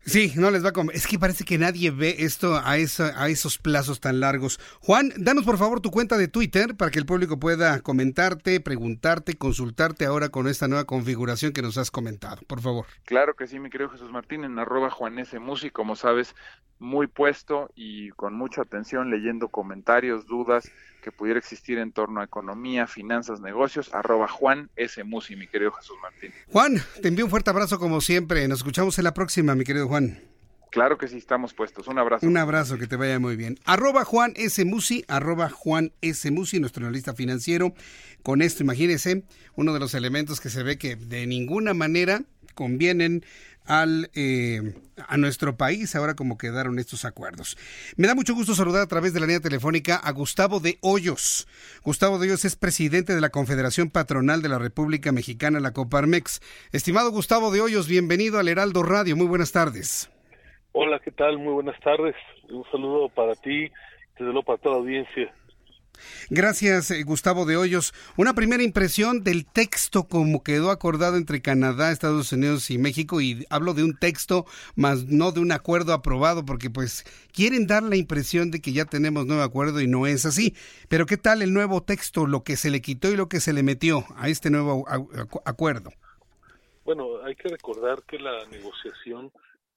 Sí, 0.00 0.32
no 0.36 0.50
les 0.50 0.64
va 0.64 0.70
a 0.70 0.72
comer. 0.72 0.96
Es 0.96 1.06
que 1.06 1.18
parece 1.18 1.44
que 1.44 1.58
nadie 1.58 1.90
ve 1.90 2.16
esto 2.20 2.56
a, 2.56 2.72
a 2.72 2.78
esos 3.28 3.58
plazos 3.58 4.00
tan 4.00 4.20
largos. 4.20 4.58
Juan, 4.80 5.12
danos 5.16 5.44
por 5.44 5.58
favor 5.58 5.80
tu 5.80 5.90
cuenta 5.90 6.16
de 6.16 6.28
Twitter 6.28 6.76
para 6.76 6.90
que 6.90 6.98
el 6.98 7.06
público 7.06 7.38
pueda 7.38 7.80
comentarte, 7.80 8.60
preguntarte, 8.60 9.36
consultarte 9.36 10.06
ahora 10.06 10.30
con 10.30 10.48
esta 10.48 10.66
nueva 10.66 10.84
configuración 10.84 11.52
que 11.52 11.62
nos 11.62 11.76
has 11.76 11.90
comentado. 11.90 12.40
Por 12.46 12.60
favor. 12.60 12.86
Claro 13.04 13.34
que 13.34 13.46
sí, 13.46 13.58
mi 13.58 13.70
querido 13.70 13.90
Jesús 13.90 14.10
Martín, 14.10 14.44
en 14.44 14.58
arroba 14.58 14.90
Juan 14.90 15.18
S. 15.18 15.38
Musi, 15.38 15.70
como 15.70 15.94
sabes, 15.94 16.34
muy 16.78 17.06
puesto 17.06 17.70
y 17.74 18.10
con 18.10 18.34
mucha 18.34 18.62
atención 18.62 19.10
leyendo 19.10 19.48
comentarios, 19.48 20.26
dudas 20.26 20.70
que 21.02 21.12
pudiera 21.12 21.38
existir 21.38 21.78
en 21.78 21.92
torno 21.92 22.20
a 22.20 22.24
economía, 22.24 22.86
finanzas, 22.86 23.40
negocios, 23.40 23.92
arroba 23.94 24.28
Juan 24.28 24.70
S. 24.76 25.02
Musi, 25.04 25.36
mi 25.36 25.46
querido 25.46 25.72
Jesús 25.72 25.96
Martín. 26.02 26.32
Juan, 26.48 26.82
te 27.00 27.08
envío 27.08 27.24
un 27.24 27.30
fuerte 27.30 27.50
abrazo 27.50 27.78
como 27.78 28.00
siempre. 28.00 28.46
Nos 28.48 28.60
escuchamos 28.60 28.98
en 28.98 29.04
la 29.04 29.14
próxima, 29.14 29.54
mi 29.54 29.64
querido 29.64 29.88
Juan. 29.88 30.20
Claro 30.70 30.98
que 30.98 31.08
sí, 31.08 31.16
estamos 31.16 31.54
puestos. 31.54 31.88
Un 31.88 31.98
abrazo. 31.98 32.26
Un 32.26 32.36
abrazo, 32.36 32.78
que 32.78 32.86
te 32.86 32.96
vaya 32.96 33.18
muy 33.18 33.36
bien. 33.36 33.58
Arroba 33.64 34.04
Juan 34.04 34.32
S. 34.36 34.64
Musi, 34.64 35.04
arroba 35.08 35.48
Juan 35.48 35.92
S. 36.02 36.30
Musi, 36.30 36.60
nuestro 36.60 36.84
analista 36.84 37.14
financiero. 37.14 37.72
Con 38.22 38.42
esto, 38.42 38.62
imagínese, 38.62 39.24
uno 39.54 39.72
de 39.72 39.80
los 39.80 39.94
elementos 39.94 40.40
que 40.40 40.50
se 40.50 40.62
ve 40.62 40.76
que 40.76 40.96
de 40.96 41.26
ninguna 41.26 41.72
manera 41.72 42.22
convienen 42.54 43.24
al, 43.68 44.10
eh, 44.14 44.74
a 45.06 45.16
nuestro 45.16 45.56
país, 45.56 45.94
ahora 45.94 46.14
como 46.14 46.38
quedaron 46.38 46.78
estos 46.78 47.04
acuerdos. 47.04 47.56
Me 47.96 48.08
da 48.08 48.14
mucho 48.14 48.34
gusto 48.34 48.54
saludar 48.54 48.82
a 48.82 48.88
través 48.88 49.12
de 49.12 49.20
la 49.20 49.26
línea 49.26 49.40
telefónica 49.40 49.96
a 49.96 50.10
Gustavo 50.10 50.58
de 50.58 50.78
Hoyos. 50.80 51.46
Gustavo 51.84 52.18
de 52.18 52.26
Hoyos 52.26 52.44
es 52.44 52.56
presidente 52.56 53.14
de 53.14 53.20
la 53.20 53.28
Confederación 53.28 53.90
Patronal 53.90 54.42
de 54.42 54.48
la 54.48 54.58
República 54.58 55.12
Mexicana, 55.12 55.60
la 55.60 55.72
Coparmex. 55.72 56.40
Estimado 56.72 57.10
Gustavo 57.10 57.50
de 57.52 57.60
Hoyos, 57.60 57.88
bienvenido 57.88 58.38
al 58.38 58.48
Heraldo 58.48 58.82
Radio. 58.82 59.16
Muy 59.16 59.26
buenas 59.26 59.52
tardes. 59.52 60.10
Hola, 60.72 60.98
¿qué 61.04 61.10
tal? 61.10 61.38
Muy 61.38 61.52
buenas 61.52 61.78
tardes. 61.80 62.16
Un 62.48 62.64
saludo 62.72 63.10
para 63.10 63.34
ti, 63.34 63.70
desde 64.12 64.32
luego 64.32 64.44
para 64.44 64.58
toda 64.58 64.76
la 64.76 64.80
audiencia. 64.80 65.30
Gracias, 66.30 66.90
eh, 66.90 67.02
Gustavo 67.02 67.46
de 67.46 67.56
Hoyos. 67.56 67.94
Una 68.16 68.34
primera 68.34 68.62
impresión 68.62 69.24
del 69.24 69.46
texto 69.46 70.04
como 70.04 70.42
quedó 70.42 70.70
acordado 70.70 71.16
entre 71.16 71.42
Canadá, 71.42 71.90
Estados 71.90 72.32
Unidos 72.32 72.70
y 72.70 72.78
México, 72.78 73.20
y 73.20 73.46
hablo 73.50 73.74
de 73.74 73.84
un 73.84 73.96
texto, 73.96 74.46
más 74.76 75.04
no 75.06 75.32
de 75.32 75.40
un 75.40 75.52
acuerdo 75.52 75.92
aprobado, 75.92 76.44
porque 76.44 76.70
pues 76.70 77.04
quieren 77.32 77.66
dar 77.66 77.82
la 77.82 77.96
impresión 77.96 78.50
de 78.50 78.60
que 78.60 78.72
ya 78.72 78.84
tenemos 78.84 79.26
nuevo 79.26 79.42
acuerdo 79.42 79.80
y 79.80 79.86
no 79.86 80.06
es 80.06 80.26
así. 80.26 80.54
Pero 80.88 81.06
¿qué 81.06 81.16
tal 81.16 81.42
el 81.42 81.52
nuevo 81.52 81.82
texto, 81.82 82.26
lo 82.26 82.42
que 82.42 82.56
se 82.56 82.70
le 82.70 82.80
quitó 82.80 83.10
y 83.10 83.16
lo 83.16 83.28
que 83.28 83.40
se 83.40 83.52
le 83.52 83.62
metió 83.62 84.04
a 84.16 84.28
este 84.28 84.50
nuevo 84.50 84.86
acuerdo? 85.44 85.90
Bueno, 86.84 87.22
hay 87.24 87.34
que 87.34 87.48
recordar 87.48 88.02
que 88.04 88.18
la 88.18 88.46
negociación 88.46 89.30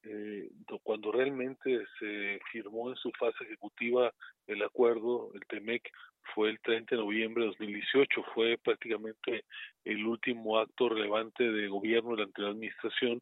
eh, 0.03 0.49
cuando 0.83 1.11
realmente 1.11 1.85
se 1.99 2.39
firmó 2.51 2.89
en 2.89 2.95
su 2.95 3.11
fase 3.11 3.43
ejecutiva 3.43 4.11
el 4.47 4.63
acuerdo, 4.63 5.31
el 5.33 5.45
TEMEC, 5.47 5.89
fue 6.33 6.49
el 6.49 6.59
30 6.61 6.95
de 6.95 7.01
noviembre 7.01 7.43
de 7.43 7.49
2018, 7.49 8.23
fue 8.33 8.57
prácticamente 8.57 9.45
el 9.83 10.05
último 10.05 10.59
acto 10.59 10.89
relevante 10.89 11.43
de 11.43 11.67
gobierno 11.67 12.15
de 12.15 12.27
la 12.37 12.49
administración 12.49 13.21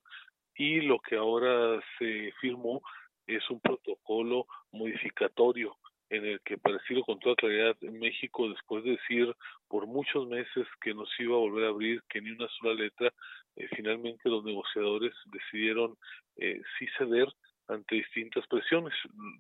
y 0.56 0.81
lo 0.81 0.99
que 0.99 1.15
ahora 1.15 1.81
se 1.97 2.31
firmó 2.41 2.81
es 3.26 3.49
un 3.49 3.60
protocolo 3.60 4.45
modificatorio 4.72 5.77
en 6.10 6.26
el 6.26 6.41
que, 6.41 6.57
para 6.57 6.77
decirlo 6.77 7.03
con 7.03 7.19
toda 7.19 7.36
claridad, 7.36 7.76
México, 7.81 8.49
después 8.49 8.84
de 8.84 8.91
decir 8.91 9.36
por 9.68 9.86
muchos 9.88 10.27
meses 10.27 10.68
que 10.81 10.94
no 10.94 11.06
se 11.06 11.23
iba 11.23 11.36
a 11.36 11.40
volver 11.40 11.65
a 11.65 11.69
abrir, 11.69 12.02
que 12.10 12.22
ni 12.22 12.31
una 12.31 12.48
sola 12.60 12.73
letra, 12.73 13.14
eh, 13.56 13.68
finalmente 13.76 14.30
los 14.30 14.44
negociadores 14.44 15.14
decidieron 15.26 15.95
eh, 16.38 16.61
sí 16.77 16.88
ceder 16.98 17.27
ante 17.68 17.95
distintas 17.95 18.45
presiones. 18.48 18.94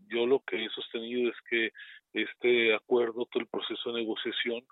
Yo 0.07 0.27
lo 0.27 0.41
que 0.41 0.63
he 0.63 0.69
sostenido 0.69 1.29
es 1.29 1.35
que 1.49 1.71
este 2.13 2.73
acuerdo, 2.75 3.25
todo 3.25 3.41
el 3.41 3.47
proceso 3.47 3.91
de 3.91 4.01
negociación, 4.01 4.63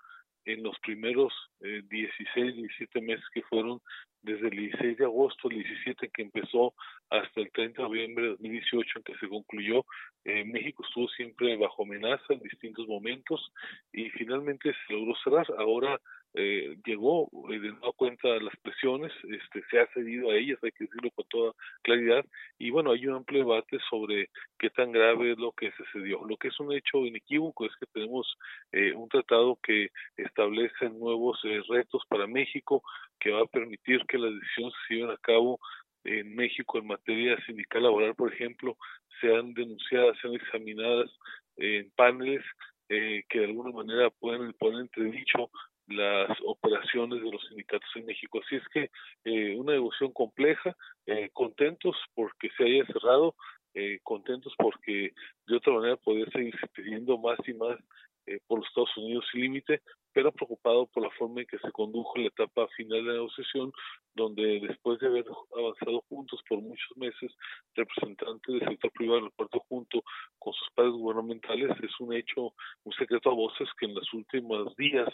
en 0.48 0.62
los 0.62 0.78
primeros 0.80 1.32
eh, 1.60 1.82
16, 1.90 2.56
17 2.56 3.00
meses 3.02 3.24
que 3.34 3.42
fueron 3.42 3.80
desde 4.22 4.48
el 4.48 4.56
16 4.56 4.96
de 4.96 5.04
agosto, 5.04 5.48
el 5.50 5.58
17 5.58 6.08
que 6.08 6.22
empezó, 6.22 6.74
hasta 7.10 7.40
el 7.40 7.50
30 7.52 7.82
de 7.82 7.88
noviembre 7.88 8.24
de 8.24 8.30
2018 8.30 8.98
en 8.98 9.02
que 9.04 9.18
se 9.18 9.28
concluyó, 9.28 9.84
eh, 10.24 10.44
México 10.44 10.84
estuvo 10.86 11.08
siempre 11.08 11.56
bajo 11.56 11.82
amenaza 11.82 12.24
en 12.30 12.40
distintos 12.40 12.86
momentos 12.88 13.52
y 13.92 14.08
finalmente 14.10 14.74
se 14.86 14.92
logró 14.92 15.14
cerrar. 15.22 15.46
Ahora 15.58 16.00
eh, 16.34 16.76
llegó 16.84 17.28
eh, 17.50 17.58
de 17.58 17.70
nueva 17.70 17.92
cuenta 17.96 18.28
las 18.28 18.56
presiones, 18.62 19.12
este, 19.24 19.62
se 19.70 19.80
ha 19.80 19.86
cedido 19.92 20.30
a 20.30 20.36
ellas, 20.36 20.58
hay 20.62 20.72
que 20.72 20.84
decirlo 20.84 21.10
con 21.10 21.26
toda 21.28 21.52
claridad, 21.82 22.24
y 22.58 22.70
bueno, 22.70 22.92
hay 22.92 23.06
un 23.06 23.16
amplio 23.16 23.40
debate 23.40 23.78
sobre 23.88 24.30
qué 24.58 24.70
tan 24.70 24.92
grave 24.92 25.32
es 25.32 25.38
lo 25.38 25.52
que 25.52 25.70
se 25.72 25.84
cedió. 25.92 26.24
Lo 26.24 26.36
que 26.36 26.48
es 26.48 26.60
un 26.60 26.72
hecho 26.72 27.04
inequívoco 27.06 27.66
es 27.66 27.72
que 27.80 27.86
tenemos 27.86 28.36
eh, 28.72 28.92
un 28.92 29.08
tratado 29.08 29.58
que 29.62 29.90
establece 30.16 30.90
nuevos 30.90 31.38
eh, 31.44 31.62
retos 31.68 32.02
para 32.08 32.26
México, 32.26 32.82
que 33.18 33.30
va 33.30 33.42
a 33.42 33.46
permitir 33.46 34.04
que 34.06 34.18
las 34.18 34.32
decisiones 34.32 34.74
se 34.86 34.94
lleven 34.94 35.10
a 35.10 35.18
cabo 35.18 35.58
en 36.04 36.34
México 36.34 36.78
en 36.78 36.86
materia 36.86 37.36
sindical 37.44 37.82
laboral, 37.82 38.14
por 38.14 38.32
ejemplo, 38.32 38.76
sean 39.20 39.52
denunciadas, 39.54 40.16
sean 40.20 40.34
examinadas 40.34 41.10
en 41.56 41.90
paneles 41.96 42.44
eh, 42.88 43.24
que 43.28 43.40
de 43.40 43.44
alguna 43.46 43.70
manera 43.70 44.08
pueden 44.10 44.52
poner 44.54 44.80
entredicho 44.80 45.50
las 45.88 46.36
operaciones 46.44 47.22
de 47.22 47.30
los 47.30 47.42
sindicatos 47.48 47.88
en 47.96 48.06
México. 48.06 48.40
Así 48.44 48.56
es 48.56 48.68
que 48.68 48.90
eh, 49.24 49.56
una 49.56 49.72
negociación 49.72 50.12
compleja, 50.12 50.76
eh, 51.06 51.30
contentos 51.32 51.96
porque 52.14 52.50
se 52.56 52.64
haya 52.64 52.86
cerrado, 52.86 53.34
eh, 53.74 53.98
contentos 54.02 54.54
porque 54.56 55.12
de 55.46 55.56
otra 55.56 55.74
manera 55.74 55.96
podría 55.96 56.26
seguir 56.26 56.54
pidiendo 56.72 57.18
más 57.18 57.38
y 57.46 57.54
más 57.54 57.78
eh, 58.28 58.40
por 58.46 58.58
los 58.58 58.68
Estados 58.68 58.96
Unidos 58.96 59.24
sin 59.32 59.40
límite, 59.40 59.80
pero 60.12 60.32
preocupado 60.32 60.86
por 60.86 61.02
la 61.02 61.10
forma 61.10 61.40
en 61.40 61.46
que 61.46 61.58
se 61.58 61.70
condujo 61.72 62.18
la 62.18 62.28
etapa 62.28 62.66
final 62.76 62.98
de 62.98 63.04
la 63.04 63.12
negociación, 63.14 63.72
donde 64.14 64.60
después 64.60 64.98
de 64.98 65.06
haber 65.06 65.24
avanzado 65.56 66.02
juntos 66.08 66.40
por 66.48 66.60
muchos 66.60 66.96
meses, 66.96 67.32
representantes 67.74 68.54
del 68.54 68.68
sector 68.68 68.90
privado 68.92 69.20
del 69.22 69.30
puerto 69.30 69.60
junto 69.68 70.02
con 70.38 70.52
sus 70.52 70.68
padres 70.74 70.92
gubernamentales, 70.92 71.70
es 71.82 72.00
un 72.00 72.12
hecho, 72.12 72.52
un 72.84 72.92
secreto 72.94 73.30
a 73.30 73.34
voces 73.34 73.68
que 73.78 73.86
en 73.86 73.94
los 73.94 74.12
últimos 74.12 74.76
días, 74.76 75.08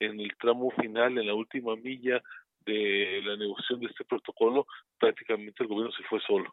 en 0.00 0.20
el 0.20 0.36
tramo 0.38 0.70
final, 0.70 1.18
en 1.18 1.26
la 1.26 1.34
última 1.34 1.76
milla 1.76 2.22
de 2.64 3.20
la 3.24 3.36
negociación 3.36 3.80
de 3.80 3.86
este 3.86 4.04
protocolo, 4.04 4.66
prácticamente 4.98 5.62
el 5.62 5.68
gobierno 5.68 5.92
se 5.92 6.02
fue 6.04 6.20
solo. 6.20 6.52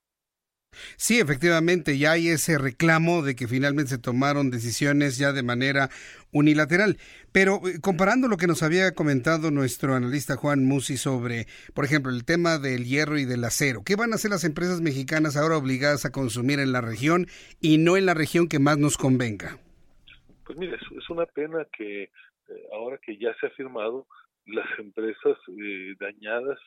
Sí, 0.95 1.19
efectivamente, 1.19 1.97
ya 1.97 2.11
hay 2.11 2.29
ese 2.29 2.57
reclamo 2.57 3.21
de 3.21 3.35
que 3.35 3.47
finalmente 3.47 3.91
se 3.91 3.97
tomaron 3.97 4.51
decisiones 4.51 5.17
ya 5.17 5.33
de 5.33 5.43
manera 5.43 5.89
unilateral. 6.31 6.97
Pero 7.31 7.61
eh, 7.67 7.79
comparando 7.81 8.27
lo 8.27 8.37
que 8.37 8.47
nos 8.47 8.63
había 8.63 8.93
comentado 8.93 9.51
nuestro 9.51 9.95
analista 9.95 10.35
Juan 10.35 10.65
Musi 10.65 10.97
sobre, 10.97 11.47
por 11.73 11.85
ejemplo, 11.85 12.11
el 12.11 12.25
tema 12.25 12.57
del 12.57 12.85
hierro 12.85 13.17
y 13.17 13.25
del 13.25 13.43
acero, 13.43 13.83
¿qué 13.85 13.95
van 13.95 14.11
a 14.11 14.15
hacer 14.15 14.31
las 14.31 14.43
empresas 14.43 14.81
mexicanas 14.81 15.37
ahora 15.37 15.57
obligadas 15.57 16.05
a 16.05 16.11
consumir 16.11 16.59
en 16.59 16.71
la 16.71 16.81
región 16.81 17.27
y 17.61 17.77
no 17.77 17.97
en 17.97 18.05
la 18.05 18.13
región 18.13 18.47
que 18.47 18.59
más 18.59 18.77
nos 18.77 18.97
convenga? 18.97 19.57
Pues 20.45 20.57
mire, 20.57 20.75
es 20.75 21.09
una 21.09 21.25
pena 21.25 21.65
que 21.77 22.03
eh, 22.03 22.09
ahora 22.73 22.99
que 23.03 23.17
ya 23.17 23.33
se 23.39 23.47
ha 23.47 23.49
firmado, 23.51 24.07
las 24.45 24.67
empresas 24.77 25.37
eh, 25.47 25.95
dañadas 25.99 26.59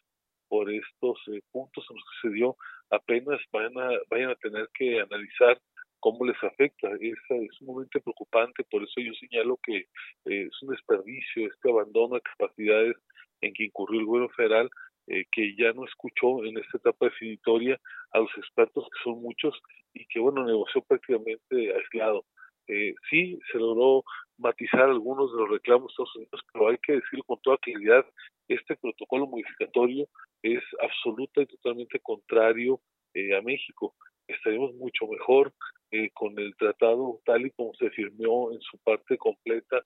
por 0.48 0.70
estos 0.70 1.18
puntos 1.50 1.84
en 1.90 1.96
los 1.96 2.04
que 2.04 2.28
se 2.28 2.34
dio, 2.34 2.56
apenas 2.90 3.40
van 3.52 3.76
a, 3.78 3.90
vayan 4.10 4.30
a 4.30 4.36
tener 4.36 4.68
que 4.74 5.00
analizar 5.00 5.60
cómo 6.00 6.24
les 6.24 6.42
afecta. 6.42 6.88
Es, 7.00 7.18
es 7.28 7.54
sumamente 7.58 8.00
preocupante, 8.00 8.64
por 8.70 8.82
eso 8.82 9.00
yo 9.00 9.12
señalo 9.14 9.58
que 9.62 9.76
eh, 9.78 10.48
es 10.50 10.62
un 10.62 10.70
desperdicio 10.70 11.48
este 11.48 11.70
abandono 11.70 12.16
de 12.16 12.20
capacidades 12.22 12.96
en 13.40 13.52
que 13.52 13.64
incurrió 13.64 14.00
el 14.00 14.06
gobierno 14.06 14.28
federal, 14.30 14.70
eh, 15.08 15.24
que 15.30 15.54
ya 15.56 15.72
no 15.72 15.84
escuchó 15.84 16.44
en 16.44 16.58
esta 16.58 16.78
etapa 16.78 17.06
definitoria 17.06 17.78
a 18.12 18.20
los 18.20 18.30
expertos, 18.36 18.84
que 18.84 19.04
son 19.04 19.20
muchos, 19.20 19.54
y 19.94 20.06
que, 20.06 20.20
bueno, 20.20 20.44
negoció 20.44 20.82
prácticamente 20.82 21.74
aislado. 21.74 22.24
Eh, 22.68 22.94
sí, 23.10 23.38
se 23.52 23.59
logró 23.59 24.05
matizar 24.38 24.82
algunos 24.82 25.32
de 25.32 25.38
los 25.38 25.51
reclamos 25.51 25.88
de 25.88 25.93
Estados 25.93 26.16
Unidos, 26.16 26.40
pero 26.52 26.68
hay 26.68 26.78
que 26.78 26.93
decir 26.94 27.20
con 27.26 27.40
toda 27.43 27.59
claridad, 27.59 28.05
este 28.48 28.76
protocolo 28.76 29.26
modificatorio 29.26 30.09
es 30.43 30.62
absoluta 30.82 31.43
y 31.43 31.47
totalmente 31.47 31.98
contrario 32.01 32.80
eh, 33.14 33.36
a 33.36 33.43
México. 33.43 33.94
Estaremos 34.28 34.74
mucho 34.74 35.06
mejor 35.06 35.52
eh, 35.93 36.10
con 36.12 36.38
el 36.38 36.55
tratado 36.56 37.20
tal 37.24 37.47
y 37.47 37.51
como 37.52 37.72
se 37.74 37.90
firmó 37.90 38.52
en 38.52 38.60
su 38.60 38.76
parte 38.78 39.16
completa 39.16 39.78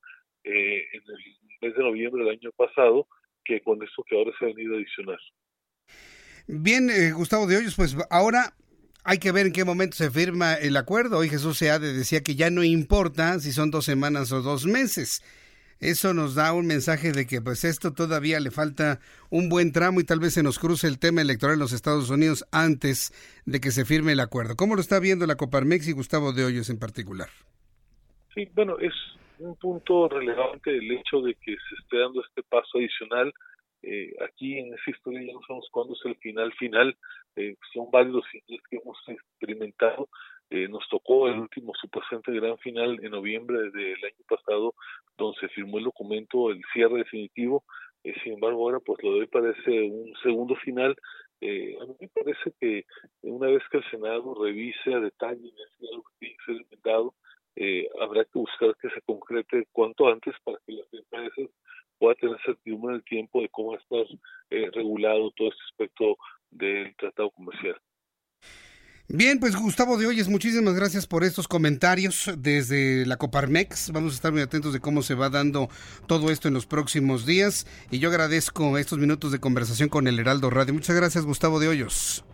eh, 0.44 0.82
en 0.92 1.02
el 1.06 1.18
mes 1.60 1.76
de 1.76 1.82
noviembre 1.82 2.24
del 2.24 2.38
año 2.38 2.50
pasado, 2.56 3.06
que 3.44 3.60
con 3.60 3.82
esto 3.82 4.02
que 4.08 4.16
ahora 4.16 4.32
se 4.38 4.46
ha 4.46 4.48
venido 4.48 4.74
a 4.74 4.78
adicionar. 4.78 5.18
Bien, 6.46 6.88
eh, 6.88 7.12
Gustavo 7.12 7.46
de 7.46 7.58
Hoyos, 7.58 7.76
pues 7.76 7.94
ahora 8.10 8.54
hay 9.04 9.18
que 9.18 9.32
ver 9.32 9.46
en 9.46 9.52
qué 9.52 9.64
momento 9.64 9.96
se 9.96 10.10
firma 10.10 10.54
el 10.54 10.76
acuerdo. 10.76 11.18
Hoy 11.18 11.28
Jesús 11.28 11.58
Seade 11.58 11.92
decía 11.92 12.22
que 12.22 12.34
ya 12.34 12.50
no 12.50 12.62
importa 12.62 13.38
si 13.38 13.52
son 13.52 13.70
dos 13.70 13.84
semanas 13.84 14.32
o 14.32 14.42
dos 14.42 14.66
meses. 14.66 15.22
Eso 15.80 16.12
nos 16.12 16.34
da 16.34 16.52
un 16.52 16.66
mensaje 16.66 17.10
de 17.10 17.26
que 17.26 17.40
pues 17.40 17.64
esto 17.64 17.94
todavía 17.94 18.38
le 18.38 18.50
falta 18.50 19.00
un 19.30 19.48
buen 19.48 19.72
tramo 19.72 20.00
y 20.00 20.04
tal 20.04 20.20
vez 20.20 20.34
se 20.34 20.42
nos 20.42 20.58
cruce 20.58 20.86
el 20.86 20.98
tema 20.98 21.22
electoral 21.22 21.54
en 21.54 21.60
los 21.60 21.72
Estados 21.72 22.10
Unidos 22.10 22.44
antes 22.52 23.14
de 23.46 23.60
que 23.60 23.70
se 23.70 23.86
firme 23.86 24.12
el 24.12 24.20
acuerdo. 24.20 24.56
¿Cómo 24.56 24.74
lo 24.74 24.82
está 24.82 25.00
viendo 25.00 25.26
la 25.26 25.36
Coparmex 25.36 25.88
y 25.88 25.92
Gustavo 25.92 26.34
de 26.34 26.44
Hoyos 26.44 26.68
en 26.68 26.78
particular? 26.78 27.30
Sí, 28.34 28.46
bueno, 28.54 28.78
es 28.78 28.92
un 29.38 29.56
punto 29.56 30.06
relevante 30.08 30.76
el 30.76 30.92
hecho 30.92 31.22
de 31.22 31.34
que 31.34 31.52
se 31.52 31.82
esté 31.82 31.98
dando 31.98 32.22
este 32.28 32.42
paso 32.42 32.76
adicional 32.76 33.32
eh, 33.82 34.14
aquí 34.20 34.58
en 34.58 34.74
esa 34.74 34.90
historia 34.90 35.22
ya 35.22 35.32
no 35.32 35.40
sabemos 35.46 35.68
cuándo 35.70 35.94
es 35.94 36.04
el 36.04 36.16
final 36.16 36.52
final, 36.54 36.96
eh, 37.36 37.56
son 37.72 37.90
varios 37.90 38.14
los 38.14 38.28
finales 38.28 38.62
que 38.68 38.76
hemos 38.76 38.98
experimentado. 39.08 40.08
Eh, 40.50 40.66
nos 40.68 40.88
tocó 40.88 41.28
el 41.28 41.38
último 41.38 41.72
supuestamente 41.80 42.32
gran 42.32 42.58
final 42.58 42.98
en 43.02 43.12
noviembre 43.12 43.70
del 43.70 44.04
año 44.04 44.24
pasado, 44.28 44.74
donde 45.16 45.38
se 45.38 45.48
firmó 45.48 45.78
el 45.78 45.84
documento, 45.84 46.50
el 46.50 46.60
cierre 46.72 46.98
definitivo. 46.98 47.64
Eh, 48.02 48.14
sin 48.24 48.34
embargo, 48.34 48.62
ahora 48.64 48.80
pues 48.80 49.02
lo 49.02 49.14
de 49.14 49.20
hoy 49.20 49.26
parece 49.26 49.82
un 49.82 50.12
segundo 50.22 50.56
final. 50.56 50.96
Eh, 51.40 51.76
a 51.80 51.86
mí 51.86 51.94
me 52.00 52.08
parece 52.08 52.52
que 52.60 52.84
una 53.22 53.46
vez 53.46 53.62
que 53.70 53.78
el 53.78 53.90
Senado 53.90 54.34
revise 54.42 54.92
a 54.92 55.00
detalle 55.00 55.52
algo 55.92 56.02
que 56.02 56.18
tiene 56.18 56.36
que 56.36 56.44
ser 56.44 56.62
inventado, 56.62 57.14
eh, 57.56 57.88
habrá 58.00 58.24
que 58.24 58.38
buscar 58.38 58.74
que 58.76 58.90
se 58.90 59.00
concrete 59.02 59.66
cuanto 59.72 60.08
antes 60.08 60.34
para 60.44 60.58
que 60.66 60.72
las 60.72 60.92
empresas 60.92 61.50
pueda 62.00 62.14
tener 62.14 62.36
certidumbre 62.44 62.94
en 62.94 62.96
el 62.96 63.04
tiempo 63.04 63.42
de 63.42 63.48
cómo 63.50 63.72
va 63.72 63.76
a 63.76 63.80
estar 63.80 64.18
eh, 64.50 64.70
regulado 64.72 65.30
todo 65.32 65.48
este 65.48 65.62
aspecto 65.70 66.16
del 66.50 66.96
tratado 66.96 67.30
comercial. 67.30 67.76
Bien, 69.12 69.40
pues 69.40 69.56
Gustavo 69.56 69.96
de 69.98 70.06
Hoyes, 70.06 70.28
muchísimas 70.28 70.74
gracias 70.74 71.08
por 71.08 71.24
estos 71.24 71.48
comentarios 71.48 72.32
desde 72.38 73.04
la 73.06 73.16
Coparmex. 73.16 73.90
Vamos 73.92 74.12
a 74.12 74.14
estar 74.14 74.30
muy 74.30 74.40
atentos 74.40 74.72
de 74.72 74.78
cómo 74.78 75.02
se 75.02 75.16
va 75.16 75.28
dando 75.28 75.68
todo 76.06 76.30
esto 76.30 76.46
en 76.46 76.54
los 76.54 76.66
próximos 76.66 77.26
días. 77.26 77.66
Y 77.90 77.98
yo 77.98 78.08
agradezco 78.08 78.78
estos 78.78 78.98
minutos 78.98 79.32
de 79.32 79.40
conversación 79.40 79.88
con 79.88 80.06
el 80.06 80.18
Heraldo 80.20 80.48
Radio. 80.48 80.74
Muchas 80.74 80.94
gracias, 80.94 81.26
Gustavo 81.26 81.58
de 81.58 81.66
Hoyos. 81.66 82.24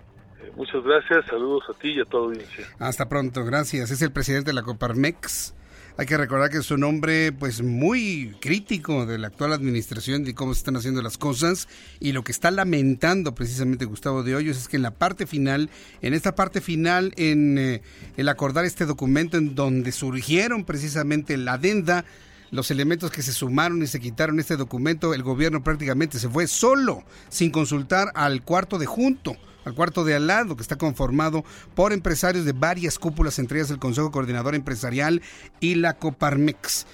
Eh, 0.42 0.52
muchas 0.54 0.84
gracias, 0.84 1.24
saludos 1.24 1.64
a 1.70 1.72
ti 1.72 1.92
y 1.92 2.00
a 2.00 2.04
toda 2.04 2.26
audiencia. 2.26 2.66
Hasta 2.78 3.08
pronto, 3.08 3.42
gracias. 3.42 3.90
Es 3.90 4.02
el 4.02 4.12
presidente 4.12 4.50
de 4.50 4.54
la 4.54 4.62
Coparmex. 4.62 5.54
Hay 5.98 6.04
que 6.04 6.18
recordar 6.18 6.50
que 6.50 6.58
es 6.58 6.70
un 6.70 6.84
hombre 6.84 7.32
pues 7.32 7.62
muy 7.62 8.36
crítico 8.38 9.06
de 9.06 9.16
la 9.16 9.28
actual 9.28 9.54
administración 9.54 10.24
de 10.24 10.34
cómo 10.34 10.52
se 10.52 10.58
están 10.58 10.76
haciendo 10.76 11.00
las 11.00 11.16
cosas 11.16 11.68
y 12.00 12.12
lo 12.12 12.22
que 12.22 12.32
está 12.32 12.50
lamentando 12.50 13.34
precisamente 13.34 13.86
Gustavo 13.86 14.22
de 14.22 14.34
Hoyos 14.34 14.58
es 14.58 14.68
que 14.68 14.76
en 14.76 14.82
la 14.82 14.90
parte 14.90 15.26
final, 15.26 15.70
en 16.02 16.12
esta 16.12 16.34
parte 16.34 16.60
final, 16.60 17.14
en 17.16 17.56
eh, 17.56 17.82
el 18.18 18.28
acordar 18.28 18.66
este 18.66 18.84
documento 18.84 19.38
en 19.38 19.54
donde 19.54 19.90
surgieron 19.90 20.66
precisamente 20.66 21.38
la 21.38 21.54
adenda, 21.54 22.04
los 22.50 22.70
elementos 22.70 23.10
que 23.10 23.22
se 23.22 23.32
sumaron 23.32 23.82
y 23.82 23.86
se 23.86 23.98
quitaron 23.98 24.38
este 24.38 24.58
documento, 24.58 25.14
el 25.14 25.22
gobierno 25.22 25.64
prácticamente 25.64 26.18
se 26.18 26.28
fue 26.28 26.46
solo, 26.46 27.04
sin 27.30 27.50
consultar 27.50 28.12
al 28.14 28.42
cuarto 28.42 28.78
de 28.78 28.84
junto 28.84 29.38
al 29.66 29.74
cuarto 29.74 30.04
de 30.04 30.14
al 30.14 30.28
lado, 30.28 30.56
que 30.56 30.62
está 30.62 30.76
conformado 30.76 31.44
por 31.74 31.92
empresarios 31.92 32.44
de 32.44 32.52
varias 32.52 32.98
cúpulas, 32.98 33.38
entre 33.38 33.58
ellas 33.58 33.70
el 33.70 33.80
Consejo 33.80 34.12
Coordinador 34.12 34.54
Empresarial 34.54 35.20
y 35.60 35.74
la 35.74 35.98
Coparmex. 35.98 36.86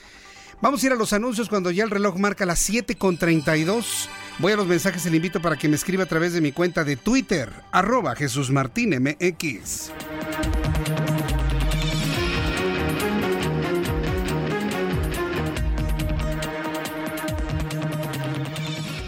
Vamos 0.62 0.82
a 0.82 0.86
ir 0.86 0.92
a 0.92 0.96
los 0.96 1.12
anuncios 1.12 1.48
cuando 1.48 1.70
ya 1.70 1.84
el 1.84 1.90
reloj 1.90 2.16
marca 2.16 2.46
las 2.46 2.68
7.32. 2.70 4.08
Voy 4.38 4.52
a 4.52 4.56
los 4.56 4.66
mensajes 4.66 5.04
y 5.04 5.10
le 5.10 5.16
invito 5.16 5.42
para 5.42 5.56
que 5.56 5.68
me 5.68 5.76
escriba 5.76 6.04
a 6.04 6.06
través 6.06 6.32
de 6.32 6.40
mi 6.40 6.52
cuenta 6.52 6.82
de 6.82 6.96
Twitter, 6.96 7.52
arroba 7.72 8.16
Jesús 8.16 8.50
Martín. 8.50 8.94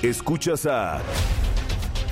Escuchas 0.03 0.67
a 0.67 1.01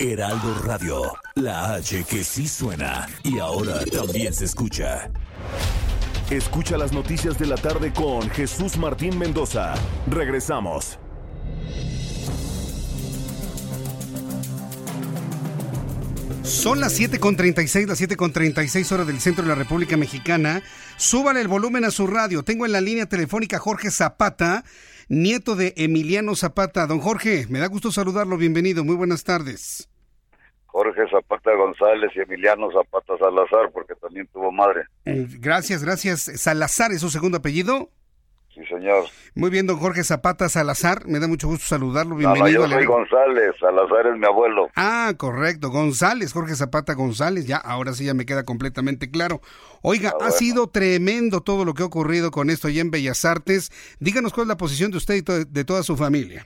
Heraldo 0.00 0.54
Radio, 0.62 1.12
la 1.34 1.74
H 1.74 2.04
que 2.04 2.22
sí 2.22 2.46
suena 2.46 3.08
y 3.24 3.40
ahora 3.40 3.84
también 3.84 4.32
se 4.32 4.44
escucha. 4.44 5.10
Escucha 6.30 6.78
las 6.78 6.92
noticias 6.92 7.36
de 7.36 7.46
la 7.46 7.56
tarde 7.56 7.92
con 7.92 8.30
Jesús 8.30 8.76
Martín 8.76 9.18
Mendoza. 9.18 9.74
Regresamos. 10.06 11.00
Son 16.44 16.80
las 16.80 16.98
7.36, 16.98 17.88
las 17.88 18.00
7.36 18.00 18.92
horas 18.92 19.06
del 19.08 19.20
centro 19.20 19.42
de 19.42 19.48
la 19.48 19.56
República 19.56 19.96
Mexicana. 19.96 20.62
Súbale 20.96 21.40
el 21.40 21.48
volumen 21.48 21.84
a 21.84 21.90
su 21.90 22.06
radio. 22.06 22.44
Tengo 22.44 22.66
en 22.66 22.70
la 22.72 22.80
línea 22.80 23.06
telefónica 23.06 23.58
Jorge 23.58 23.90
Zapata, 23.90 24.62
nieto 25.08 25.56
de 25.56 25.74
Emiliano 25.76 26.34
Zapata. 26.34 26.86
Don 26.86 27.00
Jorge, 27.00 27.46
me 27.48 27.58
da 27.58 27.66
gusto 27.66 27.90
saludarlo. 27.90 28.36
Bienvenido. 28.36 28.84
Muy 28.84 28.96
buenas 28.96 29.24
tardes. 29.24 29.88
Jorge 30.66 31.08
Zapata 31.10 31.54
González 31.54 32.10
y 32.14 32.20
Emiliano 32.20 32.70
Zapata 32.70 33.16
Salazar, 33.18 33.70
porque 33.72 33.94
también 33.94 34.28
tuvo 34.32 34.52
madre. 34.52 34.84
Eh, 35.06 35.26
Gracias, 35.40 35.82
gracias. 35.82 36.20
Salazar 36.20 36.92
es 36.92 37.00
su 37.00 37.10
segundo 37.10 37.38
apellido. 37.38 37.90
Sí, 38.58 38.64
señor. 38.66 39.04
Muy 39.36 39.50
bien, 39.50 39.68
don 39.68 39.76
Jorge 39.78 40.02
Zapata 40.02 40.48
Salazar. 40.48 41.06
Me 41.06 41.20
da 41.20 41.28
mucho 41.28 41.46
gusto 41.46 41.64
saludarlo. 41.66 42.16
No, 42.16 42.28
no, 42.28 42.34
Bienvenido. 42.34 42.66
yo 42.66 42.72
soy 42.74 42.86
González, 42.86 43.54
Salazar 43.60 44.08
es 44.08 44.18
mi 44.18 44.26
abuelo. 44.26 44.68
Ah, 44.74 45.12
correcto. 45.16 45.70
González, 45.70 46.32
Jorge 46.32 46.56
Zapata 46.56 46.94
González. 46.94 47.46
Ya, 47.46 47.56
ahora 47.58 47.92
sí 47.92 48.04
ya 48.04 48.14
me 48.14 48.26
queda 48.26 48.42
completamente 48.44 49.10
claro. 49.12 49.40
Oiga, 49.82 50.12
ha 50.20 50.30
sido 50.32 50.66
tremendo 50.70 51.40
todo 51.40 51.64
lo 51.64 51.74
que 51.74 51.84
ha 51.84 51.86
ocurrido 51.86 52.32
con 52.32 52.50
esto 52.50 52.66
allá 52.66 52.80
en 52.80 52.90
Bellas 52.90 53.24
Artes. 53.24 53.70
Díganos 54.00 54.32
cuál 54.32 54.46
es 54.46 54.48
la 54.48 54.56
posición 54.56 54.90
de 54.90 54.96
usted 54.96 55.14
y 55.14 55.22
to- 55.22 55.44
de 55.44 55.64
toda 55.64 55.84
su 55.84 55.96
familia. 55.96 56.44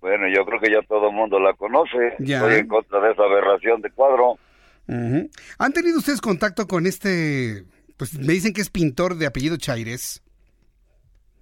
Bueno, 0.00 0.26
yo 0.32 0.44
creo 0.44 0.60
que 0.60 0.70
ya 0.70 0.82
todo 0.86 1.08
el 1.08 1.14
mundo 1.16 1.40
la 1.40 1.54
conoce. 1.54 2.14
Ya. 2.20 2.36
Estoy 2.38 2.60
en 2.60 2.68
contra 2.68 3.00
de 3.00 3.10
esa 3.12 3.22
aberración 3.24 3.80
de 3.82 3.90
cuadro. 3.90 4.38
¿Han 4.86 5.72
tenido 5.72 5.98
ustedes 5.98 6.20
contacto 6.20 6.68
con 6.68 6.86
este, 6.86 7.64
pues 7.96 8.16
me 8.18 8.34
dicen 8.34 8.52
que 8.52 8.60
es 8.60 8.70
pintor 8.70 9.16
de 9.16 9.26
apellido 9.26 9.56
Chaires? 9.56 10.20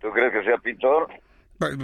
¿Tú 0.02 0.10
crees 0.10 0.32
que 0.32 0.42
sea 0.44 0.58
pintor? 0.58 1.08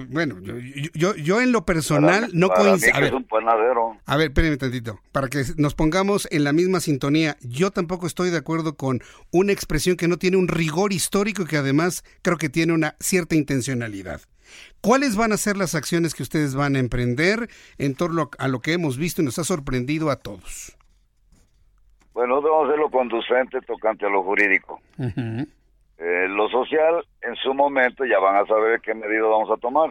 Bueno, 0.08 0.40
yo, 0.40 0.54
yo, 0.92 1.14
yo 1.14 1.40
en 1.40 1.52
lo 1.52 1.64
personal 1.64 2.22
Para- 2.22 2.32
no 2.32 2.48
coincido. 2.48 2.98
que 2.98 3.06
es 3.06 3.12
un 3.12 3.22
panadero. 3.22 3.96
A 4.06 4.16
ver, 4.16 4.28
espérenme 4.28 4.56
tantito, 4.56 4.98
para 5.12 5.28
que 5.28 5.44
nos 5.56 5.74
pongamos 5.76 6.26
en 6.32 6.42
la 6.42 6.52
misma 6.52 6.80
sintonía. 6.80 7.36
Yo 7.42 7.70
tampoco 7.70 8.08
estoy 8.08 8.30
de 8.30 8.38
acuerdo 8.38 8.74
con 8.76 9.00
una 9.30 9.52
expresión 9.52 9.96
que 9.96 10.08
no 10.08 10.16
tiene 10.16 10.36
un 10.36 10.48
rigor 10.48 10.92
histórico 10.92 11.42
y 11.42 11.46
que 11.46 11.58
además 11.58 12.02
creo 12.22 12.38
que 12.38 12.48
tiene 12.48 12.72
una 12.72 12.96
cierta 12.98 13.36
intencionalidad. 13.36 14.20
¿Cuáles 14.80 15.14
van 15.14 15.30
a 15.30 15.36
ser 15.36 15.56
las 15.56 15.76
acciones 15.76 16.12
que 16.14 16.24
ustedes 16.24 16.56
van 16.56 16.74
a 16.74 16.80
emprender 16.80 17.48
en 17.76 17.94
torno 17.94 18.30
a 18.38 18.48
lo 18.48 18.58
que 18.60 18.72
hemos 18.72 18.96
visto 18.98 19.22
y 19.22 19.26
nos 19.26 19.38
ha 19.38 19.44
sorprendido 19.44 20.10
a 20.10 20.16
todos? 20.16 20.76
Bueno, 22.14 22.34
nosotros 22.34 22.50
vamos 22.52 22.64
a 22.64 22.68
hacer 22.72 22.80
lo 22.80 22.90
conducente 22.90 23.60
tocante 23.64 24.06
a 24.06 24.08
lo 24.08 24.24
jurídico. 24.24 24.80
Eh, 25.98 26.28
lo 26.28 26.48
social, 26.48 27.04
en 27.22 27.34
su 27.36 27.52
momento, 27.52 28.04
ya 28.04 28.18
van 28.20 28.36
a 28.36 28.46
saber 28.46 28.80
qué 28.80 28.94
medidas 28.94 29.24
vamos 29.28 29.50
a 29.50 29.60
tomar. 29.60 29.90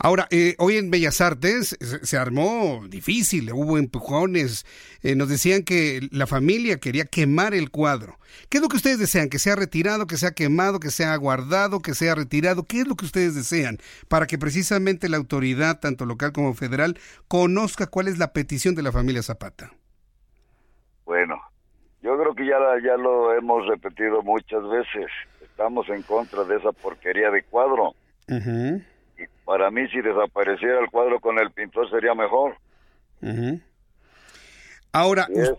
Ahora, 0.00 0.28
eh, 0.30 0.54
hoy 0.58 0.76
en 0.76 0.92
Bellas 0.92 1.20
Artes 1.20 1.76
se, 1.80 2.06
se 2.06 2.16
armó 2.16 2.86
difícil, 2.88 3.52
hubo 3.52 3.78
empujones, 3.78 4.64
eh, 5.02 5.16
nos 5.16 5.28
decían 5.28 5.64
que 5.64 6.08
la 6.12 6.28
familia 6.28 6.78
quería 6.78 7.04
quemar 7.04 7.52
el 7.52 7.72
cuadro. 7.72 8.16
¿Qué 8.48 8.58
es 8.58 8.62
lo 8.62 8.68
que 8.68 8.76
ustedes 8.76 9.00
desean? 9.00 9.28
¿Que 9.28 9.40
sea 9.40 9.56
retirado, 9.56 10.06
que 10.06 10.16
sea 10.16 10.30
quemado, 10.30 10.78
que 10.78 10.90
sea 10.90 11.16
guardado, 11.16 11.80
que 11.80 11.94
sea 11.94 12.14
retirado? 12.14 12.62
¿Qué 12.62 12.82
es 12.82 12.86
lo 12.86 12.94
que 12.94 13.06
ustedes 13.06 13.34
desean? 13.34 13.78
Para 14.06 14.28
que 14.28 14.38
precisamente 14.38 15.08
la 15.08 15.16
autoridad, 15.16 15.80
tanto 15.80 16.06
local 16.06 16.32
como 16.32 16.54
federal, 16.54 16.96
conozca 17.26 17.88
cuál 17.88 18.06
es 18.06 18.18
la 18.18 18.32
petición 18.32 18.76
de 18.76 18.82
la 18.82 18.92
familia 18.92 19.24
Zapata. 19.24 19.72
Bueno, 21.04 21.40
yo 22.02 22.16
creo 22.18 22.34
que 22.34 22.46
ya, 22.46 22.58
ya 22.84 22.96
lo 22.96 23.34
hemos 23.34 23.66
repetido 23.66 24.22
muchas 24.22 24.62
veces. 24.68 25.10
Estamos 25.42 25.88
en 25.88 26.02
contra 26.02 26.44
de 26.44 26.56
esa 26.56 26.72
porquería 26.72 27.30
de 27.30 27.42
cuadro. 27.44 27.94
Ujú, 28.28 28.82
Para 29.44 29.70
mí, 29.70 29.88
si 29.88 30.00
desapareciera 30.00 30.80
el 30.80 30.90
cuadro 30.90 31.18
con 31.20 31.38
el 31.38 31.50
pintor, 31.50 31.90
sería 31.90 32.14
mejor. 32.14 32.56
Ahora, 34.92 35.26
es. 35.34 35.52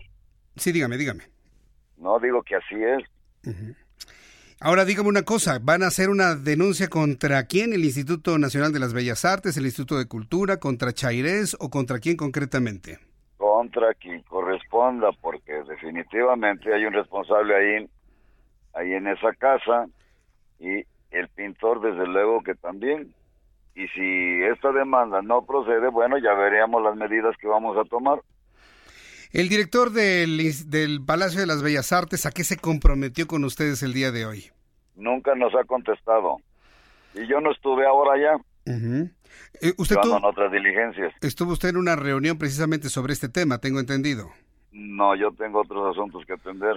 sí, 0.56 0.72
dígame, 0.72 0.96
dígame. 0.96 1.24
No 1.98 2.18
digo 2.18 2.42
que 2.42 2.56
así 2.56 2.76
es. 2.76 3.54
Ahora 4.62 4.84
dígame 4.84 5.08
una 5.08 5.22
cosa, 5.22 5.58
¿van 5.58 5.82
a 5.82 5.86
hacer 5.86 6.10
una 6.10 6.34
denuncia 6.34 6.88
contra 6.88 7.44
quién? 7.44 7.72
¿El 7.72 7.84
Instituto 7.84 8.38
Nacional 8.38 8.72
de 8.72 8.78
las 8.78 8.92
Bellas 8.92 9.24
Artes, 9.24 9.56
el 9.56 9.64
Instituto 9.64 9.98
de 9.98 10.06
Cultura, 10.06 10.58
contra 10.58 10.92
Chairés 10.92 11.56
o 11.58 11.70
contra 11.70 11.98
quién 11.98 12.16
concretamente? 12.16 12.98
Contra 13.60 13.92
quien 13.92 14.22
corresponda, 14.22 15.10
porque 15.20 15.52
definitivamente 15.68 16.72
hay 16.72 16.86
un 16.86 16.94
responsable 16.94 17.54
ahí, 17.54 17.90
ahí 18.72 18.92
en 18.94 19.06
esa 19.06 19.34
casa 19.34 19.86
y 20.58 20.82
el 21.10 21.28
pintor, 21.34 21.82
desde 21.82 22.06
luego 22.06 22.42
que 22.42 22.54
también. 22.54 23.14
Y 23.74 23.86
si 23.88 24.42
esta 24.44 24.72
demanda 24.72 25.20
no 25.20 25.44
procede, 25.44 25.90
bueno, 25.90 26.16
ya 26.16 26.32
veríamos 26.32 26.82
las 26.82 26.96
medidas 26.96 27.36
que 27.36 27.48
vamos 27.48 27.76
a 27.76 27.84
tomar. 27.84 28.22
El 29.30 29.50
director 29.50 29.90
del, 29.90 30.38
del 30.70 31.04
Palacio 31.04 31.40
de 31.40 31.46
las 31.46 31.62
Bellas 31.62 31.92
Artes, 31.92 32.24
¿a 32.24 32.30
qué 32.30 32.44
se 32.44 32.56
comprometió 32.56 33.26
con 33.26 33.44
ustedes 33.44 33.82
el 33.82 33.92
día 33.92 34.10
de 34.10 34.24
hoy? 34.24 34.50
Nunca 34.96 35.34
nos 35.34 35.54
ha 35.54 35.64
contestado. 35.64 36.38
Y 37.12 37.26
yo 37.26 37.42
no 37.42 37.52
estuve 37.52 37.86
ahora 37.86 38.18
ya, 38.18 38.36
Ujú. 38.72 39.10
Eh, 39.60 39.72
usted 39.78 39.96
ando 39.96 40.16
en 40.16 40.22
tuvo- 40.22 40.28
otras 40.30 40.52
diligencias. 40.52 41.12
estuvo 41.20 41.52
usted 41.52 41.70
en 41.70 41.76
una 41.76 41.96
reunión 41.96 42.38
precisamente 42.38 42.88
sobre 42.88 43.12
este 43.12 43.28
tema, 43.28 43.58
tengo 43.58 43.80
entendido. 43.80 44.30
No, 44.72 45.14
yo 45.16 45.32
tengo 45.32 45.60
otros 45.62 45.90
asuntos 45.96 46.24
que 46.26 46.34
atender. 46.34 46.76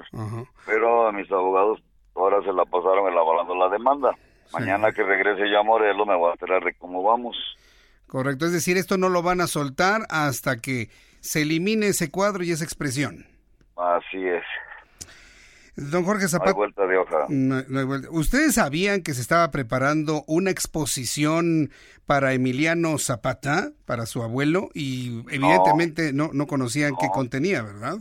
Pero 0.65 1.07
a 1.07 1.11
mis 1.11 1.31
abogados 1.31 1.79
ahora 2.15 2.41
se 2.43 2.51
la 2.53 2.65
pasaron 2.65 3.11
elaborando 3.11 3.55
la 3.55 3.69
demanda. 3.69 4.15
Mañana 4.51 4.91
que 4.91 5.03
regrese 5.03 5.49
yo 5.49 5.59
a 5.59 5.63
Morelos 5.63 6.05
me 6.07 6.15
voy 6.15 6.29
a 6.29 6.33
enterar 6.33 6.63
de 6.63 6.73
cómo 6.75 7.03
vamos. 7.03 7.35
Correcto, 8.07 8.45
es 8.45 8.51
decir, 8.51 8.77
esto 8.77 8.97
no 8.97 9.09
lo 9.09 9.21
van 9.23 9.41
a 9.41 9.47
soltar 9.47 10.01
hasta 10.09 10.57
que 10.57 10.89
se 11.21 11.41
elimine 11.43 11.87
ese 11.87 12.11
cuadro 12.11 12.43
y 12.43 12.51
esa 12.51 12.63
expresión. 12.63 13.25
Así 13.75 14.23
es. 14.27 14.43
Don 15.75 16.03
Jorge 16.03 16.21
No 16.21 16.25
hay 16.25 16.29
Zapata. 16.29 16.53
vuelta 16.53 16.85
de 16.85 16.97
hoja. 16.97 17.17
No- 17.29 17.63
no 17.67 17.79
hay 17.79 17.85
vuelta. 17.85 18.07
¿Ustedes 18.11 18.55
sabían 18.55 19.01
que 19.01 19.13
se 19.13 19.21
estaba 19.21 19.49
preparando 19.51 20.23
una 20.27 20.51
exposición 20.51 21.71
para 22.05 22.33
Emiliano 22.33 22.97
Zapata, 22.99 23.71
para 23.85 24.05
su 24.05 24.21
abuelo? 24.21 24.69
Y 24.73 25.23
evidentemente 25.31 26.13
no, 26.13 26.29
no 26.33 26.45
conocían 26.47 26.93
qué 26.99 27.07
contenía, 27.11 27.63
¿verdad? 27.63 27.97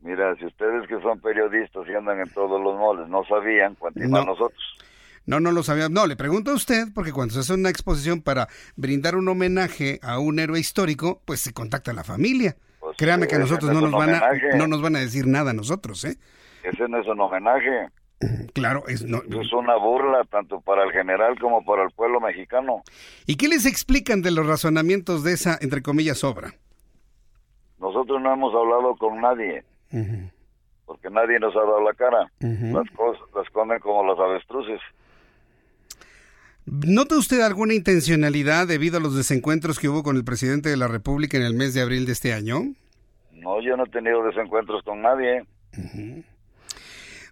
Mira, 0.00 0.34
si 0.36 0.46
ustedes 0.46 0.86
que 0.88 1.00
son 1.00 1.20
periodistas 1.20 1.82
y 1.88 1.94
andan 1.94 2.20
en 2.20 2.28
todos 2.30 2.60
los 2.60 2.76
moles 2.78 3.08
no 3.08 3.24
sabían, 3.24 3.74
cuánto 3.76 4.00
No. 4.00 4.24
nosotros. 4.24 4.60
No, 5.26 5.38
no 5.38 5.52
lo 5.52 5.62
sabía. 5.62 5.88
No, 5.88 6.06
le 6.08 6.16
pregunto 6.16 6.50
a 6.50 6.54
usted, 6.54 6.88
porque 6.94 7.12
cuando 7.12 7.34
se 7.34 7.40
hace 7.40 7.54
una 7.54 7.68
exposición 7.70 8.20
para 8.22 8.48
brindar 8.74 9.14
un 9.16 9.28
homenaje 9.28 10.00
a 10.02 10.18
un 10.18 10.40
héroe 10.40 10.58
histórico, 10.58 11.22
pues 11.24 11.38
se 11.40 11.52
contacta 11.52 11.92
a 11.92 11.94
la 11.94 12.02
familia. 12.04 12.56
Créame 12.98 13.28
que 13.28 13.36
a 13.36 13.38
nosotros 13.38 13.72
no 13.72 13.80
nos, 13.80 13.92
van 13.92 14.10
a, 14.14 14.22
no 14.56 14.66
nos 14.66 14.82
van 14.82 14.96
a 14.96 14.98
decir 14.98 15.26
nada 15.28 15.52
a 15.52 15.54
nosotros, 15.54 16.04
¿eh? 16.04 16.18
Ese 16.62 16.88
no 16.88 17.00
es 17.00 17.06
un 17.06 17.20
homenaje. 17.20 17.88
Claro, 18.54 18.84
es, 18.86 19.04
no, 19.04 19.22
Es 19.40 19.52
una 19.52 19.76
burla 19.76 20.22
tanto 20.30 20.60
para 20.60 20.84
el 20.84 20.92
general 20.92 21.38
como 21.40 21.64
para 21.64 21.82
el 21.84 21.90
pueblo 21.90 22.20
mexicano. 22.20 22.82
¿Y 23.26 23.36
qué 23.36 23.48
les 23.48 23.66
explican 23.66 24.22
de 24.22 24.30
los 24.30 24.46
razonamientos 24.46 25.24
de 25.24 25.32
esa, 25.32 25.58
entre 25.60 25.82
comillas, 25.82 26.22
obra? 26.22 26.54
Nosotros 27.80 28.20
no 28.22 28.32
hemos 28.32 28.54
hablado 28.54 28.94
con 28.96 29.20
nadie, 29.20 29.64
porque 30.86 31.10
nadie 31.10 31.40
nos 31.40 31.56
ha 31.56 31.60
dado 31.60 31.80
la 31.82 31.94
cara. 31.94 32.30
Las 32.38 32.88
cosas 32.90 33.22
las 33.34 33.50
comen 33.50 33.80
como 33.80 34.04
los 34.04 34.18
avestruces. 34.20 34.80
¿Nota 36.64 37.16
usted 37.16 37.40
alguna 37.40 37.74
intencionalidad 37.74 38.68
debido 38.68 38.98
a 38.98 39.00
los 39.00 39.16
desencuentros 39.16 39.80
que 39.80 39.88
hubo 39.88 40.04
con 40.04 40.16
el 40.16 40.24
presidente 40.24 40.68
de 40.68 40.76
la 40.76 40.86
República 40.86 41.36
en 41.36 41.42
el 41.42 41.54
mes 41.54 41.74
de 41.74 41.82
abril 41.82 42.06
de 42.06 42.12
este 42.12 42.32
año? 42.32 42.60
No, 43.32 43.60
yo 43.60 43.76
no 43.76 43.84
he 43.84 43.88
tenido 43.88 44.22
desencuentros 44.22 44.84
con 44.84 45.02
nadie. 45.02 45.42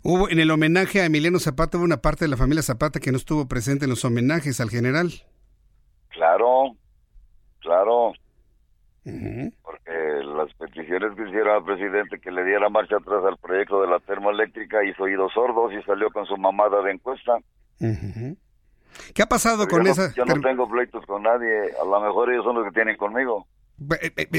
Hubo 0.02 0.30
en 0.30 0.38
el 0.40 0.50
homenaje 0.50 1.00
a 1.00 1.04
Emiliano 1.04 1.38
Zapata 1.38 1.76
hubo 1.76 1.84
una 1.84 2.00
parte 2.00 2.24
de 2.24 2.30
la 2.30 2.36
familia 2.36 2.62
Zapata 2.62 3.00
que 3.00 3.12
no 3.12 3.18
estuvo 3.18 3.46
presente 3.46 3.84
en 3.84 3.90
los 3.90 4.04
homenajes 4.04 4.60
al 4.60 4.70
general. 4.70 5.10
Claro, 6.08 6.74
claro. 7.60 8.12
Porque 9.04 9.92
las 10.24 10.52
peticiones 10.54 11.14
que 11.16 11.28
hicieron 11.28 11.56
al 11.56 11.64
presidente 11.64 12.18
que 12.18 12.30
le 12.30 12.44
diera 12.44 12.68
marcha 12.70 12.96
atrás 12.96 13.24
al 13.26 13.36
proyecto 13.38 13.82
de 13.82 13.88
la 13.88 13.98
termoeléctrica 14.00 14.84
hizo 14.84 15.02
oídos 15.02 15.32
sordos 15.34 15.72
y 15.72 15.82
salió 15.84 16.10
con 16.10 16.24
su 16.26 16.36
mamada 16.36 16.82
de 16.82 16.92
encuesta. 16.92 17.38
¿Qué 19.14 19.22
ha 19.22 19.26
pasado 19.26 19.66
Pero 19.66 19.78
con 19.78 19.86
yo 19.86 19.92
esa? 19.92 20.08
No, 20.08 20.14
yo 20.14 20.24
no 20.24 20.40
tengo 20.40 20.68
pleitos 20.68 21.04
con 21.06 21.22
nadie. 21.22 21.72
A 21.80 21.84
lo 21.84 22.00
mejor 22.00 22.30
ellos 22.30 22.44
son 22.44 22.56
los 22.56 22.64
que 22.64 22.72
tienen 22.72 22.96
conmigo. 22.96 23.46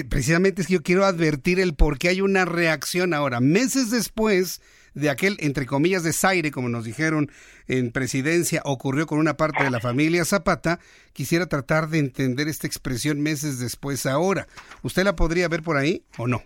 Precisamente 0.09 0.61
es 0.61 0.67
que 0.67 0.75
yo 0.75 0.83
quiero 0.83 1.05
advertir 1.05 1.59
el 1.59 1.75
por 1.75 1.97
qué 1.97 2.09
hay 2.09 2.21
una 2.21 2.45
reacción 2.45 3.13
ahora, 3.13 3.39
meses 3.39 3.89
después 3.89 4.61
de 4.93 5.09
aquel, 5.09 5.37
entre 5.39 5.65
comillas, 5.65 6.03
desaire, 6.03 6.51
como 6.51 6.69
nos 6.69 6.83
dijeron 6.85 7.29
en 7.67 7.91
presidencia, 7.91 8.61
ocurrió 8.65 9.05
con 9.05 9.19
una 9.19 9.35
parte 9.35 9.63
de 9.63 9.71
la 9.71 9.79
familia 9.79 10.25
Zapata, 10.25 10.79
quisiera 11.13 11.45
tratar 11.47 11.87
de 11.87 11.99
entender 11.99 12.47
esta 12.47 12.67
expresión 12.67 13.21
meses 13.21 13.59
después 13.59 14.05
ahora. 14.05 14.47
¿Usted 14.83 15.03
la 15.03 15.15
podría 15.15 15.47
ver 15.47 15.63
por 15.63 15.77
ahí 15.77 16.03
o 16.17 16.27
no? 16.27 16.41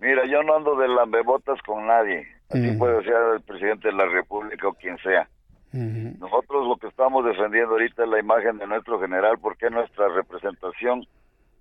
Mira, 0.00 0.24
yo 0.26 0.42
no 0.42 0.56
ando 0.56 0.76
de 0.76 0.88
lambebotas 0.88 1.60
con 1.62 1.86
nadie. 1.86 2.26
Así 2.50 2.60
Mm. 2.60 2.78
puede 2.78 3.02
ser 3.02 3.14
el 3.34 3.40
presidente 3.42 3.88
de 3.88 3.94
la 3.94 4.06
República 4.06 4.68
o 4.68 4.74
quien 4.74 4.96
sea. 4.98 5.28
Nosotros 5.72 6.66
lo 6.66 6.76
que 6.76 6.86
estamos 6.86 7.24
defendiendo 7.24 7.72
ahorita 7.72 8.04
es 8.04 8.08
la 8.08 8.18
imagen 8.20 8.56
de 8.58 8.66
nuestro 8.66 8.98
general 9.00 9.36
porque 9.40 9.66
es 9.66 9.72
nuestra 9.72 10.08
representación 10.08 11.04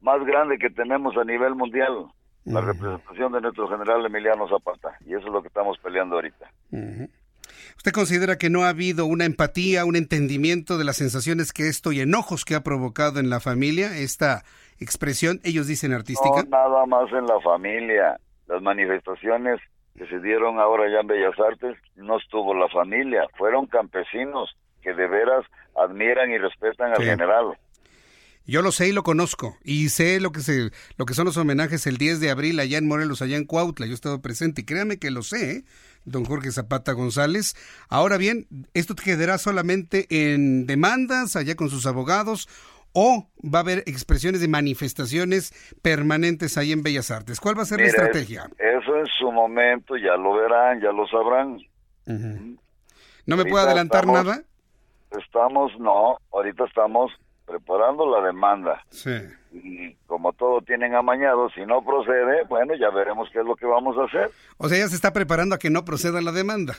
más 0.02 0.24
grande 0.26 0.58
que 0.58 0.70
tenemos 0.70 1.18
a 1.18 1.24
nivel 1.26 1.56
mundial. 1.56 2.06
La 2.46 2.62
representación 2.62 3.32
de 3.34 3.42
nuestro 3.42 3.68
general 3.68 4.06
Emiliano 4.06 4.48
Zapata. 4.48 4.98
Y 5.06 5.14
eso 5.16 5.26
es 5.28 5.34
lo 5.34 5.42
que 5.42 5.48
estamos 5.48 5.78
peleando 5.80 6.16
ahorita. 6.16 6.50
¿Usted 7.78 7.92
considera 7.92 8.38
que 8.38 8.50
no 8.50 8.64
ha 8.64 8.70
habido 8.70 9.06
una 9.06 9.26
empatía, 9.26 9.86
un 9.86 9.96
entendimiento 9.96 10.78
de 10.78 10.86
las 10.86 10.98
sensaciones 10.98 11.52
que 11.54 11.68
esto 11.68 11.92
y 11.92 12.02
enojos 12.02 12.46
que 12.46 12.56
ha 12.56 12.62
provocado 12.62 13.20
en 13.20 13.30
la 13.30 13.40
familia 13.40 13.98
esta 13.98 14.44
expresión, 14.80 15.40
ellos 15.44 15.68
dicen 15.68 15.92
artística? 15.94 16.44
No, 16.44 16.50
nada 16.50 16.86
más 16.86 17.12
en 17.12 17.26
la 17.26 17.40
familia. 17.42 18.20
Las 18.48 18.62
manifestaciones 18.62 19.60
que 19.98 20.06
se 20.08 20.20
dieron 20.20 20.60
ahora 20.60 20.90
ya 20.92 21.00
en 21.00 21.08
Bellas 21.08 21.40
Artes, 21.40 21.78
no 21.96 22.18
estuvo 22.18 22.54
la 22.54 22.68
familia, 22.70 23.26
fueron 23.38 23.66
campesinos 23.68 24.56
que 24.82 24.94
de 24.94 25.08
veras 25.08 25.46
admiran 25.76 26.30
y 26.32 26.38
respetan 26.38 26.92
al 26.92 26.98
Sí. 26.98 27.06
general. 27.06 27.58
Yo 28.48 28.62
lo 28.62 28.72
sé 28.72 28.90
y 28.90 28.92
lo 28.92 29.04
conozco 29.04 29.58
y 29.64 29.90
sé 29.90 30.20
lo 30.20 30.32
que 30.32 30.42
se 30.42 30.70
lo 30.98 31.06
que 31.06 31.14
son 31.16 31.26
los 31.26 31.38
homenajes 31.38 31.88
el 31.88 31.98
10 31.98 32.20
de 32.20 32.30
abril 32.30 32.60
allá 32.60 32.78
en 32.78 32.88
Morelos, 32.88 33.22
allá 33.22 33.38
en 33.38 33.46
Cuautla. 33.46 33.86
Yo 33.88 33.94
he 33.94 33.96
estado 33.96 34.22
presente 34.22 34.62
y 34.62 34.66
créame 34.66 35.00
que 35.00 35.10
lo 35.12 35.24
sé, 35.24 35.52
¿eh? 35.52 35.64
don 36.06 36.26
Jorge 36.26 36.52
Zapata 36.52 36.92
González. 36.92 37.56
Ahora 37.90 38.18
bien, 38.18 38.48
esto 38.76 38.94
quedará 38.96 39.38
solamente 39.40 40.06
en 40.10 40.68
demandas 40.68 41.36
allá 41.36 41.56
con 41.56 41.70
sus 41.70 41.88
abogados 41.88 42.48
o 42.94 43.28
va 43.44 43.60
a 43.60 43.62
haber 43.64 43.80
expresiones 43.88 44.40
de 44.42 44.48
manifestaciones 44.48 45.52
permanentes 45.82 46.58
ahí 46.58 46.72
en 46.72 46.84
Bellas 46.84 47.10
Artes. 47.12 47.40
¿Cuál 47.40 47.58
va 47.58 47.64
a 47.64 47.66
ser 47.66 47.80
la 47.82 47.88
estrategia? 47.88 48.50
es- 48.60 48.84
eso 48.84 48.96
en 48.98 49.06
su 49.18 49.32
momento 49.32 49.98
ya 49.98 50.16
lo 50.18 50.36
verán, 50.36 50.80
ya 50.82 50.92
lo 50.92 51.08
sabrán. 51.08 51.58
¿No 53.26 53.38
me 53.38 53.46
puede 53.46 53.66
adelantar 53.66 54.02
estamos- 54.06 54.26
nada? 54.26 54.44
Estamos, 55.20 55.72
no, 55.80 56.18
ahorita 56.32 56.66
estamos 56.66 57.12
preparando 57.46 58.10
la 58.10 58.26
demanda. 58.26 58.84
Sí. 58.90 59.16
Y 59.54 59.94
como 60.08 60.34
todo 60.34 60.62
tienen 60.62 60.96
amañado, 60.96 61.50
si 61.52 61.66
no 61.66 61.84
procede, 61.84 62.44
bueno, 62.50 62.74
ya 62.76 62.90
veremos 62.90 63.30
qué 63.32 63.40
es 63.40 63.46
lo 63.46 63.56
que 63.56 63.66
vamos 63.66 63.98
a 63.98 64.06
hacer. 64.06 64.32
O 64.58 64.68
sea, 64.68 64.78
ya 64.78 64.88
se 64.88 64.96
está 64.96 65.14
preparando 65.14 65.56
a 65.56 65.60
que 65.60 65.70
no 65.70 65.86
proceda 65.86 66.22
la 66.22 66.32
demanda. 66.32 66.76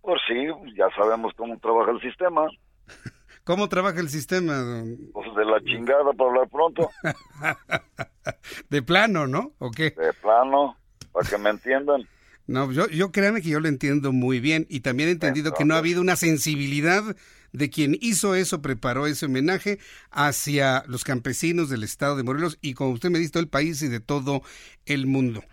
Por 0.00 0.18
sí, 0.26 0.46
ya 0.76 0.88
sabemos 0.96 1.32
cómo 1.36 1.58
trabaja 1.58 1.90
el 1.90 2.00
sistema. 2.00 2.46
¿Cómo 3.44 3.68
trabaja 3.68 4.00
el 4.00 4.10
sistema? 4.10 4.56
don? 4.56 4.98
Pues 5.12 5.34
de 5.34 5.44
la 5.44 5.58
chingada 5.62 6.12
para 6.12 6.30
hablar 6.30 6.48
pronto. 6.50 6.90
De 8.68 8.82
plano, 8.82 9.26
¿no? 9.26 9.52
¿O 9.58 9.70
qué? 9.70 9.90
De 9.90 10.12
plano, 10.20 10.76
para 11.12 11.28
que 11.28 11.38
me 11.38 11.50
entiendan. 11.50 12.06
No, 12.48 12.72
yo, 12.72 12.88
yo 12.88 13.12
créame 13.12 13.42
que 13.42 13.50
yo 13.50 13.60
lo 13.60 13.68
entiendo 13.68 14.10
muy 14.10 14.40
bien 14.40 14.66
y 14.70 14.80
también 14.80 15.10
he 15.10 15.12
entendido 15.12 15.52
que 15.52 15.66
no 15.66 15.74
ha 15.74 15.78
habido 15.78 16.00
una 16.00 16.16
sensibilidad 16.16 17.14
de 17.52 17.70
quien 17.70 17.96
hizo 18.00 18.34
eso, 18.34 18.62
preparó 18.62 19.06
ese 19.06 19.26
homenaje 19.26 19.78
hacia 20.10 20.82
los 20.86 21.04
campesinos 21.04 21.68
del 21.68 21.84
estado 21.84 22.16
de 22.16 22.22
Morelos 22.22 22.58
y 22.62 22.72
como 22.72 22.92
usted 22.92 23.10
me 23.10 23.18
dice, 23.18 23.32
todo 23.32 23.42
el 23.42 23.50
país 23.50 23.82
y 23.82 23.88
de 23.88 24.00
todo 24.00 24.42
el 24.86 25.06
mundo. 25.06 25.44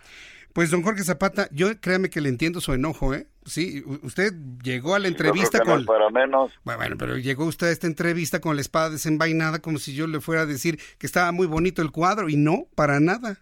Pues 0.54 0.72
don 0.72 0.84
Jorge 0.84 1.04
Zapata, 1.04 1.50
yo 1.52 1.82
créame 1.82 2.10
que 2.10 2.22
le 2.22 2.30
entiendo 2.30 2.62
su 2.62 2.72
enojo, 2.72 3.14
¿eh? 3.14 3.28
Sí, 3.44 3.84
usted 4.04 4.34
llegó 4.64 4.96
a 4.96 5.00
la 5.00 5.10
entrevista 5.10 5.58
no 5.60 5.66
con... 5.66 5.86
para 5.86 6.10
menos. 6.10 6.54
Bueno, 6.64 6.80
bueno, 6.80 6.96
pero 6.98 7.18
llegó 7.18 7.44
usted 7.44 7.68
a 7.68 7.72
esta 7.72 7.88
entrevista 7.88 8.40
con 8.40 8.56
la 8.56 8.62
espada 8.62 8.90
desenvainada 8.90 9.60
como 9.60 9.80
si 9.80 9.94
yo 9.94 10.08
le 10.08 10.22
fuera 10.22 10.44
a 10.44 10.46
decir 10.46 10.80
que 10.98 11.08
estaba 11.08 11.34
muy 11.34 11.46
bonito 11.46 11.82
el 11.82 11.92
cuadro 11.92 12.30
y 12.30 12.38
no, 12.38 12.68
para 12.74 13.02
nada. 13.02 13.42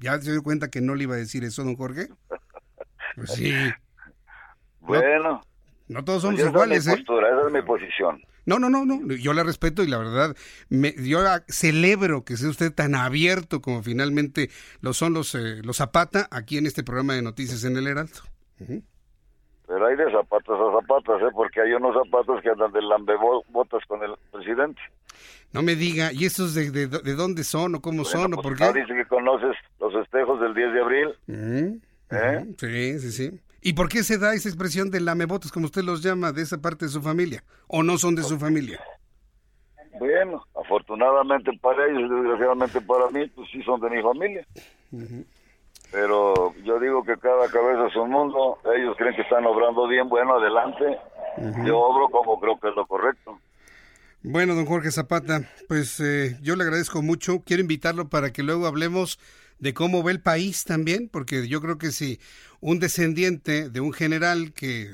¿Ya 0.00 0.20
se 0.20 0.32
dio 0.32 0.42
cuenta 0.42 0.68
que 0.68 0.80
no 0.80 0.96
le 0.96 1.04
iba 1.04 1.14
a 1.14 1.18
decir 1.18 1.44
eso, 1.44 1.62
don 1.62 1.76
Jorge? 1.76 2.08
Pues 3.18 3.32
sí. 3.32 3.52
Bueno. 4.80 5.42
No 5.88 6.04
todos 6.04 6.22
pues 6.22 6.36
somos 6.36 6.40
esa 6.40 6.48
iguales, 6.50 6.78
es 6.78 6.86
mi 6.86 6.92
¿eh? 6.92 6.96
postura, 6.96 7.28
esa 7.28 7.46
es 7.46 7.52
mi 7.52 7.62
posición. 7.62 8.22
No, 8.44 8.58
no, 8.58 8.70
no, 8.70 8.84
no. 8.84 9.14
Yo 9.14 9.32
la 9.34 9.42
respeto 9.42 9.82
y 9.82 9.88
la 9.88 9.98
verdad, 9.98 10.34
me, 10.70 10.94
yo 11.06 11.20
celebro 11.48 12.24
que 12.24 12.36
sea 12.36 12.48
usted 12.48 12.72
tan 12.74 12.94
abierto 12.94 13.60
como 13.60 13.82
finalmente 13.82 14.48
lo 14.80 14.92
son 14.94 15.12
los, 15.14 15.34
eh, 15.34 15.60
los 15.62 15.76
Zapata 15.78 16.28
aquí 16.30 16.56
en 16.56 16.66
este 16.66 16.82
programa 16.82 17.14
de 17.14 17.22
noticias 17.22 17.64
en 17.64 17.76
el 17.76 17.86
Heraldo. 17.86 18.20
Pero 19.66 19.86
hay 19.86 19.96
de 19.96 20.10
zapatos 20.10 20.58
a 20.58 20.80
zapatos, 20.80 21.20
¿eh? 21.22 21.26
Porque 21.34 21.60
hay 21.60 21.72
unos 21.72 21.94
zapatos 21.94 22.40
que 22.42 22.48
andan 22.48 22.72
de 22.72 22.80
lambebotas 22.80 23.84
con 23.86 24.02
el 24.02 24.14
presidente. 24.32 24.80
No 25.52 25.62
me 25.62 25.74
diga, 25.76 26.10
¿y 26.12 26.24
esos 26.24 26.54
de, 26.54 26.70
de, 26.70 26.86
de 26.86 27.14
dónde 27.14 27.44
son 27.44 27.74
o 27.74 27.80
cómo 27.82 28.04
son 28.04 28.32
o 28.32 28.36
Pues, 28.36 28.46
por 28.46 28.56
qué? 28.56 28.80
dice 28.80 28.94
que 28.94 29.04
conoces 29.06 29.56
los 29.78 29.92
festejos 29.92 30.40
del 30.40 30.54
10 30.54 30.72
de 30.72 30.80
abril. 30.80 31.08
Mm, 31.26 31.76
¿Eh? 32.10 32.46
Sí, 32.58 32.98
sí, 33.00 33.12
sí. 33.12 33.40
¿Y 33.60 33.72
por 33.72 33.88
qué 33.88 34.02
se 34.02 34.18
da 34.18 34.34
esa 34.34 34.48
expresión 34.48 34.90
de 34.90 35.00
lamebotas, 35.00 35.50
como 35.50 35.66
usted 35.66 35.82
los 35.82 36.02
llama, 36.02 36.32
de 36.32 36.42
esa 36.42 36.58
parte 36.58 36.86
de 36.86 36.90
su 36.90 37.02
familia? 37.02 37.42
¿O 37.66 37.82
no 37.82 37.98
son 37.98 38.14
de 38.14 38.22
su 38.22 38.38
familia? 38.38 38.80
Bueno, 39.98 40.44
afortunadamente 40.54 41.50
para 41.60 41.86
ellos 41.86 42.02
y 42.08 42.14
desgraciadamente 42.14 42.80
para 42.80 43.10
mí, 43.10 43.26
pues 43.34 43.48
sí 43.50 43.62
son 43.64 43.80
de 43.80 43.90
mi 43.90 44.00
familia. 44.00 44.46
Pero 45.90 46.54
yo 46.62 46.78
digo 46.78 47.02
que 47.02 47.16
cada 47.16 47.50
cabeza 47.50 47.88
es 47.88 47.96
un 47.96 48.10
mundo. 48.10 48.58
Ellos 48.76 48.94
creen 48.96 49.16
que 49.16 49.22
están 49.22 49.44
obrando 49.44 49.88
bien, 49.88 50.08
bueno, 50.08 50.36
adelante. 50.36 50.98
Yo 51.64 51.78
obro 51.78 52.08
como 52.10 52.38
creo 52.38 52.58
que 52.60 52.68
es 52.68 52.76
lo 52.76 52.86
correcto. 52.86 53.38
Bueno, 54.22 54.54
don 54.54 54.66
Jorge 54.66 54.90
Zapata, 54.90 55.42
pues 55.68 56.00
eh, 56.00 56.36
yo 56.42 56.56
le 56.56 56.64
agradezco 56.64 57.02
mucho. 57.02 57.42
Quiero 57.44 57.62
invitarlo 57.62 58.08
para 58.08 58.32
que 58.32 58.42
luego 58.42 58.66
hablemos 58.66 59.18
de 59.58 59.74
cómo 59.74 60.02
ve 60.02 60.12
el 60.12 60.20
país 60.20 60.64
también, 60.64 61.08
porque 61.08 61.48
yo 61.48 61.60
creo 61.60 61.78
que 61.78 61.90
si 61.90 62.20
un 62.60 62.78
descendiente 62.78 63.70
de 63.70 63.80
un 63.80 63.92
general 63.92 64.52
que 64.52 64.90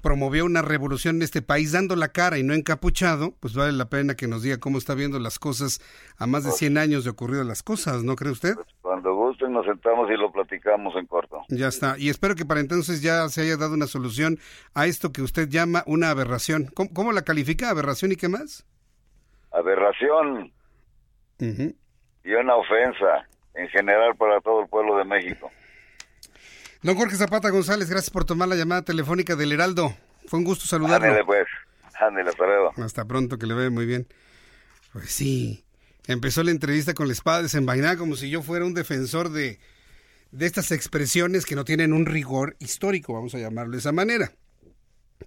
promovió 0.00 0.44
una 0.44 0.62
revolución 0.62 1.16
en 1.16 1.22
este 1.22 1.42
país 1.42 1.72
dando 1.72 1.96
la 1.96 2.08
cara 2.08 2.38
y 2.38 2.42
no 2.42 2.54
encapuchado, 2.54 3.34
pues 3.40 3.54
vale 3.54 3.72
la 3.72 3.86
pena 3.86 4.14
que 4.14 4.26
nos 4.26 4.42
diga 4.42 4.58
cómo 4.58 4.78
está 4.78 4.94
viendo 4.94 5.18
las 5.18 5.38
cosas 5.38 5.80
a 6.18 6.26
más 6.26 6.44
de 6.44 6.50
100 6.50 6.78
años 6.78 7.04
de 7.04 7.10
ocurrido 7.10 7.44
las 7.44 7.62
cosas, 7.62 8.02
¿no 8.02 8.16
cree 8.16 8.32
usted? 8.32 8.54
Cuando 8.80 9.14
gusten 9.14 9.52
nos 9.52 9.64
sentamos 9.64 10.10
y 10.10 10.16
lo 10.16 10.32
platicamos 10.32 10.94
en 10.96 11.06
corto. 11.06 11.42
Ya 11.48 11.68
está. 11.68 11.96
Y 11.98 12.08
espero 12.08 12.34
que 12.34 12.44
para 12.44 12.60
entonces 12.60 13.02
ya 13.02 13.28
se 13.28 13.42
haya 13.42 13.56
dado 13.56 13.74
una 13.74 13.86
solución 13.86 14.38
a 14.74 14.86
esto 14.86 15.12
que 15.12 15.22
usted 15.22 15.48
llama 15.48 15.84
una 15.86 16.10
aberración. 16.10 16.66
¿Cómo, 16.74 17.12
la 17.12 17.22
califica? 17.22 17.70
¿Aberración 17.70 18.12
y 18.12 18.16
qué 18.16 18.28
más? 18.28 18.66
Aberración. 19.52 20.52
Y 21.38 22.32
una 22.34 22.54
ofensa 22.54 23.26
en 23.54 23.68
general 23.68 24.16
para 24.16 24.40
todo 24.40 24.62
el 24.62 24.68
pueblo 24.68 24.96
de 24.96 25.04
México. 25.04 25.50
Don 26.82 26.96
Jorge 26.96 27.16
Zapata 27.16 27.50
González, 27.50 27.88
gracias 27.88 28.10
por 28.10 28.24
tomar 28.24 28.48
la 28.48 28.56
llamada 28.56 28.82
telefónica 28.82 29.36
del 29.36 29.52
Heraldo. 29.52 29.94
Fue 30.26 30.38
un 30.38 30.44
gusto 30.44 30.66
saludarlo. 30.66 31.06
Ándale 31.06 31.24
pues. 31.24 31.46
Ándale, 32.00 32.30
hasta 32.30 32.44
luego. 32.44 32.72
Hasta 32.78 33.04
pronto, 33.04 33.38
que 33.38 33.46
le 33.46 33.54
ve 33.54 33.70
muy 33.70 33.86
bien. 33.86 34.06
Pues 34.92 35.10
sí. 35.10 35.64
Empezó 36.08 36.42
la 36.42 36.50
entrevista 36.50 36.94
con 36.94 37.06
la 37.06 37.12
espada 37.12 37.42
desenvainada 37.42 37.96
como 37.96 38.16
si 38.16 38.28
yo 38.28 38.42
fuera 38.42 38.64
un 38.64 38.74
defensor 38.74 39.30
de, 39.30 39.60
de 40.32 40.46
estas 40.46 40.72
expresiones 40.72 41.46
que 41.46 41.54
no 41.54 41.64
tienen 41.64 41.92
un 41.92 42.06
rigor 42.06 42.56
histórico, 42.58 43.12
vamos 43.12 43.34
a 43.34 43.38
llamarlo 43.38 43.72
de 43.72 43.78
esa 43.78 43.92
manera. 43.92 44.32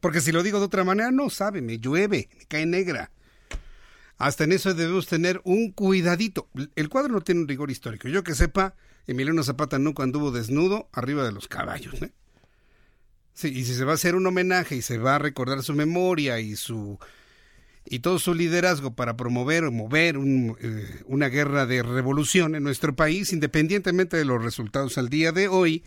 Porque 0.01 0.19
si 0.19 0.33
lo 0.33 0.43
digo 0.43 0.59
de 0.59 0.65
otra 0.65 0.83
manera, 0.83 1.11
no 1.11 1.29
sabe, 1.29 1.61
me 1.61 1.77
llueve, 1.77 2.27
me 2.37 2.45
cae 2.45 2.65
negra. 2.65 3.11
Hasta 4.17 4.45
en 4.45 4.53
eso 4.53 4.73
debemos 4.73 5.07
tener 5.07 5.41
un 5.43 5.71
cuidadito. 5.71 6.49
El 6.75 6.89
cuadro 6.89 7.13
no 7.13 7.21
tiene 7.21 7.41
un 7.41 7.47
rigor 7.47 7.69
histórico. 7.69 8.07
Yo 8.07 8.23
que 8.23 8.35
sepa, 8.35 8.75
Emiliano 9.07 9.43
Zapata 9.43 9.77
nunca 9.77 10.03
anduvo 10.03 10.31
desnudo 10.31 10.89
arriba 10.93 11.23
de 11.23 11.31
los 11.31 11.47
caballos. 11.47 12.01
¿eh? 12.01 12.11
Sí, 13.33 13.49
y 13.49 13.65
si 13.65 13.73
se 13.73 13.83
va 13.83 13.91
a 13.91 13.95
hacer 13.95 14.15
un 14.15 14.25
homenaje 14.25 14.77
y 14.77 14.81
se 14.81 14.97
va 14.97 15.15
a 15.15 15.19
recordar 15.19 15.63
su 15.63 15.73
memoria 15.73 16.39
y 16.39 16.55
su 16.55 16.97
y 17.87 17.99
todo 17.99 18.17
su 18.17 18.33
liderazgo 18.33 18.95
para 18.95 19.15
promover 19.15 19.65
o 19.65 19.71
mover 19.71 20.15
eh, 20.15 21.01
una 21.05 21.29
guerra 21.29 21.67
de 21.67 21.83
revolución 21.83 22.55
en 22.55 22.63
nuestro 22.63 22.95
país, 22.95 23.31
independientemente 23.31 24.17
de 24.17 24.25
los 24.25 24.43
resultados 24.43 24.97
al 24.97 25.09
día 25.09 25.31
de 25.31 25.47
hoy, 25.47 25.83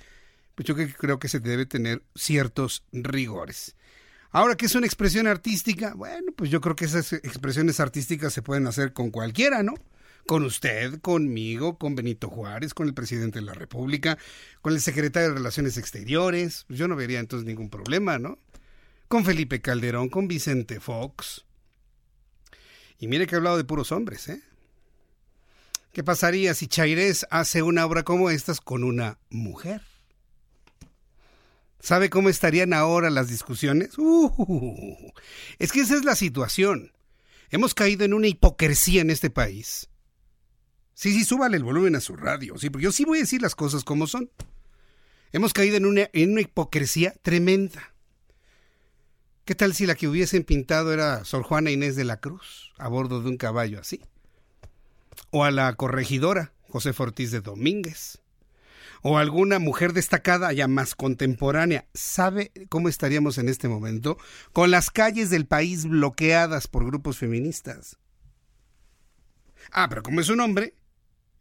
pues 0.54 0.66
yo 0.66 0.76
creo 0.76 1.18
que 1.18 1.28
se 1.28 1.40
debe 1.40 1.66
tener 1.66 2.02
ciertos 2.14 2.84
rigores. 2.92 3.74
Ahora, 4.30 4.56
¿qué 4.56 4.66
es 4.66 4.74
una 4.74 4.86
expresión 4.86 5.26
artística? 5.26 5.94
Bueno, 5.94 6.32
pues 6.36 6.50
yo 6.50 6.60
creo 6.60 6.76
que 6.76 6.84
esas 6.84 7.12
expresiones 7.12 7.80
artísticas 7.80 8.32
se 8.32 8.42
pueden 8.42 8.66
hacer 8.66 8.92
con 8.92 9.10
cualquiera, 9.10 9.62
¿no? 9.62 9.74
Con 10.26 10.44
usted, 10.44 11.00
conmigo, 11.00 11.78
con 11.78 11.94
Benito 11.94 12.28
Juárez, 12.28 12.74
con 12.74 12.86
el 12.86 12.94
presidente 12.94 13.38
de 13.38 13.46
la 13.46 13.54
República, 13.54 14.18
con 14.60 14.74
el 14.74 14.80
secretario 14.80 15.30
de 15.30 15.34
Relaciones 15.36 15.78
Exteriores. 15.78 16.66
Yo 16.68 16.88
no 16.88 16.96
vería 16.96 17.20
entonces 17.20 17.46
ningún 17.46 17.70
problema, 17.70 18.18
¿no? 18.18 18.38
Con 19.08 19.24
Felipe 19.24 19.62
Calderón, 19.62 20.10
con 20.10 20.28
Vicente 20.28 20.80
Fox, 20.80 21.46
y 22.98 23.06
mire 23.06 23.26
que 23.26 23.36
he 23.36 23.38
hablado 23.38 23.56
de 23.56 23.64
puros 23.64 23.92
hombres, 23.92 24.28
¿eh? 24.28 24.42
¿Qué 25.92 26.02
pasaría 26.02 26.52
si 26.54 26.66
Chairés 26.66 27.26
hace 27.30 27.62
una 27.62 27.86
obra 27.86 28.02
como 28.02 28.28
estas 28.30 28.60
con 28.60 28.84
una 28.84 29.18
mujer? 29.30 29.82
¿Sabe 31.80 32.10
cómo 32.10 32.28
estarían 32.28 32.72
ahora 32.72 33.10
las 33.10 33.28
discusiones? 33.28 33.96
Uh, 33.98 35.12
es 35.58 35.72
que 35.72 35.80
esa 35.80 35.96
es 35.96 36.04
la 36.04 36.16
situación. 36.16 36.92
Hemos 37.50 37.74
caído 37.74 38.04
en 38.04 38.14
una 38.14 38.26
hipocresía 38.26 39.00
en 39.00 39.10
este 39.10 39.30
país. 39.30 39.88
Sí, 40.94 41.12
sí, 41.12 41.24
súbale 41.24 41.56
el 41.56 41.64
volumen 41.64 41.94
a 41.94 42.00
su 42.00 42.16
radio, 42.16 42.58
sí, 42.58 42.70
porque 42.70 42.84
yo 42.84 42.92
sí 42.92 43.04
voy 43.04 43.18
a 43.18 43.20
decir 43.20 43.40
las 43.40 43.54
cosas 43.54 43.84
como 43.84 44.06
son. 44.06 44.30
Hemos 45.30 45.52
caído 45.52 45.76
en 45.76 45.86
una, 45.86 46.10
en 46.12 46.32
una 46.32 46.40
hipocresía 46.40 47.14
tremenda. 47.22 47.94
¿Qué 49.44 49.54
tal 49.54 49.74
si 49.74 49.86
la 49.86 49.94
que 49.94 50.08
hubiesen 50.08 50.44
pintado 50.44 50.92
era 50.92 51.24
Sor 51.24 51.42
Juana 51.42 51.70
Inés 51.70 51.96
de 51.96 52.04
la 52.04 52.18
Cruz 52.18 52.72
a 52.76 52.88
bordo 52.88 53.22
de 53.22 53.30
un 53.30 53.36
caballo 53.36 53.80
así? 53.80 54.02
O 55.30 55.44
a 55.44 55.50
la 55.50 55.72
corregidora 55.74 56.52
José 56.68 56.92
Fortís 56.92 57.30
de 57.30 57.40
Domínguez. 57.40 58.20
O 59.02 59.18
alguna 59.18 59.58
mujer 59.58 59.92
destacada 59.92 60.52
ya 60.52 60.68
más 60.68 60.94
contemporánea. 60.94 61.86
¿Sabe 61.94 62.52
cómo 62.68 62.88
estaríamos 62.88 63.38
en 63.38 63.48
este 63.48 63.68
momento? 63.68 64.18
Con 64.52 64.70
las 64.70 64.90
calles 64.90 65.30
del 65.30 65.46
país 65.46 65.86
bloqueadas 65.86 66.66
por 66.66 66.84
grupos 66.84 67.18
feministas. 67.18 67.98
Ah, 69.70 69.88
pero 69.88 70.02
como 70.02 70.20
es 70.20 70.28
un 70.28 70.40
hombre, 70.40 70.74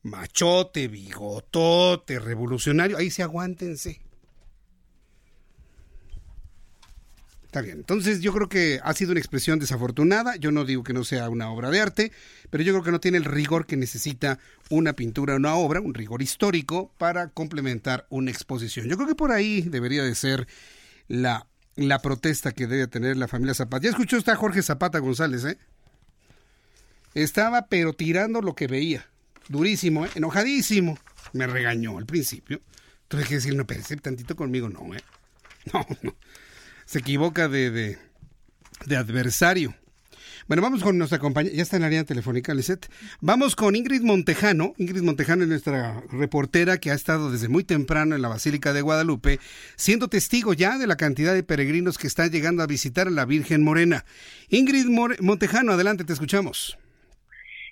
machote, 0.03 0.87
bigotote, 0.87 2.19
revolucionario, 2.19 2.97
ahí 2.97 3.09
sí 3.09 3.21
aguántense. 3.21 4.01
Está 7.47 7.61
bien. 7.61 7.77
Entonces 7.77 8.19
yo 8.19 8.33
creo 8.33 8.49
que 8.49 8.81
ha 8.83 8.93
sido 8.93 9.11
una 9.11 9.21
expresión 9.21 9.57
desafortunada. 9.57 10.35
Yo 10.35 10.51
no 10.51 10.65
digo 10.65 10.83
que 10.83 10.91
no 10.91 11.05
sea 11.05 11.29
una 11.29 11.49
obra 11.49 11.69
de 11.69 11.79
arte, 11.79 12.11
pero 12.49 12.61
yo 12.61 12.73
creo 12.73 12.83
que 12.83 12.91
no 12.91 12.99
tiene 12.99 13.17
el 13.17 13.23
rigor 13.23 13.65
que 13.65 13.77
necesita 13.77 14.37
una 14.69 14.93
pintura 14.93 15.35
una 15.37 15.55
obra, 15.55 15.79
un 15.79 15.93
rigor 15.93 16.21
histórico 16.21 16.91
para 16.97 17.29
complementar 17.29 18.05
una 18.09 18.31
exposición. 18.31 18.87
Yo 18.87 18.97
creo 18.97 19.07
que 19.07 19.15
por 19.15 19.31
ahí 19.31 19.61
debería 19.61 20.03
de 20.03 20.13
ser 20.13 20.45
la, 21.07 21.47
la 21.77 22.01
protesta 22.01 22.51
que 22.51 22.67
debe 22.67 22.87
tener 22.87 23.15
la 23.15 23.29
familia 23.29 23.53
Zapata. 23.53 23.85
Ya 23.85 23.91
escuchó 23.91 24.17
está 24.17 24.35
Jorge 24.35 24.61
Zapata 24.61 24.99
González, 24.99 25.45
¿eh? 25.45 25.57
Estaba 27.13 27.67
pero 27.67 27.93
tirando 27.93 28.41
lo 28.41 28.55
que 28.55 28.67
veía. 28.67 29.07
Durísimo, 29.47 30.05
¿eh? 30.05 30.09
Enojadísimo. 30.15 30.99
Me 31.31 31.47
regañó 31.47 31.97
al 31.97 32.05
principio. 32.05 32.59
Tuve 33.07 33.23
que 33.23 33.35
decir, 33.35 33.55
no, 33.55 33.65
pensé 33.65 33.95
tantito 33.95 34.35
conmigo, 34.35 34.67
no, 34.67 34.93
¿eh? 34.93 34.99
No, 35.73 35.85
no 36.01 36.13
se 36.87 36.99
equivoca 36.99 37.49
de, 37.49 37.97
de, 38.85 38.95
adversario. 38.95 39.75
Bueno, 40.47 40.63
vamos 40.63 40.81
con 40.81 40.97
nuestra 40.97 41.19
compañera, 41.19 41.53
ya 41.53 41.61
está 41.61 41.75
en 41.75 41.81
la 41.81 41.89
línea 41.89 42.05
telefónica, 42.05 42.53
Lisette. 42.53 42.89
Vamos 43.19 43.57
con 43.57 43.75
Ingrid 43.75 44.01
Montejano. 44.01 44.73
Ingrid 44.77 45.01
Montejano 45.01 45.43
es 45.43 45.49
nuestra 45.49 46.01
reportera 46.09 46.77
que 46.77 46.89
ha 46.89 46.93
estado 46.93 47.29
desde 47.29 47.49
muy 47.49 47.65
temprano 47.65 48.15
en 48.15 48.21
la 48.21 48.29
Basílica 48.29 48.71
de 48.71 48.81
Guadalupe, 48.81 49.41
siendo 49.75 50.07
testigo 50.07 50.53
ya 50.53 50.77
de 50.77 50.87
la 50.87 50.95
cantidad 50.95 51.33
de 51.33 51.43
peregrinos 51.43 51.97
que 51.97 52.07
están 52.07 52.31
llegando 52.31 52.63
a 52.63 52.67
visitar 52.67 53.07
a 53.07 53.11
la 53.11 53.25
Virgen 53.25 53.61
Morena. 53.61 54.05
Ingrid 54.47 54.85
Montejano, 55.19 55.73
adelante, 55.73 56.05
te 56.05 56.13
escuchamos. 56.13 56.77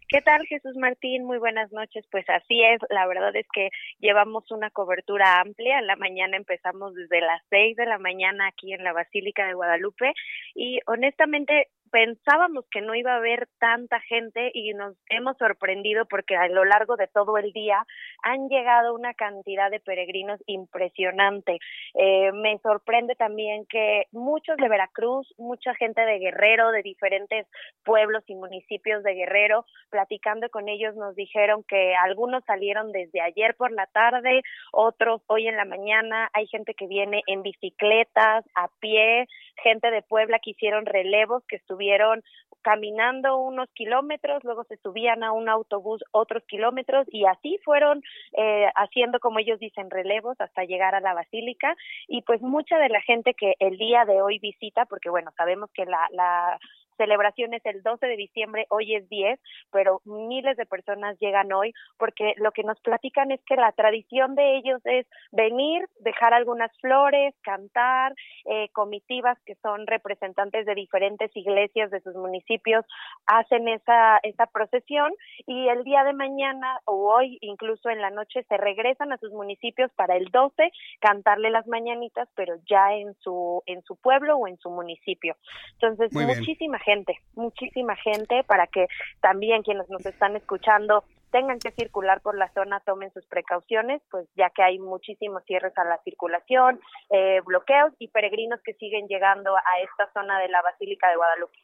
¿Qué 0.07 0.21
tal, 0.21 0.45
Jesús 0.45 0.75
Martín? 0.75 1.25
Muy 1.25 1.39
buenas 1.39 1.71
noches. 1.71 2.05
Pues 2.11 2.29
así 2.29 2.61
es, 2.63 2.79
la 2.91 3.07
verdad 3.07 3.35
es 3.35 3.47
que 3.51 3.69
llevamos 3.99 4.51
una 4.51 4.69
cobertura 4.69 5.41
amplia. 5.41 5.79
En 5.79 5.87
la 5.87 5.95
mañana 5.95 6.37
empezamos 6.37 6.93
desde 6.93 7.21
las 7.21 7.41
seis 7.49 7.75
de 7.75 7.87
la 7.87 7.97
mañana 7.97 8.47
aquí 8.47 8.71
en 8.71 8.83
la 8.83 8.93
Basílica 8.93 9.47
de 9.47 9.55
Guadalupe 9.55 10.13
y 10.53 10.79
honestamente 10.85 11.69
pensábamos 11.91 12.65
que 12.71 12.81
no 12.81 12.95
iba 12.95 13.13
a 13.13 13.17
haber 13.17 13.47
tanta 13.59 13.99
gente 14.01 14.51
y 14.53 14.73
nos 14.73 14.95
hemos 15.09 15.37
sorprendido 15.37 16.05
porque 16.05 16.35
a 16.35 16.47
lo 16.47 16.65
largo 16.65 16.95
de 16.95 17.07
todo 17.07 17.37
el 17.37 17.51
día 17.53 17.85
han 18.23 18.49
llegado 18.49 18.93
una 18.93 19.13
cantidad 19.13 19.69
de 19.71 19.79
peregrinos 19.79 20.39
impresionante. 20.45 21.59
Eh, 21.93 22.31
me 22.33 22.57
sorprende 22.59 23.15
también 23.15 23.65
que 23.69 24.03
muchos 24.11 24.57
de 24.57 24.67
Veracruz, 24.67 25.33
mucha 25.37 25.73
gente 25.75 26.01
de 26.01 26.19
Guerrero, 26.19 26.71
de 26.71 26.81
diferentes 26.81 27.47
pueblos 27.83 28.23
y 28.27 28.35
municipios 28.35 29.03
de 29.03 29.13
Guerrero, 29.13 29.65
platicando 29.89 30.49
con 30.49 30.67
ellos 30.67 30.95
nos 30.95 31.15
dijeron 31.15 31.63
que 31.63 31.95
algunos 31.95 32.43
salieron 32.45 32.91
desde 32.91 33.21
ayer 33.21 33.55
por 33.55 33.71
la 33.71 33.85
tarde, 33.87 34.41
otros 34.71 35.21
hoy 35.27 35.47
en 35.47 35.55
la 35.55 35.65
mañana, 35.65 36.29
hay 36.33 36.47
gente 36.47 36.73
que 36.73 36.87
viene 36.87 37.21
en 37.27 37.41
bicicletas, 37.41 38.45
a 38.55 38.67
pie, 38.79 39.27
gente 39.63 39.91
de 39.91 40.01
Puebla 40.01 40.39
que 40.39 40.51
hicieron 40.51 40.85
relevos, 40.85 41.43
que 41.47 41.55
estuvieron 41.55 41.74
caminando 42.61 43.37
unos 43.37 43.69
kilómetros, 43.73 44.43
luego 44.43 44.63
se 44.63 44.77
subían 44.77 45.23
a 45.23 45.31
un 45.31 45.49
autobús 45.49 46.03
otros 46.11 46.43
kilómetros 46.47 47.05
y 47.11 47.25
así 47.25 47.59
fueron 47.63 48.01
eh, 48.35 48.67
haciendo, 48.75 49.19
como 49.19 49.37
ellos 49.37 49.59
dicen, 49.59 49.91
relevos 49.91 50.35
hasta 50.41 50.63
llegar 50.63 50.95
a 50.95 50.99
la 50.99 51.13
basílica. 51.13 51.75
Y 52.07 52.23
pues 52.23 52.41
mucha 52.41 52.79
de 52.79 52.89
la 52.89 53.01
gente 53.01 53.35
que 53.35 53.53
el 53.59 53.77
día 53.77 54.05
de 54.05 54.19
hoy 54.19 54.39
visita, 54.39 54.85
porque 54.85 55.11
bueno, 55.11 55.31
sabemos 55.37 55.69
que 55.73 55.85
la, 55.85 56.07
la 56.11 56.59
celebración 56.97 57.53
es 57.53 57.65
el 57.65 57.81
12 57.83 58.05
de 58.05 58.17
diciembre, 58.17 58.65
hoy 58.69 58.95
es 58.95 59.07
10, 59.09 59.39
pero 59.71 60.01
miles 60.05 60.57
de 60.57 60.65
personas 60.65 61.17
llegan 61.19 61.51
hoy 61.53 61.73
porque 61.97 62.33
lo 62.37 62.51
que 62.51 62.63
nos 62.63 62.79
platican 62.81 63.31
es 63.31 63.41
que 63.45 63.55
la 63.55 63.71
tradición 63.71 64.35
de 64.35 64.57
ellos 64.57 64.81
es 64.85 65.05
venir, 65.31 65.87
dejar 65.99 66.33
algunas 66.33 66.71
flores, 66.79 67.33
cantar, 67.41 68.13
eh, 68.45 68.69
comitivas 68.73 69.37
que 69.45 69.55
son 69.55 69.87
representantes 69.87 70.65
de 70.65 70.75
diferentes 70.75 71.35
iglesias 71.35 71.91
de 71.91 72.01
sus 72.01 72.15
municipios 72.15 72.85
hacen 73.25 73.67
esa, 73.67 74.19
esa 74.23 74.45
procesión 74.47 75.11
y 75.45 75.67
el 75.67 75.83
día 75.83 76.03
de 76.03 76.13
mañana 76.13 76.79
o 76.85 77.13
hoy 77.13 77.37
incluso 77.41 77.89
en 77.89 78.01
la 78.01 78.09
noche 78.09 78.43
se 78.47 78.57
regresan 78.57 79.11
a 79.11 79.17
sus 79.17 79.31
municipios 79.31 79.91
para 79.93 80.15
el 80.15 80.25
12 80.29 80.71
cantarle 80.99 81.49
las 81.49 81.67
mañanitas, 81.67 82.27
pero 82.35 82.55
ya 82.69 82.93
en 82.93 83.13
su 83.21 83.63
en 83.65 83.81
su 83.83 83.95
pueblo 83.95 84.37
o 84.37 84.47
en 84.47 84.57
su 84.57 84.69
municipio. 84.69 85.35
Entonces, 85.73 86.11
muchísima 86.13 86.79
gente, 86.85 87.17
muchísima 87.33 87.95
gente 87.97 88.43
para 88.45 88.67
que 88.67 88.87
también 89.21 89.63
quienes 89.63 89.89
nos 89.89 90.05
están 90.05 90.35
escuchando 90.35 91.03
tengan 91.31 91.59
que 91.59 91.71
circular 91.71 92.21
por 92.21 92.37
la 92.37 92.49
zona 92.53 92.79
tomen 92.85 93.11
sus 93.11 93.25
precauciones, 93.25 94.01
pues 94.09 94.25
ya 94.37 94.49
que 94.51 94.63
hay 94.63 94.79
muchísimos 94.79 95.43
cierres 95.45 95.77
a 95.77 95.83
la 95.83 95.99
circulación, 96.05 96.79
eh, 97.09 97.41
bloqueos 97.45 97.91
y 97.99 98.07
peregrinos 98.07 98.61
que 98.63 98.73
siguen 98.75 99.07
llegando 99.07 99.53
a 99.53 99.81
esta 99.83 100.09
zona 100.13 100.39
de 100.39 100.47
la 100.47 100.61
Basílica 100.61 101.09
de 101.09 101.17
Guadalupe. 101.17 101.57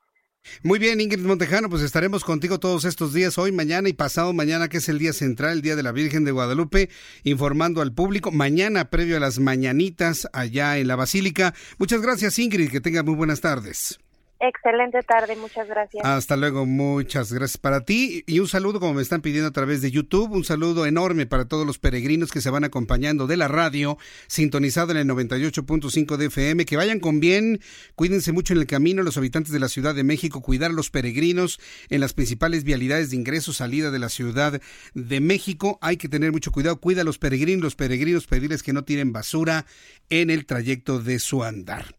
Muy 0.63 0.79
bien, 0.79 0.99
Ingrid 0.99 1.23
Montejano, 1.23 1.69
pues 1.69 1.83
estaremos 1.83 2.25
contigo 2.25 2.59
todos 2.59 2.83
estos 2.83 3.13
días, 3.13 3.37
hoy, 3.37 3.51
mañana 3.51 3.87
y 3.87 3.93
pasado 3.93 4.33
mañana, 4.33 4.67
que 4.67 4.77
es 4.77 4.89
el 4.89 4.99
día 4.99 5.13
central, 5.13 5.53
el 5.53 5.61
Día 5.61 5.75
de 5.75 5.83
la 5.83 5.91
Virgen 5.91 6.25
de 6.25 6.31
Guadalupe, 6.31 6.89
informando 7.23 7.81
al 7.81 7.93
público. 7.93 8.31
Mañana, 8.31 8.89
previo 8.89 9.17
a 9.17 9.19
las 9.19 9.39
mañanitas, 9.39 10.27
allá 10.33 10.77
en 10.79 10.87
la 10.87 10.95
Basílica. 10.95 11.53
Muchas 11.77 12.01
gracias, 12.01 12.39
Ingrid, 12.39 12.71
que 12.71 12.81
tenga 12.81 13.03
muy 13.03 13.15
buenas 13.15 13.39
tardes. 13.39 13.99
Excelente 14.43 15.03
tarde, 15.03 15.35
muchas 15.35 15.67
gracias. 15.67 16.03
Hasta 16.03 16.35
luego, 16.35 16.65
muchas 16.65 17.31
gracias 17.31 17.59
para 17.59 17.85
ti 17.85 18.23
y 18.25 18.39
un 18.39 18.47
saludo 18.47 18.79
como 18.79 18.95
me 18.95 19.03
están 19.03 19.21
pidiendo 19.21 19.47
a 19.47 19.51
través 19.51 19.83
de 19.83 19.91
YouTube, 19.91 20.31
un 20.31 20.43
saludo 20.43 20.87
enorme 20.87 21.27
para 21.27 21.45
todos 21.45 21.63
los 21.63 21.77
peregrinos 21.77 22.31
que 22.31 22.41
se 22.41 22.49
van 22.49 22.63
acompañando 22.63 23.27
de 23.27 23.37
la 23.37 23.47
radio, 23.47 23.99
sintonizado 24.25 24.93
en 24.93 24.97
el 24.97 25.07
98.5 25.07 26.17
de 26.17 26.25
FM, 26.25 26.65
que 26.65 26.75
vayan 26.75 26.99
con 26.99 27.19
bien, 27.19 27.61
cuídense 27.93 28.31
mucho 28.31 28.53
en 28.53 28.59
el 28.61 28.65
camino 28.65 29.03
los 29.03 29.15
habitantes 29.15 29.53
de 29.53 29.59
la 29.59 29.67
Ciudad 29.67 29.93
de 29.93 30.03
México, 30.03 30.41
cuidar 30.41 30.71
a 30.71 30.73
los 30.73 30.89
peregrinos 30.89 31.59
en 31.89 32.01
las 32.01 32.13
principales 32.13 32.63
vialidades 32.63 33.11
de 33.11 33.17
ingreso, 33.17 33.53
salida 33.53 33.91
de 33.91 33.99
la 33.99 34.09
Ciudad 34.09 34.59
de 34.95 35.19
México, 35.19 35.77
hay 35.83 35.97
que 35.97 36.09
tener 36.09 36.31
mucho 36.31 36.51
cuidado, 36.51 36.81
cuida 36.81 37.01
a 37.01 37.05
los 37.05 37.19
peregrinos, 37.19 37.61
los 37.61 37.75
peregrinos 37.75 38.25
pedirles 38.25 38.63
que 38.63 38.73
no 38.73 38.85
tiren 38.85 39.13
basura 39.13 39.67
en 40.09 40.31
el 40.31 40.47
trayecto 40.47 40.99
de 40.99 41.19
su 41.19 41.43
andar. 41.43 41.95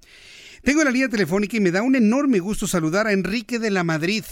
Tengo 0.63 0.85
la 0.85 0.93
línea 0.93 1.09
telefónica 1.09 1.57
y 1.57 1.61
me 1.61 1.73
da 1.73 1.83
un 1.83 1.97
enorme 1.97 2.39
gusto 2.39 2.69
saludar 2.69 3.09
a 3.09 3.13
Enrique 3.13 3.59
de 3.59 3.73
la 3.73 3.83
Madrid. 3.83 4.25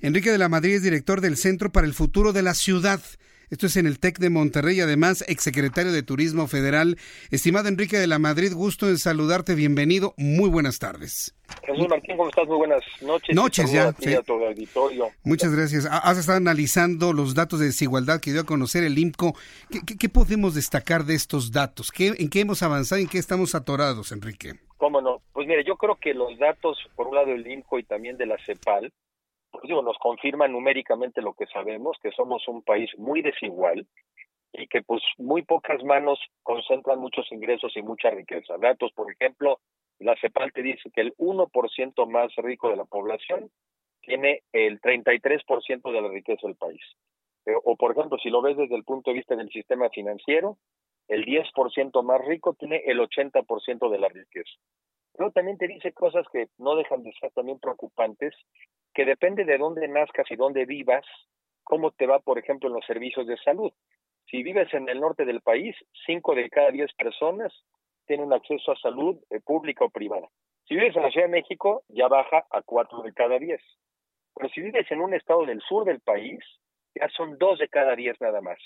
Enrique 0.00 0.32
de 0.32 0.38
la 0.38 0.48
Madrid 0.48 0.74
es 0.74 0.82
director 0.82 1.20
del 1.20 1.36
Centro 1.36 1.70
para 1.70 1.86
el 1.86 1.94
Futuro 1.94 2.32
de 2.32 2.42
la 2.42 2.54
Ciudad. 2.54 3.00
Esto 3.48 3.66
es 3.66 3.76
en 3.76 3.86
el 3.86 4.00
TEC 4.00 4.18
de 4.18 4.28
Monterrey, 4.28 4.80
además 4.80 5.24
exsecretario 5.28 5.92
de 5.92 6.02
Turismo 6.02 6.48
Federal. 6.48 6.98
Estimado 7.30 7.68
Enrique 7.68 7.96
de 7.96 8.08
la 8.08 8.18
Madrid, 8.18 8.52
gusto 8.52 8.88
en 8.88 8.98
saludarte, 8.98 9.54
bienvenido, 9.54 10.14
muy 10.16 10.50
buenas 10.50 10.80
tardes. 10.80 11.36
Jesús 11.64 11.86
Martín, 11.88 12.16
¿cómo 12.16 12.28
estás? 12.28 12.48
Muy 12.48 12.56
buenas 12.56 12.82
noches. 13.00 13.36
Noches 13.36 13.70
ya. 13.70 13.88
A 13.88 13.92
ti 13.92 14.12
a 14.14 14.22
tu 14.22 14.32
auditorio. 14.32 15.10
Muchas 15.22 15.54
gracias. 15.54 15.86
Has 15.88 16.18
estado 16.18 16.38
analizando 16.38 17.12
los 17.12 17.34
datos 17.34 17.60
de 17.60 17.66
desigualdad 17.66 18.20
que 18.20 18.32
dio 18.32 18.40
a 18.40 18.44
conocer 18.44 18.82
el 18.82 18.98
IMCO. 18.98 19.36
¿Qué, 19.70 19.82
qué, 19.86 19.96
qué 19.96 20.08
podemos 20.08 20.56
destacar 20.56 21.04
de 21.04 21.14
estos 21.14 21.52
datos? 21.52 21.92
¿Qué, 21.92 22.16
¿En 22.18 22.28
qué 22.30 22.40
hemos 22.40 22.64
avanzado 22.64 22.98
y 22.98 23.04
en 23.04 23.08
qué 23.08 23.18
estamos 23.18 23.54
atorados, 23.54 24.10
Enrique? 24.10 24.58
¿Cómo 24.78 25.00
no? 25.00 25.20
Pues 25.32 25.46
mire, 25.46 25.64
yo 25.64 25.76
creo 25.76 25.96
que 25.96 26.14
los 26.14 26.38
datos, 26.38 26.78
por 26.94 27.08
un 27.08 27.16
lado 27.16 27.26
del 27.26 27.46
INCO 27.46 27.78
y 27.78 27.82
también 27.82 28.16
de 28.16 28.26
la 28.26 28.38
CEPAL, 28.38 28.92
pues 29.50 29.62
digo, 29.64 29.82
nos 29.82 29.98
confirman 29.98 30.52
numéricamente 30.52 31.20
lo 31.20 31.34
que 31.34 31.46
sabemos, 31.46 31.98
que 32.00 32.12
somos 32.12 32.46
un 32.46 32.62
país 32.62 32.88
muy 32.96 33.20
desigual 33.20 33.86
y 34.52 34.68
que 34.68 34.82
pues 34.82 35.02
muy 35.18 35.42
pocas 35.42 35.82
manos 35.82 36.20
concentran 36.44 37.00
muchos 37.00 37.30
ingresos 37.32 37.76
y 37.76 37.82
mucha 37.82 38.10
riqueza. 38.10 38.56
Datos, 38.58 38.92
por 38.92 39.10
ejemplo, 39.10 39.58
la 39.98 40.14
CEPAL 40.20 40.52
te 40.52 40.62
dice 40.62 40.90
que 40.94 41.00
el 41.00 41.14
1% 41.16 42.08
más 42.08 42.34
rico 42.36 42.70
de 42.70 42.76
la 42.76 42.84
población 42.84 43.50
tiene 44.00 44.42
el 44.52 44.80
33% 44.80 45.92
de 45.92 46.00
la 46.00 46.08
riqueza 46.08 46.46
del 46.46 46.56
país. 46.56 46.80
Eh, 47.46 47.52
o, 47.64 47.76
por 47.76 47.92
ejemplo, 47.92 48.16
si 48.18 48.30
lo 48.30 48.42
ves 48.42 48.56
desde 48.56 48.76
el 48.76 48.84
punto 48.84 49.10
de 49.10 49.16
vista 49.16 49.34
del 49.34 49.50
sistema 49.50 49.90
financiero, 49.90 50.56
el 51.08 51.24
10% 51.24 52.02
más 52.02 52.24
rico 52.24 52.54
tiene 52.54 52.82
el 52.86 53.00
80% 53.00 53.90
de 53.90 53.98
la 53.98 54.08
riqueza. 54.08 54.52
Pero 55.14 55.32
también 55.32 55.58
te 55.58 55.66
dice 55.66 55.92
cosas 55.92 56.26
que 56.32 56.48
no 56.58 56.76
dejan 56.76 57.02
de 57.02 57.12
ser 57.14 57.32
también 57.32 57.58
preocupantes, 57.58 58.34
que 58.94 59.04
depende 59.04 59.44
de 59.44 59.58
dónde 59.58 59.88
nazcas 59.88 60.30
y 60.30 60.36
dónde 60.36 60.64
vivas, 60.64 61.04
cómo 61.64 61.90
te 61.90 62.06
va, 62.06 62.20
por 62.20 62.38
ejemplo, 62.38 62.68
en 62.68 62.74
los 62.74 62.86
servicios 62.86 63.26
de 63.26 63.36
salud. 63.38 63.72
Si 64.30 64.42
vives 64.42 64.72
en 64.74 64.88
el 64.88 65.00
norte 65.00 65.24
del 65.24 65.40
país, 65.40 65.74
5 66.06 66.34
de 66.34 66.50
cada 66.50 66.70
10 66.70 66.92
personas 66.94 67.52
tienen 68.06 68.32
acceso 68.32 68.72
a 68.72 68.76
salud 68.76 69.18
eh, 69.30 69.40
pública 69.40 69.84
o 69.84 69.90
privada. 69.90 70.28
Si 70.66 70.74
vives 70.74 70.94
en 70.96 71.02
la 71.02 71.10
Ciudad 71.10 71.26
de 71.26 71.32
México, 71.32 71.82
ya 71.88 72.08
baja 72.08 72.44
a 72.50 72.62
4 72.62 73.02
de 73.02 73.12
cada 73.14 73.38
10. 73.38 73.60
Pero 74.34 74.48
si 74.50 74.60
vives 74.60 74.90
en 74.90 75.00
un 75.00 75.14
estado 75.14 75.46
del 75.46 75.60
sur 75.62 75.84
del 75.84 76.00
país, 76.00 76.38
ya 76.94 77.08
son 77.08 77.38
2 77.38 77.58
de 77.58 77.68
cada 77.68 77.96
10 77.96 78.20
nada 78.20 78.40
más. 78.40 78.58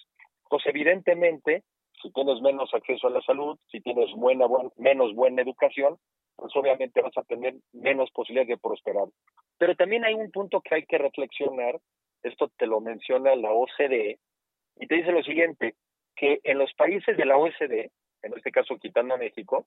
Pues 0.48 0.66
evidentemente, 0.66 1.62
si 2.02 2.10
tienes 2.12 2.40
menos 2.40 2.72
acceso 2.74 3.06
a 3.06 3.10
la 3.10 3.22
salud, 3.22 3.58
si 3.70 3.80
tienes 3.80 4.12
buena, 4.14 4.46
buen, 4.46 4.70
menos 4.76 5.14
buena 5.14 5.42
educación, 5.42 5.96
pues 6.36 6.54
obviamente 6.56 7.00
vas 7.00 7.16
a 7.16 7.22
tener 7.22 7.54
menos 7.72 8.10
posibilidades 8.10 8.48
de 8.48 8.58
prosperar. 8.58 9.06
Pero 9.58 9.76
también 9.76 10.04
hay 10.04 10.14
un 10.14 10.30
punto 10.30 10.60
que 10.60 10.74
hay 10.74 10.86
que 10.86 10.98
reflexionar, 10.98 11.78
esto 12.22 12.50
te 12.56 12.66
lo 12.66 12.80
menciona 12.80 13.36
la 13.36 13.52
OCDE, 13.52 14.18
y 14.76 14.86
te 14.86 14.94
dice 14.94 15.12
lo 15.12 15.22
siguiente, 15.22 15.76
que 16.16 16.40
en 16.44 16.58
los 16.58 16.72
países 16.74 17.16
de 17.16 17.24
la 17.24 17.36
OCDE, 17.36 17.90
en 18.22 18.32
este 18.34 18.50
caso 18.50 18.76
quitando 18.78 19.14
a 19.14 19.18
México, 19.18 19.66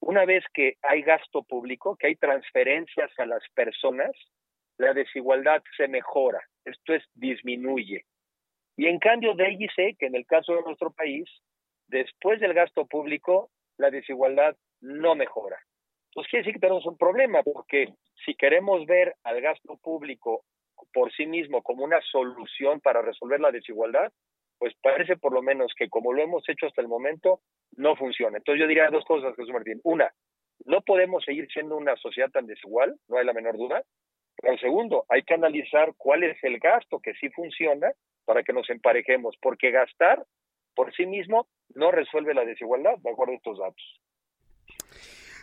una 0.00 0.24
vez 0.24 0.44
que 0.54 0.76
hay 0.82 1.02
gasto 1.02 1.42
público, 1.42 1.96
que 1.96 2.08
hay 2.08 2.16
transferencias 2.16 3.10
a 3.18 3.26
las 3.26 3.42
personas, 3.54 4.12
la 4.76 4.94
desigualdad 4.94 5.62
se 5.76 5.88
mejora, 5.88 6.40
esto 6.64 6.94
es, 6.94 7.02
disminuye. 7.14 8.04
Y 8.76 8.86
en 8.86 9.00
cambio 9.00 9.34
de 9.34 9.56
dice 9.56 9.96
que 9.98 10.06
en 10.06 10.14
el 10.14 10.24
caso 10.24 10.54
de 10.54 10.62
nuestro 10.62 10.92
país, 10.92 11.28
después 11.88 12.40
del 12.40 12.54
gasto 12.54 12.86
público, 12.86 13.50
la 13.76 13.90
desigualdad 13.90 14.56
no 14.80 15.14
mejora. 15.14 15.58
Entonces 16.10 16.30
quiere 16.30 16.42
decir 16.42 16.54
que 16.54 16.66
tenemos 16.66 16.86
un 16.86 16.96
problema, 16.96 17.42
porque 17.42 17.94
si 18.24 18.34
queremos 18.34 18.86
ver 18.86 19.14
al 19.24 19.40
gasto 19.40 19.76
público 19.78 20.44
por 20.92 21.12
sí 21.12 21.26
mismo 21.26 21.62
como 21.62 21.84
una 21.84 22.00
solución 22.02 22.80
para 22.80 23.02
resolver 23.02 23.40
la 23.40 23.50
desigualdad, 23.50 24.12
pues 24.58 24.74
parece 24.82 25.16
por 25.16 25.32
lo 25.32 25.42
menos 25.42 25.72
que 25.76 25.88
como 25.88 26.12
lo 26.12 26.22
hemos 26.22 26.48
hecho 26.48 26.66
hasta 26.66 26.82
el 26.82 26.88
momento, 26.88 27.40
no 27.76 27.96
funciona. 27.96 28.38
Entonces 28.38 28.60
yo 28.60 28.66
diría 28.66 28.88
dos 28.90 29.04
cosas, 29.04 29.34
Jesús 29.36 29.52
Martín. 29.52 29.80
Una, 29.84 30.10
no 30.64 30.80
podemos 30.82 31.24
seguir 31.24 31.48
siendo 31.52 31.76
una 31.76 31.96
sociedad 31.96 32.30
tan 32.30 32.46
desigual, 32.46 32.96
no 33.08 33.18
hay 33.18 33.24
la 33.24 33.32
menor 33.32 33.56
duda. 33.56 33.82
Pero 34.40 34.56
segundo, 34.58 35.04
hay 35.08 35.22
que 35.22 35.34
analizar 35.34 35.92
cuál 35.96 36.22
es 36.22 36.42
el 36.42 36.58
gasto 36.58 37.00
que 37.00 37.14
sí 37.14 37.28
funciona 37.30 37.92
para 38.24 38.42
que 38.42 38.52
nos 38.52 38.68
emparejemos, 38.70 39.36
porque 39.40 39.70
gastar 39.70 40.24
por 40.78 40.94
sí 40.94 41.06
mismo 41.06 41.48
no 41.74 41.90
resuelve 41.90 42.34
la 42.34 42.44
desigualdad, 42.44 42.92
de 43.02 43.10
acuerdo 43.10 43.32
a 43.32 43.36
estos 43.36 43.58
datos. 43.58 43.82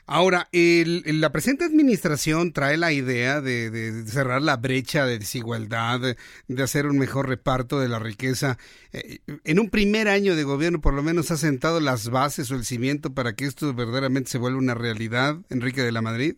Ahora, 0.07 0.47
el, 0.53 1.03
la 1.19 1.31
presente 1.33 1.65
administración 1.65 2.53
trae 2.53 2.77
la 2.77 2.93
idea 2.93 3.41
de, 3.41 4.05
cerrar 4.05 4.41
la 4.41 4.55
brecha 4.55 5.05
de 5.05 5.19
desigualdad, 5.19 5.99
de, 5.99 6.15
de, 6.47 6.63
hacer 6.63 6.85
un 6.85 6.97
mejor 6.97 7.27
reparto 7.27 7.81
de 7.81 7.89
la 7.89 7.99
riqueza. 7.99 8.57
Eh, 8.93 9.17
en 9.43 9.59
un 9.59 9.69
primer 9.69 10.07
año 10.07 10.37
de 10.37 10.43
gobierno, 10.43 10.79
por 10.79 10.93
lo 10.93 11.03
menos, 11.03 11.31
ha 11.31 11.37
sentado 11.37 11.81
las 11.81 12.09
bases 12.09 12.49
o 12.51 12.55
el 12.55 12.63
cimiento 12.63 13.13
para 13.13 13.33
que 13.33 13.43
esto 13.43 13.73
verdaderamente 13.73 14.29
se 14.29 14.37
vuelva 14.37 14.59
una 14.59 14.75
realidad, 14.75 15.35
Enrique 15.49 15.81
de 15.81 15.91
la 15.91 16.01
Madrid. 16.01 16.35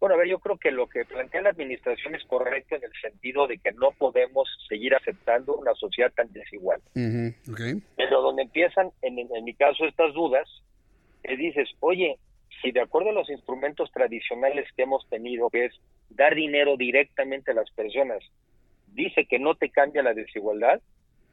Bueno, 0.00 0.14
a 0.14 0.18
ver, 0.18 0.28
yo 0.28 0.38
creo 0.38 0.56
que 0.56 0.70
lo 0.70 0.88
que 0.88 1.04
plantea 1.04 1.42
la 1.42 1.50
administración 1.50 2.14
es 2.14 2.24
correcto 2.24 2.74
en 2.74 2.84
el 2.84 2.92
sentido 3.02 3.46
de 3.46 3.58
que 3.58 3.70
no 3.72 3.90
podemos 3.92 4.48
seguir 4.66 4.94
aceptando 4.94 5.54
una 5.54 5.74
sociedad 5.74 6.10
tan 6.12 6.32
desigual. 6.32 6.80
Uh 6.94 7.00
-huh. 7.00 7.52
okay. 7.52 7.82
Pero 7.96 8.22
donde 8.22 8.42
empiezan, 8.42 8.90
en, 9.02 9.18
en 9.18 9.44
mi 9.44 9.54
caso, 9.54 9.84
estas 9.84 10.14
dudas, 10.14 10.48
es 11.22 11.38
dices, 11.38 11.68
oye, 11.80 12.16
si 12.62 12.72
de 12.72 12.80
acuerdo 12.80 13.10
a 13.10 13.12
los 13.12 13.28
instrumentos 13.28 13.90
tradicionales 13.92 14.66
que 14.74 14.82
hemos 14.84 15.06
tenido, 15.08 15.50
que 15.50 15.66
es 15.66 15.80
dar 16.08 16.34
dinero 16.34 16.76
directamente 16.78 17.50
a 17.50 17.54
las 17.54 17.70
personas, 17.70 18.22
dice 18.88 19.26
que 19.26 19.38
no 19.38 19.54
te 19.54 19.68
cambia 19.68 20.02
la 20.02 20.14
desigualdad, 20.14 20.80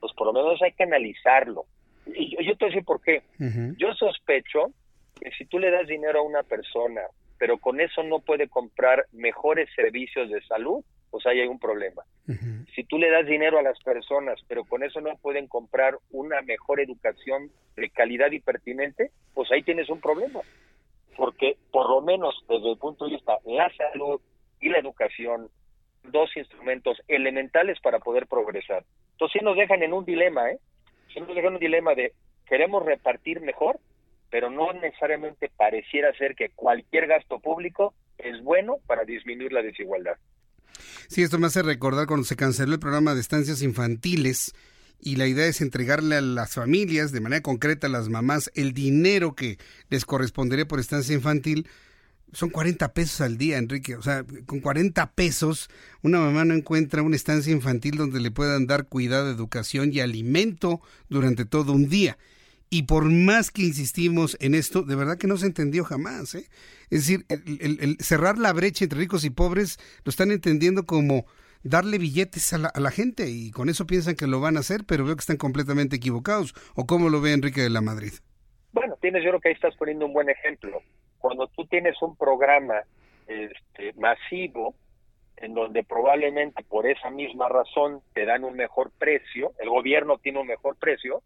pues 0.02 0.14
por 0.14 0.28
lo 0.28 0.34
menos 0.34 0.62
hay 0.62 0.74
que 0.74 0.84
analizarlo. 0.84 1.66
Y 2.06 2.36
yo, 2.36 2.42
yo 2.42 2.58
te 2.58 2.66
voy 2.66 2.68
a 2.68 2.76
decir 2.76 2.86
por 2.86 3.02
qué. 3.02 3.22
Uh 3.40 3.44
-huh. 3.44 3.78
Yo 3.78 3.94
sospecho 3.94 4.72
que 5.20 5.32
si 5.32 5.46
tú 5.46 5.58
le 5.58 5.72
das 5.72 5.88
dinero 5.88 6.20
a 6.20 6.24
una 6.24 6.44
persona, 6.44 7.02
pero 7.38 7.58
con 7.58 7.80
eso 7.80 8.04
no 8.04 8.20
puede 8.20 8.48
comprar 8.48 9.06
mejores 9.12 9.70
servicios 9.76 10.30
de 10.30 10.42
salud, 10.42 10.84
pues 11.10 11.26
ahí 11.26 11.40
hay 11.40 11.48
un 11.48 11.60
problema. 11.60 12.04
Uh 12.28 12.34
-huh. 12.34 12.66
Si 12.76 12.84
tú 12.84 12.98
le 12.98 13.10
das 13.10 13.26
dinero 13.26 13.58
a 13.58 13.64
las 13.64 13.80
personas, 13.82 14.40
pero 14.48 14.66
con 14.66 14.84
eso 14.84 15.02
no 15.02 15.16
pueden 15.18 15.48
comprar 15.48 15.98
una 16.12 16.42
mejor 16.42 16.80
educación 16.80 17.50
de 17.76 17.90
calidad 17.90 18.32
y 18.32 18.40
pertinente, 18.40 19.12
pues 19.34 19.52
ahí 19.52 19.64
tienes 19.64 19.90
un 19.90 20.02
problema 20.02 20.42
porque 21.18 21.58
por 21.72 21.90
lo 21.90 22.02
menos 22.02 22.36
desde 22.48 22.72
el 22.72 22.78
punto 22.78 23.06
de 23.06 23.16
vista 23.16 23.38
de 23.44 23.54
la 23.56 23.70
salud 23.76 24.22
y 24.62 24.70
la 24.70 24.78
educación, 24.78 25.50
dos 26.04 26.30
instrumentos 26.38 27.02
elementales 27.08 27.80
para 27.82 28.00
poder 28.00 28.28
progresar. 28.28 28.86
Entonces 29.14 29.40
sí 29.40 29.44
nos 29.44 29.58
dejan 29.58 29.82
en 29.84 29.94
un 29.94 30.06
dilema, 30.06 30.52
¿eh? 30.52 30.60
Sí 31.12 31.20
nos 31.20 31.30
dejan 31.30 31.48
en 31.48 31.54
un 31.56 31.60
dilema 31.60 31.96
de 31.96 32.14
queremos 32.46 32.86
repartir 32.86 33.42
mejor, 33.42 33.80
pero 34.30 34.50
no 34.50 34.74
necesariamente 34.74 35.50
pareciera 35.56 36.14
ser 36.18 36.36
que 36.36 36.50
cualquier 36.50 37.08
gasto 37.08 37.40
público 37.40 37.94
es 38.18 38.42
bueno 38.44 38.78
para 38.88 39.06
disminuir 39.06 39.54
la 39.54 39.62
desigualdad. 39.62 40.18
Sí, 41.08 41.24
esto 41.24 41.40
me 41.40 41.48
hace 41.48 41.64
recordar 41.64 42.08
cuando 42.08 42.26
se 42.26 42.36
canceló 42.36 42.74
el 42.74 42.80
programa 42.80 43.16
de 43.16 43.22
estancias 43.22 43.62
infantiles 43.62 44.54
y 45.00 45.16
la 45.16 45.28
idea 45.28 45.46
es 45.46 45.62
entregarle 45.62 46.16
a 46.16 46.22
las 46.22 46.56
familias, 46.56 47.12
de 47.12 47.22
manera 47.22 47.42
concreta 47.42 47.88
a 47.88 47.90
las 47.90 48.10
mamás, 48.10 48.52
el 48.56 48.74
dinero 48.74 49.36
que 49.36 49.58
les 49.90 50.06
correspondería 50.06 50.68
por 50.68 50.80
estancia 50.80 51.16
infantil. 51.16 51.68
Son 52.34 52.50
40 52.50 52.94
pesos 52.94 53.22
al 53.22 53.38
día, 53.38 53.58
Enrique. 53.58 53.96
O 53.96 54.02
sea, 54.02 54.26
con 54.46 54.60
40 54.60 55.14
pesos 55.14 55.70
una 56.02 56.20
mamá 56.20 56.46
no 56.46 56.56
encuentra 56.56 57.04
una 57.04 57.16
estancia 57.16 57.54
infantil 57.54 57.96
donde 57.96 58.20
le 58.20 58.32
puedan 58.32 58.68
dar 58.68 58.88
cuidado, 58.88 59.32
educación 59.32 59.92
y 59.94 60.00
alimento 60.00 60.82
durante 61.10 61.46
todo 61.46 61.72
un 61.74 61.90
día. 61.90 62.18
Y 62.70 62.84
por 62.84 63.06
más 63.06 63.50
que 63.52 63.62
insistimos 63.62 64.38
en 64.42 64.54
esto, 64.54 64.82
de 64.82 64.96
verdad 64.96 65.18
que 65.18 65.28
no 65.28 65.38
se 65.38 65.46
entendió 65.46 65.84
jamás. 65.84 66.36
¿eh? 66.36 66.46
Es 66.90 67.08
decir, 67.08 67.26
el, 67.30 67.98
cerrar 68.00 68.38
la 68.38 68.52
brecha 68.52 68.84
entre 68.84 69.00
ricos 69.00 69.24
y 69.24 69.30
pobres 69.30 69.78
lo 70.04 70.10
están 70.10 70.32
entendiendo 70.32 70.86
como 70.86 71.26
darle 71.64 71.98
billetes 71.98 72.54
a 72.54 72.58
la, 72.58 72.68
a 72.68 72.80
la, 72.80 72.92
gente 72.92 73.30
y 73.30 73.52
con 73.52 73.70
eso 73.70 73.88
piensan 73.88 74.16
que 74.16 74.28
lo 74.28 74.40
van 74.40 74.58
a 74.58 74.62
hacer, 74.62 74.82
pero 74.86 75.06
veo 75.06 75.16
que 75.16 75.22
están 75.22 75.38
completamente 75.38 75.96
equivocados. 75.96 76.54
¿O 76.76 76.86
cómo 76.86 77.10
lo 77.10 77.22
ve 77.22 77.34
Enrique 77.34 77.62
de 77.62 77.70
la 77.70 77.82
Madrid? 77.82 78.14
Bueno, 78.74 78.98
tienes, 79.02 79.24
yo 79.24 79.30
creo 79.30 79.42
que 79.42 79.50
ahí 79.50 79.56
estás 79.56 79.76
poniendo 79.76 80.06
un 80.06 80.14
buen 80.14 80.30
ejemplo. 80.30 80.82
Cuando 81.20 81.48
tú 81.48 81.66
tienes 81.66 81.96
un 82.02 82.16
programa 82.16 82.84
este, 83.28 83.94
masivo, 83.94 84.76
en 85.38 85.54
donde 85.54 85.84
probablemente 85.84 86.64
por 86.64 86.88
esa 86.88 87.10
misma 87.10 87.48
razón 87.48 88.02
te 88.14 88.26
dan 88.26 88.44
un 88.44 88.56
mejor 88.56 88.92
precio, 88.98 89.54
el 89.60 89.70
gobierno 89.70 90.18
tiene 90.18 90.40
un 90.40 90.48
mejor 90.48 90.76
precio, 90.78 91.22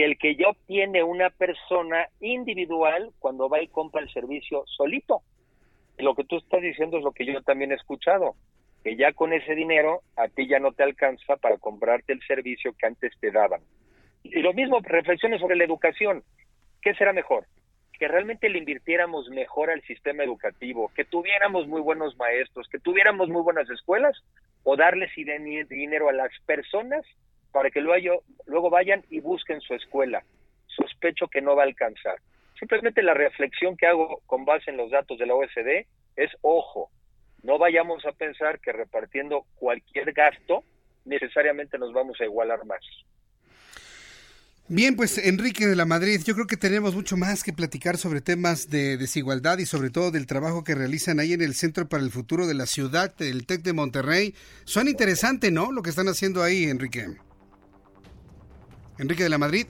que 0.00 0.06
el 0.06 0.16
que 0.16 0.34
ya 0.34 0.48
obtiene 0.48 1.02
una 1.02 1.28
persona 1.28 2.08
individual 2.20 3.10
cuando 3.18 3.50
va 3.50 3.60
y 3.60 3.68
compra 3.68 4.00
el 4.00 4.10
servicio 4.10 4.64
solito. 4.66 5.20
Lo 5.98 6.14
que 6.14 6.24
tú 6.24 6.38
estás 6.38 6.62
diciendo 6.62 6.96
es 6.96 7.04
lo 7.04 7.12
que 7.12 7.26
yo 7.26 7.42
también 7.42 7.70
he 7.70 7.74
escuchado, 7.74 8.34
que 8.82 8.96
ya 8.96 9.12
con 9.12 9.34
ese 9.34 9.54
dinero 9.54 10.00
a 10.16 10.28
ti 10.28 10.48
ya 10.48 10.58
no 10.58 10.72
te 10.72 10.84
alcanza 10.84 11.36
para 11.36 11.58
comprarte 11.58 12.14
el 12.14 12.22
servicio 12.22 12.72
que 12.78 12.86
antes 12.86 13.12
te 13.20 13.30
daban. 13.30 13.60
Y 14.22 14.40
lo 14.40 14.54
mismo, 14.54 14.80
reflexiones 14.80 15.38
sobre 15.38 15.56
la 15.56 15.64
educación. 15.64 16.22
¿Qué 16.80 16.94
será 16.94 17.12
mejor? 17.12 17.44
que 17.98 18.08
realmente 18.08 18.48
le 18.48 18.56
invirtiéramos 18.56 19.28
mejor 19.28 19.68
al 19.68 19.82
sistema 19.82 20.24
educativo, 20.24 20.90
que 20.96 21.04
tuviéramos 21.04 21.68
muy 21.68 21.82
buenos 21.82 22.16
maestros, 22.16 22.66
que 22.70 22.78
tuviéramos 22.78 23.28
muy 23.28 23.42
buenas 23.42 23.68
escuelas, 23.68 24.16
o 24.62 24.74
darles 24.74 25.10
dinero 25.14 26.08
a 26.08 26.14
las 26.14 26.30
personas 26.46 27.04
para 27.52 27.70
que 27.70 27.80
luego, 27.80 28.22
luego 28.46 28.70
vayan 28.70 29.04
y 29.10 29.20
busquen 29.20 29.60
su 29.60 29.74
escuela. 29.74 30.22
Sospecho 30.66 31.28
que 31.28 31.40
no 31.40 31.56
va 31.56 31.62
a 31.62 31.66
alcanzar. 31.66 32.16
Simplemente 32.58 33.02
la 33.02 33.14
reflexión 33.14 33.76
que 33.76 33.86
hago 33.86 34.20
con 34.26 34.44
base 34.44 34.70
en 34.70 34.76
los 34.76 34.90
datos 34.90 35.18
de 35.18 35.26
la 35.26 35.34
OSD 35.34 35.86
es, 36.16 36.30
ojo, 36.42 36.90
no 37.42 37.58
vayamos 37.58 38.04
a 38.04 38.12
pensar 38.12 38.60
que 38.60 38.72
repartiendo 38.72 39.46
cualquier 39.56 40.12
gasto 40.12 40.62
necesariamente 41.04 41.78
nos 41.78 41.92
vamos 41.92 42.20
a 42.20 42.24
igualar 42.24 42.64
más. 42.66 42.80
Bien, 44.68 44.94
pues 44.94 45.18
Enrique 45.18 45.66
de 45.66 45.74
la 45.74 45.84
Madrid, 45.84 46.20
yo 46.24 46.34
creo 46.34 46.46
que 46.46 46.56
tenemos 46.56 46.94
mucho 46.94 47.16
más 47.16 47.42
que 47.42 47.52
platicar 47.52 47.96
sobre 47.96 48.20
temas 48.20 48.70
de 48.70 48.96
desigualdad 48.96 49.58
y 49.58 49.66
sobre 49.66 49.90
todo 49.90 50.12
del 50.12 50.26
trabajo 50.26 50.62
que 50.62 50.76
realizan 50.76 51.18
ahí 51.18 51.32
en 51.32 51.42
el 51.42 51.54
Centro 51.54 51.88
para 51.88 52.04
el 52.04 52.10
Futuro 52.10 52.46
de 52.46 52.54
la 52.54 52.66
Ciudad, 52.66 53.12
el 53.20 53.46
TEC 53.46 53.62
de 53.62 53.72
Monterrey. 53.72 54.34
Suena 54.64 54.90
interesante, 54.90 55.50
¿no? 55.50 55.72
Lo 55.72 55.82
que 55.82 55.90
están 55.90 56.06
haciendo 56.06 56.44
ahí, 56.44 56.64
Enrique. 56.64 57.06
Enrique 59.00 59.22
de 59.22 59.30
la 59.30 59.38
Madrid. 59.38 59.66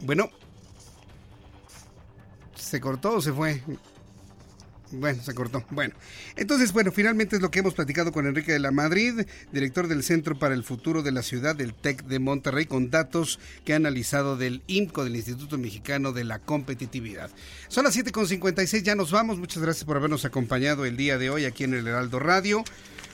Bueno. 0.00 0.30
¿Se 2.56 2.80
cortó 2.80 3.16
o 3.16 3.20
se 3.20 3.32
fue? 3.32 3.62
Bueno, 4.90 5.22
se 5.22 5.34
cortó. 5.34 5.64
Bueno, 5.70 5.94
entonces, 6.36 6.72
bueno, 6.72 6.92
finalmente 6.92 7.36
es 7.36 7.42
lo 7.42 7.50
que 7.50 7.58
hemos 7.58 7.74
platicado 7.74 8.10
con 8.10 8.26
Enrique 8.26 8.52
de 8.52 8.58
la 8.58 8.70
Madrid, 8.70 9.26
director 9.52 9.86
del 9.86 10.02
Centro 10.02 10.38
para 10.38 10.54
el 10.54 10.64
Futuro 10.64 11.02
de 11.02 11.12
la 11.12 11.22
Ciudad 11.22 11.54
del 11.54 11.74
TEC 11.74 12.04
de 12.04 12.18
Monterrey, 12.20 12.64
con 12.64 12.90
datos 12.90 13.38
que 13.64 13.74
ha 13.74 13.76
analizado 13.76 14.36
del 14.36 14.62
IMCO, 14.66 15.04
del 15.04 15.16
Instituto 15.16 15.58
Mexicano 15.58 16.12
de 16.12 16.24
la 16.24 16.38
Competitividad. 16.38 17.30
Son 17.68 17.84
las 17.84 17.96
7.56, 17.96 18.82
ya 18.82 18.94
nos 18.94 19.10
vamos. 19.10 19.38
Muchas 19.38 19.62
gracias 19.62 19.84
por 19.84 19.96
habernos 19.96 20.24
acompañado 20.24 20.86
el 20.86 20.96
día 20.96 21.18
de 21.18 21.28
hoy 21.28 21.44
aquí 21.44 21.64
en 21.64 21.74
el 21.74 21.86
Heraldo 21.86 22.18
Radio. 22.18 22.64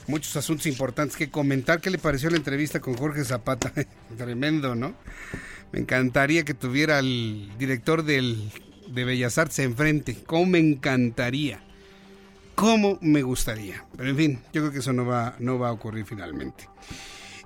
Muchos 0.07 0.35
asuntos 0.35 0.67
importantes 0.67 1.15
que 1.15 1.29
comentar. 1.29 1.81
¿Qué 1.81 1.89
le 1.89 1.97
pareció 1.97 2.29
la 2.29 2.37
entrevista 2.37 2.79
con 2.79 2.95
Jorge 2.95 3.23
Zapata? 3.23 3.71
Tremendo, 4.17 4.75
¿no? 4.75 4.93
Me 5.71 5.79
encantaría 5.79 6.43
que 6.43 6.53
tuviera 6.53 6.97
al 6.97 7.57
director 7.57 8.03
del 8.03 8.51
de 8.87 9.05
Bellas 9.05 9.37
Artes 9.37 9.59
enfrente. 9.59 10.17
¿Cómo 10.25 10.45
me 10.45 10.59
encantaría? 10.59 11.61
¿Cómo 12.55 12.97
me 13.01 13.21
gustaría? 13.21 13.85
Pero 13.95 14.09
en 14.09 14.17
fin, 14.17 14.39
yo 14.53 14.61
creo 14.61 14.71
que 14.71 14.79
eso 14.79 14.93
no 14.93 15.05
va, 15.05 15.35
no 15.39 15.57
va 15.57 15.69
a 15.69 15.71
ocurrir 15.71 16.05
finalmente. 16.05 16.67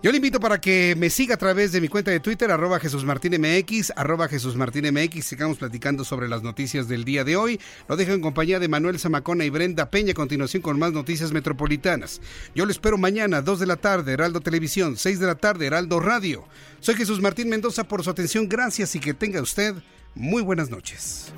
Yo 0.06 0.11
le 0.11 0.18
invito 0.18 0.40
para 0.40 0.61
que 0.61 0.94
me 0.95 1.10
siga 1.10 1.34
a 1.34 1.38
través 1.40 1.72
de 1.72 1.82
mi 1.82 1.88
cuenta 1.88 2.11
de 2.11 2.19
Twitter, 2.19 2.52
arroba 2.52 2.80
Jesús 2.80 3.03
Martín 3.03 3.41
MX, 3.41 3.91
arroba 3.95 4.27
Jesús 4.27 4.56
Martín 4.56 4.86
MX. 4.94 5.26
Sigamos 5.26 5.57
platicando 5.57 6.06
sobre 6.06 6.27
las 6.27 6.44
noticias 6.44 6.88
del 6.88 7.03
día 7.06 7.23
de 7.23 7.36
hoy. 7.36 7.60
Lo 7.90 7.95
dejo 7.95 8.11
en 8.11 8.22
compañía 8.22 8.60
de 8.60 8.68
Manuel 8.68 8.99
Zamacona 8.99 9.45
y 9.45 9.49
Brenda 9.49 9.90
Peña 9.90 10.11
a 10.11 10.14
continuación 10.14 10.61
con 10.61 10.77
más 10.77 10.91
noticias 10.94 11.32
metropolitanas. 11.32 12.22
Yo 12.53 12.68
lo 12.68 12.72
espero 12.72 12.99
mañana, 12.99 13.41
2 13.41 13.60
de 13.60 13.65
la 13.65 13.77
tarde, 13.77 14.14
Heraldo 14.14 14.41
Televisión, 14.41 14.95
6 14.95 15.19
de 15.19 15.26
la 15.26 15.40
tarde, 15.40 15.65
Heraldo 15.65 15.99
Radio. 15.99 16.45
Soy 16.82 16.94
Jesús 16.94 17.19
Martín 17.19 17.49
Mendoza 17.49 17.84
por 17.86 18.03
su 18.03 18.11
atención. 18.11 18.48
Gracias 18.48 18.94
y 18.94 18.99
que 18.99 19.15
tenga 19.15 19.41
usted 19.41 19.73
muy 20.14 20.44
buenas 20.44 20.69
noches. 20.69 21.34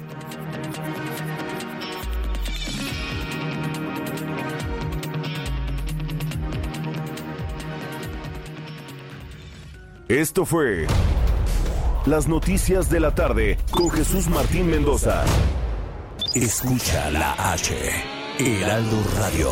Esto 10.10 10.46
fue 10.46 10.88
Las 12.06 12.30
Noticias 12.30 12.90
de 12.90 13.02
la 13.02 13.14
Tarde 13.14 13.58
con 13.72 13.90
Jesús 13.90 14.30
Martín 14.30 14.70
Mendoza. 14.72 15.26
Escucha 16.34 17.12
la 17.12 17.36
H, 17.52 17.76
Heraldo 18.40 19.04
Radio. 19.20 19.52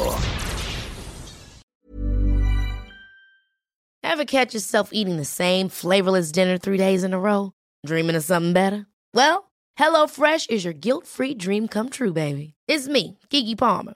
Ever 4.01 4.23
catch 4.23 4.53
yourself 4.53 4.91
eating 4.93 5.17
the 5.17 5.25
same 5.25 5.67
flavorless 5.67 6.31
dinner 6.31 6.57
three 6.57 6.77
days 6.77 7.03
in 7.03 7.13
a 7.13 7.19
row? 7.19 7.51
Dreaming 7.85 8.15
of 8.15 8.23
something 8.23 8.53
better? 8.53 8.85
Well, 9.13 9.51
HelloFresh 9.77 10.49
is 10.49 10.63
your 10.63 10.73
guilt-free 10.73 11.35
dream 11.35 11.67
come 11.67 11.89
true, 11.89 12.13
baby. 12.13 12.53
It's 12.69 12.87
me, 12.87 13.19
Kiki 13.29 13.55
Palmer. 13.55 13.95